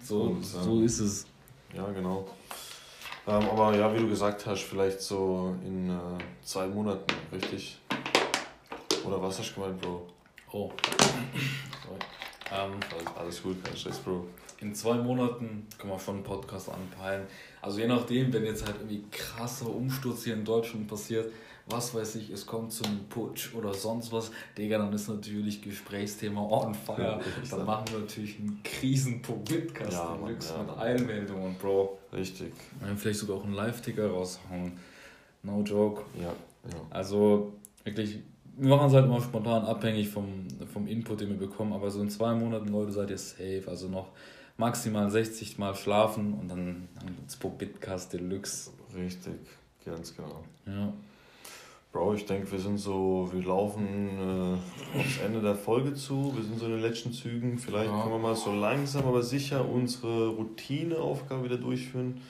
So, 0.00 0.22
Und, 0.22 0.36
ähm, 0.36 0.42
so 0.42 0.82
ist 0.82 1.00
es. 1.00 1.26
Ja, 1.74 1.90
genau. 1.90 2.28
Ähm, 3.26 3.48
aber 3.50 3.76
ja, 3.76 3.92
wie 3.92 3.98
du 3.98 4.08
gesagt 4.08 4.46
hast, 4.46 4.62
vielleicht 4.62 5.00
so 5.00 5.56
in 5.64 5.90
äh, 5.90 5.94
zwei 6.44 6.68
Monaten, 6.68 7.12
richtig? 7.32 7.78
Oder 9.04 9.20
was 9.20 9.38
hast 9.38 9.50
du 9.50 9.54
gemeint, 9.60 9.80
Bro? 9.80 10.06
Oh. 10.54 10.70
Sorry. 11.82 11.98
Ähm, 12.52 12.78
alles, 12.92 13.16
alles 13.16 13.42
gut, 13.42 13.64
kein 13.64 13.76
Stress, 13.76 13.98
Bro. 13.98 14.28
In 14.60 14.72
zwei 14.72 14.94
Monaten 14.94 15.66
können 15.76 15.92
wir 15.92 15.98
schon 15.98 16.14
einen 16.14 16.22
Podcast 16.22 16.68
anpeilen. 16.68 17.26
Also 17.60 17.80
je 17.80 17.88
nachdem, 17.88 18.32
wenn 18.32 18.44
jetzt 18.44 18.64
halt 18.64 18.76
irgendwie 18.76 19.02
krasser 19.10 19.68
Umsturz 19.68 20.22
hier 20.22 20.34
in 20.34 20.44
Deutschland 20.44 20.86
passiert, 20.86 21.32
was 21.66 21.92
weiß 21.92 22.14
ich, 22.16 22.30
es 22.30 22.46
kommt 22.46 22.72
zum 22.72 23.08
Putsch 23.08 23.52
oder 23.54 23.74
sonst 23.74 24.12
was, 24.12 24.30
Digga, 24.56 24.78
dann 24.78 24.92
ist 24.92 25.08
natürlich 25.08 25.60
Gesprächsthema 25.60 26.42
on 26.42 26.72
fire. 26.72 27.02
Ja, 27.02 27.20
dann 27.50 27.66
machen 27.66 27.86
wir 27.90 27.98
natürlich 27.98 28.38
einen 28.38 28.60
Krisenpunkt-Podcast 28.62 29.92
ja, 29.92 30.16
Mann, 30.20 30.38
ja, 30.40 30.62
mit 30.62 30.78
Eilmeldungen, 30.78 31.56
Bro. 31.56 31.98
Richtig. 32.12 32.52
Und 32.80 32.96
vielleicht 32.96 33.18
sogar 33.18 33.38
auch 33.38 33.44
einen 33.44 33.54
Live-Ticker 33.54 34.08
raushauen. 34.08 34.78
No 35.42 35.62
joke. 35.62 36.04
Ja, 36.16 36.26
ja. 36.26 36.80
Also 36.90 37.54
wirklich, 37.82 38.20
wir 38.56 38.68
machen 38.68 38.88
es 38.88 38.94
halt 38.94 39.06
immer 39.06 39.20
spontan 39.20 39.64
abhängig 39.64 40.08
vom, 40.08 40.46
vom 40.72 40.86
Input, 40.86 41.20
den 41.20 41.30
wir 41.30 41.48
bekommen, 41.48 41.72
aber 41.72 41.90
so 41.90 42.00
in 42.00 42.10
zwei 42.10 42.34
Monaten, 42.34 42.68
Leute, 42.68 42.92
seid 42.92 43.10
ihr 43.10 43.18
safe. 43.18 43.64
Also 43.66 43.88
noch 43.88 44.08
maximal 44.56 45.10
60 45.10 45.58
Mal 45.58 45.74
schlafen 45.74 46.34
und 46.34 46.48
dann, 46.48 46.88
dann 46.94 47.16
gibt 47.16 47.30
es 47.30 47.36
Bitcast 47.36 48.12
Deluxe. 48.12 48.70
Richtig, 48.96 49.34
ganz 49.84 50.14
genau. 50.16 50.44
Ja. 50.66 50.92
Bro, 51.92 52.14
ich 52.14 52.26
denke, 52.26 52.50
wir 52.50 52.58
sind 52.58 52.78
so, 52.78 53.28
wir 53.32 53.44
laufen 53.44 54.08
äh, 54.18 54.98
aufs 54.98 55.18
Ende 55.24 55.40
der 55.40 55.54
Folge 55.54 55.94
zu. 55.94 56.34
Wir 56.34 56.42
sind 56.42 56.58
so 56.58 56.66
in 56.66 56.72
den 56.72 56.80
letzten 56.80 57.12
Zügen. 57.12 57.56
Vielleicht 57.56 57.88
ja. 57.88 58.00
können 58.00 58.14
wir 58.14 58.18
mal 58.18 58.34
so 58.34 58.52
langsam, 58.52 59.06
aber 59.06 59.22
sicher 59.22 59.68
unsere 59.68 60.28
Routineaufgabe 60.30 61.44
wieder 61.44 61.56
durchführen. 61.56 62.20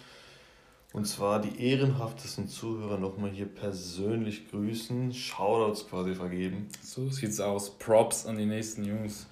Und 0.95 1.07
zwar 1.07 1.41
die 1.41 1.61
ehrenhaftesten 1.61 2.47
Zuhörer 2.47 2.99
nochmal 2.99 3.31
hier 3.31 3.47
persönlich 3.47 4.49
grüßen, 4.49 5.13
Shoutouts 5.13 5.89
quasi 5.89 6.15
vergeben. 6.15 6.69
So 6.83 7.09
sieht's 7.11 7.41
aus. 7.41 7.77
Props 7.79 8.27
an 8.27 8.39
die 8.39 8.47
nächsten 8.47 8.85
Jungs. 8.85 9.27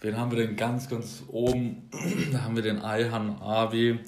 Wen 0.00 0.16
haben 0.16 0.32
wir 0.32 0.44
denn 0.44 0.56
ganz, 0.56 0.88
ganz 0.88 1.22
oben? 1.28 1.88
da 2.32 2.42
haben 2.42 2.56
wir 2.56 2.64
den 2.64 2.82
Ayhan 2.82 3.38
Abi. 3.40 4.00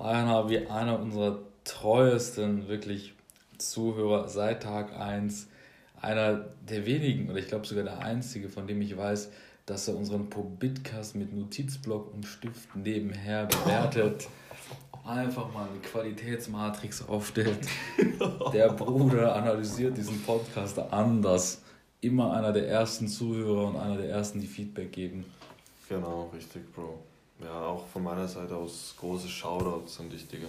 Ayhan 0.00 0.26
Abi, 0.26 0.66
einer 0.66 0.98
unserer 0.98 1.38
treuesten, 1.62 2.66
wirklich 2.66 3.14
Zuhörer 3.58 4.28
seit 4.28 4.64
Tag 4.64 4.98
1 4.98 5.46
einer 6.00 6.46
der 6.68 6.84
wenigen, 6.84 7.30
oder 7.30 7.38
ich 7.38 7.46
glaube 7.46 7.64
sogar 7.64 7.84
der 7.84 8.00
einzige, 8.00 8.48
von 8.48 8.66
dem 8.66 8.82
ich 8.82 8.96
weiß, 8.96 9.30
dass 9.66 9.86
er 9.86 9.94
unseren 9.94 10.28
Pobitcast 10.28 11.14
mit 11.14 11.32
Notizblock 11.32 12.12
und 12.12 12.26
Stift 12.26 12.74
nebenher 12.74 13.46
bewertet. 13.46 14.26
Einfach 15.04 15.52
mal 15.52 15.68
eine 15.68 15.78
Qualitätsmatrix 15.80 17.08
aufstellt. 17.08 17.66
Der 18.52 18.68
Bruder 18.72 19.34
analysiert 19.34 19.96
diesen 19.96 20.22
Podcast 20.22 20.78
anders. 20.78 21.62
Immer 22.02 22.32
einer 22.32 22.52
der 22.52 22.68
ersten 22.68 23.08
Zuhörer 23.08 23.68
und 23.68 23.76
einer 23.76 23.96
der 23.96 24.08
ersten, 24.08 24.40
die 24.40 24.46
Feedback 24.46 24.92
geben. 24.92 25.24
Genau, 25.88 26.30
richtig, 26.34 26.72
Bro. 26.74 26.98
Ja, 27.42 27.66
auch 27.66 27.86
von 27.86 28.02
meiner 28.02 28.28
Seite 28.28 28.56
aus 28.56 28.94
große 28.98 29.28
Shoutouts 29.28 30.00
an 30.00 30.08
dich, 30.08 30.26
Digga. 30.28 30.48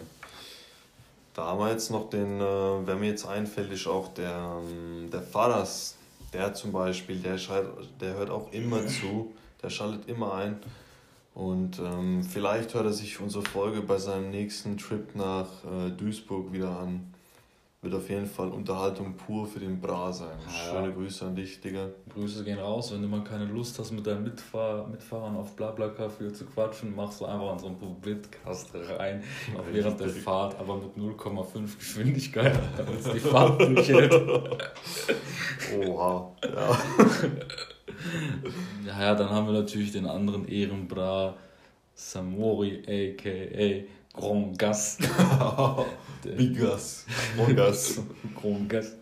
Da 1.34 1.48
haben 1.48 1.60
wir 1.60 1.72
jetzt 1.72 1.90
noch 1.90 2.10
den, 2.10 2.40
äh, 2.40 2.44
wer 2.86 2.96
mir 2.96 3.10
jetzt 3.10 3.26
einfällt, 3.26 3.72
ist 3.72 3.88
auch 3.88 4.14
der, 4.14 4.62
ähm, 4.62 5.10
der 5.10 5.22
Faras. 5.22 5.96
Der 6.34 6.54
zum 6.54 6.72
Beispiel, 6.72 7.20
der, 7.20 7.38
schalt, 7.38 7.68
der 8.00 8.14
hört 8.16 8.30
auch 8.30 8.52
immer 8.52 8.86
zu, 8.88 9.34
der 9.62 9.70
schaltet 9.70 10.08
immer 10.10 10.34
ein. 10.34 10.60
Und 11.34 11.80
ähm, 11.80 12.24
vielleicht 12.24 12.74
hört 12.74 12.86
er 12.86 12.94
sich 12.94 13.20
unsere 13.20 13.44
Folge 13.44 13.82
bei 13.82 13.98
seinem 13.98 14.32
nächsten 14.32 14.78
Trip 14.78 15.16
nach 15.16 15.48
äh, 15.64 15.92
Duisburg 15.92 16.52
wieder 16.52 16.80
an. 16.80 17.11
Wird 17.84 17.96
auf 17.96 18.08
jeden 18.12 18.28
Fall 18.28 18.50
Unterhaltung 18.50 19.16
pur 19.16 19.48
für 19.48 19.60
den 19.60 19.82
Bra 19.82 20.14
sein. 20.14 20.38
Ja. 20.46 20.52
Schöne 20.52 20.94
Grüße 20.94 21.26
an 21.26 21.36
dich, 21.36 21.60
Digga. 21.62 21.90
Grüße 22.14 22.44
gehen 22.44 22.60
raus. 22.60 22.94
Wenn 22.94 23.02
du 23.02 23.08
mal 23.08 23.24
keine 23.24 23.46
Lust 23.46 23.80
hast, 23.80 23.90
mit 23.90 24.06
deinen 24.06 24.22
Mitfahr 24.22 24.88
Mitfahrern 24.88 25.36
auf 25.36 25.56
Blabla-Café 25.56 26.32
zu 26.32 26.46
quatschen, 26.46 26.96
machst 26.96 27.22
du 27.22 27.26
einfach 27.26 27.54
an 27.54 27.58
so 27.58 27.66
einen 27.66 27.80
Podcast 27.80 28.70
rein, 28.76 29.24
auch 29.58 29.64
während 29.72 30.00
der 30.00 30.10
Fahrt, 30.10 30.60
aber 30.60 30.78
mit 30.78 30.96
0,5 30.96 31.78
Geschwindigkeit, 31.80 32.60
damit 32.78 33.04
die 33.16 33.20
Fahrt 33.20 33.60
durchhält. 33.60 34.14
Oha, 35.84 36.36
ja. 36.44 36.78
ja, 38.86 39.02
ja, 39.02 39.16
dann 39.16 39.30
haben 39.32 39.48
wir 39.48 39.54
natürlich 39.54 39.92
den 39.92 40.06
anderen 40.06 40.48
Ehrenbra, 40.48 41.36
Samori, 41.96 42.84
a.k.a. 42.88 44.01
Grand 44.14 44.58
Gas. 44.60 44.98
Big 46.38 46.60
Gas. 46.60 47.06
Grand 47.36 47.56
Gas. 47.56 48.02
Grand 48.42 48.70
Gas. 48.70 48.96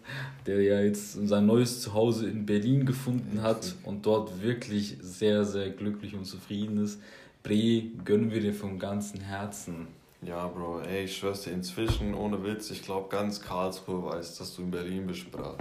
Der 0.46 0.62
ja 0.62 0.82
jetzt 0.82 1.14
sein 1.28 1.46
neues 1.46 1.82
Zuhause 1.82 2.30
in 2.30 2.46
Berlin 2.46 2.86
gefunden 2.86 3.42
hat 3.42 3.76
und 3.84 4.06
dort 4.06 4.42
wirklich 4.42 4.98
sehr, 5.02 5.46
sehr 5.46 5.72
glücklich 5.72 6.16
und 6.16 6.26
zufrieden 6.26 6.84
ist. 6.84 7.02
Bre, 7.44 7.84
gönnen 8.06 8.32
wir 8.32 8.42
dir 8.42 8.54
vom 8.54 8.78
ganzen 8.78 9.22
Herzen. 9.22 9.88
Ja, 10.22 10.48
Bro, 10.48 10.82
ey, 10.82 11.06
ich 11.06 11.18
schwör's 11.18 11.44
dir, 11.44 11.52
inzwischen, 11.52 12.14
ohne 12.14 12.44
Witz, 12.44 12.70
ich 12.72 12.82
glaube, 12.84 13.08
ganz 13.10 13.40
Karlsruhe 13.40 14.04
weiß, 14.04 14.38
dass 14.38 14.54
du 14.56 14.64
in 14.64 14.72
Berlin 14.72 15.08
bist, 15.08 15.32
Bra. 15.32 15.56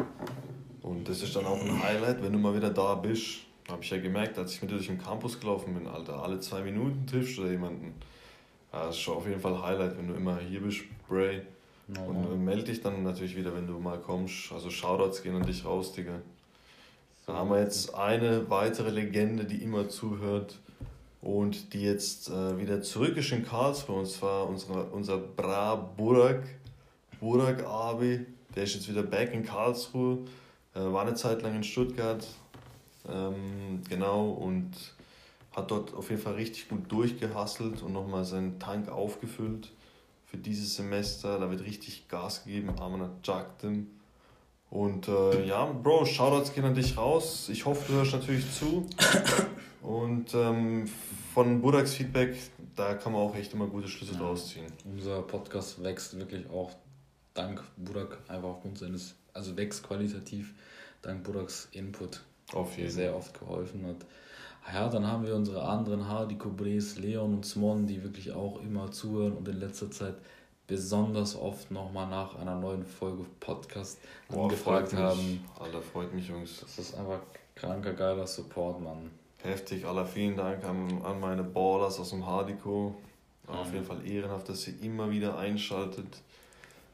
Und 0.83 1.09
das 1.09 1.23
ist 1.23 1.37
dann 1.37 1.47
auch 1.47 1.61
ein 1.61 1.83
Highlight, 1.83 2.23
wenn 2.23 2.33
du 2.33 2.39
mal 2.39 2.55
wieder 2.57 2.71
da 2.71 2.97
bist. 2.97 3.41
Habe 3.69 3.83
ich 3.83 3.91
ja 3.91 3.99
gemerkt, 3.99 4.37
als 4.37 4.55
ich 4.55 4.63
mit 4.63 4.71
dir 4.71 4.77
durch 4.77 4.89
den 4.89 4.99
Campus 4.99 5.39
gelaufen 5.39 5.75
bin, 5.75 5.87
Alter. 5.87 6.23
Alle 6.23 6.41
zwei 6.41 6.63
Minuten 6.63 7.07
triffst 7.07 7.39
du 7.39 7.43
da 7.43 7.51
jemanden. 7.51 7.95
Ja, 8.73 8.87
das 8.87 8.97
ist 8.97 9.01
schon 9.01 9.17
auf 9.17 9.27
jeden 9.27 9.41
Fall 9.41 9.61
Highlight, 9.63 9.97
wenn 9.99 10.09
du 10.09 10.15
immer 10.15 10.39
hier 10.39 10.61
bist, 10.61 10.81
Bray. 11.09 11.43
No, 11.87 12.03
und 12.05 12.23
no. 12.23 12.37
melde 12.37 12.65
dich 12.65 12.83
dann 12.83 13.03
natürlich 13.03 13.35
wieder, 13.35 13.55
wenn 13.55 13.67
du 13.67 13.79
mal 13.79 13.99
kommst. 13.99 14.53
Also 14.53 14.69
Shoutouts 14.69 15.23
gehen 15.23 15.35
an 15.35 15.47
dich 15.47 15.65
raus, 15.65 15.93
Digga. 15.93 16.21
Da 17.27 17.35
haben 17.35 17.51
wir 17.51 17.61
jetzt 17.61 17.95
eine 17.95 18.49
weitere 18.51 18.91
Legende, 18.91 19.45
die 19.45 19.63
immer 19.63 19.89
zuhört 19.89 20.59
und 21.23 21.73
die 21.73 21.83
jetzt 21.83 22.31
äh, 22.31 22.59
wieder 22.59 22.83
zurück 22.83 23.17
ist 23.17 23.33
in 23.33 23.45
Karlsruhe. 23.45 24.01
Und 24.01 24.07
zwar 24.07 24.49
unsere, 24.49 24.85
unser 24.85 25.19
Bra 25.19 25.75
Burak, 25.75 26.43
Burak 27.21 27.65
Abi. 27.65 28.25
Der 28.55 28.65
ist 28.65 28.75
jetzt 28.75 28.89
wieder 28.89 29.03
back 29.03 29.33
in 29.33 29.45
Karlsruhe. 29.45 30.21
Äh, 30.75 30.81
war 30.81 31.03
eine 31.03 31.15
Zeit 31.15 31.43
lang 31.43 31.57
in 31.57 31.65
Stuttgart. 31.65 32.27
Ähm, 33.09 33.83
genau, 33.89 34.31
und 34.31 34.71
hat 35.59 35.71
dort 35.71 35.95
auf 35.95 36.11
jeden 36.11 36.23
Fall 36.23 36.35
richtig 36.35 36.69
gut 36.69 36.91
durchgehasselt 36.91 37.83
und 37.83 37.93
nochmal 37.93 38.25
seinen 38.25 38.59
Tank 38.59 38.89
aufgefüllt 38.89 39.71
für 40.27 40.37
dieses 40.37 40.77
Semester. 40.77 41.39
Da 41.39 41.51
wird 41.51 41.65
richtig 41.65 42.09
Gas 42.09 42.45
gegeben, 42.45 42.71
Amana 42.79 43.11
Jagdim. 43.23 43.89
Und 44.71 45.09
äh, 45.09 45.47
ja, 45.47 45.65
Bro, 45.65 46.05
Shoutouts 46.05 46.53
gehen 46.53 46.65
an 46.65 46.75
dich 46.75 46.97
raus. 46.97 47.49
Ich 47.51 47.65
hoffe, 47.65 47.85
du 47.89 47.99
hörst 47.99 48.13
natürlich 48.13 48.45
zu. 48.53 48.87
Und 49.83 50.35
ähm, 50.35 50.87
von 51.33 51.63
Budaks 51.63 51.95
Feedback, 51.95 52.37
da 52.77 52.95
kann 52.95 53.13
man 53.13 53.23
auch 53.23 53.35
echt 53.35 53.55
immer 53.55 53.67
gute 53.67 53.89
Schlüsse 53.89 54.13
ja. 54.13 54.19
draus 54.19 54.49
ziehen. 54.49 54.67
Unser 54.85 55.23
Podcast 55.23 55.83
wächst 55.83 56.19
wirklich 56.19 56.49
auch 56.51 56.73
dank 57.33 57.63
Budak, 57.77 58.19
einfach 58.29 58.49
aufgrund 58.49 58.79
seines, 58.79 59.15
also 59.33 59.57
wächst 59.57 59.83
qualitativ 59.83 60.55
dank 61.01 61.25
Budaks 61.25 61.69
Input. 61.73 62.23
Auf 62.53 62.77
jeden. 62.77 62.91
Fall. 62.91 62.95
Sehr 62.95 63.17
oft 63.17 63.39
geholfen 63.39 63.87
hat. 63.87 64.05
Ja, 64.73 64.89
dann 64.89 65.07
haben 65.07 65.25
wir 65.27 65.35
unsere 65.35 65.63
anderen 65.63 66.09
Hardcore-Bres, 66.09 66.99
Leon 66.99 67.35
und 67.35 67.47
Smon, 67.47 67.87
die 67.87 68.03
wirklich 68.03 68.33
auch 68.33 68.61
immer 68.61 68.91
zuhören 68.91 69.33
und 69.33 69.49
in 69.49 69.59
letzter 69.59 69.91
Zeit 69.91 70.17
besonders 70.67 71.35
oft 71.35 71.71
nochmal 71.71 72.07
nach 72.09 72.37
einer 72.37 72.55
neuen 72.55 72.85
Folge 72.85 73.25
Podcast 73.41 73.99
Boah, 74.29 74.45
angefragt 74.45 74.93
haben. 74.93 75.43
Alter, 75.59 75.81
freut 75.81 76.13
mich, 76.15 76.29
Jungs. 76.29 76.61
Das 76.61 76.79
ist 76.79 76.95
einfach 76.95 77.21
kranker, 77.55 77.95
geiler 77.95 78.27
Support, 78.27 78.81
Mann. 78.81 79.11
Heftig, 79.43 79.87
aller 79.87 80.05
vielen 80.05 80.37
Dank 80.37 80.65
an, 80.65 81.03
an 81.03 81.19
meine 81.19 81.43
Ballers 81.43 81.99
aus 81.99 82.11
dem. 82.11 82.21
Mhm. 82.21 82.95
Auf 83.47 83.73
jeden 83.73 83.85
Fall 83.85 84.07
ehrenhaft, 84.07 84.49
dass 84.51 84.69
ihr 84.69 84.81
immer 84.83 85.11
wieder 85.11 85.39
einschaltet. 85.39 86.21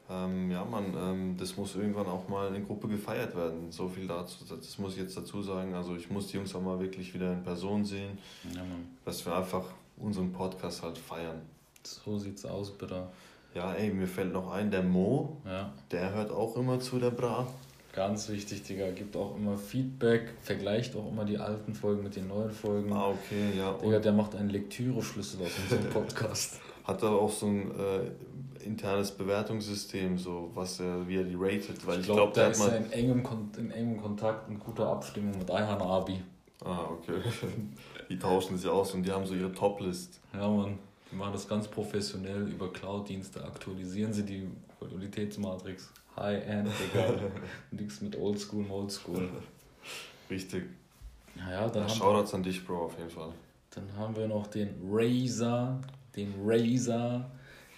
Ähm, 0.09 0.51
ja, 0.51 0.63
man, 0.63 0.93
ähm, 0.95 1.37
das 1.37 1.57
muss 1.57 1.75
irgendwann 1.75 2.05
auch 2.05 2.27
mal 2.29 2.53
in 2.53 2.65
Gruppe 2.65 2.87
gefeiert 2.87 3.35
werden. 3.35 3.71
So 3.71 3.89
viel 3.89 4.07
dazu, 4.07 4.37
das 4.47 4.77
muss 4.77 4.93
ich 4.93 4.99
jetzt 4.99 5.17
dazu 5.17 5.41
sagen. 5.41 5.73
Also 5.73 5.95
ich 5.95 6.09
muss 6.09 6.27
die 6.27 6.37
Jungs 6.37 6.53
auch 6.53 6.61
mal 6.61 6.79
wirklich 6.79 7.13
wieder 7.13 7.33
in 7.33 7.43
Person 7.43 7.83
sehen, 7.83 8.17
ja, 8.53 8.61
dass 9.03 9.25
wir 9.25 9.35
einfach 9.35 9.65
unseren 9.97 10.31
Podcast 10.31 10.83
halt 10.83 10.97
feiern. 10.97 11.41
So 11.83 12.17
sieht's 12.17 12.45
aus, 12.45 12.71
bitte. 12.71 13.07
Ja, 13.55 13.73
ey, 13.73 13.91
mir 13.91 14.07
fällt 14.07 14.33
noch 14.33 14.51
ein, 14.51 14.69
der 14.69 14.83
Mo, 14.83 15.37
ja. 15.45 15.71
der 15.89 16.13
hört 16.13 16.31
auch 16.31 16.57
immer 16.57 16.79
zu 16.79 16.99
der 16.99 17.11
Bra. 17.11 17.47
Ganz 17.93 18.27
wichtig, 18.27 18.63
Digga. 18.63 18.91
Gibt 18.91 19.15
auch 19.15 19.37
immer 19.37 19.57
Feedback, 19.57 20.33
vergleicht 20.41 20.95
auch 20.97 21.09
immer 21.09 21.23
die 21.23 21.37
alten 21.37 21.73
Folgen 21.73 22.03
mit 22.03 22.17
den 22.17 22.27
neuen 22.27 22.51
Folgen. 22.51 22.91
Ah, 22.91 23.07
okay, 23.07 23.57
ja. 23.57 23.71
Digga, 23.73 23.99
der 23.99 24.11
macht 24.11 24.35
einen 24.35 24.49
Lektüre-Schlüssel 24.49 25.41
aus 25.41 25.51
unserem 25.63 25.89
Podcast. 25.93 26.59
Hat 26.83 27.01
er 27.01 27.11
auch 27.11 27.31
so 27.31 27.47
ein 27.47 27.71
äh, 27.71 28.11
internes 28.65 29.11
Bewertungssystem, 29.11 30.17
so 30.17 30.51
was 30.53 30.79
er, 30.79 31.07
wie 31.07 31.17
er 31.17 31.23
die 31.23 31.35
rated. 31.35 31.85
Weil 31.85 31.99
ich 31.99 32.05
glaube, 32.05 32.21
glaub, 32.21 32.33
der 32.33 32.49
ist 32.51 32.65
in 32.65 32.91
engem, 32.91 33.23
in 33.57 33.71
engem 33.71 34.01
Kontakt 34.01 34.49
und 34.49 34.59
guter 34.59 34.87
Abstimmung 34.87 35.37
mit 35.37 35.49
Ayhan 35.49 35.81
Abi. 35.81 36.21
Ah, 36.63 36.85
okay. 36.89 37.21
die 38.09 38.17
tauschen 38.17 38.57
sich 38.57 38.69
aus 38.69 38.93
und 38.93 39.03
die 39.03 39.11
haben 39.11 39.25
so 39.25 39.33
ihre 39.33 39.53
Top-List. 39.53 40.19
Ja, 40.33 40.47
Mann. 40.47 40.79
Die 41.11 41.15
machen 41.15 41.33
das 41.33 41.47
ganz 41.47 41.67
professionell 41.67 42.47
über 42.47 42.71
Cloud-Dienste, 42.71 43.43
aktualisieren 43.43 44.11
sie 44.11 44.23
die 44.23 44.49
Qualitätsmatrix. 44.79 45.91
High-End, 46.17 46.69
egal. 46.91 47.31
Nichts 47.71 48.01
mit 48.01 48.17
Oldschool, 48.17 48.65
Oldschool. 48.69 49.29
Richtig. 50.29 50.63
Naja, 51.35 51.67
dann 51.67 51.83
ja, 51.83 51.89
Shoutouts 51.89 52.33
an 52.33 52.43
dich, 52.43 52.65
Bro, 52.65 52.85
auf 52.85 52.97
jeden 52.97 53.09
Fall. 53.09 53.31
Dann 53.71 53.85
haben 53.97 54.15
wir 54.15 54.27
noch 54.27 54.47
den 54.47 54.73
Razer, 54.89 55.81
den 56.15 56.33
Razer 56.43 57.29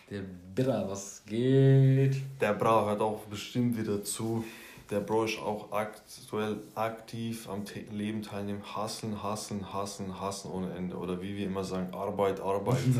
der 0.09 0.23
Bra, 0.55 0.87
was 0.87 1.23
geht? 1.25 2.15
Der 2.39 2.53
Bra 2.53 2.85
hört 2.85 3.01
auch 3.01 3.21
bestimmt 3.25 3.77
wieder 3.77 4.03
zu. 4.03 4.43
Der 4.89 5.01
Bro 5.01 5.25
ist 5.25 5.39
auch 5.39 5.69
aktuell 5.73 6.57
aktiv 6.75 7.49
am 7.49 7.63
Leben 7.91 8.21
teilnehmen. 8.21 8.61
Hasseln, 8.63 9.21
hasseln, 9.21 9.73
hasseln, 9.73 10.19
hasseln 10.21 10.53
ohne 10.53 10.73
Ende. 10.75 10.95
Oder 10.95 11.21
wie 11.21 11.35
wir 11.35 11.47
immer 11.47 11.65
sagen, 11.65 11.93
Arbeit, 11.93 12.39
Arbeit. 12.39 12.77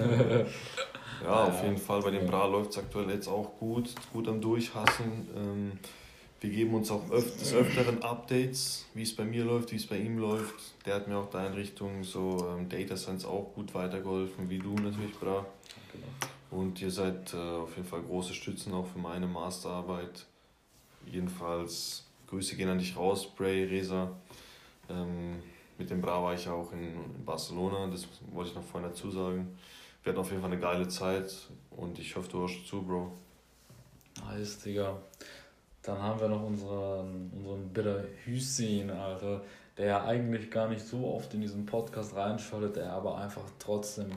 ja, 1.23 1.25
ja, 1.25 1.43
auf 1.45 1.63
jeden 1.63 1.77
Fall. 1.77 2.01
Bei 2.01 2.11
dem 2.11 2.27
Bra 2.27 2.45
läuft 2.45 2.71
es 2.71 2.77
aktuell 2.79 3.09
jetzt 3.11 3.29
auch 3.29 3.57
gut. 3.57 3.89
Gut 4.11 4.27
am 4.27 4.41
Durchhasseln. 4.41 5.29
Ähm, 5.33 5.71
wir 6.41 6.49
geben 6.49 6.75
uns 6.75 6.91
auch 6.91 7.09
öf 7.09 7.37
des 7.39 7.53
Öfteren 7.53 8.03
Updates, 8.03 8.85
wie 8.93 9.03
es 9.03 9.15
bei 9.15 9.23
mir 9.23 9.45
läuft, 9.45 9.71
wie 9.71 9.77
es 9.77 9.87
bei 9.87 9.97
ihm 9.97 10.17
läuft. 10.17 10.55
Der 10.85 10.95
hat 10.95 11.07
mir 11.07 11.17
auch 11.17 11.29
da 11.29 11.47
in 11.47 11.53
Richtung 11.53 12.03
so 12.03 12.53
ähm, 12.53 12.67
Data 12.67 12.97
Science 12.97 13.23
auch 13.23 13.53
gut 13.55 13.73
weitergeholfen, 13.73 14.49
wie 14.49 14.59
du 14.59 14.75
natürlich, 14.75 15.17
Bra. 15.17 15.45
Genau. 15.93 16.07
Und 16.49 16.81
ihr 16.81 16.91
seid 16.91 17.33
äh, 17.33 17.37
auf 17.37 17.75
jeden 17.75 17.87
Fall 17.87 18.01
große 18.01 18.33
Stützen 18.33 18.73
auch 18.73 18.85
für 18.85 18.99
meine 18.99 19.27
Masterarbeit. 19.27 20.25
Jedenfalls 21.05 22.05
Grüße 22.27 22.55
gehen 22.55 22.69
an 22.69 22.79
dich 22.79 22.95
raus, 22.95 23.27
Bray, 23.35 23.65
Reza. 23.65 24.11
Ähm, 24.89 25.41
mit 25.77 25.89
dem 25.89 26.01
Bra 26.01 26.21
war 26.23 26.33
ich 26.33 26.47
auch 26.47 26.71
in, 26.71 26.83
in 26.83 27.25
Barcelona, 27.25 27.87
das 27.87 28.07
wollte 28.31 28.49
ich 28.49 28.55
noch 28.55 28.63
vorhin 28.63 28.89
dazu 28.89 29.11
sagen. 29.11 29.57
Wir 30.03 30.11
hatten 30.11 30.21
auf 30.21 30.29
jeden 30.29 30.41
Fall 30.41 30.51
eine 30.51 30.59
geile 30.59 30.87
Zeit 30.87 31.33
und 31.71 31.99
ich 31.99 32.15
hoffe, 32.15 32.29
du 32.29 32.39
hörst 32.39 32.65
zu, 32.67 32.81
Bro. 32.81 33.11
Nice, 34.25 34.59
Digga. 34.59 34.97
Dann 35.83 36.01
haben 36.01 36.19
wir 36.19 36.27
noch 36.27 36.43
unseren, 36.43 37.31
unseren 37.35 37.69
Bitter 37.69 38.03
Hüseyin, 38.25 38.89
Alter, 38.89 39.41
der 39.77 39.85
ja 39.85 40.05
eigentlich 40.05 40.49
gar 40.49 40.67
nicht 40.67 40.85
so 40.85 41.13
oft 41.13 41.33
in 41.33 41.41
diesen 41.41 41.65
Podcast 41.65 42.15
reinschaltet, 42.15 42.77
der 42.77 42.91
aber 42.91 43.17
einfach 43.17 43.43
trotzdem 43.59 44.09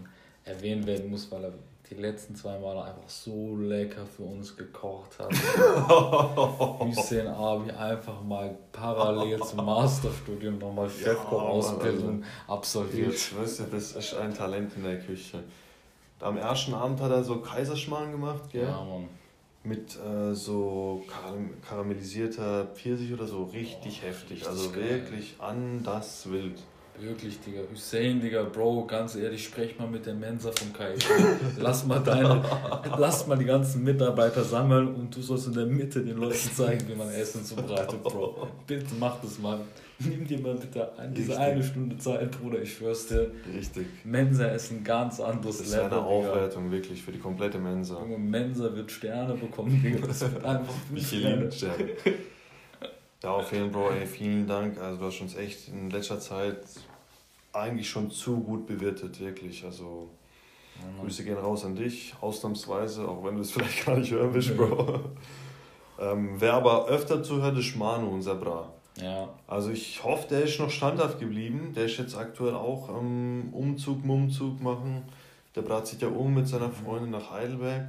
erwähnt 0.45 0.87
werden 0.87 1.11
muss, 1.11 1.31
weil 1.31 1.45
er 1.45 1.53
die 1.91 1.97
letzten 1.97 2.37
zwei 2.37 2.57
Male 2.59 2.85
einfach 2.85 3.09
so 3.09 3.57
lecker 3.57 4.07
für 4.07 4.23
uns 4.23 4.57
gekocht 4.57 5.19
hat. 5.19 5.33
Hüseyin 6.87 7.27
Abi 7.27 7.71
einfach 7.73 8.23
mal 8.23 8.57
parallel 8.71 9.41
zum 9.41 9.65
Masterstudium 9.65 10.59
nochmal 10.59 10.89
Chefkoch-Ausbildung 10.89 12.21
ja, 12.21 12.55
absolviert. 12.55 13.15
Ich 13.15 13.37
weiß 13.37 13.65
das 13.71 13.93
ist 13.93 14.15
ein 14.15 14.33
Talent 14.33 14.73
in 14.77 14.85
der 14.85 15.01
Küche. 15.01 15.43
Am 16.21 16.37
ersten 16.37 16.75
Abend 16.75 17.01
hat 17.01 17.11
er 17.11 17.25
so 17.25 17.39
Kaiserschmarrn 17.39 18.13
gemacht, 18.13 18.43
gell? 18.53 18.69
Ja, 18.69 18.85
Mann. 18.85 19.09
Mit 19.63 19.99
äh, 19.99 20.33
so 20.33 21.05
karamellisierter 21.69 22.67
Pfirsich 22.75 23.13
oder 23.13 23.27
so, 23.27 23.45
richtig 23.45 24.01
oh, 24.03 24.07
heftig. 24.07 24.47
Also 24.47 24.71
geil. 24.71 24.89
wirklich 24.89 25.35
an 25.39 25.83
das 25.83 26.31
Wild. 26.31 26.63
Wirklich, 27.01 27.41
Digga. 27.41 27.61
Hussein, 27.73 28.21
Digga, 28.21 28.43
Bro, 28.43 28.85
ganz 28.87 29.17
ehrlich, 29.17 29.45
sprech 29.45 29.79
mal 29.79 29.89
mit 29.89 30.05
der 30.05 30.15
Mensa 30.15 30.51
vom 30.53 30.73
Kai. 30.73 30.95
lass 31.59 31.87
mal 31.87 32.01
deine, 32.01 32.43
lass 32.99 33.27
mal 33.27 33.39
die 33.39 33.47
ganzen 33.47 33.83
Mitarbeiter 33.85 34.45
sammeln 34.45 34.95
und 34.95 35.17
du 35.17 35.23
sollst 35.23 35.47
in 35.47 35.55
der 35.55 35.67
Mitte 35.67 36.03
den 36.03 36.19
Leuten 36.19 36.51
zeigen, 36.55 36.87
wie 36.89 36.95
man 36.95 37.09
Essen 37.11 37.45
zubereitet, 37.45 38.03
Bro. 38.03 38.49
Bitte 38.67 38.95
mach 38.99 39.21
das 39.23 39.39
mal. 39.39 39.61
Nimm 39.99 40.27
dir 40.27 40.39
mal 40.41 40.55
bitte 40.55 40.99
ein, 40.99 41.13
diese 41.15 41.31
Richtig. 41.31 41.47
eine 41.47 41.63
Stunde 41.63 41.99
Zeit, 41.99 42.31
Bruder, 42.39 42.63
ich 42.63 42.75
schwör's 42.75 43.07
dir. 43.07 43.31
Richtig. 43.55 43.87
Mensa 44.05 44.47
ist 44.47 44.71
ein 44.71 44.83
ganz 44.83 45.21
anderes 45.21 45.59
das 45.59 45.71
Level. 45.73 45.85
Das 45.85 45.93
ist 45.93 45.99
eine 45.99 46.07
Aufwertung, 46.07 46.65
Digga. 46.65 46.77
wirklich, 46.77 47.03
für 47.03 47.13
die 47.13 47.19
komplette 47.19 47.59
Mensa. 47.59 47.99
Junge, 48.01 48.19
Mensa 48.19 48.75
wird 48.75 48.91
Sterne 48.91 49.35
bekommen, 49.35 49.81
Digga. 49.83 50.07
Das 50.07 50.21
wird 50.21 50.45
einfach 50.45 50.75
Michelin 50.91 51.51
Sterne. 51.53 51.91
Ja, 53.23 53.33
auf 53.33 53.53
jeden 53.53 53.71
Fall, 53.71 53.83
Bro, 53.83 53.91
ey, 53.91 54.07
vielen 54.07 54.47
Dank. 54.47 54.79
Also 54.81 54.99
du 54.99 55.05
hast 55.05 55.21
uns 55.21 55.37
echt 55.37 55.69
in 55.69 55.91
letzter 55.91 56.19
Zeit 56.19 56.57
eigentlich 57.53 57.89
schon 57.89 58.11
zu 58.11 58.41
gut 58.41 58.67
bewirtet, 58.67 59.21
wirklich. 59.21 59.65
Also 59.65 60.11
mhm. 60.77 61.01
Grüße 61.03 61.25
gehen 61.25 61.39
raus 61.39 61.65
an 61.65 61.75
dich, 61.75 62.15
ausnahmsweise, 62.21 63.09
auch 63.09 63.25
wenn 63.25 63.37
du 63.37 63.43
es 63.43 63.51
vielleicht 63.53 63.87
gar 63.87 63.97
nicht 63.97 64.13
hören 64.13 64.33
willst, 64.33 64.57
Bro. 64.57 65.01
ähm, 65.99 66.37
wer 66.39 66.55
aber 66.55 66.87
öfter 66.87 67.23
zuhört, 67.23 67.59
ist 67.59 67.77
Manu, 67.77 68.09
unser 68.09 68.35
Bra. 68.35 68.73
Ja. 69.01 69.29
Also 69.47 69.71
ich 69.71 70.03
hoffe, 70.03 70.29
der 70.29 70.43
ist 70.43 70.59
noch 70.59 70.71
standhaft 70.71 71.19
geblieben. 71.19 71.73
Der 71.75 71.87
ist 71.87 71.99
jetzt 71.99 72.17
aktuell 72.17 72.55
auch 72.55 72.89
am 72.89 72.97
ähm, 72.97 73.55
Umzug, 73.55 74.05
Mumzug 74.05 74.61
machen. 74.61 75.05
Der 75.55 75.63
Brat 75.63 75.87
zieht 75.87 76.03
ja 76.03 76.09
um 76.09 76.35
mit 76.35 76.49
seiner 76.49 76.71
Freundin 76.71 77.11
nach 77.11 77.31
Heidelberg. 77.31 77.89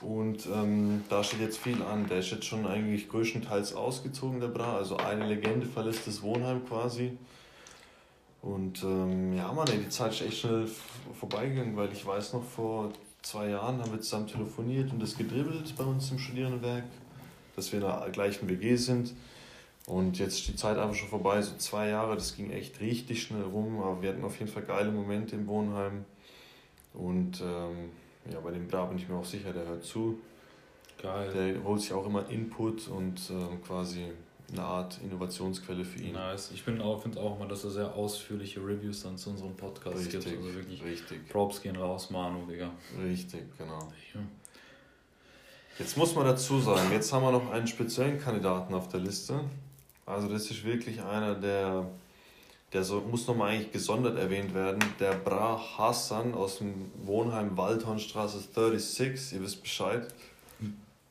Und 0.00 0.46
ähm, 0.46 1.04
da 1.08 1.22
steht 1.24 1.40
jetzt 1.40 1.58
viel 1.58 1.82
an. 1.82 2.06
Der 2.08 2.18
ist 2.18 2.30
jetzt 2.30 2.44
schon 2.44 2.66
eigentlich 2.66 3.08
größtenteils 3.08 3.74
ausgezogen, 3.74 4.40
der 4.40 4.48
Bra. 4.48 4.76
Also 4.76 4.96
eine 4.96 5.26
Legende 5.26 5.66
verlässt 5.66 6.06
das 6.06 6.22
Wohnheim 6.22 6.64
quasi. 6.66 7.16
Und 8.44 8.82
ähm, 8.82 9.34
ja, 9.34 9.50
Mann, 9.52 9.66
ey, 9.68 9.78
die 9.78 9.88
Zeit 9.88 10.12
ist 10.12 10.20
echt 10.20 10.40
schnell 10.40 10.68
vorbeigegangen, 11.18 11.74
weil 11.78 11.90
ich 11.92 12.04
weiß 12.04 12.34
noch, 12.34 12.44
vor 12.44 12.92
zwei 13.22 13.48
Jahren 13.48 13.80
haben 13.80 13.90
wir 13.90 14.02
zusammen 14.02 14.26
telefoniert 14.26 14.92
und 14.92 15.00
das 15.00 15.16
gedribbelt 15.16 15.74
bei 15.78 15.84
uns 15.84 16.10
im 16.10 16.18
Studierendenwerk, 16.18 16.84
dass 17.56 17.72
wir 17.72 17.80
in 17.80 17.86
der 17.86 18.10
gleichen 18.12 18.46
WG 18.46 18.76
sind. 18.76 19.14
Und 19.86 20.18
jetzt 20.18 20.40
ist 20.40 20.48
die 20.48 20.56
Zeit 20.56 20.76
einfach 20.76 20.94
schon 20.94 21.08
vorbei, 21.08 21.40
so 21.40 21.56
zwei 21.56 21.88
Jahre, 21.88 22.16
das 22.16 22.36
ging 22.36 22.50
echt 22.50 22.80
richtig 22.80 23.22
schnell 23.22 23.44
rum, 23.44 23.80
aber 23.80 24.02
wir 24.02 24.10
hatten 24.10 24.24
auf 24.24 24.38
jeden 24.38 24.50
Fall 24.50 24.64
geile 24.64 24.90
Momente 24.90 25.36
im 25.36 25.46
Wohnheim. 25.46 26.04
Und 26.92 27.40
ähm, 27.40 27.90
ja, 28.30 28.40
bei 28.40 28.50
dem 28.50 28.68
Bra 28.68 28.84
bin 28.84 28.98
ich 28.98 29.08
mir 29.08 29.16
auch 29.16 29.24
sicher, 29.24 29.54
der 29.54 29.64
hört 29.66 29.84
zu. 29.84 30.18
Geil. 31.00 31.32
Der 31.32 31.64
holt 31.64 31.80
sich 31.80 31.94
auch 31.94 32.04
immer 32.04 32.28
Input 32.28 32.88
und 32.88 33.20
ähm, 33.30 33.62
quasi 33.66 34.04
eine 34.52 34.62
Art 34.62 34.98
Innovationsquelle 35.02 35.84
für 35.84 36.00
ihn. 36.00 36.12
Nice. 36.12 36.50
Ich 36.52 36.62
finde 36.62 36.84
auch, 36.84 37.02
find 37.02 37.18
auch 37.18 37.36
immer, 37.36 37.48
dass 37.48 37.64
er 37.64 37.70
sehr 37.70 37.94
ausführliche 37.94 38.60
Reviews 38.60 39.02
dann 39.02 39.16
zu 39.16 39.30
unserem 39.30 39.56
Podcast 39.56 39.98
richtig, 39.98 40.24
gibt. 40.24 40.36
Also 40.36 40.54
wirklich 40.54 40.84
richtig. 40.84 41.28
Props 41.28 41.62
gehen 41.62 41.76
raus, 41.76 42.10
Manu, 42.10 42.46
Digga. 42.46 42.70
Richtig, 43.02 43.42
genau. 43.58 43.92
Ja. 44.14 44.20
Jetzt 45.78 45.96
muss 45.96 46.14
man 46.14 46.24
dazu 46.24 46.60
sagen, 46.60 46.92
jetzt 46.92 47.12
haben 47.12 47.24
wir 47.24 47.32
noch 47.32 47.50
einen 47.50 47.66
speziellen 47.66 48.20
Kandidaten 48.20 48.74
auf 48.74 48.88
der 48.88 49.00
Liste. 49.00 49.40
Also 50.06 50.28
das 50.28 50.48
ist 50.50 50.64
wirklich 50.64 51.02
einer, 51.02 51.34
der, 51.34 51.86
der 52.72 52.84
so, 52.84 53.00
muss 53.00 53.26
nochmal 53.26 53.50
eigentlich 53.50 53.72
gesondert 53.72 54.16
erwähnt 54.16 54.54
werden. 54.54 54.84
Der 55.00 55.12
Bra 55.12 55.60
Hassan 55.76 56.34
aus 56.34 56.58
dem 56.58 56.92
Wohnheim 57.02 57.56
Waldhornstraße 57.56 58.38
36, 58.38 59.32
ihr 59.32 59.42
wisst 59.42 59.62
Bescheid. 59.62 60.06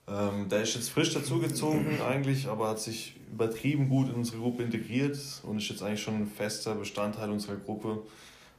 Ähm, 0.08 0.48
der 0.50 0.64
ist 0.64 0.76
jetzt 0.76 0.90
frisch 0.90 1.14
dazugezogen 1.14 2.02
eigentlich, 2.02 2.48
aber 2.48 2.70
hat 2.70 2.80
sich 2.80 3.16
übertrieben 3.34 3.90
gut 3.90 4.10
in 4.10 4.16
unsere 4.16 4.38
Gruppe 4.38 4.64
integriert 4.64 5.18
und 5.44 5.58
ist 5.58 5.70
jetzt 5.70 5.82
eigentlich 5.84 6.02
schon 6.02 6.16
ein 6.16 6.28
fester 6.28 6.76
Bestandteil 6.76 7.30
unserer 7.30 7.56
Gruppe. 7.56 8.04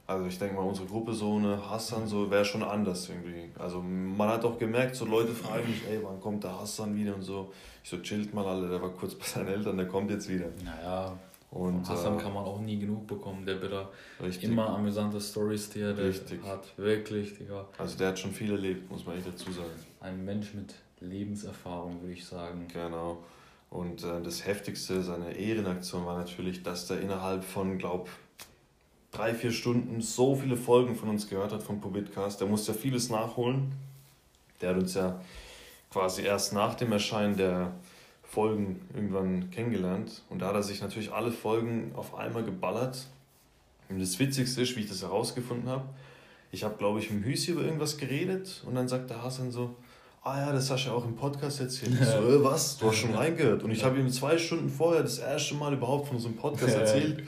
Also 0.07 0.27
ich 0.27 0.37
denke 0.37 0.55
mal, 0.55 0.61
unsere 0.61 0.85
Gruppe 0.87 1.13
so 1.13 1.37
eine 1.37 1.69
Hassan 1.69 2.07
so 2.07 2.29
wäre 2.29 2.45
schon 2.45 2.61
anders 2.61 3.09
irgendwie. 3.09 3.49
Also 3.57 3.81
man 3.81 4.29
hat 4.29 4.45
auch 4.45 4.59
gemerkt, 4.59 4.95
so 4.95 5.05
Leute 5.05 5.33
fragen 5.33 5.67
mich, 5.67 5.81
ey, 5.89 5.99
wann 6.03 6.19
kommt 6.21 6.43
der 6.43 6.59
Hassan 6.59 6.95
wieder 6.95 7.15
und 7.15 7.23
so. 7.23 7.51
Ich 7.83 7.89
so, 7.89 7.97
chillt 8.01 8.33
mal 8.33 8.45
alle, 8.45 8.69
der 8.69 8.81
war 8.81 8.89
kurz 8.89 9.15
bei 9.15 9.25
seinen 9.25 9.47
Eltern, 9.47 9.77
der 9.77 9.87
kommt 9.87 10.11
jetzt 10.11 10.29
wieder. 10.29 10.47
Naja, 10.63 11.17
und 11.55 11.87
Hassan 11.87 12.17
äh, 12.17 12.21
kann 12.21 12.33
man 12.33 12.43
auch 12.43 12.59
nie 12.59 12.77
genug 12.77 13.07
bekommen, 13.07 13.45
der 13.45 13.55
bitte 13.55 13.87
immer 14.41 14.69
amüsante 14.69 15.21
Stories, 15.21 15.69
die 15.69 15.81
er 15.81 15.93
der 15.93 16.11
hat. 16.43 16.77
Wirklich, 16.77 17.37
Digga. 17.37 17.65
Also 17.77 17.97
der 17.97 18.09
hat 18.09 18.19
schon 18.19 18.31
viel 18.31 18.51
erlebt, 18.51 18.91
muss 18.91 19.05
man 19.05 19.15
echt 19.17 19.27
dazu 19.27 19.51
sagen. 19.51 19.69
Ein 20.01 20.25
Mensch 20.25 20.53
mit 20.53 20.75
Lebenserfahrung, 20.99 22.01
würde 22.01 22.13
ich 22.13 22.25
sagen. 22.25 22.67
Genau. 22.71 23.23
Und 23.75 24.03
äh, 24.03 24.21
das 24.23 24.45
Heftigste 24.45 25.03
seiner 25.03 25.35
Ehrenaktion 25.35 26.05
war 26.05 26.17
natürlich, 26.17 26.63
dass 26.63 26.87
der 26.87 27.01
innerhalb 27.01 27.43
von, 27.43 27.77
glaub, 27.77 28.09
drei, 29.11 29.33
vier 29.33 29.51
Stunden 29.51 30.01
so 30.01 30.35
viele 30.35 30.55
Folgen 30.55 30.95
von 30.95 31.09
uns 31.09 31.27
gehört 31.27 31.51
hat 31.51 31.61
vom 31.61 31.81
Pobitcast. 31.81 32.39
Der 32.39 32.47
musste 32.47 32.71
ja 32.71 32.77
vieles 32.77 33.09
nachholen. 33.09 33.73
Der 34.61 34.69
hat 34.69 34.77
uns 34.77 34.93
ja 34.93 35.19
quasi 35.91 36.21
erst 36.23 36.53
nach 36.53 36.75
dem 36.75 36.93
Erscheinen 36.93 37.35
der 37.35 37.73
Folgen 38.23 38.79
irgendwann 38.93 39.51
kennengelernt. 39.51 40.23
Und 40.29 40.39
da 40.39 40.47
hat 40.47 40.55
er 40.55 40.63
sich 40.63 40.81
natürlich 40.81 41.11
alle 41.11 41.31
Folgen 41.31 41.91
auf 41.95 42.15
einmal 42.15 42.43
geballert. 42.43 43.07
Und 43.89 43.99
das 43.99 44.17
Witzigste 44.19 44.61
ist, 44.61 44.75
wie 44.77 44.81
ich 44.81 44.89
das 44.89 45.01
herausgefunden 45.01 45.69
habe, 45.69 45.85
ich 46.51 46.63
habe, 46.63 46.77
glaube 46.77 46.99
ich, 46.99 47.11
mit 47.11 47.25
Hüsi 47.25 47.51
über 47.51 47.63
irgendwas 47.63 47.97
geredet 47.97 48.63
und 48.65 48.75
dann 48.75 48.87
sagt 48.87 49.09
der 49.09 49.21
Hasan 49.21 49.51
so, 49.51 49.75
ah 50.25 50.39
ja, 50.39 50.51
das 50.51 50.69
hast 50.71 50.85
du 50.85 50.89
ja 50.89 50.95
auch 50.95 51.05
im 51.05 51.15
Podcast 51.15 51.61
erzählt. 51.61 51.93
Ich 51.93 52.07
so, 52.07 52.17
äh, 52.17 52.43
was? 52.43 52.77
Du 52.77 52.87
hast 52.87 52.97
schon 52.97 53.13
reingehört. 53.13 53.63
Und 53.63 53.71
ich 53.71 53.83
habe 53.83 53.99
ihm 53.99 54.09
zwei 54.09 54.37
Stunden 54.37 54.69
vorher 54.69 55.03
das 55.03 55.19
erste 55.19 55.53
Mal 55.55 55.73
überhaupt 55.73 56.07
von 56.07 56.17
unserem 56.17 56.35
Podcast 56.35 56.75
erzählt. 56.75 57.23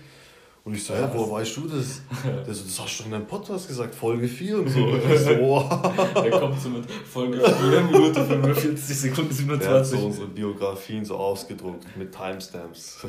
Und 0.64 0.74
ich 0.74 0.84
so, 0.84 0.96
hä, 0.96 1.08
woher 1.14 1.32
weißt 1.32 1.58
du 1.58 1.68
das? 1.68 2.02
Der 2.26 2.54
so, 2.54 2.64
das 2.64 2.80
hast 2.80 2.98
du 2.98 3.04
doch 3.04 3.06
in 3.06 3.12
deinem 3.12 3.28
Podcast 3.28 3.68
gesagt, 3.70 3.96
Folge 3.96 4.28
4 4.28 4.60
und 4.60 4.70
so. 4.70 4.84
Und 4.84 4.98
ich 4.98 5.20
so, 5.20 5.30
wow. 5.40 6.22
Der 6.22 6.32
kommt 6.32 6.60
so 6.60 6.70
mit 6.70 6.92
Folge 6.92 7.40
4, 7.40 7.82
Minute 7.84 8.26
45 8.26 8.98
Sekunden 8.98 9.32
27. 9.34 9.60
Der 9.60 9.80
hat 9.80 9.86
so 9.86 9.98
unsere 10.06 10.28
Biografien 10.28 11.06
so 11.06 11.16
ausgedruckt 11.16 11.86
mit 11.96 12.12
Timestamps. 12.12 13.06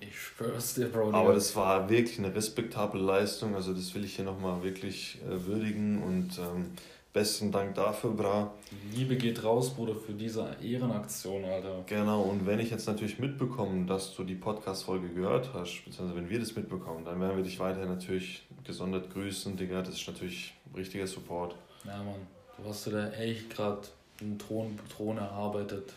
Ich 0.00 0.20
schwör's 0.20 0.74
dir, 0.74 0.88
Bro. 0.88 1.12
Aber 1.12 1.32
das 1.32 1.56
war 1.56 1.88
wirklich 1.88 2.18
eine 2.18 2.34
respektable 2.34 3.00
Leistung. 3.00 3.54
Also 3.54 3.72
das 3.72 3.94
will 3.94 4.04
ich 4.04 4.16
hier 4.16 4.26
nochmal 4.26 4.62
wirklich 4.62 5.18
äh, 5.24 5.46
würdigen 5.46 6.02
und 6.02 6.38
ähm, 6.38 6.72
Besten 7.16 7.50
Dank 7.50 7.74
dafür, 7.74 8.10
Bra. 8.10 8.52
Liebe 8.94 9.16
geht 9.16 9.42
raus, 9.42 9.70
Bruder, 9.70 9.94
für 9.94 10.12
diese 10.12 10.54
Ehrenaktion, 10.62 11.46
Alter. 11.46 11.82
Genau, 11.86 12.20
und 12.20 12.44
wenn 12.44 12.60
ich 12.60 12.70
jetzt 12.70 12.86
natürlich 12.86 13.18
mitbekomme, 13.18 13.86
dass 13.86 14.14
du 14.14 14.22
die 14.22 14.34
Podcast-Folge 14.34 15.08
gehört 15.08 15.48
hast, 15.54 15.82
beziehungsweise 15.86 16.14
wenn 16.14 16.28
wir 16.28 16.38
das 16.38 16.54
mitbekommen, 16.54 17.06
dann 17.06 17.18
werden 17.18 17.38
wir 17.38 17.42
dich 17.42 17.58
weiterhin 17.58 17.88
natürlich 17.88 18.42
gesondert 18.64 19.10
grüßen, 19.14 19.56
Digga. 19.56 19.80
Das 19.80 19.94
ist 19.94 20.06
natürlich 20.06 20.52
richtiger 20.76 21.06
Support. 21.06 21.54
Ja, 21.86 21.96
Mann. 22.02 22.20
Du 22.58 22.68
hast 22.68 22.86
dir 22.86 22.90
da 22.90 23.10
echt 23.12 23.48
gerade 23.48 23.80
einen 24.20 24.38
Thron, 24.38 24.78
Thron 24.94 25.16
erarbeitet. 25.16 25.94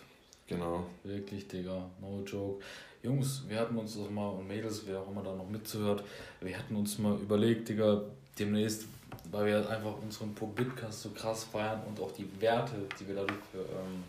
Genau. 0.47 0.85
Wirklich, 1.03 1.49
Digga. 1.49 1.83
No 1.99 2.23
joke. 2.25 2.63
Jungs, 3.03 3.43
wir 3.49 3.59
hatten 3.59 3.77
uns 3.77 3.97
das 3.97 4.09
mal, 4.09 4.29
und 4.29 4.47
Mädels, 4.47 4.83
wer 4.85 5.01
auch 5.01 5.11
immer 5.11 5.23
da 5.23 5.35
noch 5.35 5.49
mitzuhört, 5.49 6.01
wir 6.39 6.57
hatten 6.57 6.77
uns 6.77 6.97
mal 6.97 7.17
überlegt, 7.17 7.67
Digga, 7.67 8.03
demnächst 8.39 8.85
weil 9.31 9.47
wir 9.47 9.69
einfach 9.69 9.93
unseren 10.01 10.33
Podcast 10.33 11.01
so 11.01 11.09
krass 11.09 11.45
feiern 11.45 11.81
und 11.87 11.99
auch 11.99 12.11
die 12.11 12.27
Werte, 12.39 12.75
die 12.99 13.07
wir 13.07 13.15
dadurch 13.15 13.39
für, 13.51 13.59
ähm, 13.59 14.03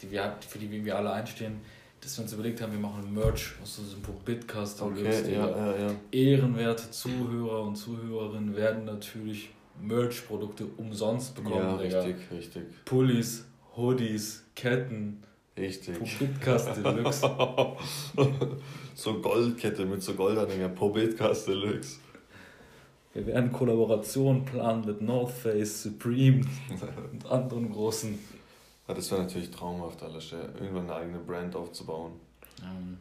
die 0.00 0.10
wir, 0.10 0.36
für 0.46 0.58
die 0.58 0.84
wir 0.84 0.96
alle 0.96 1.12
einstehen, 1.12 1.60
dass 2.00 2.18
wir 2.18 2.24
uns 2.24 2.32
überlegt 2.34 2.60
haben, 2.60 2.72
wir 2.72 2.78
machen 2.78 3.12
Merch 3.14 3.54
aus 3.62 3.76
diesem 3.76 4.02
Bitcast. 4.24 4.82
Okay, 4.82 5.32
ja, 5.32 5.48
ja, 5.48 5.76
ja. 5.76 5.90
Ehrenwerte 6.12 6.90
Zuhörer 6.90 7.62
und 7.62 7.76
Zuhörerinnen 7.76 8.54
werden 8.54 8.84
natürlich 8.84 9.50
Merch-Produkte 9.80 10.66
umsonst 10.76 11.34
bekommen. 11.34 11.56
Ja, 11.56 11.76
richtig, 11.76 12.16
richtig. 12.30 12.62
Pullis, 12.84 13.46
Hoodies, 13.76 14.44
Ketten. 14.54 15.22
Richtig. 15.56 16.18
Bitcast 16.18 16.76
Deluxe. 16.84 17.30
so 18.94 19.20
Goldkette 19.20 19.86
mit 19.86 20.02
so 20.02 20.14
Goldanhänger. 20.14 20.68
Bitcast 20.68 21.48
Deluxe. 21.48 22.00
Wir 23.14 23.26
werden 23.26 23.52
Kollaborationen 23.52 24.44
planen 24.44 24.84
mit 24.84 25.00
North 25.00 25.30
Face, 25.30 25.84
Supreme 25.84 26.44
und 27.12 27.26
anderen 27.30 27.70
großen. 27.72 28.18
Ja, 28.88 28.94
das 28.94 29.10
wäre 29.10 29.22
natürlich 29.22 29.50
traumhaft, 29.50 30.02
alles, 30.02 30.32
irgendwann 30.32 30.90
eine 30.90 30.94
eigene 30.94 31.18
Brand 31.18 31.54
aufzubauen. 31.56 32.12
Ähm. 32.60 32.98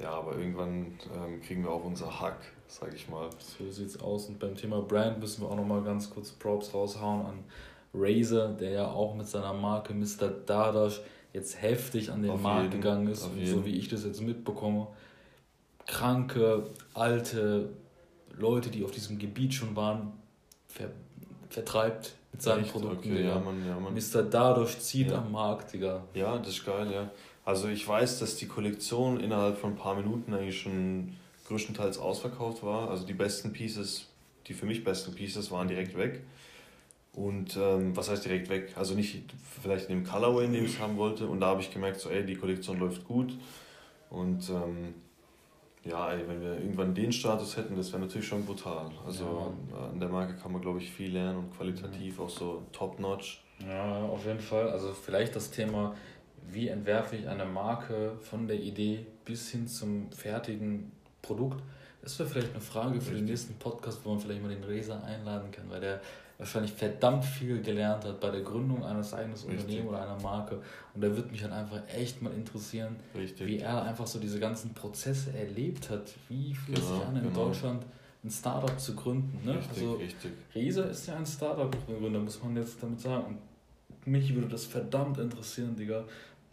Ja, 0.00 0.12
aber 0.12 0.38
irgendwann 0.38 0.86
ähm, 1.14 1.42
kriegen 1.42 1.62
wir 1.62 1.70
auch 1.70 1.84
unser 1.84 2.20
Hack, 2.20 2.38
sag 2.68 2.94
ich 2.94 3.08
mal. 3.10 3.28
So 3.38 3.70
sieht's 3.70 4.00
aus. 4.00 4.28
Und 4.28 4.38
beim 4.38 4.56
Thema 4.56 4.80
Brand 4.80 5.20
müssen 5.20 5.42
wir 5.42 5.50
auch 5.50 5.56
nochmal 5.56 5.82
ganz 5.82 6.08
kurz 6.08 6.30
Props 6.30 6.72
raushauen 6.72 7.26
an 7.26 7.44
Razer, 7.92 8.48
der 8.48 8.70
ja 8.70 8.90
auch 8.90 9.14
mit 9.14 9.28
seiner 9.28 9.52
Marke 9.52 9.92
Mr. 9.92 10.28
Dadash 10.46 11.02
jetzt 11.34 11.60
heftig 11.60 12.10
an 12.10 12.22
den 12.22 12.30
Auf 12.30 12.40
Markt 12.40 12.72
jeden. 12.72 12.80
gegangen 12.80 13.08
ist. 13.08 13.28
so 13.44 13.66
wie 13.66 13.76
ich 13.76 13.88
das 13.88 14.04
jetzt 14.04 14.22
mitbekomme, 14.22 14.86
kranke, 15.86 16.66
alte 16.94 17.68
Leute, 18.40 18.70
die 18.70 18.84
auf 18.84 18.90
diesem 18.90 19.18
Gebiet 19.18 19.54
schon 19.54 19.76
waren, 19.76 20.12
ver 20.66 20.90
vertreibt 21.48 22.14
mit 22.32 22.42
seinen 22.42 22.62
Echt? 22.62 22.72
Produkten. 22.72 23.12
Okay, 23.12 23.26
ja, 23.26 23.38
Mann, 23.38 23.66
ja, 23.66 23.78
Mann. 23.78 23.92
Mr. 23.92 24.22
Dadurch 24.22 24.78
zieht 24.78 25.10
ja. 25.10 25.18
am 25.18 25.32
Markt, 25.32 25.72
Digga. 25.72 26.04
Ja, 26.14 26.38
das 26.38 26.48
ist 26.50 26.64
geil, 26.64 26.90
ja. 26.92 27.10
Also 27.44 27.68
ich 27.68 27.86
weiß, 27.86 28.20
dass 28.20 28.36
die 28.36 28.46
Kollektion 28.46 29.18
innerhalb 29.18 29.58
von 29.58 29.72
ein 29.72 29.76
paar 29.76 29.96
Minuten 29.96 30.32
eigentlich 30.32 30.60
schon 30.60 31.16
größtenteils 31.48 31.98
ausverkauft 31.98 32.62
war. 32.62 32.90
Also 32.90 33.04
die 33.04 33.14
besten 33.14 33.52
Pieces, 33.52 34.06
die 34.46 34.54
für 34.54 34.66
mich 34.66 34.84
besten 34.84 35.14
Pieces 35.14 35.50
waren 35.50 35.66
direkt 35.66 35.96
weg. 35.98 36.22
Und 37.12 37.56
ähm, 37.56 37.96
was 37.96 38.08
heißt 38.08 38.24
direkt 38.24 38.48
weg? 38.48 38.74
Also 38.76 38.94
nicht 38.94 39.24
vielleicht 39.60 39.90
in 39.90 39.98
dem 39.98 40.06
Colorway, 40.06 40.44
in 40.44 40.52
dem 40.52 40.64
ich 40.64 40.74
es 40.74 40.80
haben 40.80 40.96
wollte. 40.96 41.26
Und 41.26 41.40
da 41.40 41.46
habe 41.46 41.60
ich 41.60 41.72
gemerkt, 41.72 41.98
so 41.98 42.08
ey, 42.08 42.24
die 42.24 42.36
Kollektion 42.36 42.78
läuft 42.78 43.04
gut. 43.04 43.36
Und 44.10 44.48
ähm, 44.50 44.94
ja, 45.84 46.12
ey, 46.12 46.28
wenn 46.28 46.40
wir 46.42 46.58
irgendwann 46.58 46.94
den 46.94 47.12
Status 47.12 47.56
hätten, 47.56 47.76
das 47.76 47.92
wäre 47.92 48.02
natürlich 48.02 48.28
schon 48.28 48.44
brutal. 48.44 48.90
Also 49.06 49.54
ja. 49.72 49.88
an 49.88 49.98
der 49.98 50.08
Marke 50.08 50.34
kann 50.34 50.52
man, 50.52 50.60
glaube 50.60 50.78
ich, 50.78 50.90
viel 50.90 51.12
lernen 51.12 51.38
und 51.38 51.56
qualitativ 51.56 52.18
ja. 52.18 52.24
auch 52.24 52.30
so 52.30 52.62
top-notch. 52.72 53.42
Ja, 53.66 54.02
auf 54.04 54.24
jeden 54.26 54.40
Fall. 54.40 54.68
Also 54.68 54.92
vielleicht 54.92 55.34
das 55.36 55.50
Thema, 55.50 55.94
wie 56.50 56.68
entwerfe 56.68 57.16
ich 57.16 57.28
eine 57.28 57.46
Marke 57.46 58.12
von 58.20 58.46
der 58.46 58.60
Idee 58.60 59.06
bis 59.24 59.50
hin 59.50 59.66
zum 59.66 60.12
fertigen 60.12 60.92
Produkt. 61.22 61.62
Das 62.02 62.18
wäre 62.18 62.28
vielleicht 62.28 62.52
eine 62.52 62.60
Frage 62.60 63.00
für 63.00 63.14
den 63.14 63.26
nächsten 63.26 63.54
Podcast, 63.54 64.00
wo 64.04 64.10
man 64.10 64.20
vielleicht 64.20 64.42
mal 64.42 64.48
den 64.48 64.64
Resa 64.64 65.00
einladen 65.00 65.50
kann, 65.50 65.68
weil 65.68 65.80
der 65.80 66.00
wahrscheinlich 66.40 66.72
verdammt 66.72 67.24
viel 67.24 67.60
gelernt 67.60 68.04
hat 68.04 68.18
bei 68.18 68.30
der 68.30 68.40
Gründung 68.40 68.82
eines 68.82 69.12
eigenen 69.12 69.38
Unternehmens 69.38 69.88
oder 69.88 70.02
einer 70.02 70.20
Marke. 70.22 70.62
Und 70.94 71.04
da 71.04 71.14
würde 71.14 71.30
mich 71.30 71.42
halt 71.42 71.52
einfach 71.52 71.82
echt 71.94 72.22
mal 72.22 72.32
interessieren, 72.32 72.96
Richtig. 73.14 73.46
wie 73.46 73.58
er 73.58 73.82
einfach 73.82 74.06
so 74.06 74.18
diese 74.18 74.40
ganzen 74.40 74.72
Prozesse 74.72 75.36
erlebt 75.36 75.90
hat. 75.90 76.10
Wie 76.30 76.54
fühlt 76.54 76.78
genau, 76.78 76.94
sich 76.96 77.06
an, 77.06 77.16
in 77.16 77.22
genau. 77.24 77.44
Deutschland 77.44 77.84
ein 78.24 78.30
Startup 78.30 78.80
zu 78.80 78.96
gründen? 78.96 79.38
Ne? 79.44 79.58
Richtig, 79.58 79.82
also, 79.82 79.94
richtig. 79.94 80.32
Resa 80.54 80.84
ist 80.84 81.06
ja 81.06 81.16
ein 81.16 81.26
Startup-Gründer, 81.26 82.20
muss 82.20 82.42
man 82.42 82.56
jetzt 82.56 82.82
damit 82.82 83.00
sagen. 83.00 83.38
Und 83.98 84.10
mich 84.10 84.34
würde 84.34 84.48
das 84.48 84.64
verdammt 84.64 85.18
interessieren, 85.18 85.76
Digga, 85.76 86.04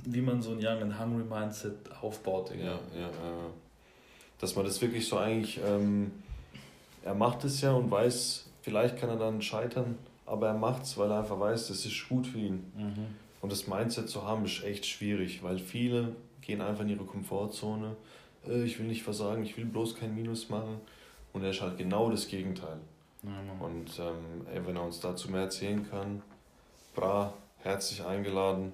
wie 0.04 0.22
man 0.22 0.42
so 0.42 0.52
ein 0.52 0.58
Young 0.58 0.82
and 0.82 1.00
Hungry 1.00 1.24
Mindset 1.24 1.78
aufbaut, 2.02 2.52
Digga. 2.52 2.66
Ja, 2.66 2.80
ja, 2.94 3.08
ja. 3.08 3.50
Dass 4.38 4.54
man 4.54 4.66
das 4.66 4.82
wirklich 4.82 5.08
so 5.08 5.18
eigentlich, 5.18 5.62
ähm, 5.66 6.12
er 7.06 7.16
macht 7.16 7.46
es 7.46 7.62
ja 7.62 7.72
und 7.72 7.90
weiß, 7.90 8.47
Vielleicht 8.68 8.98
kann 8.98 9.08
er 9.08 9.16
dann 9.16 9.42
scheitern, 9.42 9.98
aber 10.26 10.48
er 10.48 10.54
macht 10.54 10.84
es, 10.84 10.98
weil 10.98 11.10
er 11.10 11.20
einfach 11.20 11.40
weiß, 11.40 11.70
das 11.70 11.86
ist 11.86 12.10
gut 12.10 12.28
für 12.28 12.38
ihn. 12.38 12.70
Mhm. 12.76 13.16
Und 13.40 13.50
das 13.50 13.66
Mindset 13.66 14.10
zu 14.10 14.24
haben, 14.24 14.44
ist 14.44 14.62
echt 14.62 14.86
schwierig, 14.86 15.42
weil 15.42 15.58
viele 15.58 16.18
gehen 16.42 16.60
einfach 16.60 16.82
in 16.82 16.90
ihre 16.90 17.06
Komfortzone. 17.06 17.96
Äh, 18.46 18.66
ich 18.66 18.78
will 18.78 18.88
nicht 18.88 19.04
versagen, 19.04 19.42
ich 19.44 19.56
will 19.56 19.64
bloß 19.64 19.96
kein 19.96 20.14
Minus 20.14 20.50
machen. 20.50 20.82
Und 21.32 21.46
er 21.46 21.52
ist 21.52 21.62
halt 21.62 21.78
genau 21.78 22.12
das 22.12 22.28
Gegenteil. 22.28 22.76
Mhm. 23.24 23.62
Und 23.62 24.00
ähm, 24.00 24.46
ey, 24.54 24.68
wenn 24.68 24.76
er 24.76 24.84
uns 24.84 25.00
dazu 25.00 25.32
mehr 25.32 25.44
erzählen 25.44 25.90
kann, 25.90 26.22
bra, 26.94 27.34
herzlich 27.60 28.04
eingeladen. 28.04 28.74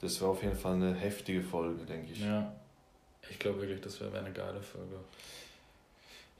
Das 0.00 0.20
wäre 0.20 0.32
auf 0.32 0.42
jeden 0.42 0.56
Fall 0.56 0.74
eine 0.74 0.92
heftige 0.92 1.42
Folge, 1.42 1.84
denke 1.84 2.10
ich. 2.10 2.20
Ja, 2.20 2.52
ich 3.30 3.38
glaube 3.38 3.60
wirklich, 3.60 3.80
das 3.80 4.00
wäre 4.00 4.18
eine 4.18 4.32
geile 4.32 4.60
Folge 4.60 4.96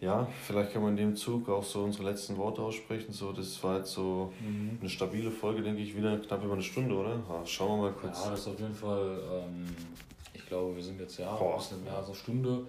ja, 0.01 0.27
vielleicht 0.47 0.73
kann 0.73 0.83
man 0.83 0.93
in 0.93 1.09
dem 1.09 1.17
Zug 1.17 1.49
auch 1.51 1.63
so 1.63 1.83
unsere 1.83 2.05
letzten 2.05 2.39
Worte 2.39 2.63
aussprechen. 2.63 3.13
So, 3.13 3.33
das 3.33 3.63
war 3.63 3.79
jetzt 3.79 3.93
so 3.93 4.33
mhm. 4.41 4.79
eine 4.81 4.89
stabile 4.89 5.31
Folge, 5.31 5.63
denke 5.63 5.83
ich, 5.83 5.95
wieder 5.95 6.17
knapp 6.19 6.43
über 6.43 6.55
eine 6.55 6.63
Stunde, 6.63 6.95
oder? 6.95 7.21
Ja, 7.29 7.45
schauen 7.45 7.81
wir 7.81 7.91
mal 7.91 7.93
kurz. 7.93 8.25
Ja, 8.25 8.31
das 8.31 8.41
ist 8.41 8.49
auf 8.49 8.59
jeden 8.59 8.75
Fall, 8.75 9.19
ähm, 9.31 9.67
ich 10.33 10.47
glaube, 10.47 10.75
wir 10.75 10.83
sind 10.83 10.99
jetzt 10.99 11.19
ja 11.19 11.35
Boah. 11.35 11.53
ein 11.53 11.59
bisschen 11.59 11.85
mehr 11.85 11.99
als 11.99 12.07
eine 12.07 12.15
Stunde. 12.15 12.67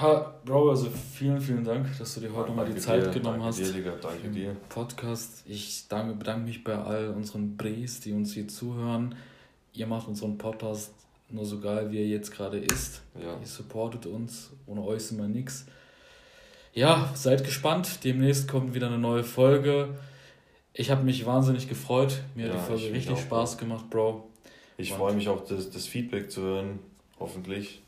Ja, 0.00 0.34
Bro, 0.44 0.70
also 0.70 0.88
vielen, 0.88 1.40
vielen 1.40 1.64
Dank, 1.64 1.88
dass 1.98 2.14
du 2.14 2.20
dir 2.20 2.32
heute 2.32 2.52
mal 2.52 2.66
die 2.66 2.76
Zeit 2.76 3.06
dir, 3.06 3.10
genommen 3.10 3.40
danke 3.40 3.46
hast. 3.46 3.58
Dir, 3.58 3.72
Digga, 3.72 3.92
danke 4.00 4.28
dir. 4.28 4.56
Podcast. 4.68 5.42
Ich 5.46 5.88
danke, 5.88 6.14
bedanke 6.14 6.44
mich 6.44 6.62
bei 6.62 6.76
all 6.76 7.08
unseren 7.08 7.56
Bres, 7.56 7.98
die 8.00 8.12
uns 8.12 8.34
hier 8.34 8.46
zuhören. 8.46 9.16
Ihr 9.72 9.88
macht 9.88 10.06
unseren 10.06 10.38
Podcast 10.38 10.92
nur 11.30 11.44
so 11.44 11.58
geil, 11.58 11.90
wie 11.90 11.98
er 11.98 12.06
jetzt 12.06 12.30
gerade 12.30 12.58
ist. 12.58 13.02
Ja. 13.20 13.36
Ihr 13.40 13.46
supportet 13.46 14.06
uns. 14.06 14.50
Ohne 14.66 14.84
euch 14.84 15.02
sind 15.02 15.18
wir 15.18 15.26
nichts 15.26 15.66
ja, 16.72 17.10
seid 17.14 17.44
gespannt. 17.44 18.04
Demnächst 18.04 18.48
kommt 18.48 18.74
wieder 18.74 18.86
eine 18.88 18.98
neue 18.98 19.24
Folge. 19.24 19.98
Ich 20.72 20.90
habe 20.90 21.02
mich 21.02 21.26
wahnsinnig 21.26 21.68
gefreut. 21.68 22.22
Mir 22.34 22.46
ja, 22.46 22.52
hat 22.52 22.60
die 22.60 22.66
Folge 22.66 22.92
richtig 22.92 23.18
Spaß 23.18 23.54
auch. 23.54 23.58
gemacht, 23.58 23.90
Bro. 23.90 24.28
Ich 24.76 24.92
freue 24.92 25.14
mich 25.14 25.28
auch, 25.28 25.44
das, 25.44 25.70
das 25.70 25.86
Feedback 25.86 26.30
zu 26.30 26.42
hören. 26.42 26.78
Hoffentlich. 27.18 27.82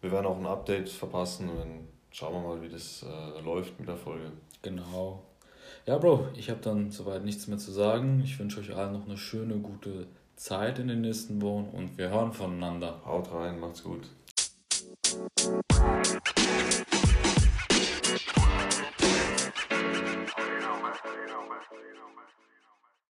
Wir 0.00 0.12
werden 0.12 0.26
auch 0.26 0.38
ein 0.38 0.46
Update 0.46 0.88
verpassen 0.88 1.48
und 1.48 1.58
dann 1.58 1.88
schauen 2.12 2.34
wir 2.34 2.48
mal, 2.48 2.62
wie 2.62 2.68
das 2.68 3.04
äh, 3.04 3.40
läuft 3.40 3.78
mit 3.78 3.88
der 3.88 3.96
Folge. 3.96 4.30
Genau. 4.62 5.22
Ja, 5.86 5.98
Bro, 5.98 6.28
ich 6.36 6.48
habe 6.48 6.60
dann 6.60 6.92
soweit 6.92 7.24
nichts 7.24 7.48
mehr 7.48 7.58
zu 7.58 7.72
sagen. 7.72 8.22
Ich 8.24 8.38
wünsche 8.38 8.60
euch 8.60 8.74
allen 8.74 8.92
noch 8.92 9.06
eine 9.06 9.16
schöne, 9.16 9.56
gute 9.56 10.06
Zeit 10.36 10.78
in 10.78 10.88
den 10.88 11.00
nächsten 11.00 11.42
Wochen 11.42 11.70
und 11.72 11.98
wir 11.98 12.10
hören 12.10 12.32
voneinander. 12.32 13.00
Haut 13.04 13.32
rein, 13.32 13.58
macht's 13.58 13.82
gut. 13.82 14.08